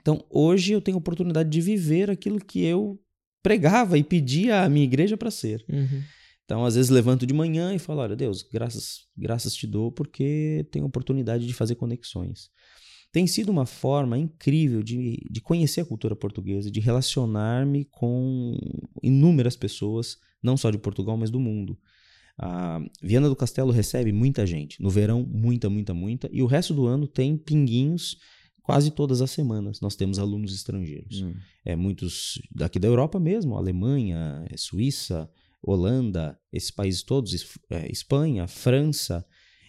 Então, 0.00 0.24
hoje 0.28 0.72
eu 0.72 0.80
tenho 0.80 0.96
a 0.96 0.98
oportunidade 0.98 1.48
de 1.48 1.60
viver 1.60 2.10
aquilo 2.10 2.40
que 2.40 2.64
eu 2.64 3.00
pregava 3.42 3.96
e 3.96 4.02
pedia 4.02 4.62
à 4.62 4.68
minha 4.68 4.84
igreja 4.84 5.16
para 5.16 5.30
ser. 5.30 5.64
Uhum. 5.68 6.02
Então, 6.44 6.64
às 6.64 6.74
vezes 6.74 6.90
levanto 6.90 7.24
de 7.24 7.34
manhã 7.34 7.74
e 7.74 7.78
falo: 7.78 8.00
Olha, 8.00 8.16
Deus, 8.16 8.42
graças, 8.42 9.06
graças 9.16 9.54
te 9.54 9.68
dou 9.68 9.92
porque 9.92 10.66
tenho 10.72 10.84
a 10.84 10.88
oportunidade 10.88 11.46
de 11.46 11.54
fazer 11.54 11.76
conexões 11.76 12.50
tem 13.16 13.26
sido 13.26 13.50
uma 13.50 13.64
forma 13.64 14.18
incrível 14.18 14.82
de, 14.82 15.26
de 15.30 15.40
conhecer 15.40 15.80
a 15.80 15.86
cultura 15.86 16.14
portuguesa, 16.14 16.70
de 16.70 16.80
relacionar-me 16.80 17.86
com 17.86 18.58
inúmeras 19.02 19.56
pessoas, 19.56 20.18
não 20.42 20.54
só 20.54 20.70
de 20.70 20.76
Portugal, 20.76 21.16
mas 21.16 21.30
do 21.30 21.40
mundo. 21.40 21.78
A 22.36 22.78
Viana 23.02 23.26
do 23.30 23.34
Castelo 23.34 23.72
recebe 23.72 24.12
muita 24.12 24.46
gente. 24.46 24.82
No 24.82 24.90
verão, 24.90 25.26
muita, 25.26 25.70
muita, 25.70 25.94
muita. 25.94 26.28
E 26.30 26.42
o 26.42 26.46
resto 26.46 26.74
do 26.74 26.84
ano 26.84 27.06
tem 27.06 27.38
pinguinhos 27.38 28.18
quase 28.62 28.90
todas 28.90 29.22
as 29.22 29.30
semanas. 29.30 29.80
Nós 29.80 29.96
temos 29.96 30.18
alunos 30.18 30.54
estrangeiros. 30.54 31.22
Hum. 31.22 31.32
É, 31.64 31.74
muitos 31.74 32.38
daqui 32.54 32.78
da 32.78 32.86
Europa 32.86 33.18
mesmo, 33.18 33.56
Alemanha, 33.56 34.46
Suíça, 34.58 35.26
Holanda, 35.62 36.38
esses 36.52 36.70
países 36.70 37.02
todos, 37.02 37.32
é, 37.70 37.90
Espanha, 37.90 38.46
França. 38.46 39.24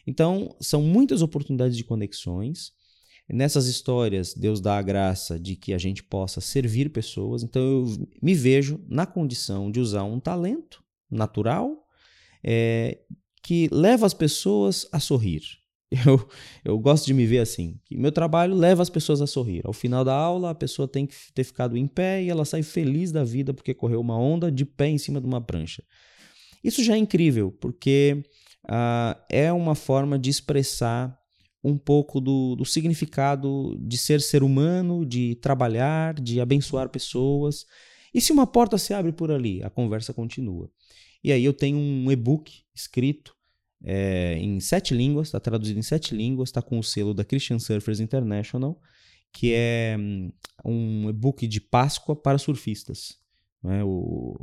Então, 0.06 0.54
são 0.60 0.82
muitas 0.82 1.22
oportunidades 1.22 1.78
de 1.78 1.86
conexões 1.86 2.76
Nessas 3.30 3.68
histórias, 3.68 4.34
Deus 4.34 4.62
dá 4.62 4.78
a 4.78 4.82
graça 4.82 5.38
de 5.38 5.56
que 5.56 5.74
a 5.74 5.78
gente 5.78 6.02
possa 6.02 6.40
servir 6.40 6.90
pessoas. 6.90 7.44
Então, 7.44 7.62
eu 7.62 8.08
me 8.22 8.34
vejo 8.34 8.80
na 8.88 9.06
condição 9.06 9.70
de 9.70 9.82
usar 9.82 10.04
um 10.04 10.20
talento 10.20 10.82
natural 11.12 11.86
é, 12.42 13.00
que 13.44 13.68
leva 13.72 14.06
as 14.06 14.14
pessoas 14.14 14.88
a 14.92 15.00
sorrir. 15.00 15.42
Eu, 16.06 16.30
eu 16.66 16.78
gosto 16.78 17.06
de 17.06 17.14
me 17.14 17.26
ver 17.26 17.40
assim, 17.40 17.80
meu 17.90 18.12
trabalho 18.12 18.54
leva 18.54 18.82
as 18.82 18.90
pessoas 18.90 19.22
a 19.22 19.26
sorrir. 19.26 19.62
Ao 19.64 19.72
final 19.72 20.04
da 20.04 20.14
aula, 20.14 20.50
a 20.50 20.56
pessoa 20.56 20.86
tem 20.86 21.06
que 21.08 21.16
ter 21.34 21.46
ficado 21.46 21.78
em 21.78 21.88
pé 21.88 22.22
e 22.22 22.30
ela 22.30 22.44
sai 22.44 22.62
feliz 22.62 23.10
da 23.10 23.24
vida 23.24 23.54
porque 23.54 23.74
correu 23.74 24.02
uma 24.02 24.20
onda 24.20 24.52
de 24.52 24.66
pé 24.66 24.90
em 24.90 24.98
cima 24.98 25.22
de 25.22 25.26
uma 25.26 25.40
prancha. 25.40 25.82
Isso 26.62 26.84
já 26.84 26.96
é 26.96 26.98
incrível, 26.98 27.54
porque 27.54 28.22
uh, 28.66 29.18
é 29.30 29.50
uma 29.54 29.76
forma 29.76 30.20
de 30.20 30.30
expressar 30.30 31.18
um 31.64 31.78
pouco 31.78 32.22
do, 32.22 32.56
do 32.56 32.66
significado 32.66 33.78
de 33.80 33.98
ser 33.98 34.22
ser 34.22 34.44
humano, 34.44 35.06
de 35.06 35.36
trabalhar, 35.36 36.14
de 36.14 36.40
abençoar 36.40 36.90
pessoas. 36.90 37.66
E 38.14 38.22
se 38.22 38.32
uma 38.32 38.48
porta 38.48 38.78
se 38.78 38.94
abre 38.94 39.12
por 39.12 39.32
ali, 39.32 39.62
a 39.64 39.70
conversa 39.70 40.14
continua. 40.14 40.70
E 41.24 41.32
aí 41.32 41.44
eu 41.44 41.54
tenho 41.54 41.78
um 41.78 42.12
e-book 42.12 42.64
escrito 42.74 43.36
é, 43.84 44.38
em 44.40 44.60
sete 44.60 44.94
línguas, 44.94 45.28
está 45.28 45.40
traduzido 45.40 45.80
em 45.80 45.84
sete 45.84 46.16
línguas, 46.16 46.50
está 46.50 46.62
com 46.62 46.80
o 46.80 46.84
selo 46.84 47.14
da 47.14 47.24
Christian 47.24 47.60
Surfers 47.60 48.00
International, 48.00 48.80
que 49.32 49.54
é 49.54 49.96
hum, 50.00 50.32
um 50.64 51.10
e-book 51.10 51.46
de 51.48 51.60
Páscoa 51.60 52.16
para 52.16 52.38
surfistas. 52.38 53.18
É? 53.66 53.84
O, 53.84 54.36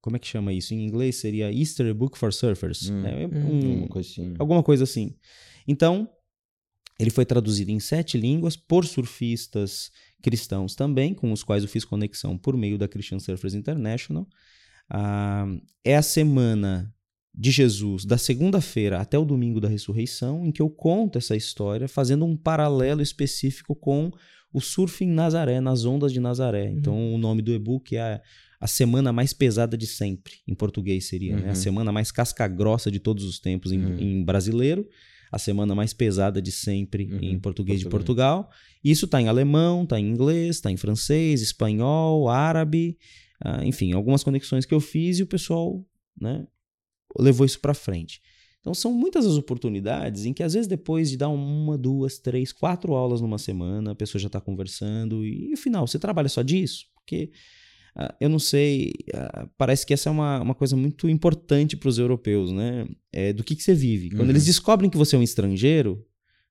como 0.00 0.16
é 0.16 0.18
que 0.18 0.26
chama 0.26 0.52
isso? 0.52 0.72
Em 0.72 0.84
inglês 0.84 1.16
seria 1.16 1.52
Easter 1.52 1.94
Book 1.94 2.16
for 2.16 2.32
Surfers. 2.32 2.88
Hum, 2.88 3.06
é, 3.06 3.26
um, 3.26 3.88
coisa 3.88 4.08
assim. 4.08 4.34
Alguma 4.38 4.62
coisa 4.62 4.84
assim. 4.84 5.14
Então, 5.66 6.08
ele 7.00 7.10
foi 7.10 7.24
traduzido 7.24 7.70
em 7.70 7.80
sete 7.80 8.18
línguas 8.18 8.56
por 8.56 8.84
surfistas 8.84 9.90
cristãos 10.22 10.74
também, 10.74 11.14
com 11.14 11.32
os 11.32 11.42
quais 11.42 11.62
eu 11.62 11.68
fiz 11.68 11.82
conexão 11.82 12.36
por 12.36 12.54
meio 12.54 12.76
da 12.76 12.86
Christian 12.86 13.18
Surfers 13.18 13.54
International. 13.54 14.28
Ah, 14.88 15.46
é 15.82 15.96
a 15.96 16.02
semana 16.02 16.94
de 17.34 17.50
Jesus, 17.50 18.04
da 18.04 18.18
segunda-feira 18.18 19.00
até 19.00 19.18
o 19.18 19.24
domingo 19.24 19.60
da 19.60 19.68
ressurreição, 19.68 20.44
em 20.44 20.52
que 20.52 20.60
eu 20.60 20.68
conto 20.68 21.16
essa 21.16 21.34
história, 21.34 21.88
fazendo 21.88 22.26
um 22.26 22.36
paralelo 22.36 23.00
específico 23.00 23.74
com 23.74 24.10
o 24.52 24.60
surf 24.60 25.02
em 25.02 25.08
Nazaré, 25.08 25.58
nas 25.58 25.86
ondas 25.86 26.12
de 26.12 26.20
Nazaré. 26.20 26.66
Uhum. 26.66 26.76
Então, 26.76 27.14
o 27.14 27.16
nome 27.16 27.40
do 27.40 27.52
e-book 27.52 27.96
é 27.96 28.00
a, 28.00 28.20
a, 28.60 28.66
semana 28.66 29.10
mais 29.10 29.32
pesada 29.32 29.74
de 29.74 29.86
sempre, 29.86 30.34
em 30.46 30.54
português 30.54 31.06
seria, 31.06 31.34
uhum. 31.34 31.40
né? 31.40 31.46
A 31.46 31.48
uhum. 31.50 31.54
semana 31.54 31.92
mais 31.92 32.12
casca-grossa 32.12 32.90
de 32.90 32.98
todos 32.98 33.24
os 33.24 33.38
tempos 33.38 33.72
em, 33.72 33.82
uhum. 33.82 33.98
em 33.98 34.22
brasileiro 34.22 34.86
a 35.30 35.38
semana 35.38 35.74
mais 35.74 35.92
pesada 35.92 36.42
de 36.42 36.50
sempre 36.50 37.04
uhum, 37.04 37.18
em 37.20 37.38
português, 37.38 37.80
de 37.80 37.88
Portugal. 37.88 38.50
Isso 38.82 39.04
está 39.04 39.20
em 39.20 39.28
alemão, 39.28 39.84
está 39.84 39.98
em 39.98 40.08
inglês, 40.08 40.56
está 40.56 40.70
em 40.70 40.76
francês, 40.76 41.40
espanhol, 41.40 42.28
árabe, 42.28 42.98
uh, 43.44 43.62
enfim, 43.62 43.92
algumas 43.92 44.24
conexões 44.24 44.66
que 44.66 44.74
eu 44.74 44.80
fiz 44.80 45.18
e 45.18 45.22
o 45.22 45.26
pessoal 45.26 45.84
né, 46.20 46.46
levou 47.18 47.46
isso 47.46 47.60
para 47.60 47.74
frente. 47.74 48.20
Então 48.60 48.74
são 48.74 48.92
muitas 48.92 49.24
as 49.24 49.36
oportunidades 49.36 50.26
em 50.26 50.34
que 50.34 50.42
às 50.42 50.52
vezes 50.52 50.68
depois 50.68 51.10
de 51.10 51.16
dar 51.16 51.28
uma, 51.28 51.78
duas, 51.78 52.18
três, 52.18 52.52
quatro 52.52 52.94
aulas 52.94 53.20
numa 53.20 53.38
semana, 53.38 53.92
a 53.92 53.94
pessoa 53.94 54.20
já 54.20 54.26
está 54.26 54.40
conversando 54.40 55.24
e, 55.24 55.48
no 55.48 55.56
final 55.56 55.86
você 55.86 55.98
trabalha 55.98 56.28
só 56.28 56.42
disso, 56.42 56.86
porque 56.94 57.30
eu 58.20 58.28
não 58.28 58.38
sei, 58.38 58.92
uh, 59.14 59.48
parece 59.58 59.84
que 59.84 59.92
essa 59.92 60.08
é 60.08 60.12
uma, 60.12 60.40
uma 60.40 60.54
coisa 60.54 60.76
muito 60.76 61.08
importante 61.08 61.76
para 61.76 61.88
os 61.88 61.98
europeus, 61.98 62.52
né? 62.52 62.86
É 63.12 63.32
do 63.32 63.44
que, 63.44 63.56
que 63.56 63.62
você 63.62 63.74
vive. 63.74 64.10
Quando 64.10 64.22
uhum. 64.22 64.30
eles 64.30 64.46
descobrem 64.46 64.88
que 64.88 64.96
você 64.96 65.16
é 65.16 65.18
um 65.18 65.22
estrangeiro, 65.22 66.06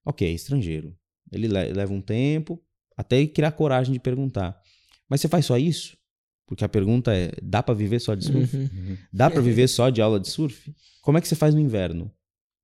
ok, 0.05 0.31
estrangeiro. 0.33 0.95
Ele 1.31 1.47
leva 1.47 1.93
um 1.93 2.01
tempo 2.01 2.61
até 2.97 3.25
criar 3.25 3.51
coragem 3.51 3.93
de 3.93 3.99
perguntar. 3.99 4.59
Mas 5.07 5.21
você 5.21 5.27
faz 5.27 5.45
só 5.45 5.57
isso? 5.57 5.97
Porque 6.45 6.65
a 6.65 6.69
pergunta 6.69 7.13
é: 7.13 7.31
dá 7.41 7.63
para 7.63 7.73
viver 7.73 7.99
só 7.99 8.15
de 8.15 8.25
surf? 8.25 8.57
Uhum. 8.57 8.97
Dá 9.13 9.29
para 9.29 9.41
viver 9.41 9.67
só 9.67 9.89
de 9.89 10.01
aula 10.01 10.19
de 10.19 10.27
surf? 10.27 10.73
Como 11.01 11.17
é 11.17 11.21
que 11.21 11.27
você 11.27 11.35
faz 11.35 11.53
no 11.53 11.61
inverno? 11.61 12.11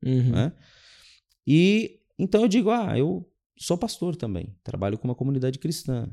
Uhum. 0.03 0.31
Né? 0.31 0.51
E 1.47 1.99
então 2.17 2.41
eu 2.41 2.47
digo: 2.47 2.71
ah, 2.71 2.97
eu 2.97 3.29
sou 3.57 3.77
pastor 3.77 4.15
também, 4.15 4.55
trabalho 4.63 4.97
com 4.97 5.07
uma 5.07 5.15
comunidade 5.15 5.59
cristã. 5.59 6.09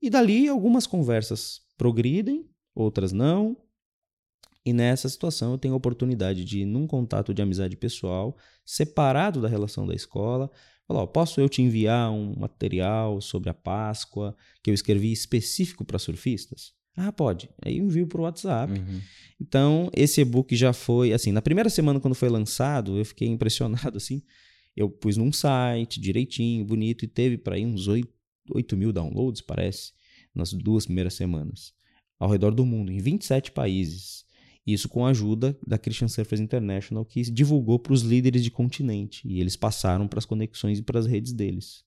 E 0.00 0.10
dali 0.10 0.46
algumas 0.46 0.86
conversas 0.86 1.62
progridem, 1.76 2.48
outras 2.74 3.12
não. 3.12 3.56
E 4.64 4.72
nessa 4.72 5.08
situação 5.08 5.52
eu 5.52 5.58
tenho 5.58 5.74
a 5.74 5.76
oportunidade 5.76 6.44
de, 6.44 6.64
num 6.64 6.86
contato 6.86 7.32
de 7.32 7.40
amizade 7.40 7.76
pessoal, 7.76 8.36
separado 8.64 9.40
da 9.40 9.48
relação 9.48 9.86
da 9.86 9.94
escola, 9.94 10.50
falar: 10.86 11.02
ó, 11.02 11.06
posso 11.06 11.40
eu 11.40 11.48
te 11.48 11.62
enviar 11.62 12.10
um 12.10 12.34
material 12.36 13.20
sobre 13.20 13.48
a 13.48 13.54
Páscoa 13.54 14.36
que 14.62 14.70
eu 14.70 14.74
escrevi 14.74 15.12
específico 15.12 15.84
para 15.84 15.98
surfistas? 15.98 16.74
Ah, 16.96 17.12
pode. 17.12 17.50
Aí 17.62 17.78
eu 17.78 17.84
envio 17.84 18.06
para 18.06 18.20
o 18.20 18.24
WhatsApp. 18.24 18.72
Uhum. 18.72 19.00
Então, 19.38 19.90
esse 19.94 20.22
e-book 20.22 20.56
já 20.56 20.72
foi, 20.72 21.12
assim, 21.12 21.30
na 21.30 21.42
primeira 21.42 21.68
semana 21.68 22.00
quando 22.00 22.14
foi 22.14 22.30
lançado, 22.30 22.96
eu 22.96 23.04
fiquei 23.04 23.28
impressionado, 23.28 23.98
assim. 23.98 24.22
Eu 24.74 24.90
pus 24.90 25.16
num 25.16 25.32
site 25.32 26.00
direitinho, 26.00 26.64
bonito, 26.64 27.04
e 27.04 27.08
teve 27.08 27.36
para 27.36 27.56
aí 27.56 27.64
uns 27.64 27.86
8, 27.86 28.08
8 28.50 28.76
mil 28.76 28.92
downloads, 28.92 29.42
parece, 29.42 29.92
nas 30.36 30.52
duas 30.52 30.86
primeiras 30.86 31.14
semanas. 31.14 31.72
Ao 32.18 32.30
redor 32.30 32.54
do 32.54 32.64
mundo, 32.64 32.92
em 32.92 32.98
27 32.98 33.52
países. 33.52 34.24
Isso 34.66 34.88
com 34.88 35.06
a 35.06 35.10
ajuda 35.10 35.56
da 35.64 35.78
Christian 35.78 36.08
Surfers 36.08 36.40
International, 36.40 37.04
que 37.04 37.22
divulgou 37.22 37.78
para 37.78 37.92
os 37.92 38.02
líderes 38.02 38.42
de 38.42 38.50
continente. 38.50 39.26
E 39.26 39.40
eles 39.40 39.54
passaram 39.54 40.08
para 40.08 40.18
as 40.18 40.24
conexões 40.24 40.78
e 40.78 40.82
para 40.82 40.98
as 40.98 41.06
redes 41.06 41.32
deles. 41.32 41.84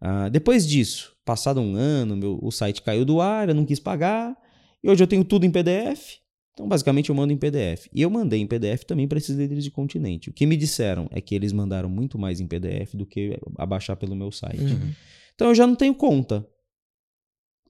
Uh, 0.00 0.30
depois 0.30 0.66
disso, 0.66 1.14
passado 1.24 1.60
um 1.60 1.76
ano, 1.76 2.16
meu, 2.16 2.38
o 2.42 2.50
site 2.50 2.82
caiu 2.82 3.04
do 3.04 3.20
ar, 3.20 3.48
eu 3.48 3.54
não 3.54 3.66
quis 3.66 3.78
pagar. 3.78 4.36
E 4.82 4.88
hoje 4.88 5.02
eu 5.02 5.06
tenho 5.06 5.24
tudo 5.24 5.44
em 5.44 5.50
PDF. 5.50 6.22
Então, 6.54 6.66
basicamente, 6.66 7.10
eu 7.10 7.14
mando 7.14 7.32
em 7.32 7.36
PDF. 7.36 7.88
E 7.92 8.02
eu 8.02 8.10
mandei 8.10 8.40
em 8.40 8.46
PDF 8.46 8.84
também 8.84 9.06
para 9.06 9.18
esses 9.18 9.36
líderes 9.36 9.62
de 9.62 9.70
continente. 9.70 10.30
O 10.30 10.32
que 10.32 10.46
me 10.46 10.56
disseram 10.56 11.08
é 11.10 11.20
que 11.20 11.34
eles 11.34 11.52
mandaram 11.52 11.88
muito 11.88 12.18
mais 12.18 12.40
em 12.40 12.46
PDF 12.46 12.94
do 12.94 13.06
que 13.06 13.38
abaixar 13.56 13.96
pelo 13.96 14.16
meu 14.16 14.30
site. 14.32 14.60
Uhum. 14.60 14.92
Então, 15.34 15.48
eu 15.48 15.54
já 15.54 15.66
não 15.66 15.74
tenho 15.74 15.94
conta. 15.94 16.46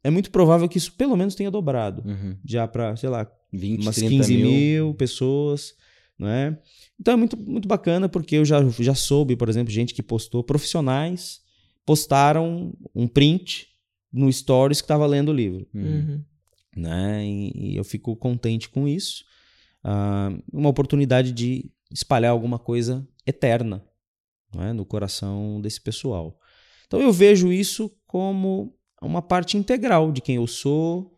É 0.04 0.10
muito 0.10 0.30
provável 0.30 0.68
que 0.68 0.78
isso 0.78 0.92
pelo 0.92 1.16
menos 1.16 1.34
tenha 1.34 1.50
dobrado. 1.50 2.02
Uhum. 2.04 2.36
Já 2.44 2.66
para, 2.66 2.96
sei 2.96 3.08
lá, 3.08 3.30
20, 3.52 3.82
umas 3.82 3.96
15 3.96 4.36
mil. 4.36 4.46
mil 4.46 4.94
pessoas. 4.94 5.74
Não 6.18 6.28
é? 6.28 6.58
Então 7.00 7.14
é 7.14 7.16
muito, 7.16 7.36
muito 7.36 7.66
bacana 7.66 8.08
porque 8.08 8.36
eu 8.36 8.44
já, 8.44 8.62
já 8.78 8.94
soube, 8.94 9.36
por 9.36 9.48
exemplo, 9.48 9.72
gente 9.72 9.94
que 9.94 10.02
postou 10.02 10.44
profissionais 10.44 11.42
postaram 11.84 12.72
um 12.94 13.08
print 13.08 13.68
no 14.12 14.32
Stories 14.32 14.80
que 14.80 14.84
estava 14.84 15.06
lendo 15.06 15.30
o 15.30 15.34
livro. 15.34 15.66
Uhum. 15.74 15.82
uhum. 15.82 16.24
Né? 16.74 17.26
E, 17.26 17.52
e, 17.54 17.76
eu 17.76 17.84
fico 17.84 18.16
contente 18.16 18.68
com 18.68 18.88
isso. 18.88 19.24
Uh, 19.84 20.42
uma 20.52 20.70
oportunidade 20.70 21.32
de 21.32 21.70
espalhar 21.90 22.30
alguma 22.30 22.58
coisa 22.58 23.06
eterna 23.26 23.84
né? 24.54 24.72
no 24.72 24.86
coração 24.86 25.60
desse 25.60 25.80
pessoal. 25.80 26.38
Então 26.86 27.00
eu 27.00 27.12
vejo 27.12 27.52
isso 27.52 27.90
como 28.06 28.74
uma 29.06 29.22
parte 29.22 29.56
integral 29.56 30.12
de 30.12 30.20
quem 30.20 30.36
eu 30.36 30.46
sou. 30.46 31.16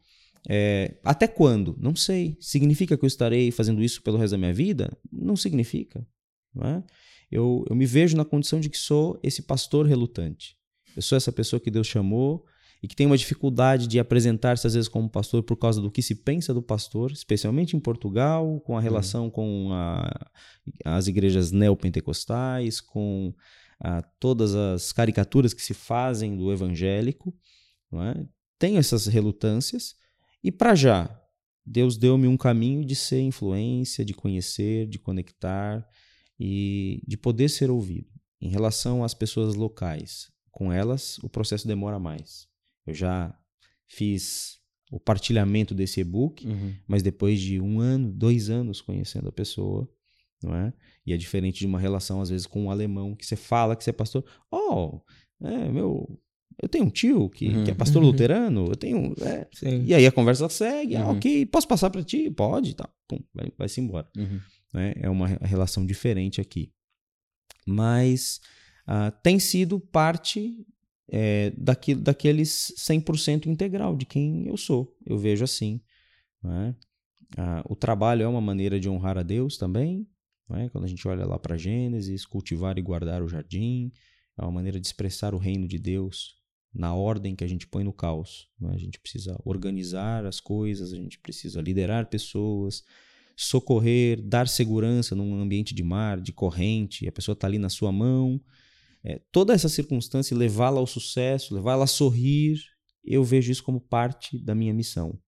É, 0.48 0.97
até 1.02 1.27
quando? 1.27 1.77
Não 1.81 1.97
sei. 1.97 2.36
Significa 2.40 2.97
que 2.97 3.05
eu 3.05 3.06
estarei 3.06 3.51
fazendo 3.51 3.82
isso 3.82 4.02
pelo 4.02 4.19
resto 4.19 4.32
da 4.32 4.39
minha 4.39 4.52
vida? 4.52 4.97
Não 5.11 5.36
significa. 5.36 6.06
Não 6.55 6.66
é? 6.66 6.85
eu, 7.35 7.65
eu 7.69 7.74
me 7.74 7.85
vejo 7.85 8.16
na 8.16 8.24
condição 8.24 8.61
de 8.61 8.69
que 8.69 8.78
sou 8.78 9.19
esse 9.23 9.43
pastor 9.43 9.86
relutante. 9.86 10.56
Eu 10.94 11.02
sou 11.02 11.16
essa 11.16 11.32
pessoa 11.32 11.59
que 11.59 11.70
Deus 11.70 11.86
chamou 11.86 12.44
e 12.81 12.86
que 12.86 12.94
tem 12.94 13.06
uma 13.06 13.19
dificuldade 13.19 13.89
de 13.89 13.98
apresentar-se 13.98 14.66
às 14.66 14.74
vezes 14.74 14.89
como 14.89 15.09
pastor 15.09 15.43
por 15.43 15.56
causa 15.56 15.81
do 15.81 15.90
que 15.90 16.01
se 16.01 16.15
pensa 16.15 16.55
do 16.55 16.62
pastor, 16.62 17.11
especialmente 17.11 17.77
em 17.77 17.81
Portugal, 17.81 18.61
com 18.61 18.74
a 18.74 18.77
uhum. 18.77 18.82
relação 18.82 19.31
com 19.31 19.70
a, 19.73 20.31
as 20.85 21.09
igrejas 21.09 21.51
neopentecostais, 21.51 22.81
com 22.81 23.35
a, 23.81 24.02
todas 24.20 24.55
as 24.55 24.93
caricaturas 24.93 25.52
que 25.52 25.62
se 25.62 25.74
fazem 25.74 26.36
do 26.36 26.52
evangélico. 26.52 27.35
É? 27.93 28.27
Tenho 28.59 28.78
essas 28.78 29.06
relutâncias 29.06 29.94
e 30.43 30.51
para 30.51 30.74
já 30.74 31.20
Deus 31.65 31.97
deu-me 31.97 32.27
um 32.27 32.36
caminho 32.36 32.85
de 32.85 32.94
ser 32.94 33.20
influência, 33.20 34.05
de 34.05 34.12
conhecer, 34.12 34.86
de 34.86 34.98
conectar, 34.98 35.89
e 36.39 37.02
de 37.06 37.16
poder 37.16 37.48
ser 37.48 37.70
ouvido. 37.70 38.09
Em 38.40 38.48
relação 38.48 39.02
às 39.02 39.15
pessoas 39.15 39.55
locais, 39.55 40.31
com 40.51 40.73
elas 40.73 41.19
o 41.19 41.28
processo 41.28 41.66
demora 41.66 41.98
mais. 41.98 42.47
Eu 42.86 42.94
já 42.94 43.36
fiz 43.86 44.59
o 44.90 45.01
partilhamento 45.01 45.74
desse 45.74 46.01
e-book, 46.01 46.47
uhum. 46.47 46.74
mas 46.86 47.02
depois 47.02 47.40
de 47.40 47.61
um 47.61 47.81
ano, 47.81 48.12
dois 48.12 48.51
anos 48.51 48.81
conhecendo 48.81 49.28
a 49.28 49.32
pessoa, 49.32 49.89
não 50.43 50.55
é? 50.55 50.73
E 51.06 51.12
é 51.12 51.16
diferente 51.16 51.61
de 51.61 51.66
uma 51.66 51.81
relação, 51.81 52.20
às 52.20 52.28
vezes, 52.28 52.47
com 52.47 52.65
um 52.65 52.70
alemão, 52.70 53.15
que 53.15 53.24
você 53.24 53.36
fala 53.36 53.74
que 53.74 53.82
você 53.82 53.90
é 53.90 53.94
pastor. 53.94 54.24
Oh, 54.51 55.01
é, 55.43 55.70
meu, 55.70 56.20
eu 56.62 56.68
tenho 56.68 56.85
um 56.85 56.90
tio 56.90 57.28
que, 57.28 57.48
uhum. 57.48 57.64
que 57.64 57.70
é 57.70 57.74
pastor 57.74 58.02
uhum. 58.02 58.10
luterano, 58.10 58.66
eu 58.66 58.76
tenho. 58.76 59.14
É, 59.20 59.48
e 59.85 59.94
aí 59.94 60.06
a 60.06 60.12
conversa 60.12 60.48
segue, 60.48 60.97
ah, 60.97 61.06
uhum. 61.06 61.16
ok, 61.16 61.47
posso 61.47 61.66
passar 61.66 61.90
para 61.90 62.02
ti? 62.02 62.31
Pode, 62.31 62.74
tá. 62.74 62.89
Pum, 63.09 63.18
vai, 63.35 63.52
vai-se 63.56 63.81
embora. 63.81 64.09
Uhum. 64.16 64.40
Né? 64.72 64.94
É 64.97 65.10
uma 65.10 65.26
relação 65.26 65.85
diferente 65.85 66.40
aqui. 66.40 66.72
Mas 67.66 68.40
uh, 68.89 69.10
tem 69.22 69.39
sido 69.39 69.81
parte 69.81 70.64
é, 71.09 71.52
daqui, 71.56 71.94
daqueles 71.94 72.72
100% 72.78 73.47
integral 73.47 73.97
de 73.97 74.06
quem 74.06 74.47
eu 74.47 74.56
sou. 74.56 74.97
Eu 75.05 75.18
vejo 75.18 75.44
assim. 75.44 75.81
Né? 76.43 76.74
Uh, 77.36 77.72
o 77.72 77.76
trabalho 77.76 78.22
é 78.22 78.28
uma 78.28 78.40
maneira 78.40 78.78
de 78.78 78.89
honrar 78.89 79.18
a 79.18 79.22
Deus 79.22 79.56
também. 79.56 80.06
Né? 80.48 80.68
Quando 80.70 80.85
a 80.85 80.89
gente 80.89 81.06
olha 81.09 81.24
lá 81.24 81.39
para 81.39 81.56
Gênesis, 81.56 82.24
cultivar 82.24 82.78
e 82.78 82.82
guardar 82.82 83.22
o 83.22 83.28
jardim, 83.28 83.90
é 84.39 84.43
uma 84.43 84.52
maneira 84.52 84.78
de 84.78 84.86
expressar 84.86 85.35
o 85.35 85.39
reino 85.39 85.66
de 85.66 85.78
Deus 85.78 86.44
na 86.74 86.92
ordem 86.94 87.36
que 87.36 87.44
a 87.44 87.46
gente 87.46 87.66
põe 87.66 87.84
no 87.84 87.92
caos. 87.92 88.48
Né? 88.60 88.70
A 88.74 88.78
gente 88.78 88.98
precisa 88.98 89.38
organizar 89.44 90.26
as 90.26 90.40
coisas, 90.40 90.92
a 90.92 90.96
gente 90.96 91.18
precisa 91.18 91.60
liderar 91.60 92.06
pessoas, 92.06 92.82
socorrer, 93.36 94.20
dar 94.20 94.48
segurança 94.48 95.14
num 95.14 95.40
ambiente 95.40 95.74
de 95.74 95.82
mar, 95.82 96.20
de 96.20 96.32
corrente, 96.32 97.06
a 97.06 97.12
pessoa 97.12 97.34
está 97.34 97.46
ali 97.46 97.59
na 97.59 97.68
sua 97.68 97.92
mão. 97.92 98.40
É, 99.05 99.20
toda 99.30 99.52
essa 99.52 99.68
circunstância, 99.68 100.36
levá-la 100.36 100.80
ao 100.80 100.86
sucesso, 100.86 101.55
levá-la 101.55 101.84
a 101.84 101.88
sorrir, 101.88 102.59
eu 103.05 103.22
vejo 103.22 103.52
isso 103.52 103.62
como 103.62 103.80
parte 103.80 104.38
da 104.38 104.55
minha 104.55 104.72
missão. 104.72 105.18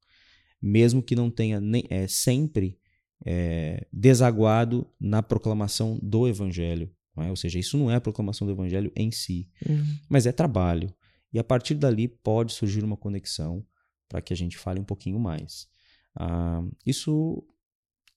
Mesmo 0.60 1.02
que 1.02 1.14
não 1.14 1.30
tenha 1.30 1.60
nem, 1.60 1.84
é, 1.90 2.08
sempre 2.08 2.78
é, 3.24 3.86
desaguado 3.92 4.88
na 4.98 5.22
proclamação 5.22 5.98
do 6.02 6.26
Evangelho. 6.26 6.90
É? 7.18 7.30
Ou 7.30 7.36
seja, 7.36 7.58
isso 7.58 7.78
não 7.78 7.90
é 7.90 7.96
a 7.96 8.00
proclamação 8.00 8.46
do 8.46 8.52
Evangelho 8.52 8.90
em 8.96 9.10
si, 9.10 9.48
uhum. 9.66 9.96
mas 10.08 10.26
é 10.26 10.32
trabalho. 10.32 10.92
E 11.32 11.38
a 11.38 11.44
partir 11.44 11.74
dali 11.74 12.08
pode 12.08 12.52
surgir 12.52 12.84
uma 12.84 12.96
conexão 12.96 13.66
para 14.08 14.20
que 14.20 14.32
a 14.32 14.36
gente 14.36 14.56
fale 14.56 14.80
um 14.80 14.84
pouquinho 14.84 15.18
mais. 15.18 15.68
Ah, 16.14 16.62
isso 16.84 17.46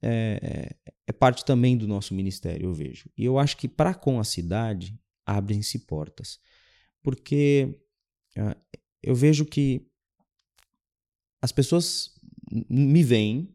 é, 0.01 0.75
é, 1.05 1.11
parte 1.11 1.43
também 1.43 1.77
do 1.77 1.87
nosso 1.87 2.13
ministério, 2.13 2.67
eu 2.67 2.73
vejo. 2.73 3.09
E 3.17 3.25
eu 3.25 3.37
acho 3.37 3.57
que 3.57 3.67
para 3.67 3.93
com 3.93 4.19
a 4.19 4.23
cidade 4.23 4.97
abrem-se 5.25 5.79
portas. 5.79 6.39
Porque 7.01 7.77
uh, 8.37 8.79
eu 9.03 9.15
vejo 9.15 9.45
que 9.45 9.85
as 11.41 11.51
pessoas 11.51 12.13
me 12.69 13.03
veem, 13.03 13.53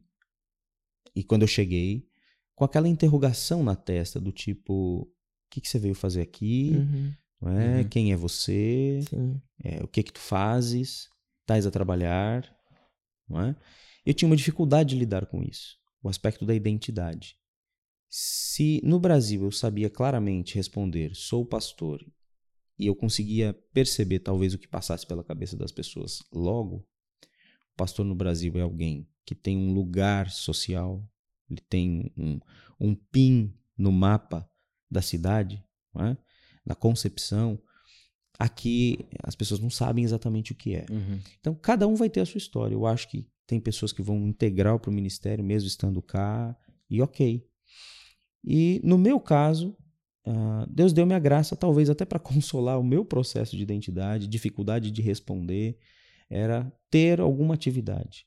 e 1.14 1.22
quando 1.22 1.43
eu 1.43 1.48
cheguei, 1.48 2.09
com 2.55 2.64
aquela 2.64 2.89
interrogação 2.89 3.62
na 3.62 3.74
testa 3.74 4.20
do 4.20 4.32
tipo: 4.32 5.02
o 5.02 5.09
que, 5.51 5.60
que 5.60 5.68
você 5.68 5.78
veio 5.78 5.94
fazer 5.94 6.22
aqui? 6.22 6.72
Uhum. 6.74 7.12
É? 7.45 7.79
Uhum. 7.79 7.89
Quem 7.89 8.12
é 8.12 8.16
você? 8.16 9.01
É, 9.62 9.83
o 9.83 9.89
que 9.89 10.03
que 10.03 10.12
tu 10.12 10.21
fazes? 10.21 11.09
Estás 11.43 11.66
a 11.66 11.71
trabalhar? 11.71 12.45
É? 13.31 13.55
Eu 14.07 14.15
tinha 14.15 14.29
uma 14.29 14.37
dificuldade 14.37 14.91
de 14.91 14.97
lidar 14.97 15.27
com 15.27 15.43
isso 15.43 15.79
o 16.05 16.09
aspecto 16.09 16.45
da 16.45 16.55
identidade. 16.55 17.39
Se 18.11 18.81
no 18.85 19.01
Brasil 19.01 19.43
eu 19.43 19.51
sabia 19.51 19.89
claramente 19.89 20.55
responder, 20.55 21.16
sou 21.16 21.47
pastor, 21.47 22.05
e 22.79 22.87
eu 22.87 22.95
conseguia 22.95 23.55
perceber 23.73 24.19
talvez 24.19 24.53
o 24.53 24.59
que 24.59 24.69
passasse 24.69 25.07
pela 25.07 25.25
cabeça 25.25 25.57
das 25.57 25.73
pessoas 25.73 26.23
logo, 26.31 26.77
o 26.77 27.77
pastor 27.77 28.05
no 28.05 28.15
Brasil 28.15 28.53
é 28.57 28.61
alguém 28.61 29.09
que 29.25 29.35
tem 29.35 29.57
um 29.57 29.73
lugar 29.73 30.31
social, 30.31 31.03
ele 31.51 31.62
tem 31.69 32.12
um, 32.16 32.39
um 32.79 32.95
PIN 32.95 33.53
no 33.77 33.91
mapa 33.91 34.49
da 34.91 35.01
cidade, 35.01 35.65
é? 35.97 36.16
Na 36.65 36.74
concepção, 36.74 37.59
aqui 38.39 39.07
as 39.23 39.35
pessoas 39.35 39.61
não 39.61 39.70
sabem 39.70 40.05
exatamente 40.05 40.53
o 40.53 40.55
que 40.55 40.74
é. 40.74 40.86
Uhum. 40.91 41.20
Então, 41.41 41.55
cada 41.55 41.86
um 41.86 41.95
vai 41.95 42.09
ter 42.09 42.20
a 42.20 42.27
sua 42.27 42.39
história. 42.39 42.74
Eu 42.74 42.86
acho 42.86 43.09
que 43.09 43.28
tem 43.47 43.61
pessoas 43.61 43.93
que 43.93 44.03
vão 44.03 44.27
integral 44.27 44.78
para 44.81 44.91
o 44.91 44.95
ministério, 44.95 45.45
mesmo 45.45 45.69
estando 45.69 46.01
cá, 46.01 46.57
e 46.89 47.01
ok. 47.01 47.47
E 48.43 48.81
no 48.85 48.99
meu 48.99 49.20
caso, 49.20 49.77
uh, 50.27 50.66
Deus 50.69 50.93
deu 50.93 51.07
minha 51.07 51.19
graça, 51.19 51.57
talvez 51.57 51.89
até 51.89 52.05
para 52.05 52.19
consolar 52.20 52.78
o 52.78 52.85
meu 52.85 53.05
processo 53.05 53.57
de 53.57 53.62
identidade, 53.62 54.27
dificuldade 54.27 54.91
de 54.91 55.03
responder, 55.03 55.78
era 56.28 56.73
ter 56.91 57.20
alguma 57.20 57.55
atividade. 57.55 58.27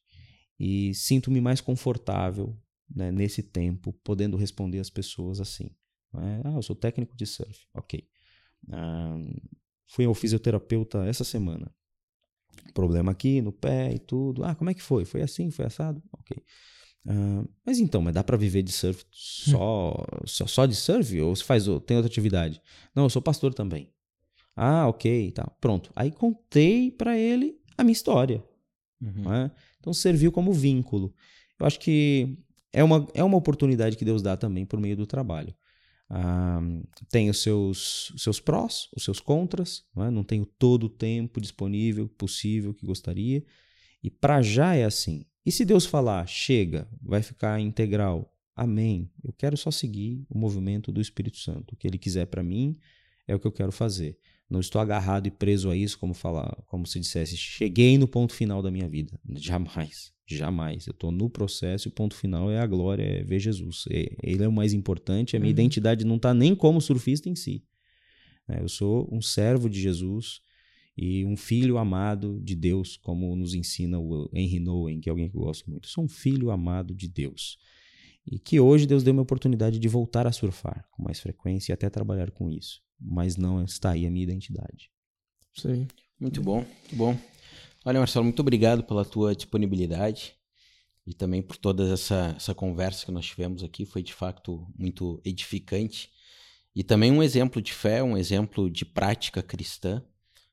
E 0.59 0.93
sinto-me 0.93 1.39
mais 1.39 1.61
confortável 1.61 2.57
né, 2.89 3.11
nesse 3.11 3.43
tempo, 3.43 3.93
podendo 4.03 4.37
responder 4.37 4.79
às 4.79 4.89
pessoas 4.89 5.39
assim. 5.39 5.69
É? 6.15 6.41
Ah, 6.45 6.53
eu 6.55 6.61
sou 6.63 6.75
técnico 6.75 7.15
de 7.15 7.25
surf. 7.25 7.67
Ok. 7.73 8.07
Ah, 8.71 9.17
fui 9.87 10.05
ao 10.05 10.13
fisioterapeuta 10.13 11.05
essa 11.05 11.23
semana. 11.23 11.71
Problema 12.73 13.11
aqui 13.11 13.41
no 13.41 13.51
pé 13.51 13.93
e 13.93 13.99
tudo. 13.99 14.43
Ah, 14.43 14.55
como 14.55 14.69
é 14.69 14.73
que 14.73 14.81
foi? 14.81 15.05
Foi 15.05 15.21
assim? 15.21 15.49
Foi 15.51 15.65
assado? 15.65 16.01
Ok. 16.11 16.37
Mas 17.65 17.79
então, 17.79 18.01
mas 18.01 18.13
dá 18.13 18.23
para 18.23 18.35
viver 18.35 18.63
de 18.63 18.71
surf 18.71 19.05
só, 19.11 19.95
só, 20.25 20.45
só 20.45 20.65
de 20.65 20.75
surf? 20.75 21.21
Ou 21.21 21.33
você 21.35 21.43
faz, 21.43 21.63
tem 21.85 21.95
outra 21.95 22.11
atividade? 22.11 22.61
Não, 22.93 23.03
eu 23.03 23.09
sou 23.09 23.21
pastor 23.21 23.53
também. 23.53 23.89
Ah, 24.55 24.87
ok, 24.87 25.31
tá. 25.31 25.49
Pronto. 25.61 25.89
Aí 25.95 26.11
contei 26.11 26.91
para 26.91 27.17
ele 27.17 27.57
a 27.77 27.83
minha 27.83 27.93
história. 27.93 28.43
Uhum. 29.01 29.33
É? 29.33 29.51
Então 29.79 29.93
serviu 29.93 30.31
como 30.31 30.51
vínculo. 30.51 31.13
Eu 31.59 31.65
acho 31.65 31.79
que 31.79 32.37
é 32.73 32.83
uma, 32.83 33.07
é 33.13 33.23
uma 33.23 33.37
oportunidade 33.37 33.95
que 33.95 34.03
Deus 34.03 34.21
dá 34.21 34.35
também 34.35 34.65
por 34.65 34.79
meio 34.79 34.97
do 34.97 35.07
trabalho. 35.07 35.55
Tem 37.09 37.29
os 37.29 37.41
seus, 37.41 38.09
os 38.11 38.23
seus 38.23 38.39
prós, 38.39 38.89
os 38.95 39.03
seus 39.03 39.19
contras, 39.19 39.83
não, 39.95 40.05
é? 40.05 40.11
não 40.11 40.23
tenho 40.23 40.45
todo 40.45 40.85
o 40.85 40.89
tempo 40.89 41.41
disponível, 41.41 42.07
possível, 42.07 42.73
que 42.73 42.85
gostaria. 42.85 43.43
E 44.01 44.09
para 44.09 44.41
já 44.41 44.75
é 44.75 44.85
assim. 44.85 45.25
E 45.45 45.51
se 45.51 45.65
Deus 45.65 45.85
falar, 45.85 46.25
chega, 46.27 46.87
vai 47.01 47.21
ficar 47.21 47.59
integral, 47.59 48.33
amém. 48.55 49.11
Eu 49.23 49.33
quero 49.33 49.57
só 49.57 49.71
seguir 49.71 50.25
o 50.29 50.37
movimento 50.37 50.91
do 50.91 51.01
Espírito 51.01 51.37
Santo. 51.37 51.73
O 51.73 51.77
que 51.77 51.87
ele 51.87 51.97
quiser 51.97 52.25
para 52.27 52.43
mim 52.43 52.77
é 53.27 53.35
o 53.35 53.39
que 53.39 53.47
eu 53.47 53.51
quero 53.51 53.71
fazer. 53.71 54.17
Não 54.49 54.61
estou 54.61 54.79
agarrado 54.79 55.27
e 55.27 55.31
preso 55.31 55.69
a 55.69 55.75
isso, 55.75 55.99
como 55.99 56.13
falar, 56.13 56.55
como 56.67 56.87
se 56.87 56.99
dissesse, 56.99 57.35
cheguei 57.35 57.97
no 57.97 58.07
ponto 58.07 58.33
final 58.33 58.61
da 58.61 58.71
minha 58.71 58.87
vida. 58.87 59.19
Jamais. 59.35 60.13
Jamais. 60.35 60.85
Eu 60.85 60.91
estou 60.91 61.11
no 61.11 61.29
processo 61.29 61.87
e 61.87 61.89
o 61.89 61.93
ponto 61.93 62.13
final 62.13 62.51
é 62.51 62.59
a 62.59 62.67
glória, 62.67 63.03
é 63.03 63.23
ver 63.23 63.39
Jesus. 63.39 63.85
Ele 63.89 64.43
é 64.43 64.47
o 64.47 64.51
mais 64.51 64.73
importante. 64.73 65.35
A 65.35 65.39
minha 65.39 65.49
uhum. 65.49 65.59
identidade 65.59 66.05
não 66.05 66.17
está 66.17 66.33
nem 66.33 66.53
como 66.53 66.81
surfista 66.81 67.29
em 67.29 67.35
si. 67.35 67.63
É, 68.47 68.61
eu 68.61 68.67
sou 68.67 69.07
um 69.11 69.21
servo 69.21 69.69
de 69.69 69.79
Jesus 69.79 70.41
e 70.97 71.23
um 71.25 71.37
filho 71.37 71.77
amado 71.77 72.41
de 72.43 72.55
Deus, 72.55 72.97
como 72.97 73.35
nos 73.35 73.53
ensina 73.53 73.99
o 73.99 74.29
Henry 74.33 74.59
Nowen, 74.59 74.99
que 74.99 75.09
é 75.09 75.11
alguém 75.11 75.29
que 75.29 75.35
eu 75.37 75.41
gosto 75.41 75.69
muito. 75.69 75.87
Eu 75.87 75.91
sou 75.91 76.03
um 76.03 76.09
filho 76.09 76.51
amado 76.51 76.93
de 76.93 77.07
Deus. 77.07 77.57
E 78.25 78.37
que 78.37 78.59
hoje 78.59 78.85
Deus 78.85 79.03
deu 79.03 79.13
uma 79.13 79.21
oportunidade 79.21 79.79
de 79.79 79.87
voltar 79.87 80.27
a 80.27 80.31
surfar 80.33 80.85
com 80.91 81.03
mais 81.03 81.19
frequência 81.19 81.71
e 81.71 81.73
até 81.73 81.89
trabalhar 81.89 82.31
com 82.31 82.49
isso. 82.49 82.81
Mas 82.99 83.37
não 83.37 83.63
está 83.63 83.91
aí 83.91 84.05
a 84.05 84.11
minha 84.11 84.23
identidade. 84.23 84.89
Sim. 85.55 85.87
Muito 86.19 86.41
bom, 86.41 86.57
muito 86.57 86.95
bom. 86.95 87.17
Olha, 87.87 87.99
Marcelo, 87.99 88.25
muito 88.25 88.41
obrigado 88.41 88.83
pela 88.83 89.05
tua 89.05 89.33
disponibilidade 89.33 90.33
e 91.05 91.13
também 91.13 91.41
por 91.41 91.55
toda 91.55 91.93
essa, 91.93 92.33
essa 92.35 92.53
conversa 92.53 93.05
que 93.05 93.13
nós 93.13 93.25
tivemos 93.25 93.63
aqui. 93.63 93.85
Foi 93.85 94.03
de 94.03 94.13
fato 94.13 94.67
muito 94.77 95.21
edificante 95.23 96.09
e 96.75 96.83
também 96.83 97.13
um 97.13 97.23
exemplo 97.23 97.61
de 97.61 97.71
fé, 97.71 98.03
um 98.03 98.17
exemplo 98.17 98.69
de 98.69 98.83
prática 98.83 99.41
cristã 99.41 100.03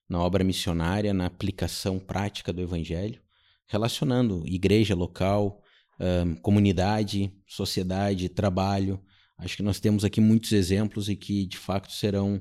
na 0.09 0.21
obra 0.21 0.45
missionária, 0.45 1.13
na 1.13 1.27
aplicação 1.27 1.99
prática 1.99 2.53
do 2.53 2.63
evangelho, 2.63 3.21
relacionando 3.67 4.47
igreja 4.47 4.95
local, 4.95 5.61
um, 5.99 6.37
comunidade, 6.37 7.33
sociedade, 7.49 8.29
trabalho. 8.29 9.03
Acho 9.37 9.57
que 9.57 9.63
nós 9.65 9.81
temos 9.81 10.05
aqui 10.05 10.21
muitos 10.21 10.53
exemplos 10.53 11.09
e 11.09 11.17
que 11.17 11.47
de 11.47 11.59
fato 11.59 11.91
serão 11.91 12.41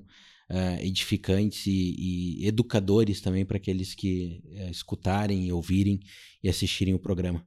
uh, 0.50 0.82
edificantes 0.82 1.66
e, 1.68 2.42
e, 2.42 2.48
educadores 2.48 3.22
também 3.22 3.46
para 3.46 3.58
aqueles 3.58 3.94
que 3.94 4.42
uh, 4.46 4.72
escutarem, 4.72 5.52
ouvirem 5.52 6.00
e 6.44 6.50
assistirem 6.50 6.94
o 6.94 7.00
programa. 7.00 7.46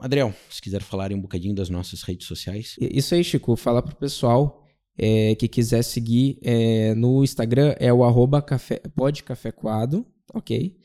Adriel, 0.00 0.34
se 0.50 0.60
quiser 0.60 0.82
falar 0.82 1.12
um 1.12 1.20
bocadinho 1.20 1.54
das 1.54 1.70
nossas 1.70 2.02
redes 2.02 2.26
sociais. 2.26 2.74
Isso 2.80 3.14
aí, 3.14 3.22
Chico. 3.22 3.54
Fala 3.54 3.80
para 3.80 3.92
o 3.92 3.96
pessoal 3.96 4.66
é, 4.98 5.34
que 5.34 5.48
quiser 5.48 5.82
seguir 5.82 6.38
é, 6.42 6.94
no 6.94 7.24
Instagram, 7.24 7.74
é 7.78 7.92
o 7.92 8.04
arroba 8.04 8.42
café, 8.42 8.82
ok? 10.34 10.76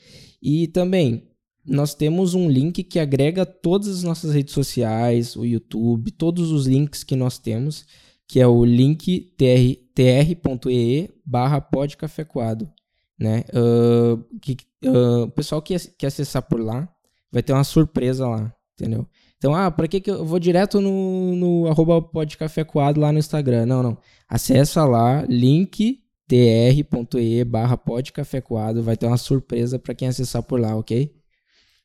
E 0.41 0.67
também 0.67 1.27
nós 1.65 1.93
temos 1.93 2.33
um 2.33 2.49
link 2.49 2.83
que 2.83 2.99
agrega 2.99 3.45
todas 3.45 3.89
as 3.89 4.03
nossas 4.03 4.33
redes 4.33 4.53
sociais, 4.53 5.35
o 5.35 5.43
YouTube, 5.43 6.11
todos 6.11 6.51
os 6.51 6.67
links 6.67 7.03
que 7.03 7.15
nós 7.15 7.37
temos 7.37 7.85
que 8.27 8.39
é 8.39 8.47
o 8.47 8.63
link 8.65 9.33
tr.ee 9.37 11.09
barra 11.25 11.61
podcafecoado. 11.61 12.69
Né? 13.17 13.45
Uh, 13.53 14.39
que, 14.39 14.57
uh, 14.85 15.23
o 15.23 15.31
pessoal 15.31 15.61
que, 15.61 15.77
que 15.97 16.05
acessar 16.05 16.41
por 16.41 16.59
lá 16.59 16.87
vai 17.31 17.41
ter 17.41 17.53
uma 17.53 17.63
surpresa 17.63 18.27
lá, 18.27 18.53
entendeu? 18.73 19.07
Então, 19.37 19.53
ah, 19.53 19.69
para 19.69 19.87
que, 19.87 19.99
que 20.01 20.09
eu 20.09 20.25
vou 20.25 20.39
direto 20.39 20.81
no, 20.81 21.35
no 21.35 21.67
arroba 21.67 22.01
podcafecoado 22.01 22.99
lá 22.99 23.11
no 23.11 23.19
Instagram? 23.19 23.65
Não, 23.65 23.83
não. 23.83 23.97
Acessa 24.27 24.83
lá, 24.85 25.23
link 25.29 26.01
tr.ee 26.27 27.43
barra 27.43 27.77
podcafecoado, 27.77 28.81
vai 28.81 28.97
ter 28.97 29.05
uma 29.05 29.17
surpresa 29.17 29.77
para 29.77 29.93
quem 29.93 30.07
acessar 30.07 30.41
por 30.41 30.59
lá, 30.59 30.75
ok? 30.75 31.13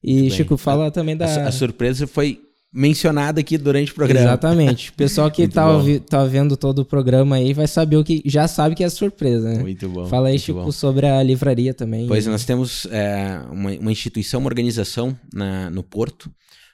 E, 0.03 0.31
Chico, 0.31 0.57
fala 0.57 0.87
a, 0.87 0.91
também 0.91 1.17
da... 1.17 1.27
A, 1.27 1.49
a 1.49 1.53
surpresa 1.53 2.07
foi 2.07 2.41
mencionada 2.73 3.41
aqui 3.41 3.59
durante 3.59 3.91
o 3.93 3.95
programa. 3.95 4.27
Exatamente. 4.27 4.91
O 4.91 4.93
pessoal 4.95 5.31
que 5.31 5.47
tá, 5.49 5.67
tá 6.09 6.25
vendo 6.25 6.57
todo 6.57 6.81
o 6.81 6.85
programa 6.85 7.37
aí 7.37 7.53
vai 7.53 7.67
saber 7.67 7.97
o 7.97 8.05
que. 8.05 8.23
Já 8.25 8.47
sabe 8.47 8.75
que 8.75 8.85
é 8.85 8.89
surpresa, 8.89 9.53
né? 9.53 9.59
Muito 9.61 9.89
bom. 9.89 10.07
Fala 10.07 10.29
aí, 10.29 10.39
Chico, 10.39 10.65
bom. 10.65 10.73
sobre 10.73 11.07
a 11.07 11.23
livraria 11.23 11.75
também. 11.75 12.07
Pois 12.07 12.27
nós 12.27 12.45
temos 12.45 12.87
é, 12.87 13.43
uma, 13.51 13.71
uma, 13.73 13.93
instituição, 13.93 14.41
uma 14.41 14.49
organização 14.49 15.19
na, 15.33 15.69
no 15.71 15.83
Porto, 15.83 16.31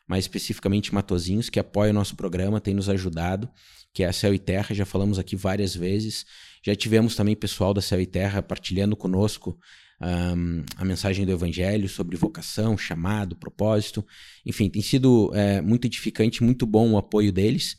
mais 0.06 0.24
especificamente 0.24 0.94
Matozinhos, 0.94 1.48
que 1.48 1.58
apoia 1.58 1.90
o 1.90 1.94
nosso 1.94 2.14
programa, 2.14 2.60
tem 2.60 2.74
nos 2.74 2.88
ajudado, 2.88 3.48
que 3.94 4.02
é 4.02 4.06
a 4.06 4.12
Céu 4.12 4.34
e 4.34 4.38
Terra. 4.38 4.74
Já 4.74 4.84
falamos 4.84 5.18
aqui 5.18 5.34
várias 5.34 5.74
vezes. 5.74 6.26
Já 6.64 6.74
tivemos 6.74 7.16
também 7.16 7.34
pessoal 7.34 7.72
da 7.72 7.80
Céu 7.80 8.00
e 8.00 8.06
Terra 8.06 8.42
partilhando 8.42 8.96
conosco 8.96 9.56
um, 10.00 10.62
a 10.76 10.84
mensagem 10.84 11.24
do 11.24 11.32
Evangelho 11.32 11.88
sobre 11.88 12.16
vocação, 12.16 12.76
chamado, 12.76 13.36
propósito. 13.36 14.04
Enfim, 14.44 14.68
tem 14.68 14.82
sido 14.82 15.30
é, 15.34 15.60
muito 15.60 15.86
edificante, 15.86 16.42
muito 16.42 16.66
bom 16.66 16.92
o 16.92 16.98
apoio 16.98 17.32
deles. 17.32 17.76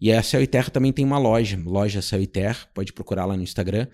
E 0.00 0.12
a 0.12 0.22
Céu 0.22 0.42
e 0.42 0.46
Terra 0.46 0.70
também 0.70 0.92
tem 0.92 1.04
uma 1.04 1.18
loja, 1.18 1.60
loja 1.64 2.00
Céu 2.00 2.22
e 2.22 2.26
Terra, 2.26 2.66
pode 2.72 2.92
procurar 2.92 3.26
lá 3.26 3.36
no 3.36 3.42
Instagram. 3.42 3.86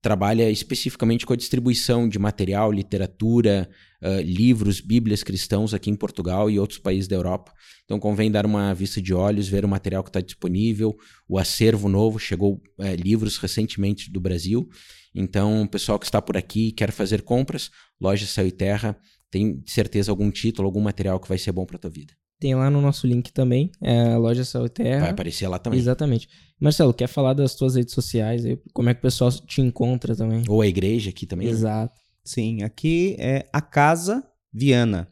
Trabalha 0.00 0.50
especificamente 0.50 1.26
com 1.26 1.34
a 1.34 1.36
distribuição 1.36 2.08
de 2.08 2.18
material, 2.18 2.72
literatura, 2.72 3.68
uh, 4.02 4.22
livros, 4.22 4.80
bíblias 4.80 5.22
cristãos 5.22 5.74
aqui 5.74 5.90
em 5.90 5.94
Portugal 5.94 6.50
e 6.50 6.58
outros 6.58 6.78
países 6.78 7.06
da 7.06 7.14
Europa. 7.14 7.52
Então 7.84 8.00
convém 8.00 8.30
dar 8.30 8.46
uma 8.46 8.72
vista 8.72 9.02
de 9.02 9.12
olhos, 9.12 9.48
ver 9.48 9.66
o 9.66 9.68
material 9.68 10.02
que 10.02 10.08
está 10.08 10.22
disponível, 10.22 10.96
o 11.28 11.38
acervo 11.38 11.90
novo. 11.90 12.18
Chegou 12.18 12.54
uh, 12.54 12.94
livros 12.96 13.36
recentemente 13.36 14.10
do 14.10 14.18
Brasil 14.18 14.66
então, 15.14 15.62
o 15.62 15.68
pessoal 15.68 15.98
que 15.98 16.06
está 16.06 16.20
por 16.22 16.36
aqui 16.36 16.72
quer 16.72 16.90
fazer 16.90 17.22
compras, 17.22 17.70
loja 18.00 18.26
Céu 18.26 18.46
e 18.46 18.52
Terra, 18.52 18.96
tem 19.30 19.62
certeza 19.66 20.10
algum 20.10 20.30
título, 20.30 20.66
algum 20.66 20.80
material 20.80 21.18
que 21.20 21.28
vai 21.28 21.38
ser 21.38 21.52
bom 21.52 21.64
para 21.66 21.78
tua 21.78 21.90
vida. 21.90 22.14
Tem 22.40 22.54
lá 22.54 22.68
no 22.70 22.80
nosso 22.80 23.06
link 23.06 23.32
também, 23.32 23.70
é 23.80 24.12
a 24.12 24.18
loja 24.18 24.44
Céu 24.44 24.66
e 24.66 24.68
Terra. 24.68 25.00
Vai 25.00 25.10
aparecer 25.10 25.46
lá 25.46 25.58
também. 25.58 25.78
Exatamente. 25.78 26.28
Marcelo, 26.60 26.92
quer 26.92 27.06
falar 27.06 27.34
das 27.34 27.54
tuas 27.54 27.76
redes 27.76 27.94
sociais? 27.94 28.42
Como 28.72 28.88
é 28.88 28.94
que 28.94 28.98
o 28.98 29.02
pessoal 29.02 29.30
te 29.30 29.60
encontra 29.60 30.16
também? 30.16 30.42
Ou 30.48 30.60
a 30.60 30.66
igreja 30.66 31.10
aqui 31.10 31.26
também. 31.26 31.46
Né? 31.46 31.52
Exato. 31.52 31.94
Né? 31.94 32.00
Sim, 32.24 32.62
aqui 32.62 33.16
é 33.18 33.48
a 33.52 33.60
Casa 33.60 34.24
Viana. 34.52 35.08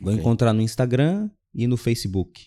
Vou 0.00 0.12
okay. 0.12 0.20
encontrar 0.20 0.52
no 0.52 0.60
Instagram 0.60 1.30
e 1.54 1.66
no 1.66 1.76
Facebook. 1.76 2.46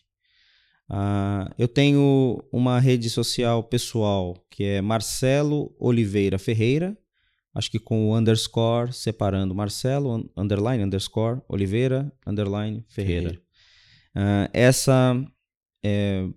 Uh, 0.89 1.51
eu 1.57 1.67
tenho 1.67 2.43
uma 2.51 2.79
rede 2.79 3.09
social 3.09 3.61
pessoal 3.63 4.35
que 4.49 4.63
é 4.63 4.81
Marcelo 4.81 5.75
Oliveira 5.79 6.39
Ferreira, 6.39 6.97
acho 7.53 7.69
que 7.69 7.79
com 7.79 8.09
o 8.09 8.15
underscore 8.15 8.93
separando 8.93 9.53
Marcelo, 9.53 10.29
underline, 10.35 10.83
underscore, 10.83 11.41
Oliveira, 11.49 12.11
underline, 12.25 12.85
Ferreira. 12.87 13.39
Uh, 14.15 14.49
essa 14.53 15.15
é, 15.83 16.27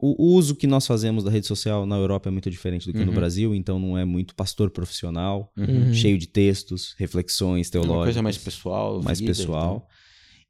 o 0.00 0.32
uso 0.34 0.54
que 0.54 0.66
nós 0.66 0.86
fazemos 0.86 1.24
da 1.24 1.30
rede 1.30 1.46
social 1.46 1.84
na 1.84 1.96
Europa 1.96 2.28
é 2.28 2.32
muito 2.32 2.48
diferente 2.48 2.86
do 2.86 2.92
que 2.92 3.00
uhum. 3.00 3.06
no 3.06 3.12
Brasil, 3.12 3.52
então 3.52 3.80
não 3.80 3.98
é 3.98 4.04
muito 4.04 4.32
pastor 4.32 4.70
profissional, 4.70 5.52
uhum. 5.56 5.92
cheio 5.92 6.16
de 6.16 6.28
textos, 6.28 6.94
reflexões 6.96 7.68
teológicas. 7.68 7.96
É 7.96 7.98
uma 7.98 8.04
coisa 8.04 8.22
mais 8.22 8.38
pessoal. 8.38 9.02
Mais 9.02 9.18
vida, 9.18 9.32
pessoal. 9.32 9.76
Então. 9.76 9.97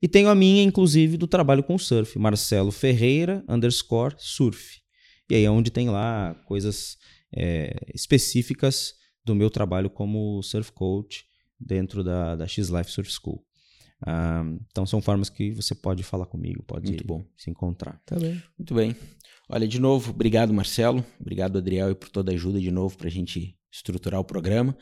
E 0.01 0.07
tenho 0.07 0.29
a 0.29 0.35
minha, 0.35 0.63
inclusive, 0.63 1.17
do 1.17 1.27
trabalho 1.27 1.63
com 1.63 1.77
surf, 1.77 2.19
Marcelo 2.19 2.71
Ferreira, 2.71 3.45
underscore 3.49 4.15
surf. 4.19 4.81
E 5.29 5.35
aí 5.35 5.45
é 5.45 5.51
onde 5.51 5.71
tem 5.71 5.89
lá 5.91 6.35
coisas 6.47 6.97
é, 7.35 7.75
específicas 7.95 8.95
do 9.25 9.35
meu 9.35 9.51
trabalho 9.51 9.91
como 9.91 10.43
surf 10.43 10.73
coach 10.73 11.25
dentro 11.59 12.05
da, 12.05 12.37
da 12.37 12.47
X-Life 12.47 12.91
Surf 12.91 13.11
School. 13.11 13.45
Ah, 14.07 14.45
então 14.71 14.87
são 14.87 15.03
formas 15.03 15.29
que 15.29 15.51
você 15.51 15.75
pode 15.75 16.05
falar 16.05 16.27
comigo, 16.27 16.63
pode 16.63 16.87
Muito 16.89 17.05
bom. 17.05 17.27
se 17.37 17.51
encontrar. 17.51 18.01
Tá 18.07 18.17
bem. 18.17 18.41
Muito 18.57 18.75
bem. 18.75 18.97
Olha, 19.49 19.67
de 19.67 19.81
novo, 19.81 20.11
obrigado, 20.11 20.53
Marcelo. 20.53 21.05
Obrigado, 21.21 21.59
Adriel, 21.59 21.91
e 21.91 21.95
por 21.95 22.09
toda 22.09 22.31
a 22.31 22.35
ajuda 22.35 22.61
de 22.61 22.71
novo 22.71 22.97
para 22.97 23.09
a 23.09 23.11
gente 23.11 23.58
estruturar 23.73 24.21
o 24.21 24.25
programa. 24.25 24.77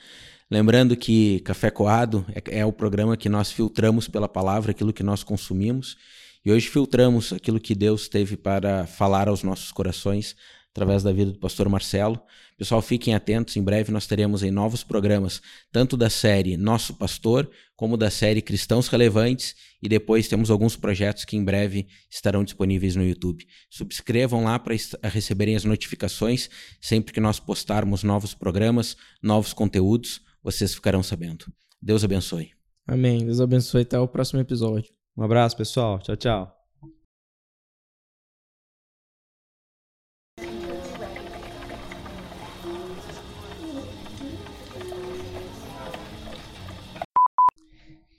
Lembrando 0.51 0.97
que 0.97 1.41
Café 1.41 1.71
Coado 1.71 2.25
é, 2.33 2.61
é, 2.61 2.67
o 2.67 2.73
programa 2.73 3.17
que 3.17 3.29
nós 3.29 3.51
filtramos 3.51 4.07
pela 4.07 4.29
palavra 4.29 4.71
aquilo 4.71 4.93
que 4.93 5.03
nós 5.03 5.25
consumimos. 5.25 5.97
E 6.45 6.53
hoje 6.53 6.69
filtramos 6.69 7.33
aquilo 7.33 7.59
que 7.59 7.75
Deus 7.75 8.09
teve 8.09 8.37
para 8.37 8.87
falar 8.87 9.29
aos 9.29 9.43
nossos 9.43 9.73
corações 9.73 10.37
através 10.71 11.03
da 11.03 11.13
vida 11.13 11.33
do 11.33 11.39
pastor 11.39 11.69
Marcelo. 11.69 12.21
Pessoal, 12.57 12.81
fiquem 12.81 13.15
atentos, 13.15 13.57
em 13.57 13.63
breve 13.63 13.93
nós 13.93 14.07
teremos 14.07 14.43
em 14.43 14.51
novos 14.51 14.83
programas, 14.83 15.43
tanto 15.71 15.95
da 15.97 16.09
série 16.09 16.57
Nosso 16.57 16.95
Pastor, 16.95 17.51
como 17.77 17.99
da 17.99 18.11
série 18.11 18.41
Cristãos 18.41 18.89
Relevantes, 18.89 19.55
e 19.83 19.89
depois 19.89 20.27
temos 20.27 20.51
alguns 20.51 20.75
projetos 20.75 21.27
que 21.27 21.37
em 21.37 21.45
breve 21.45 21.87
estarão 22.11 22.43
disponíveis 22.43 22.97
no 22.97 23.05
YouTube. 23.05 23.45
Subscrevam 23.69 24.45
lá 24.45 24.59
para 24.59 24.75
receberem 25.03 25.55
as 25.55 25.65
notificações 25.65 26.49
sempre 26.81 27.13
que 27.13 27.21
nós 27.21 27.39
postarmos 27.39 28.03
novos 28.03 28.33
programas, 28.33 28.97
novos 29.23 29.53
conteúdos, 29.53 30.23
vocês 30.43 30.75
ficarão 30.75 31.03
sabendo. 31.03 31.45
Deus 31.83 32.05
abençoe. 32.05 32.53
Amém. 32.87 33.25
Deus 33.25 33.41
abençoe. 33.41 33.83
Até 33.83 33.99
o 33.99 34.09
próximo 34.09 34.41
episódio. 34.41 34.93
Um 35.17 35.23
abraço, 35.23 35.57
pessoal. 35.57 35.99
Tchau, 35.99 36.17
tchau. 36.17 36.66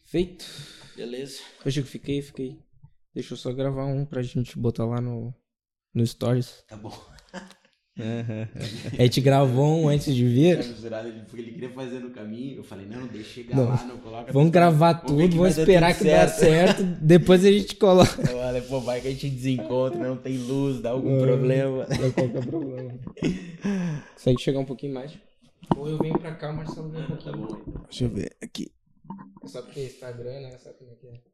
Feito. 0.08 0.46
Beleza. 0.96 1.42
Hoje 1.66 1.82
eu 1.82 1.86
fiquei, 1.86 2.22
fiquei. 2.22 2.58
Deixa 3.14 3.34
eu 3.34 3.38
só 3.38 3.52
gravar 3.52 3.86
um 3.86 4.06
pra 4.06 4.22
gente 4.22 4.58
botar 4.58 4.86
lá 4.86 5.02
no, 5.02 5.34
no 5.94 6.08
Stories. 6.08 6.64
Tá 6.66 6.78
bom. 6.78 6.98
A 8.98 9.02
gente 9.02 9.20
gravou 9.22 9.66
um 9.82 9.90
antes 9.90 10.16
de 10.16 10.24
vir. 10.24 10.60
Ele 10.60 11.52
queria 11.52 11.70
fazer 11.72 12.00
no 12.00 12.12
caminho. 12.12 12.58
Eu 12.58 12.64
falei, 12.64 12.86
não, 12.86 13.06
deixa 13.08 13.30
chegar 13.34 13.56
Não. 13.58 13.66
lá, 13.70 13.84
não 13.84 13.98
coloca. 13.98 14.32
Vamos 14.32 14.52
gravar 14.52 14.94
tudo, 14.94 15.28
que 15.28 15.36
vamos 15.36 15.58
esperar 15.58 15.98
que 15.98 16.04
dá 16.06 16.28
certo. 16.28 16.84
Depois 16.84 17.44
a 17.44 17.52
gente 17.52 17.76
coloca. 17.76 18.22
Eu 18.22 18.38
falei, 18.38 18.62
pô, 18.62 18.80
vai 18.80 19.02
que 19.02 19.08
a 19.08 19.12
gente 19.12 19.30
desencontra, 19.30 20.00
não 20.08 20.16
tem 20.16 20.38
luz, 20.38 20.80
dá 20.80 20.92
algum 20.92 21.18
É. 21.18 21.22
problema. 21.26 21.88
Não 21.90 22.12
qualquer 22.12 22.46
problema. 22.46 22.94
Consegue 24.14 24.42
chegar 24.42 24.60
um 24.60 24.66
pouquinho 24.66 24.94
mais? 24.94 25.18
Ou 25.76 25.90
eu 25.90 25.98
venho 25.98 26.18
pra 26.20 26.34
cá, 26.36 26.52
o 26.52 26.56
Marcelo 26.56 26.90
vem 26.90 27.02
um 27.02 27.08
pouquinho. 27.08 27.82
Deixa 27.90 28.04
eu 28.06 28.10
ver 28.10 28.38
aqui. 28.42 28.72
Só 29.46 29.62
porque 29.62 29.86
Instagram, 29.86 30.42
né? 30.42 30.58
Sabe 30.58 30.78
como 30.78 30.92
é 30.92 30.96
que 30.96 31.08
é? 31.08 31.28